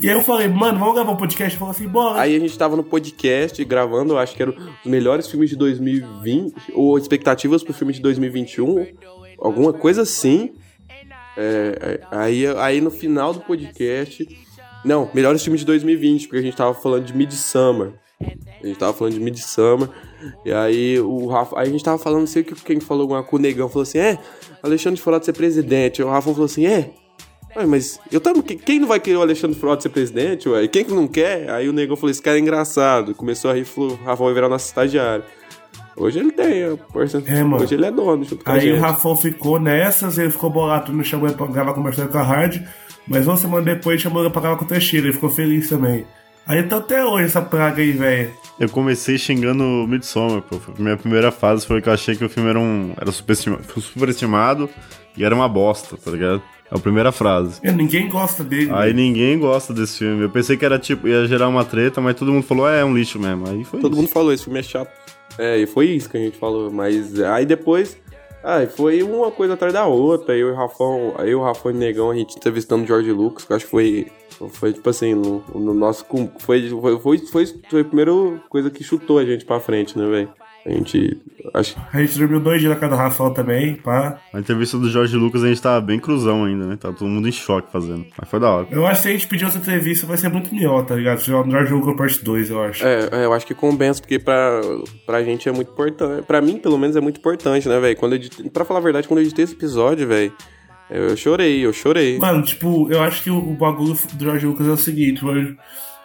E 0.01 0.09
aí 0.09 0.15
eu 0.15 0.21
falei, 0.23 0.47
mano, 0.47 0.79
vamos 0.79 0.95
gravar 0.95 1.11
um 1.11 1.15
podcast? 1.15 1.57
Falou 1.57 1.71
assim, 1.71 1.87
bora. 1.87 2.19
Aí 2.19 2.35
a 2.35 2.39
gente 2.39 2.57
tava 2.57 2.75
no 2.75 2.83
podcast 2.83 3.63
gravando, 3.63 4.13
eu 4.13 4.17
acho 4.17 4.35
que 4.35 4.41
eram 4.41 4.53
os 4.83 4.89
melhores 4.89 5.29
filmes 5.29 5.49
de 5.49 5.55
2020, 5.55 6.73
ou 6.73 6.97
expectativas 6.97 7.63
pro 7.63 7.71
filme 7.71 7.93
de 7.93 8.01
2021, 8.01 8.87
alguma 9.41 9.73
coisa 9.73 10.03
assim. 10.03 10.53
É, 11.35 11.99
é, 12.01 12.01
aí, 12.11 12.47
aí 12.47 12.81
no 12.81 12.91
final 12.91 13.33
do 13.33 13.41
podcast. 13.41 14.27
Não, 14.85 15.09
melhores 15.13 15.43
filmes 15.43 15.61
de 15.61 15.65
2020, 15.65 16.27
porque 16.27 16.39
a 16.39 16.41
gente 16.41 16.57
tava 16.57 16.73
falando 16.73 17.05
de 17.05 17.15
Midsummer. 17.15 17.93
A 18.63 18.67
gente 18.67 18.77
tava 18.77 18.93
falando 18.93 19.13
de 19.13 19.19
Midsummer. 19.19 19.89
E 20.45 20.51
aí 20.51 20.99
o 20.99 21.27
Rafa. 21.27 21.59
Aí 21.59 21.67
a 21.67 21.71
gente 21.71 21.83
tava 21.83 21.97
falando, 21.97 22.21
não 22.21 22.27
sei 22.27 22.43
que 22.43 22.55
quem 22.55 22.79
falou 22.79 23.03
alguma 23.03 23.23
coisa, 23.23 23.45
o 23.45 23.47
negão 23.47 23.69
falou 23.69 23.83
assim: 23.83 23.97
é, 23.97 24.17
Alexandre 24.61 24.99
Frota 24.99 25.25
ser 25.25 25.33
presidente. 25.33 26.01
O 26.01 26.09
Rafa 26.09 26.31
falou 26.31 26.45
assim: 26.45 26.65
é. 26.65 26.91
Ué, 27.55 27.65
mas 27.65 27.99
eu 28.09 28.21
tamo, 28.21 28.41
quem 28.41 28.79
não 28.79 28.87
vai 28.87 28.99
querer 28.99 29.17
o 29.17 29.21
Alexandre 29.21 29.59
Frota 29.59 29.81
ser 29.81 29.89
presidente, 29.89 30.47
ué? 30.47 30.67
Quem 30.69 30.85
que 30.85 30.93
não 30.93 31.05
quer? 31.07 31.49
Aí 31.49 31.67
o 31.67 31.73
negão 31.73 31.95
falou: 31.95 32.11
esse 32.11 32.21
cara 32.21 32.37
é 32.37 32.39
engraçado. 32.39 33.13
Começou 33.15 33.51
a 33.51 33.53
rir, 33.53 33.65
falou: 33.65 33.95
Rafa 33.95 34.23
vai 34.23 34.33
virar 34.33 34.49
nosso 34.49 34.67
estagiário. 34.67 35.23
Hoje 36.01 36.19
ele 36.19 36.31
tem, 36.31 36.63
a 36.63 36.75
porcent- 36.77 37.27
É, 37.27 37.43
mano. 37.43 37.63
Hoje 37.63 37.75
ele 37.75 37.85
é 37.85 37.91
dono, 37.91 38.23
junto 38.23 38.43
com 38.43 38.51
a 38.51 38.55
Aí 38.55 38.61
gente. 38.61 38.77
o 38.77 38.81
Rafão 38.81 39.15
ficou 39.15 39.59
nessas, 39.59 40.17
ele 40.17 40.31
ficou 40.31 40.49
bolado, 40.49 40.91
não 40.91 41.03
chamou 41.03 41.27
ele 41.27 41.35
pra 41.37 41.47
gravar 41.47 41.73
conversando 41.73 42.09
com 42.09 42.17
a 42.17 42.23
Hard, 42.23 42.61
mas 43.07 43.27
uma 43.27 43.37
semana 43.37 43.63
depois 43.63 44.01
chamou 44.01 44.21
ele 44.23 44.31
pra 44.31 44.41
gravar 44.41 44.57
com 44.57 44.65
o 44.65 44.67
Teixeira, 44.67 45.05
ele 45.07 45.13
ficou 45.13 45.29
feliz 45.29 45.69
também. 45.69 46.05
Aí 46.47 46.63
tá 46.63 46.77
até 46.77 47.05
hoje 47.05 47.25
essa 47.25 47.41
praga 47.41 47.81
aí, 47.81 47.91
velho. 47.91 48.31
Eu 48.59 48.67
comecei 48.67 49.17
xingando 49.17 49.63
o 49.63 49.87
Midsommar, 49.87 50.41
pô. 50.41 50.57
Minha 50.79 50.97
primeira 50.97 51.31
fase 51.31 51.65
foi 51.67 51.81
que 51.81 51.87
eu 51.87 51.93
achei 51.93 52.15
que 52.15 52.25
o 52.25 52.29
filme 52.29 52.49
era 52.49 52.59
um. 52.59 52.93
era 52.99 53.11
superestima- 53.11 53.59
superestimado 53.79 54.67
e 55.15 55.23
era 55.23 55.35
uma 55.35 55.47
bosta, 55.47 55.95
tá 55.97 56.09
ligado? 56.09 56.41
É 56.71 56.75
a 56.75 56.79
primeira 56.79 57.11
frase. 57.11 57.59
É, 57.63 57.71
Ninguém 57.71 58.09
gosta 58.09 58.43
dele. 58.43 58.71
Aí 58.73 58.93
ninguém 58.93 59.37
gosta 59.37 59.73
desse 59.73 59.99
filme. 59.99 60.23
Eu 60.23 60.29
pensei 60.29 60.57
que 60.57 60.65
era 60.65 60.79
tipo, 60.79 61.07
ia 61.07 61.25
gerar 61.27 61.47
uma 61.47 61.63
treta, 61.65 62.01
mas 62.01 62.15
todo 62.15 62.31
mundo 62.31 62.43
falou, 62.43 62.65
"Ah, 62.65 62.73
é 62.73 62.83
um 62.83 62.95
lixo 62.95 63.19
mesmo. 63.19 63.47
Aí 63.47 63.63
foi 63.63 63.79
Todo 63.79 63.91
isso. 63.91 64.01
mundo 64.01 64.09
falou, 64.11 64.31
esse 64.33 64.43
filme 64.45 64.59
é 64.59 64.63
chato. 64.63 64.89
É, 65.37 65.57
e 65.57 65.65
foi 65.65 65.87
isso 65.87 66.09
que 66.09 66.17
a 66.17 66.19
gente 66.19 66.37
falou. 66.37 66.71
Mas 66.71 67.19
aí 67.19 67.45
depois. 67.45 67.97
Ah, 68.43 68.65
foi 68.65 69.03
uma 69.03 69.29
coisa 69.29 69.53
atrás 69.53 69.71
da 69.71 69.85
outra. 69.85 70.35
Eu 70.35 70.49
e 70.49 70.51
o 70.51 70.55
Rafão, 70.55 71.13
eu, 71.19 71.39
o 71.39 71.43
Rafão 71.43 71.71
e 71.71 71.75
o 71.75 71.77
Negão, 71.77 72.09
a 72.09 72.15
gente 72.15 72.37
entrevistando 72.37 72.83
o 72.83 72.87
George 72.87 73.11
Lucas, 73.11 73.45
que 73.45 73.53
acho 73.53 73.65
que 73.65 73.71
foi. 73.71 74.07
Foi 74.53 74.73
tipo 74.73 74.89
assim, 74.89 75.13
no, 75.13 75.43
no 75.53 75.73
nosso. 75.73 76.03
foi, 76.39 76.67
foi, 76.69 76.99
foi, 76.99 77.45
foi 77.69 77.81
a 77.81 77.85
primeira 77.85 78.11
coisa 78.49 78.71
que 78.71 78.83
chutou 78.83 79.19
a 79.19 79.25
gente 79.25 79.45
pra 79.45 79.59
frente, 79.59 79.95
né, 79.95 80.09
velho? 80.09 80.33
A 80.65 80.69
gente. 80.69 81.17
Acho 81.53 81.75
A 81.91 81.99
gente 81.99 82.17
dormiu 82.19 82.39
dois 82.39 82.59
dias 82.59 82.71
na 82.71 82.79
casa 82.79 82.95
do 82.95 82.97
Rafão 82.97 83.33
também, 83.33 83.75
pá. 83.75 84.19
Na 84.31 84.39
entrevista 84.39 84.77
do 84.77 84.89
Jorge 84.89 85.17
Lucas 85.17 85.43
a 85.43 85.47
gente 85.47 85.61
tava 85.61 85.81
bem 85.81 85.99
cruzão 85.99 86.45
ainda, 86.45 86.65
né? 86.65 86.75
Tava 86.75 86.95
todo 86.95 87.09
mundo 87.09 87.27
em 87.27 87.31
choque 87.31 87.71
fazendo. 87.71 88.05
Mas 88.17 88.29
foi 88.29 88.39
da 88.39 88.49
hora. 88.49 88.67
Eu 88.69 88.85
acho 88.85 88.97
que 88.97 89.01
se 89.01 89.09
a 89.09 89.11
gente 89.11 89.27
pedir 89.27 89.45
outra 89.45 89.59
entrevista 89.59 90.05
vai 90.05 90.17
ser 90.17 90.29
muito 90.29 90.53
melhor, 90.53 90.85
tá 90.85 90.95
ligado? 90.95 91.19
Se 91.19 91.31
o 91.31 91.49
George 91.49 91.73
Lucas 91.73 91.95
parte 91.95 92.23
2, 92.23 92.49
eu 92.49 92.63
acho. 92.63 92.85
É, 92.85 93.09
é, 93.11 93.25
eu 93.25 93.33
acho 93.33 93.47
que 93.47 93.55
compensa, 93.55 93.99
porque 93.99 94.19
pra, 94.19 94.61
pra 95.05 95.23
gente 95.23 95.49
é 95.49 95.51
muito 95.51 95.71
importante. 95.71 96.25
Pra 96.25 96.41
mim, 96.41 96.57
pelo 96.57 96.77
menos, 96.77 96.95
é 96.95 97.01
muito 97.01 97.19
importante, 97.19 97.67
né, 97.67 97.79
velho? 97.79 97.97
Quando 97.97 98.13
eu 98.13 98.17
editei, 98.17 98.49
pra 98.49 98.63
falar 98.63 98.79
a 98.79 98.83
verdade, 98.83 99.07
quando 99.07 99.19
eu 99.19 99.25
editei 99.25 99.45
esse 99.45 99.53
episódio, 99.53 100.07
velho, 100.07 100.31
eu, 100.91 101.17
chorei, 101.17 101.65
eu 101.65 101.73
chorei. 101.73 102.19
Mano, 102.19 102.43
tipo, 102.43 102.91
eu 102.91 103.01
acho 103.01 103.23
que 103.23 103.31
o, 103.31 103.37
o 103.37 103.53
bagulho 103.55 103.97
do 104.13 104.23
George 104.23 104.45
Lucas 104.45 104.67
é 104.67 104.71
o 104.71 104.77
seguinte, 104.77 105.25
mano. 105.25 105.57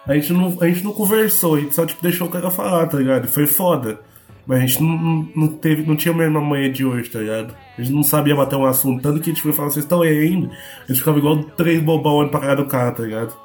A 0.07 0.14
gente 0.14 0.32
não, 0.32 0.57
a 0.61 0.68
gente 0.68 0.84
não 0.84 0.92
conversou, 0.92 1.57
a 1.57 1.61
gente 1.61 1.74
só 1.74 1.84
tipo, 1.84 2.00
deixou 2.00 2.28
o 2.28 2.30
cara 2.30 2.48
falar, 2.50 2.86
tá 2.86 2.96
ligado? 2.96 3.26
Foi 3.26 3.46
foda. 3.46 3.98
Mas 4.47 4.59
a 4.59 4.66
gente 4.66 4.82
não, 4.82 5.28
não, 5.34 5.49
teve, 5.49 5.82
não 5.82 5.97
tinha 5.97 6.14
a 6.14 6.16
mesma 6.16 6.40
manhã 6.40 6.70
de 6.70 6.84
hoje, 6.84 7.11
tá 7.11 7.18
ligado? 7.18 7.55
A 7.76 7.82
gente 7.82 7.92
não 7.92 8.05
sabia 8.05 8.36
bater 8.36 8.57
um 8.57 8.64
assunto, 8.64 9.03
tanto 9.03 9.20
que 9.20 9.30
a 9.30 9.32
gente 9.32 9.42
foi 9.42 9.53
falar, 9.53 9.70
vocês 9.70 9.84
estão 9.84 10.03
aí 10.03 10.18
ainda? 10.18 10.51
A 10.84 10.86
gente 10.86 10.99
ficava 10.99 11.18
igual 11.18 11.42
três 11.42 11.82
bobão 11.82 12.14
olhando 12.14 12.30
pra 12.30 12.40
cara 12.40 12.57
do 12.57 12.66
cara, 12.66 12.92
tá 12.92 13.03
ligado? 13.03 13.36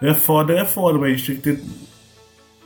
É 0.00 0.14
foda, 0.14 0.54
é 0.54 0.64
foda, 0.64 0.98
mas 0.98 1.08
a 1.08 1.14
gente 1.14 1.24
tinha 1.24 1.36
que 1.36 1.42
ter 1.42 1.62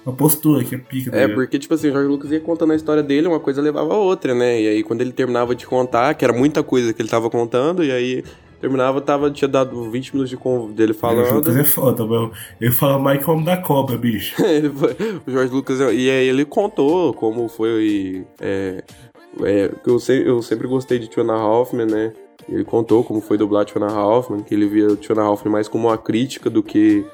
uma 0.06 0.14
postura 0.14 0.62
que 0.62 0.76
é 0.76 0.78
pica, 0.78 1.10
tá 1.10 1.16
É, 1.16 1.26
porque, 1.26 1.58
tipo 1.58 1.74
assim, 1.74 1.88
o 1.88 1.92
Jorge 1.92 2.08
Lucas 2.08 2.30
ia 2.30 2.40
contando 2.40 2.72
a 2.72 2.76
história 2.76 3.02
dele, 3.02 3.26
uma 3.26 3.40
coisa 3.40 3.60
levava 3.60 3.92
a 3.92 3.98
outra, 3.98 4.32
né? 4.32 4.62
E 4.62 4.68
aí, 4.68 4.82
quando 4.84 5.00
ele 5.00 5.12
terminava 5.12 5.52
de 5.52 5.66
contar, 5.66 6.14
que 6.14 6.24
era 6.24 6.32
muita 6.32 6.62
coisa 6.62 6.92
que 6.92 7.02
ele 7.02 7.08
tava 7.08 7.28
contando, 7.28 7.82
e 7.82 7.90
aí 7.90 8.22
terminava, 8.60 9.00
tava, 9.00 9.30
tinha 9.30 9.48
dado 9.48 9.90
20 9.90 10.12
minutos 10.12 10.30
de 10.30 10.36
con- 10.36 10.70
dele 10.72 10.92
O 10.92 10.94
falando. 10.94 11.34
Lucas 11.34 11.56
é 11.56 11.64
foda, 11.64 12.06
mano. 12.06 12.32
Ele 12.60 12.70
fala 12.70 12.98
mais 12.98 13.18
que 13.22 13.28
o 13.28 13.32
homem 13.32 13.44
da 13.44 13.56
cobra, 13.56 13.96
bicho. 13.98 14.34
O 15.26 15.30
Jorge 15.30 15.52
Lucas, 15.52 15.78
e 15.80 15.84
aí 16.10 16.28
ele 16.28 16.44
contou 16.44 17.12
como 17.14 17.48
foi. 17.48 18.24
É, 18.40 18.82
é, 19.42 19.68
que 19.82 19.90
eu, 19.90 19.98
eu 20.24 20.42
sempre 20.42 20.66
gostei 20.66 20.98
de 20.98 21.08
Tiana 21.08 21.36
Hoffman, 21.36 21.86
né? 21.86 22.12
Ele 22.48 22.64
contou 22.64 23.02
como 23.02 23.20
foi 23.20 23.36
dublar 23.36 23.64
Tiana 23.64 23.92
Hoffman, 23.92 24.42
que 24.42 24.54
ele 24.54 24.66
via 24.66 24.94
Tiana 24.96 25.28
Hoffman 25.28 25.52
mais 25.52 25.66
como 25.68 25.88
uma 25.88 25.98
crítica 25.98 26.48
do 26.48 26.62
que 26.62 27.04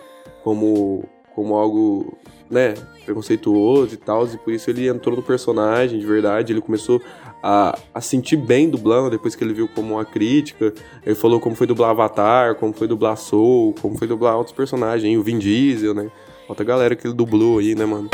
como, 0.45 1.05
como 1.35 1.55
algo, 1.57 2.17
né, 2.53 2.75
preconceituoso 3.05 3.95
e 3.95 3.97
tal. 3.97 4.27
E 4.27 4.37
por 4.37 4.53
isso 4.53 4.71
ele 4.71 4.87
entrou 4.87 5.17
no 5.17 5.23
personagem 5.23 5.99
de 5.99 6.07
verdade. 6.07 6.53
Ele 6.53 6.61
começou 6.61 7.01
a, 7.43 7.77
a 7.93 8.01
sentir 8.01 8.37
bem 8.37 8.69
dublando 8.69 9.11
depois 9.11 9.35
que 9.35 9.43
ele 9.43 9.55
viu 9.55 9.67
como 9.67 9.95
uma 9.95 10.05
crítica. 10.05 10.73
Ele 11.05 11.15
falou 11.15 11.41
como 11.41 11.57
foi 11.57 11.67
dublar 11.67 11.91
Avatar, 11.91 12.55
como 12.57 12.73
foi 12.73 12.87
dublar 12.87 13.17
Soul, 13.17 13.75
como 13.81 13.99
foi 13.99 14.07
dublar 14.07 14.37
outros 14.37 14.55
personagens, 14.55 15.19
o 15.19 15.23
Vin 15.23 15.39
Diesel, 15.39 15.95
né? 15.95 16.11
Outra 16.47 16.65
galera 16.65 16.95
que 16.95 17.07
ele 17.07 17.15
dublou 17.15 17.59
aí, 17.59 17.75
né, 17.75 17.87
mano? 17.87 18.11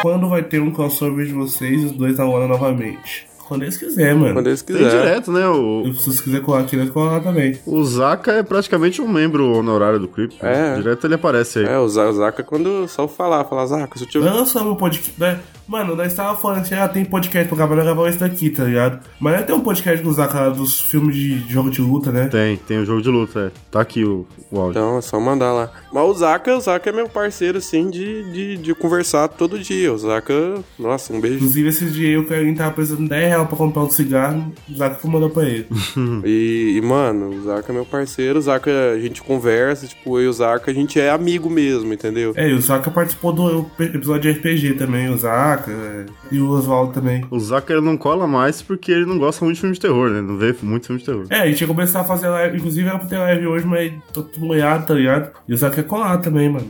Quando 0.00 0.28
vai 0.28 0.42
ter 0.42 0.62
um 0.62 0.70
crossover 0.70 1.26
de 1.26 1.32
vocês 1.32 1.84
os 1.84 1.92
dois 1.92 2.16
namorando 2.16 2.50
novamente? 2.50 3.27
Quando 3.48 3.62
eles 3.62 3.76
quiserem, 3.76 4.14
mano. 4.14 4.34
Quando 4.34 4.46
eles 4.48 4.62
Tem 4.62 4.76
quiserem. 4.76 5.00
direto, 5.00 5.32
né? 5.32 5.48
O, 5.48 5.84
Se 5.86 5.92
vocês 6.04 6.20
quiserem 6.20 6.44
colar 6.44 6.60
aqui, 6.60 6.76
nós 6.76 6.90
colar 6.90 7.12
lá 7.12 7.20
também. 7.20 7.58
o 7.66 7.82
Zaka 7.84 8.32
é 8.32 8.42
praticamente 8.42 9.00
um 9.00 9.08
membro 9.08 9.50
honorário 9.52 9.98
do 9.98 10.06
Creep. 10.08 10.32
É. 10.40 10.76
Direto 10.76 11.06
ele 11.06 11.14
aparece 11.14 11.60
aí. 11.60 11.64
É, 11.66 11.78
o 11.78 11.88
Za- 11.88 12.08
o 12.08 12.12
Zaka 12.12 12.42
quando 12.42 12.86
só 12.88 13.08
falar, 13.08 13.44
falar, 13.44 13.66
Zaka, 13.66 13.98
se 13.98 14.04
eu 14.04 14.08
te... 14.08 14.18
Lançamos 14.18 14.72
um 14.72 14.76
podcast, 14.76 15.14
né? 15.18 15.40
Mano, 15.66 15.94
nós 15.94 16.14
tava 16.14 16.34
falando 16.34 16.60
assim, 16.60 16.74
ah, 16.74 16.88
tem 16.88 17.04
podcast 17.04 17.46
pra 17.46 17.56
gravar, 17.58 17.76
nós 17.76 17.84
gravamos 17.84 18.10
esse 18.10 18.18
daqui, 18.20 18.48
tá 18.48 18.64
ligado? 18.64 19.00
Mas 19.20 19.34
nós 19.36 19.44
tem 19.44 19.54
um 19.54 19.60
podcast 19.60 20.02
com 20.02 20.08
o 20.08 20.12
Zaka 20.14 20.48
dos 20.50 20.80
filmes 20.80 21.14
de 21.14 21.40
jogo 21.52 21.68
de 21.70 21.82
luta, 21.82 22.10
né? 22.10 22.26
Tem, 22.28 22.56
tem 22.56 22.78
o 22.78 22.86
jogo 22.86 23.02
de 23.02 23.10
luta, 23.10 23.40
é. 23.40 23.50
Tá 23.70 23.82
aqui 23.82 24.02
o, 24.02 24.26
o 24.50 24.58
áudio. 24.58 24.70
Então, 24.80 24.96
é 24.96 25.00
só 25.02 25.20
mandar 25.20 25.52
lá. 25.52 25.70
Mas 25.92 26.04
o 26.08 26.14
Zaka, 26.14 26.56
o 26.56 26.60
Zaka 26.60 26.88
é 26.88 26.92
meu 26.92 27.06
parceiro, 27.06 27.58
assim, 27.58 27.90
de, 27.90 28.32
de, 28.32 28.56
de 28.56 28.74
conversar 28.74 29.28
todo 29.28 29.58
dia. 29.58 29.92
O 29.92 29.98
Zaka, 29.98 30.32
nossa, 30.78 31.12
um 31.12 31.20
beijo. 31.20 31.36
Inclusive, 31.36 31.68
esses 31.68 31.92
dias 31.92 32.14
eu 32.14 32.24
que 32.24 32.34
alguém 32.34 32.54
tava 32.54 32.70
precisando 32.72 33.02
de 33.02 33.08
10 33.10 33.34
reais 33.38 33.48
pra 33.48 33.56
comprar 33.56 33.82
um 33.82 33.90
cigarro, 33.90 34.52
o 34.68 34.74
Zaka 34.74 34.96
foi 34.96 35.10
mandar 35.10 35.28
pra 35.30 35.44
ele. 35.44 35.66
E, 36.24 36.76
e, 36.76 36.80
mano, 36.80 37.30
o 37.30 37.42
Zaka 37.42 37.72
é 37.72 37.74
meu 37.74 37.84
parceiro, 37.84 38.38
o 38.38 38.42
Zaka, 38.42 38.70
a 38.94 38.98
gente 38.98 39.22
conversa, 39.22 39.86
tipo, 39.86 40.18
eu 40.18 40.24
e 40.24 40.28
o 40.28 40.32
Zaka, 40.32 40.70
a 40.70 40.74
gente 40.74 41.00
é 41.00 41.10
amigo 41.10 41.48
mesmo, 41.48 41.92
entendeu? 41.92 42.32
É, 42.36 42.48
e 42.48 42.52
o 42.52 42.60
Zaka 42.60 42.90
participou 42.90 43.32
do 43.32 43.66
episódio 43.78 44.32
de 44.32 44.38
RPG 44.38 44.74
também, 44.74 45.08
o 45.08 45.16
Zaka, 45.16 45.70
é, 45.70 46.06
e 46.30 46.40
o 46.40 46.50
Oswaldo 46.50 46.92
também. 46.92 47.24
O 47.30 47.38
Zaka 47.38 47.72
ele 47.72 47.82
não 47.82 47.96
cola 47.96 48.26
mais 48.26 48.62
porque 48.62 48.90
ele 48.90 49.06
não 49.06 49.18
gosta 49.18 49.44
muito 49.44 49.56
de 49.56 49.60
filme 49.60 49.74
de 49.74 49.80
terror, 49.80 50.10
né? 50.10 50.20
Não 50.20 50.36
vê 50.36 50.54
muito 50.62 50.86
filme 50.86 51.00
de 51.00 51.06
terror. 51.06 51.24
É, 51.30 51.42
a 51.42 51.46
gente 51.46 51.60
ia 51.60 51.66
começar 51.66 52.00
a 52.00 52.04
fazer 52.04 52.28
live, 52.28 52.58
inclusive 52.58 52.88
era 52.88 52.98
pra 52.98 53.08
ter 53.08 53.18
live 53.18 53.46
hoje, 53.46 53.66
mas 53.66 53.92
tô 54.12 54.22
tudo 54.22 54.46
molhado, 54.46 54.86
tá 54.86 54.94
ligado? 54.94 55.30
E 55.46 55.54
o 55.54 55.56
Zaka 55.56 55.76
quer 55.76 55.84
colar 55.84 56.18
também, 56.18 56.48
mano. 56.48 56.68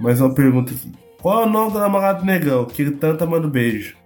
Mais 0.00 0.20
uma 0.20 0.32
pergunta 0.32 0.72
aqui. 0.72 0.92
Qual 1.20 1.42
é 1.42 1.46
o 1.46 1.50
nome 1.50 1.72
do 1.72 1.78
namorado 1.78 2.20
do 2.20 2.26
negão 2.26 2.64
que 2.64 2.82
ele 2.82 2.92
tanto 2.92 3.26
manda 3.26 3.48
beijo? 3.48 3.96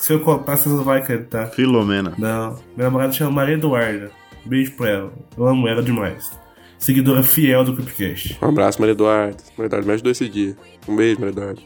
Se 0.00 0.14
eu 0.14 0.20
contar, 0.20 0.56
vocês 0.56 0.74
não 0.74 0.82
vão 0.82 0.94
acreditar. 0.94 1.48
Filomena. 1.48 2.14
Não, 2.16 2.52
minha 2.74 2.84
namorada 2.84 3.12
chama 3.12 3.32
Maria 3.32 3.54
Eduarda. 3.56 4.10
Beijo 4.46 4.72
pra 4.72 4.88
ela. 4.88 5.12
Eu 5.36 5.46
amo 5.46 5.68
ela 5.68 5.82
demais. 5.82 6.30
Seguidora 6.78 7.22
fiel 7.22 7.62
do 7.64 7.76
Cupcast. 7.76 8.38
Um 8.40 8.48
abraço, 8.48 8.80
Maria 8.80 8.92
Eduardo. 8.92 9.36
Maria 9.58 9.66
Eduardo, 9.66 9.86
me 9.86 9.92
ajudou 9.92 10.10
esse 10.10 10.26
dia. 10.26 10.56
Um 10.88 10.96
beijo, 10.96 11.20
Maria 11.20 11.32
Eduardo. 11.32 11.60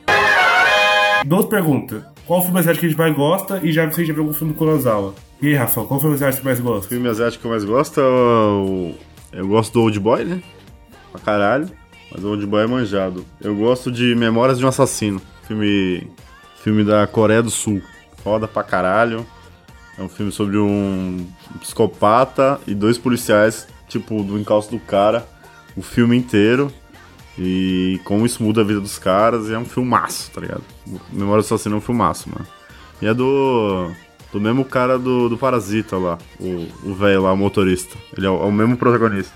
Duas 1.24 1.46
perguntas. 1.46 2.02
Qual 2.26 2.42
filme 2.42 2.58
asiático 2.58 2.80
que 2.80 2.86
a 2.86 2.88
gente 2.88 2.98
mais 2.98 3.14
gosta 3.14 3.60
e 3.62 3.70
já 3.70 3.86
você 3.86 4.04
já 4.04 4.12
viu 4.12 4.24
algum 4.24 4.34
filme 4.34 4.52
do 4.52 4.58
Kurosawa? 4.58 5.14
E 5.40 5.46
aí, 5.46 5.54
Rafa, 5.54 5.84
qual 5.84 6.00
filme 6.00 6.16
asiático 6.16 6.38
que 6.38 6.42
você 6.42 6.48
mais 6.48 6.60
gosta? 6.60 6.88
filme 6.88 7.08
asiático 7.08 7.40
que 7.40 7.46
eu 7.46 7.50
mais 7.52 7.64
gosto 7.64 8.00
é 8.00 8.04
o... 8.04 8.94
Eu 9.32 9.46
gosto 9.46 9.74
do 9.74 9.82
Old 9.82 10.00
Boy, 10.00 10.24
né? 10.24 10.42
Pra 11.12 11.20
caralho. 11.20 11.68
Mas 12.10 12.24
o 12.24 12.30
Old 12.30 12.44
Boy 12.46 12.64
é 12.64 12.66
manjado. 12.66 13.24
Eu 13.40 13.54
gosto 13.54 13.92
de 13.92 14.16
Memórias 14.16 14.58
de 14.58 14.64
um 14.64 14.68
Assassino. 14.68 15.22
Filme... 15.46 16.10
Filme 16.64 16.82
da 16.82 17.06
Coreia 17.06 17.42
do 17.42 17.50
Sul. 17.50 17.80
Foda 18.24 18.48
pra 18.48 18.64
caralho. 18.64 19.24
É 19.96 20.02
um 20.02 20.08
filme 20.08 20.32
sobre 20.32 20.58
um 20.58 21.24
psicopata 21.60 22.58
e 22.66 22.74
dois 22.74 22.98
policiais 22.98 23.68
tipo, 23.88 24.22
do 24.22 24.38
encalço 24.38 24.70
do 24.70 24.78
cara, 24.78 25.26
o 25.76 25.82
filme 25.82 26.16
inteiro. 26.16 26.72
E 27.38 28.00
como 28.04 28.24
isso 28.24 28.42
muda 28.42 28.60
a 28.60 28.64
vida 28.64 28.80
dos 28.80 28.98
caras, 28.98 29.50
é 29.50 29.58
um 29.58 29.64
filmaço, 29.64 30.30
tá 30.30 30.40
ligado? 30.40 30.62
Memória 31.12 31.42
do 31.42 31.46
Assassino 31.46 31.76
é 31.76 31.78
um 31.78 31.80
filmaço, 31.80 32.28
mano. 32.28 32.46
E 33.02 33.06
é 33.06 33.14
do. 33.14 33.90
Do 34.32 34.40
mesmo 34.40 34.64
cara 34.64 34.98
do, 34.98 35.28
do 35.28 35.38
Parasita 35.38 35.96
lá, 35.96 36.18
o 36.40 36.92
velho 36.92 37.22
lá, 37.22 37.32
o 37.32 37.36
motorista. 37.36 37.96
Ele 38.16 38.26
é 38.26 38.30
o, 38.30 38.42
é 38.42 38.46
o 38.46 38.50
mesmo 38.50 38.76
protagonista. 38.76 39.32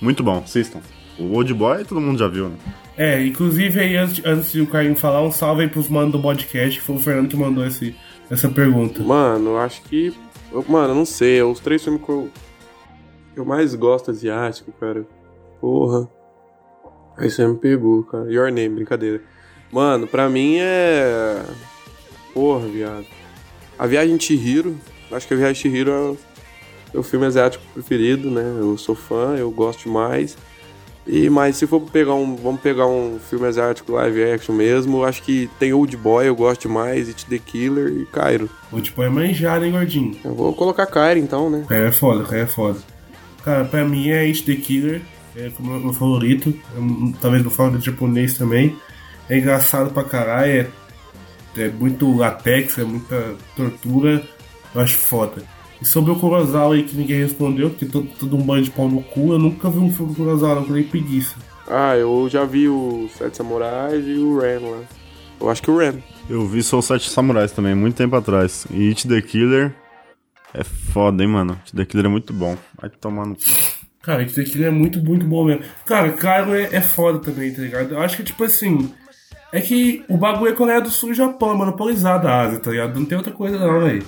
Muito 0.00 0.22
bom, 0.22 0.38
assistam. 0.42 0.80
O 1.18 1.34
Old 1.34 1.52
Boy 1.52 1.84
todo 1.84 2.00
mundo 2.00 2.18
já 2.18 2.28
viu, 2.28 2.48
né? 2.48 2.56
É, 2.96 3.26
inclusive 3.26 3.78
aí, 3.78 3.96
antes, 3.96 4.24
antes 4.24 4.50
de 4.50 4.62
o 4.62 4.66
Caio 4.66 4.96
falar, 4.96 5.22
um 5.22 5.30
salve 5.30 5.62
aí 5.62 5.68
pros 5.68 5.90
manos 5.90 6.12
do 6.12 6.20
podcast, 6.20 6.78
que 6.78 6.84
foi 6.84 6.96
o 6.96 6.98
Fernando 6.98 7.28
que 7.28 7.36
mandou 7.36 7.66
esse, 7.66 7.94
essa 8.30 8.48
pergunta. 8.48 9.02
Mano, 9.02 9.56
acho 9.56 9.82
que. 9.82 10.14
Mano, 10.68 10.94
não 10.94 11.04
sei. 11.04 11.38
é 11.38 11.44
Os 11.44 11.60
três 11.60 11.82
filmes 11.82 12.02
que 12.02 12.08
eu, 12.08 12.30
que 13.34 13.40
eu 13.40 13.44
mais 13.44 13.74
gosto 13.74 14.10
asiático, 14.10 14.72
cara. 14.72 15.06
Porra. 15.60 16.08
Aí 17.16 17.30
você 17.30 17.46
me 17.46 17.56
pegou, 17.56 18.04
cara. 18.04 18.30
Your 18.30 18.50
Name, 18.50 18.76
brincadeira. 18.76 19.22
Mano, 19.72 20.06
pra 20.06 20.28
mim 20.28 20.56
é. 20.58 21.42
Porra, 22.32 22.66
viado. 22.66 23.06
A 23.78 23.86
Viagem 23.86 24.16
de 24.16 24.24
Chihiro. 24.24 24.76
Acho 25.10 25.26
que 25.26 25.34
a 25.34 25.36
Viagem 25.36 25.54
de 25.54 25.60
Chihiro 25.60 25.90
é 25.90 26.00
o 26.10 26.16
meu 26.94 27.02
filme 27.02 27.26
asiático 27.26 27.64
preferido, 27.72 28.30
né? 28.30 28.42
Eu 28.58 28.76
sou 28.78 28.94
fã, 28.94 29.36
eu 29.36 29.50
gosto 29.50 29.84
demais. 29.84 30.36
E, 31.08 31.30
mas 31.30 31.56
se 31.56 31.66
for 31.66 31.80
pegar 31.80 32.12
um. 32.12 32.36
Vamos 32.36 32.60
pegar 32.60 32.86
um 32.86 33.18
filme 33.18 33.46
asiático 33.46 33.92
live 33.92 34.22
action 34.24 34.54
mesmo, 34.54 35.04
acho 35.04 35.22
que 35.22 35.48
tem 35.58 35.72
Old 35.72 35.96
Boy, 35.96 36.28
eu 36.28 36.36
gosto 36.36 36.62
demais, 36.62 37.08
It 37.08 37.24
the 37.26 37.38
Killer 37.38 37.88
e 37.88 38.04
Cairo. 38.04 38.50
O 38.70 38.78
tipo 38.80 39.02
é 39.02 39.08
manjado, 39.08 39.64
hein, 39.64 39.72
gordinho? 39.72 40.16
Eu 40.22 40.34
vou 40.34 40.52
colocar 40.52 40.84
Cairo 40.84 41.18
então, 41.18 41.48
né? 41.48 41.64
Caio 41.66 41.86
é 41.86 41.92
foda, 41.92 42.24
Caio 42.24 42.42
é 42.42 42.46
foda. 42.46 42.78
Cara, 43.42 43.64
pra 43.64 43.84
mim 43.86 44.10
é 44.10 44.20
It 44.20 44.44
The 44.44 44.56
Killer, 44.56 45.00
é 45.34 45.48
como 45.48 45.80
meu 45.80 45.94
favorito, 45.94 46.52
talvez 47.20 47.42
meu 47.42 47.50
favorito 47.50 47.86
japonês 47.86 48.36
também. 48.36 48.76
É 49.30 49.38
engraçado 49.38 49.90
pra 49.90 50.04
caralho, 50.04 50.68
é, 51.56 51.60
é 51.62 51.68
muito 51.68 52.14
latex, 52.16 52.78
é 52.78 52.84
muita 52.84 53.34
tortura, 53.56 54.22
eu 54.74 54.80
acho 54.80 54.98
foda. 54.98 55.42
E 55.80 55.86
sobre 55.86 56.10
o 56.10 56.16
Kurosawa 56.16 56.74
aí 56.74 56.82
que 56.82 56.96
ninguém 56.96 57.22
respondeu, 57.22 57.70
porque 57.70 57.86
todo, 57.86 58.08
todo 58.18 58.36
um 58.36 58.42
bando 58.42 58.62
de 58.62 58.70
pau 58.70 58.88
no 58.88 59.02
cu, 59.02 59.32
eu 59.32 59.38
nunca 59.38 59.70
vi 59.70 59.78
um 59.78 59.92
filme 59.92 60.12
do 60.12 60.16
Kurosawa, 60.16 60.56
não, 60.56 60.64
que 60.64 60.72
nem 60.72 60.82
preguiça. 60.82 61.36
Ah, 61.68 61.96
eu 61.96 62.28
já 62.30 62.44
vi 62.44 62.68
o 62.68 63.08
Sete 63.16 63.36
Samurais 63.36 64.06
e 64.06 64.14
o 64.14 64.38
Ren 64.38 64.58
lá. 64.60 64.80
Eu 65.40 65.50
acho 65.50 65.62
que 65.62 65.70
o 65.70 65.78
Ren. 65.78 65.94
Eu 66.28 66.46
vi 66.46 66.62
Soul 66.62 66.82
Sete 66.82 67.10
Samurais 67.10 67.52
também, 67.52 67.74
muito 67.74 67.96
tempo 67.96 68.16
atrás. 68.16 68.66
E 68.70 68.88
It 68.88 69.06
the 69.06 69.20
Killer 69.20 69.74
é 70.52 70.64
foda, 70.64 71.22
hein, 71.22 71.28
mano. 71.28 71.52
It 71.52 71.76
the 71.76 71.84
Killer 71.84 72.06
é 72.06 72.08
muito 72.08 72.32
bom. 72.32 72.56
Vai 72.80 72.90
tomar 72.90 73.26
no. 73.26 73.36
Cara, 74.02 74.22
isso 74.22 74.40
aqui 74.40 74.64
é 74.64 74.70
muito, 74.70 75.02
muito 75.04 75.26
bom 75.26 75.44
mesmo. 75.44 75.62
Cara, 75.84 76.12
Cairo 76.12 76.54
é, 76.54 76.68
é 76.72 76.80
foda 76.80 77.18
também, 77.18 77.52
tá 77.52 77.60
ligado? 77.60 77.92
Eu 77.92 78.00
acho 78.00 78.16
que, 78.16 78.22
tipo 78.22 78.42
assim. 78.44 78.90
É 79.50 79.60
que 79.62 80.04
o 80.08 80.16
bagulho 80.18 80.52
é 80.52 80.54
Coreia 80.54 80.80
do 80.80 80.90
Sul 80.90 81.12
e 81.12 81.14
Japão, 81.14 81.52
é 81.52 81.54
monopolizado 81.54 82.28
a 82.28 82.42
Ásia, 82.42 82.60
tá 82.60 82.70
ligado? 82.70 82.98
Não 82.98 83.06
tem 83.06 83.16
outra 83.16 83.32
coisa 83.32 83.58
não, 83.58 83.80
velho. 83.80 84.04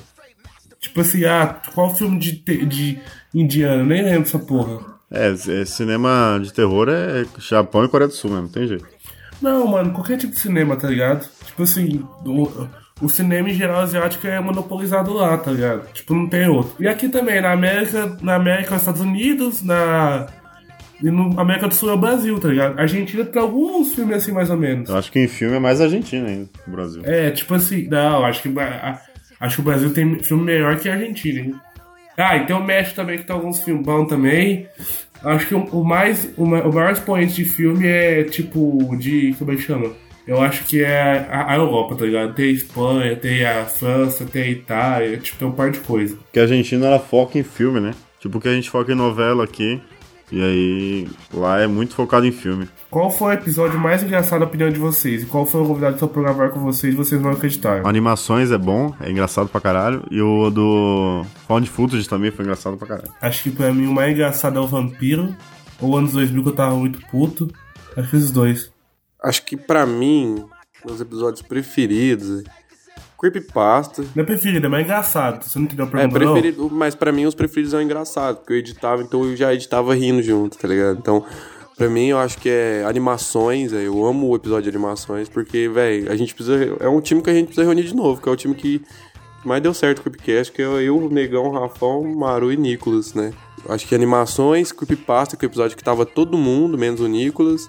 Tipo 0.81 1.03
assim, 1.03 1.25
ah, 1.27 1.61
qual 1.75 1.95
filme 1.95 2.19
de, 2.19 2.33
de 2.67 2.99
indiano? 3.35 3.85
Nem 3.85 4.03
lembro 4.03 4.23
essa 4.23 4.39
porra. 4.39 4.79
É, 5.11 5.29
é, 5.31 5.65
cinema 5.65 6.39
de 6.43 6.53
terror 6.53 6.89
é 6.89 7.27
Japão 7.39 7.85
e 7.85 7.89
Coreia 7.89 8.09
do 8.09 8.15
Sul 8.15 8.31
mesmo, 8.31 8.49
tem 8.49 8.67
jeito. 8.67 8.87
Não, 9.43 9.67
mano, 9.67 9.93
qualquer 9.93 10.17
tipo 10.19 10.33
de 10.35 10.41
cinema, 10.41 10.77
tá 10.77 10.89
ligado? 10.89 11.29
Tipo 11.47 11.63
assim, 11.65 12.03
o, 12.25 12.49
o 13.03 13.09
cinema 13.09 13.51
em 13.51 13.55
geral 13.55 13.81
asiático 13.81 14.27
é 14.27 14.39
monopolizado 14.41 15.13
lá, 15.13 15.37
tá 15.37 15.51
ligado? 15.51 15.91
Tipo, 15.93 16.15
não 16.15 16.29
tem 16.29 16.49
outro. 16.49 16.75
E 16.83 16.87
aqui 16.89 17.09
também, 17.09 17.41
na 17.41 17.53
América, 17.53 18.17
na 18.23 18.35
América, 18.37 18.73
nos 18.73 18.83
Estados 18.83 19.01
Unidos, 19.01 19.63
na. 19.63 20.27
E 21.03 21.11
no 21.11 21.39
América 21.41 21.67
do 21.67 21.75
Sul 21.75 21.89
é 21.91 21.95
o 21.95 21.99
Brasil, 21.99 22.39
tá 22.39 22.49
ligado? 22.49 22.79
Argentina 22.79 23.25
tem 23.25 23.41
alguns 23.41 23.95
filmes 23.95 24.19
assim, 24.19 24.33
mais 24.33 24.51
ou 24.51 24.57
menos. 24.59 24.89
Eu 24.91 24.97
acho 24.99 25.11
que 25.11 25.19
em 25.19 25.27
filme 25.29 25.57
é 25.57 25.59
mais 25.59 25.81
Argentina 25.81 26.29
ainda, 26.29 26.49
no 26.67 26.73
Brasil. 26.75 27.03
É, 27.05 27.31
tipo 27.31 27.55
assim, 27.55 27.89
não, 27.89 28.23
acho 28.25 28.43
que, 28.43 28.61
a- 28.61 29.01
acho 29.41 29.57
que 29.57 29.61
o 29.63 29.65
Brasil 29.65 29.93
tem 29.93 30.19
filme 30.21 30.45
melhor 30.45 30.77
que 30.79 30.89
a 30.89 30.93
Argentina, 30.95 31.41
hein? 31.41 31.55
Ah, 32.17 32.37
e 32.37 32.45
tem 32.47 32.55
o 32.55 32.63
México 32.63 32.97
também, 32.97 33.19
que 33.19 33.25
tem 33.25 33.35
alguns 33.35 33.63
filmes 33.63 33.85
bons 33.85 34.07
também. 34.07 34.67
Acho 35.25 35.47
que 35.47 35.55
o, 35.55 35.83
mais, 35.85 36.31
o, 36.37 36.45
ma- 36.47 36.63
o 36.63 36.73
maior 36.73 36.93
expoente 36.93 37.35
de 37.35 37.45
filme 37.45 37.87
é 37.87 38.25
tipo 38.25 38.95
de. 38.99 39.35
Como 39.39 39.53
é 39.53 39.57
que 39.57 39.63
chama? 39.63 39.93
Eu 40.27 40.41
acho 40.41 40.65
que 40.65 40.83
é 40.85 41.27
a, 41.31 41.57
Europa, 41.57 41.97
tá 41.97 42.05
ligado? 42.05 42.35
Tem 42.35 42.51
a 42.51 42.53
Espanha, 42.53 43.17
tem 43.17 43.45
a 43.45 43.65
França, 43.65 44.25
tem 44.25 44.43
a 44.43 44.49
Itália, 44.49 45.17
tipo, 45.17 45.39
tem 45.39 45.49
um 45.49 45.53
par 45.53 45.71
de 45.71 45.79
coisa. 45.81 46.15
Porque 46.17 46.39
a 46.39 46.43
Argentina 46.43 46.87
ela 46.87 46.99
foca 46.99 47.39
em 47.39 47.43
filme, 47.43 47.81
né? 47.81 47.93
Tipo 48.21 48.39
que 48.39 48.49
a 48.49 48.53
gente 48.55 48.71
foca 48.71 48.93
em 48.93 48.95
novela 48.95 49.45
aqui. 49.45 49.81
E 50.33 50.43
aí 50.43 51.09
lá 51.33 51.61
é 51.61 51.67
muito 51.67 51.95
focado 51.95 52.27
em 52.27 52.33
filme. 52.33 52.69
Qual 52.89 53.11
foi 53.11 53.29
o 53.29 53.39
episódio 53.39 53.79
mais 53.79 54.03
engraçado 54.03 54.41
na 54.41 54.47
opinião 54.47 54.71
de 54.71 54.79
vocês? 54.79 55.23
E 55.23 55.27
qual 55.27 55.45
foi 55.45 55.61
o 55.61 55.67
convidado 55.67 55.97
que 55.97 56.03
eu 56.03 56.09
gravar 56.09 56.51
com 56.51 56.61
vocês 56.61 56.95
e 56.95 56.97
vocês 56.97 57.21
não 57.21 57.31
acreditaram? 57.31 57.87
Animações 57.87 58.51
é 58.51 58.59
bom, 58.59 58.95
é 59.01 59.11
engraçado 59.11 59.49
pra 59.49 59.61
caralho. 59.61 60.05
E 60.11 60.21
o 60.21 60.51
do 60.51 61.25
Found 61.47 61.69
Footage 61.69 62.09
também 62.09 62.31
foi 62.31 62.45
engraçado 62.45 62.77
pra 62.77 62.87
caralho. 62.87 63.13
Acho 63.21 63.43
que 63.43 63.51
pra 63.51 63.73
mim 63.73 63.87
o 63.87 63.93
mais 63.93 64.13
engraçado 64.13 64.59
é 64.59 64.63
o 64.63 64.67
Vampiro. 64.67 65.35
Ou 65.81 65.97
anos 65.97 66.13
2000 66.13 66.43
que 66.43 66.49
eu 66.49 66.55
tava 66.55 66.77
muito 66.77 67.01
puto. 67.07 67.49
Acho 67.97 68.11
que 68.11 68.17
esses 68.17 68.31
dois. 68.31 68.71
Acho 69.23 69.45
que 69.45 69.57
pra 69.57 69.87
mim, 69.87 70.45
meus 70.85 71.01
episódios 71.01 71.43
preferidos. 71.43 72.45
Creepypasta. 73.21 74.05
Meu 74.17 74.25
preferido, 74.25 74.67
é 74.67 74.69
mais 74.69 74.85
engraçado. 74.85 75.45
Você 75.45 75.59
não 75.59 75.67
entendeu 75.67 75.85
a 75.85 75.89
É, 75.89 75.91
pergunta, 75.91 76.19
não? 76.25 76.33
preferido, 76.33 76.71
mas 76.73 76.95
pra 76.95 77.13
mim 77.13 77.27
os 77.27 77.35
preferidos 77.35 77.73
são 77.73 77.83
engraçados, 77.83 78.41
porque 78.41 78.55
eu 78.55 78.59
editava, 78.59 79.03
então 79.03 79.25
eu 79.25 79.37
já 79.37 79.53
editava 79.53 79.95
rindo 79.95 80.23
junto, 80.23 80.57
tá 80.59 80.67
ligado? 80.67 80.99
Então, 80.99 81.25
pra 81.77 81.89
mim 81.89 82.07
eu 82.09 82.19
acho 82.19 82.39
que 82.39 82.49
é 82.49 82.85
animações, 82.87 83.73
é, 83.73 83.87
eu 83.87 84.05
amo 84.05 84.29
o 84.29 84.37
episódio 84.37 84.71
de 84.71 84.77
animações, 84.77 85.29
porque, 85.29 85.69
velho, 85.69 86.11
a 86.11 86.17
gente 86.17 86.35
precisa. 86.35 86.77
É 86.81 86.89
um 86.89 87.01
time 87.01 87.21
que 87.23 87.31
a 87.31 87.35
gente 87.35 87.47
precisa 87.47 87.67
reunir 87.67 87.85
de 87.85 87.95
novo, 87.95 88.21
que 88.21 88.29
é 88.29 88.33
o 88.33 88.37
time 88.37 88.55
que 88.55 88.83
mais 89.45 89.63
deu 89.63 89.73
certo 89.75 90.03
com 90.03 90.09
o 90.09 90.13
Creepcast, 90.13 90.53
que 90.53 90.61
é 90.63 90.65
eu, 90.67 90.97
o 90.99 91.09
Negão, 91.11 91.45
o 91.47 91.53
Rafão, 91.53 92.01
o 92.01 92.19
Maru 92.19 92.53
e 92.53 92.57
Nicolas, 92.57 93.15
né? 93.15 93.33
Acho 93.69 93.87
que 93.87 93.95
animações, 93.95 94.73
Creepypasta, 94.73 95.37
que 95.37 95.45
é 95.45 95.49
o 95.49 95.51
episódio 95.51 95.77
que 95.77 95.85
tava 95.85 96.07
todo 96.07 96.37
mundo, 96.39 96.79
menos 96.79 97.01
o 97.01 97.07
Nicolas. 97.07 97.69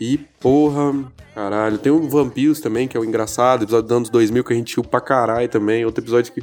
E, 0.00 0.18
porra, 0.40 0.94
caralho. 1.34 1.76
Tem 1.76 1.92
o 1.92 2.08
Vampiros 2.08 2.60
também, 2.60 2.88
que 2.88 2.96
é 2.96 3.00
o 3.00 3.04
engraçado, 3.04 3.64
episódio 3.64 3.88
dos 3.88 3.96
anos 3.96 4.10
2000 4.10 4.44
que 4.44 4.52
a 4.52 4.56
gente 4.56 4.72
chiu 4.72 4.82
pra 4.82 5.00
caralho 5.00 5.48
também. 5.48 5.84
Outro 5.84 6.02
episódio 6.02 6.32
que, 6.32 6.42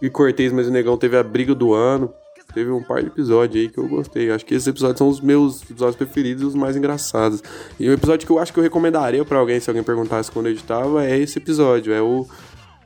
que 0.00 0.10
Cortez, 0.10 0.50
mas 0.52 0.66
o 0.66 0.70
Negão 0.70 0.96
teve 0.96 1.16
a 1.16 1.22
briga 1.22 1.54
do 1.54 1.74
ano. 1.74 2.12
Teve 2.54 2.70
um 2.70 2.82
par 2.82 3.02
de 3.02 3.08
episódios 3.08 3.64
aí 3.64 3.68
que 3.68 3.76
eu 3.76 3.86
gostei. 3.86 4.30
Acho 4.30 4.46
que 4.46 4.54
esses 4.54 4.66
episódios 4.66 4.96
são 4.96 5.08
os 5.08 5.20
meus 5.20 5.62
episódios 5.62 5.96
preferidos 5.96 6.42
e 6.42 6.46
os 6.46 6.54
mais 6.54 6.74
engraçados. 6.74 7.42
E 7.78 7.86
o 7.86 7.92
episódio 7.92 8.26
que 8.26 8.32
eu 8.32 8.38
acho 8.38 8.50
que 8.50 8.58
eu 8.58 8.62
recomendaria 8.62 9.22
pra 9.26 9.38
alguém, 9.38 9.60
se 9.60 9.68
alguém 9.68 9.82
perguntasse 9.82 10.30
quando 10.30 10.46
eu 10.46 10.52
editava, 10.52 11.04
é 11.04 11.18
esse 11.18 11.38
episódio. 11.38 11.92
É 11.92 12.00
o, 12.00 12.26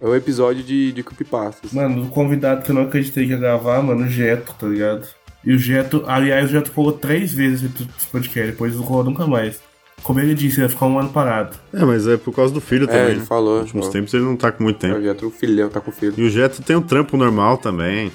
é 0.01 0.07
o 0.07 0.17
episódio 0.17 0.65
de, 0.65 0.91
de 0.91 1.05
Creepypastas. 1.05 1.73
Mano, 1.73 2.03
o 2.03 2.09
convidado 2.09 2.65
que 2.65 2.73
eu 2.73 2.75
não 2.75 2.83
acreditei 2.83 3.27
que 3.27 3.31
ia 3.31 3.39
gravar, 3.39 3.81
mano, 3.81 4.07
o 4.07 4.09
Jeto, 4.09 4.53
tá 4.59 4.67
ligado? 4.67 5.07
E 5.45 5.53
o 5.53 5.59
Jeto, 5.59 6.03
aliás, 6.05 6.47
o 6.47 6.53
Jeto 6.53 6.73
colou 6.73 6.93
três 6.93 7.33
vezes 7.33 7.63
esse 7.63 8.07
podcast, 8.09 8.51
depois 8.51 8.75
não 8.75 8.83
colou 8.83 9.05
nunca 9.05 9.25
mais. 9.25 9.61
Como 10.03 10.19
ele 10.21 10.35
disse, 10.35 10.61
ia 10.61 10.69
ficar 10.69 10.87
um 10.87 10.99
ano 10.99 11.11
parado. 11.11 11.57
É, 11.73 11.85
mas 11.85 12.07
é 12.07 12.17
por 12.17 12.35
causa 12.35 12.53
do 12.53 12.61
filho 12.61 12.87
também. 12.87 13.11
ele 13.11 13.21
né? 13.21 13.25
falou, 13.27 13.53
Nos 13.57 13.63
últimos 13.67 13.87
falou. 13.87 13.93
tempos 13.93 14.15
ele 14.15 14.25
não 14.25 14.37
tá 14.37 14.51
com 14.51 14.63
muito 14.65 14.79
tempo. 14.79 14.99
O 14.99 15.03
Jetro, 15.03 15.29
o 15.29 15.31
filhão, 15.31 15.69
tá 15.69 15.81
com 15.81 15.93
filho. 15.93 16.15
E 16.17 16.23
o 16.23 16.31
Jeto 16.31 16.63
tem 16.63 16.77
um 16.77 16.83
trampo 16.83 17.17
normal 17.17 17.59
também. 17.59 18.11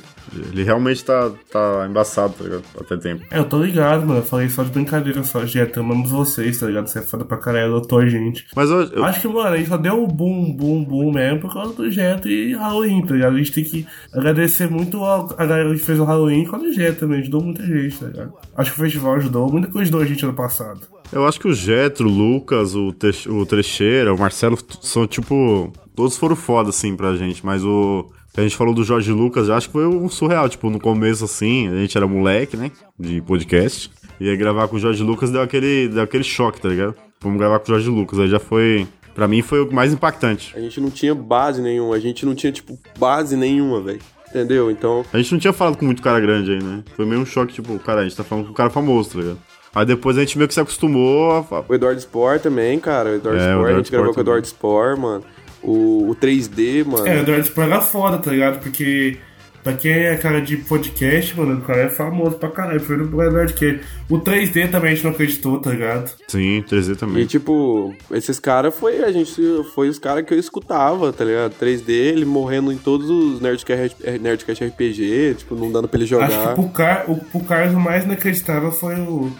Ele 0.51 0.63
realmente 0.63 1.05
tá, 1.05 1.31
tá 1.51 1.85
embaçado, 1.87 2.33
tá 2.33 2.43
ligado? 2.43 2.63
Até 2.81 2.97
tempo. 2.97 3.23
É, 3.29 3.37
eu 3.37 3.45
tô 3.45 3.61
ligado, 3.61 4.05
mano. 4.07 4.19
Eu 4.19 4.23
falei 4.23 4.49
só 4.49 4.63
de 4.63 4.71
brincadeira 4.71 5.23
só, 5.23 5.45
Jeto. 5.45 5.79
Amamos 5.79 6.09
vocês, 6.09 6.59
tá 6.59 6.65
ligado? 6.65 6.87
Você 6.87 6.97
é 6.97 7.01
foda 7.03 7.23
pra 7.23 7.37
caralho, 7.37 7.69
doutor, 7.71 8.07
gente. 8.07 8.45
Mas 8.55 8.69
eu, 8.71 8.81
eu- 8.85 9.05
Acho 9.05 9.21
que, 9.21 9.27
mano, 9.27 9.49
a 9.49 9.57
gente 9.57 9.69
só 9.69 9.77
deu 9.77 9.93
um 10.03 10.07
boom, 10.07 10.51
boom, 10.51 10.83
boom 10.83 11.11
mesmo 11.13 11.41
por 11.41 11.53
causa 11.53 11.73
do 11.75 11.89
Jeto 11.91 12.27
e 12.27 12.53
Halloween, 12.55 13.05
tá 13.05 13.13
ligado? 13.13 13.35
A 13.35 13.37
gente 13.37 13.51
tem 13.51 13.63
que 13.63 13.85
agradecer 14.11 14.67
muito 14.69 15.03
a 15.05 15.27
a 15.37 15.45
galera 15.45 15.69
que 15.71 15.77
fez 15.77 15.99
o 15.99 16.03
Halloween 16.03 16.43
por 16.45 16.51
causa 16.51 16.65
do 16.65 16.73
Jeto 16.73 16.99
também. 17.01 17.19
Ajudou 17.19 17.41
muita 17.43 17.63
gente, 17.63 17.99
tá 17.99 18.07
ligado? 18.07 18.33
Acho 18.57 18.71
que 18.73 18.77
o 18.79 18.83
festival 18.83 19.13
ajudou, 19.15 19.51
muita 19.51 19.67
coisa 19.67 19.83
ajudou 19.83 20.01
a 20.01 20.05
gente 20.05 20.25
ano 20.25 20.33
passado. 20.33 20.81
Eu 21.11 21.25
acho 21.25 21.39
que 21.39 21.47
o 21.47 21.53
Jetro, 21.53 22.07
o 22.07 22.11
Lucas, 22.11 22.75
o, 22.75 22.91
Teix- 22.91 23.25
o 23.25 23.45
Trecheira, 23.45 24.13
o 24.13 24.19
Marcelo 24.19 24.57
são 24.81 25.05
tipo. 25.07 25.71
Todos 25.95 26.17
foram 26.17 26.35
foda, 26.35 26.69
assim, 26.69 26.95
pra 26.95 27.15
gente. 27.15 27.45
Mas 27.45 27.63
o. 27.63 28.05
A 28.37 28.41
gente 28.41 28.57
falou 28.57 28.73
do 28.73 28.83
Jorge 28.83 29.11
Lucas, 29.13 29.47
eu 29.47 29.53
acho 29.55 29.67
que 29.67 29.73
foi 29.73 29.87
um 29.87 30.09
surreal. 30.09 30.49
Tipo, 30.49 30.69
no 30.69 30.79
começo, 30.79 31.23
assim, 31.23 31.69
a 31.69 31.75
gente 31.77 31.95
era 31.97 32.05
moleque, 32.05 32.57
né? 32.57 32.69
De 32.99 33.21
podcast. 33.21 33.89
E 34.19 34.29
aí 34.29 34.35
gravar 34.35 34.67
com 34.67 34.75
o 34.75 34.79
Jorge 34.79 35.01
Lucas 35.03 35.31
deu 35.31 35.41
aquele, 35.41 35.87
deu 35.87 36.03
aquele 36.03 36.23
choque, 36.23 36.59
tá 36.59 36.67
ligado? 36.67 36.95
Vamos 37.21 37.37
gravar 37.39 37.59
com 37.59 37.65
o 37.65 37.67
Jorge 37.75 37.89
Lucas. 37.89 38.19
Aí 38.19 38.27
já 38.27 38.39
foi. 38.39 38.85
Pra 39.13 39.25
mim 39.29 39.41
foi 39.41 39.61
o 39.63 39.73
mais 39.73 39.93
impactante. 39.93 40.53
A 40.53 40.59
gente 40.59 40.81
não 40.81 40.89
tinha 40.91 41.15
base 41.15 41.61
nenhuma, 41.61 41.95
a 41.95 41.99
gente 41.99 42.25
não 42.25 42.35
tinha, 42.35 42.51
tipo, 42.51 42.77
base 42.99 43.37
nenhuma, 43.37 43.79
velho. 43.79 43.99
Entendeu? 44.27 44.69
Então, 44.69 45.05
A 45.13 45.17
gente 45.17 45.31
não 45.31 45.39
tinha 45.39 45.53
falado 45.53 45.77
com 45.77 45.85
muito 45.85 46.01
cara 46.01 46.19
grande 46.19 46.51
aí, 46.51 46.61
né? 46.61 46.83
Foi 46.97 47.05
meio 47.05 47.21
um 47.21 47.25
choque, 47.25 47.53
tipo, 47.53 47.79
cara, 47.79 48.01
a 48.01 48.03
gente 48.03 48.17
tá 48.17 48.23
falando 48.25 48.45
com 48.47 48.51
um 48.51 48.53
cara 48.55 48.69
famoso, 48.69 49.11
tá 49.11 49.19
ligado? 49.19 49.39
Aí 49.75 49.85
depois 49.85 50.17
a 50.17 50.21
gente 50.21 50.37
meio 50.37 50.47
que 50.47 50.53
se 50.53 50.59
acostumou 50.59 51.31
a. 51.51 51.63
o 51.67 51.75
Eduardo 51.75 51.99
Spor 51.99 52.39
também, 52.39 52.79
cara. 52.79 53.09
O 53.09 53.15
Eduardo 53.15 53.41
É, 53.41 53.43
o 53.43 53.49
Spor, 53.49 53.57
a 53.57 53.61
Eduardo 53.61 53.77
gente 53.77 53.91
gravou 53.91 54.11
Spor 54.11 54.13
com 54.13 54.19
o 54.19 54.23
Eduardo 54.23 54.47
Spor, 54.47 54.97
mano. 54.97 55.23
O, 55.61 56.09
o 56.11 56.15
3D, 56.15 56.85
mano. 56.85 57.05
É, 57.05 57.17
o 57.17 57.19
Eduardo 57.19 57.45
Spor 57.45 57.63
era 57.65 57.81
foda, 57.81 58.17
tá 58.17 58.31
ligado? 58.31 58.59
Porque 58.61 59.17
Pra 59.65 59.73
quem 59.73 59.91
é 59.91 60.15
cara 60.15 60.39
de 60.41 60.57
podcast, 60.57 61.35
mano, 61.35 61.57
o 61.57 61.61
cara 61.61 61.85
é 61.85 61.89
famoso 61.89 62.37
pra 62.37 62.49
caralho. 62.49 62.79
Foi 62.79 62.97
no 62.97 63.07
Nerdcast. 63.07 63.81
O 64.07 64.19
3D 64.19 64.69
também 64.69 64.91
a 64.91 64.93
gente 64.93 65.03
não 65.03 65.09
acreditou, 65.09 65.59
tá 65.59 65.71
ligado? 65.71 66.11
Sim, 66.27 66.63
3D 66.69 66.91
E 66.91 66.95
também. 66.95 67.25
tipo, 67.25 67.91
esses 68.11 68.39
caras 68.39 68.75
foi 68.77 69.03
a 69.03 69.11
gente 69.11 69.41
foi 69.73 69.89
os 69.89 69.97
caras 69.97 70.23
que 70.23 70.35
eu 70.35 70.37
escutava, 70.37 71.11
tá 71.11 71.25
ligado? 71.25 71.55
3D, 71.59 71.89
ele 71.89 72.25
morrendo 72.25 72.71
em 72.71 72.77
todos 72.77 73.09
os 73.09 73.41
Nerdcast, 73.41 73.97
Nerdcast 74.21 74.63
RPG, 74.65 75.33
tipo, 75.39 75.55
não 75.55 75.71
dando 75.71 75.87
pra 75.87 75.99
ele 75.99 76.05
Acho 76.05 76.27
que 76.27 76.31
jogar. 76.31 76.53
pro, 76.53 76.69
Car 76.69 77.05
o, 77.07 77.17
pro 77.17 77.39
Carlos 77.39 77.73
o 77.73 77.79
mais 77.79 78.03
inacreditável 78.03 78.71
foi 78.71 78.93
o, 78.99 79.31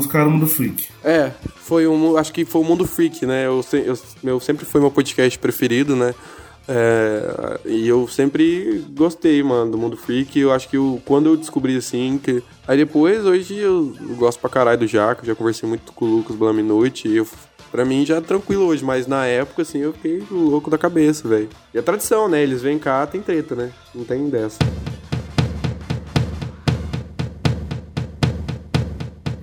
os 0.00 0.06
caras 0.06 0.28
do 0.28 0.34
Mundo 0.34 0.46
Freak. 0.46 0.88
É, 1.02 1.32
foi 1.56 1.86
um, 1.86 2.16
acho 2.16 2.32
que 2.32 2.44
foi 2.44 2.60
o 2.60 2.64
Mundo 2.64 2.86
Freak, 2.86 3.24
né? 3.24 3.46
Eu, 3.46 3.64
eu, 3.72 3.98
meu 4.22 4.40
sempre 4.40 4.64
foi 4.64 4.80
meu 4.80 4.90
podcast 4.90 5.38
preferido, 5.38 5.96
né? 5.96 6.14
É, 6.68 7.60
e 7.64 7.86
eu 7.86 8.08
sempre 8.08 8.84
gostei, 8.90 9.42
mano, 9.42 9.70
do 9.70 9.78
Mundo 9.78 9.96
Freak. 9.96 10.38
Eu 10.38 10.52
acho 10.52 10.68
que 10.68 10.76
eu, 10.76 11.00
quando 11.04 11.26
eu 11.26 11.36
descobri 11.36 11.76
assim, 11.76 12.20
que. 12.22 12.42
Aí 12.66 12.76
depois, 12.76 13.24
hoje 13.24 13.56
eu 13.56 13.94
gosto 14.16 14.40
pra 14.40 14.50
caralho 14.50 14.80
do 14.80 14.86
Jaco, 14.86 15.24
já 15.24 15.34
conversei 15.34 15.68
muito 15.68 15.92
com 15.92 16.04
o 16.04 16.16
Lucas 16.16 16.36
Blame 16.36 16.62
Noite. 16.62 17.08
E 17.08 17.16
eu, 17.16 17.26
pra 17.70 17.84
mim 17.84 18.04
já 18.04 18.16
é 18.16 18.20
tranquilo 18.20 18.66
hoje, 18.66 18.84
mas 18.84 19.06
na 19.06 19.26
época, 19.26 19.62
assim, 19.62 19.78
eu 19.78 19.92
fiquei 19.92 20.22
louco 20.30 20.68
da 20.68 20.78
cabeça, 20.78 21.28
velho. 21.28 21.48
E 21.72 21.78
a 21.78 21.82
tradição, 21.82 22.28
né? 22.28 22.42
Eles 22.42 22.62
vêm 22.62 22.78
cá, 22.78 23.06
tem 23.06 23.22
treta, 23.22 23.54
né? 23.54 23.70
Não 23.94 24.04
tem 24.04 24.28
dessa. 24.28 24.58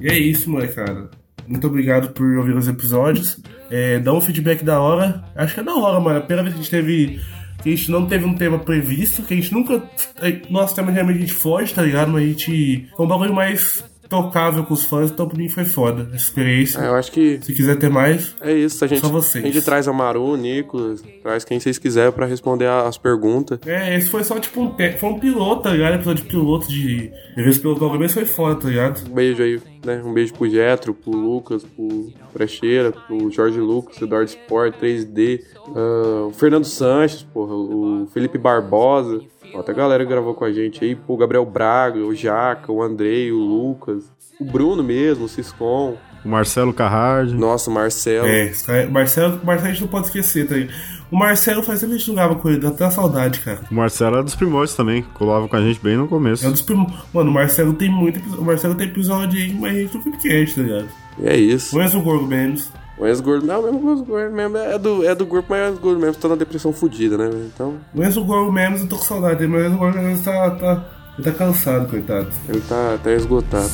E 0.04 0.10
é 0.10 0.18
isso, 0.18 0.52
molecada. 0.52 1.10
Muito 1.48 1.66
obrigado 1.66 2.12
por 2.12 2.26
ouvir 2.38 2.54
os 2.58 2.68
episódios. 2.68 3.40
É, 3.72 4.00
dá 4.00 4.14
um 4.14 4.20
feedback 4.20 4.62
da 4.62 4.82
hora. 4.82 5.24
Acho 5.34 5.54
que 5.54 5.60
é 5.62 5.64
da 5.64 5.74
hora, 5.74 5.98
mano. 6.02 6.18
A 6.18 6.22
primeira 6.22 6.44
vez 6.44 6.54
que 6.54 6.60
a 6.60 6.64
gente 6.64 6.72
teve. 6.72 7.22
Que 7.62 7.70
a 7.70 7.76
gente 7.76 7.90
não 7.90 8.06
teve 8.06 8.26
um 8.26 8.36
tema 8.36 8.60
previsto, 8.60 9.24
que 9.24 9.34
a 9.34 9.38
gente 9.38 9.54
nunca. 9.54 9.82
é, 10.22 10.42
Nosso 10.50 10.76
tema 10.76 10.92
realmente 10.92 11.18
a 11.18 11.22
gente 11.22 11.34
foge, 11.34 11.74
tá 11.74 11.82
ligado? 11.82 12.12
Mas 12.12 12.22
a 12.22 12.28
gente. 12.28 12.90
Foi 12.98 13.06
um 13.06 13.10
bagulho 13.10 13.34
mais 13.34 13.82
tocável 14.10 14.64
com 14.64 14.74
os 14.74 14.84
fãs, 14.84 15.12
então 15.12 15.28
pra 15.28 15.38
mim 15.38 15.50
foi 15.50 15.66
foda 15.66 16.04
essa 16.14 16.16
experiência. 16.16 16.80
É, 16.80 16.88
eu 16.88 16.96
acho 16.96 17.12
que 17.12 17.40
Se 17.42 17.54
quiser 17.54 17.78
ter 17.78 17.90
mais, 17.90 18.36
É 18.42 18.54
isso, 18.54 18.84
a 18.84 18.88
gente, 18.88 19.02
Só 19.02 19.10
vocês. 19.10 19.44
a 19.44 19.48
gente 19.48 19.64
traz 19.64 19.88
a 19.88 19.94
Maru, 19.94 20.24
o 20.34 20.38
Nicolas, 20.38 21.04
traz 21.22 21.44
quem 21.44 21.60
vocês 21.60 21.78
quiserem 21.78 22.12
pra 22.12 22.26
responder 22.26 22.68
as 22.68 22.98
perguntas. 22.98 23.60
É, 23.66 23.98
esse 23.98 24.10
foi 24.10 24.24
só 24.24 24.40
tipo 24.40 24.62
um. 24.62 24.76
Foi 24.98 25.10
um 25.10 25.20
piloto, 25.20 25.64
tá 25.64 25.72
ligado? 25.72 25.96
Episódio 25.96 26.24
de 26.24 26.30
piloto 26.30 26.68
de. 26.68 27.12
Esse 27.38 27.60
piloto 27.60 27.98
vez 27.98 28.14
foi 28.14 28.26
foda, 28.26 28.56
tá 28.60 28.70
ligado? 28.70 29.10
Um 29.10 29.14
beijo 29.14 29.42
aí, 29.42 29.62
né? 29.86 30.02
Um 30.04 30.14
beijo 30.14 30.34
pro 30.34 30.50
Getro, 30.50 30.94
pro 30.94 31.12
Lucas, 31.12 31.64
pro 31.64 32.12
Brecheira, 32.34 32.92
pro 32.92 33.30
Jorge 33.32 33.60
Lucas, 33.60 34.02
Eduardo 34.02 34.30
Sport, 34.30 34.76
3D, 34.82 35.42
ah, 35.76 36.28
o 36.28 36.32
Fernando 36.34 36.66
Sanches, 36.66 37.24
porra, 37.24 37.54
o 37.54 38.08
Felipe 38.14 38.38
Barbosa. 38.38 39.22
Ó, 39.54 39.60
até 39.60 39.72
a 39.72 39.76
galera 39.76 40.04
que 40.04 40.10
gravou 40.10 40.34
com 40.34 40.46
a 40.46 40.52
gente 40.52 40.84
aí, 40.84 40.96
pô, 40.96 41.14
o 41.14 41.18
Gabriel 41.18 41.46
Braga, 41.46 42.00
o 42.00 42.14
Jaca, 42.16 42.72
o 42.72 42.82
Andrei, 42.82 43.32
o 43.32 43.38
Lucas, 43.38 44.04
o 44.40 44.46
Bruno 44.46 44.84
mesmo, 44.84 45.26
o 45.26 45.30
Ciscom. 45.30 45.96
O 46.26 46.30
Marcelo 46.30 46.74
Carrard. 46.74 47.34
Nossa, 47.36 47.70
o 47.70 47.74
Marcelo. 47.74 48.26
É, 48.28 48.52
cara- 48.66 48.88
Marcelo, 48.90 49.40
Marcelo 49.44 49.68
a 49.68 49.72
gente 49.72 49.82
não 49.82 49.88
pode 49.90 50.06
esquecer, 50.08 50.48
tá 50.48 50.56
ligado? 50.56 50.74
O 51.12 51.18
Marcelo 51.18 51.62
faz 51.62 51.80
tempo 51.82 51.92
que 51.92 51.96
a 51.96 52.00
gente 52.00 52.08
não 52.08 52.16
grava 52.16 52.36
com 52.36 52.50
ele, 52.50 52.60
dá 52.60 52.70
até 52.70 52.90
saudade, 52.90 53.40
cara. 53.42 53.60
O 53.70 53.76
Marcelo 53.76 54.18
é 54.18 54.24
dos 54.24 54.34
primórdios 54.34 54.76
também. 54.76 55.04
Colava 55.14 55.48
com 55.48 55.56
a 55.56 55.62
gente 55.62 55.80
bem 55.82 55.96
no 55.98 56.08
começo. 56.08 56.44
É 56.46 56.48
um 56.48 56.52
dos 56.54 56.62
primos. 56.62 56.92
Mano, 57.14 57.30
o 57.30 57.34
Marcelo 57.34 57.74
tem 57.74 57.92
muito 57.92 58.18
episódio. 58.20 58.42
O 58.42 58.46
Marcelo 58.46 58.74
tem 58.76 58.88
episódio 58.88 59.40
aí, 59.40 59.54
mas 59.54 59.76
a 59.76 59.80
gente 59.80 59.94
não 59.96 60.02
podcast, 60.02 60.56
tá 60.56 60.62
ligado? 60.62 60.88
É 61.22 61.38
isso. 61.38 61.72
Conhece 61.72 61.98
o 61.98 62.02
Gorgo 62.02 62.26
menos. 62.26 62.72
O 62.98 63.08
ex-gordo, 63.08 63.46
não, 63.46 63.64
mesmo 63.64 63.88
o 63.88 63.92
ex-gordo 63.94 64.36
mesmo 64.36 64.58
é 64.58 64.78
do, 64.78 65.04
é 65.04 65.16
do 65.16 65.26
grupo, 65.26 65.48
mas 65.50 65.62
o 65.62 65.74
ex-gordo 65.74 66.00
mesmo 66.00 66.22
tá 66.22 66.28
na 66.28 66.36
depressão 66.36 66.72
fodida, 66.72 67.18
né? 67.18 67.28
velho? 67.28 67.52
Então, 67.54 67.80
o 67.94 68.24
Gorgo 68.24 68.52
menos, 68.52 68.82
eu 68.82 68.88
tô 68.88 68.98
com 68.98 69.04
saudade 69.04 69.40
dele, 69.40 69.52
mas 69.52 69.74
o 69.74 69.78
Gorgo 69.78 69.98
menos 69.98 70.22
tá, 70.22 70.52
tá, 70.52 70.86
ele 71.18 71.32
tá 71.32 71.38
cansado, 71.38 71.90
coitado. 71.90 72.28
ele 72.48 72.62
tá 72.62 72.94
até 72.94 73.16
esgotado. 73.16 73.66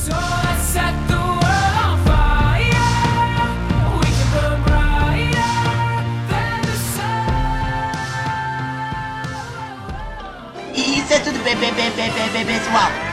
Isso 10.74 11.12
é 11.12 11.18
tudo 11.20 11.44
bem, 11.44 11.56
bem, 11.56 11.74
bem, 11.74 11.90
bem, 11.90 12.10
bem, 12.12 12.32
bem, 12.32 12.46
pessoal. 12.46 13.09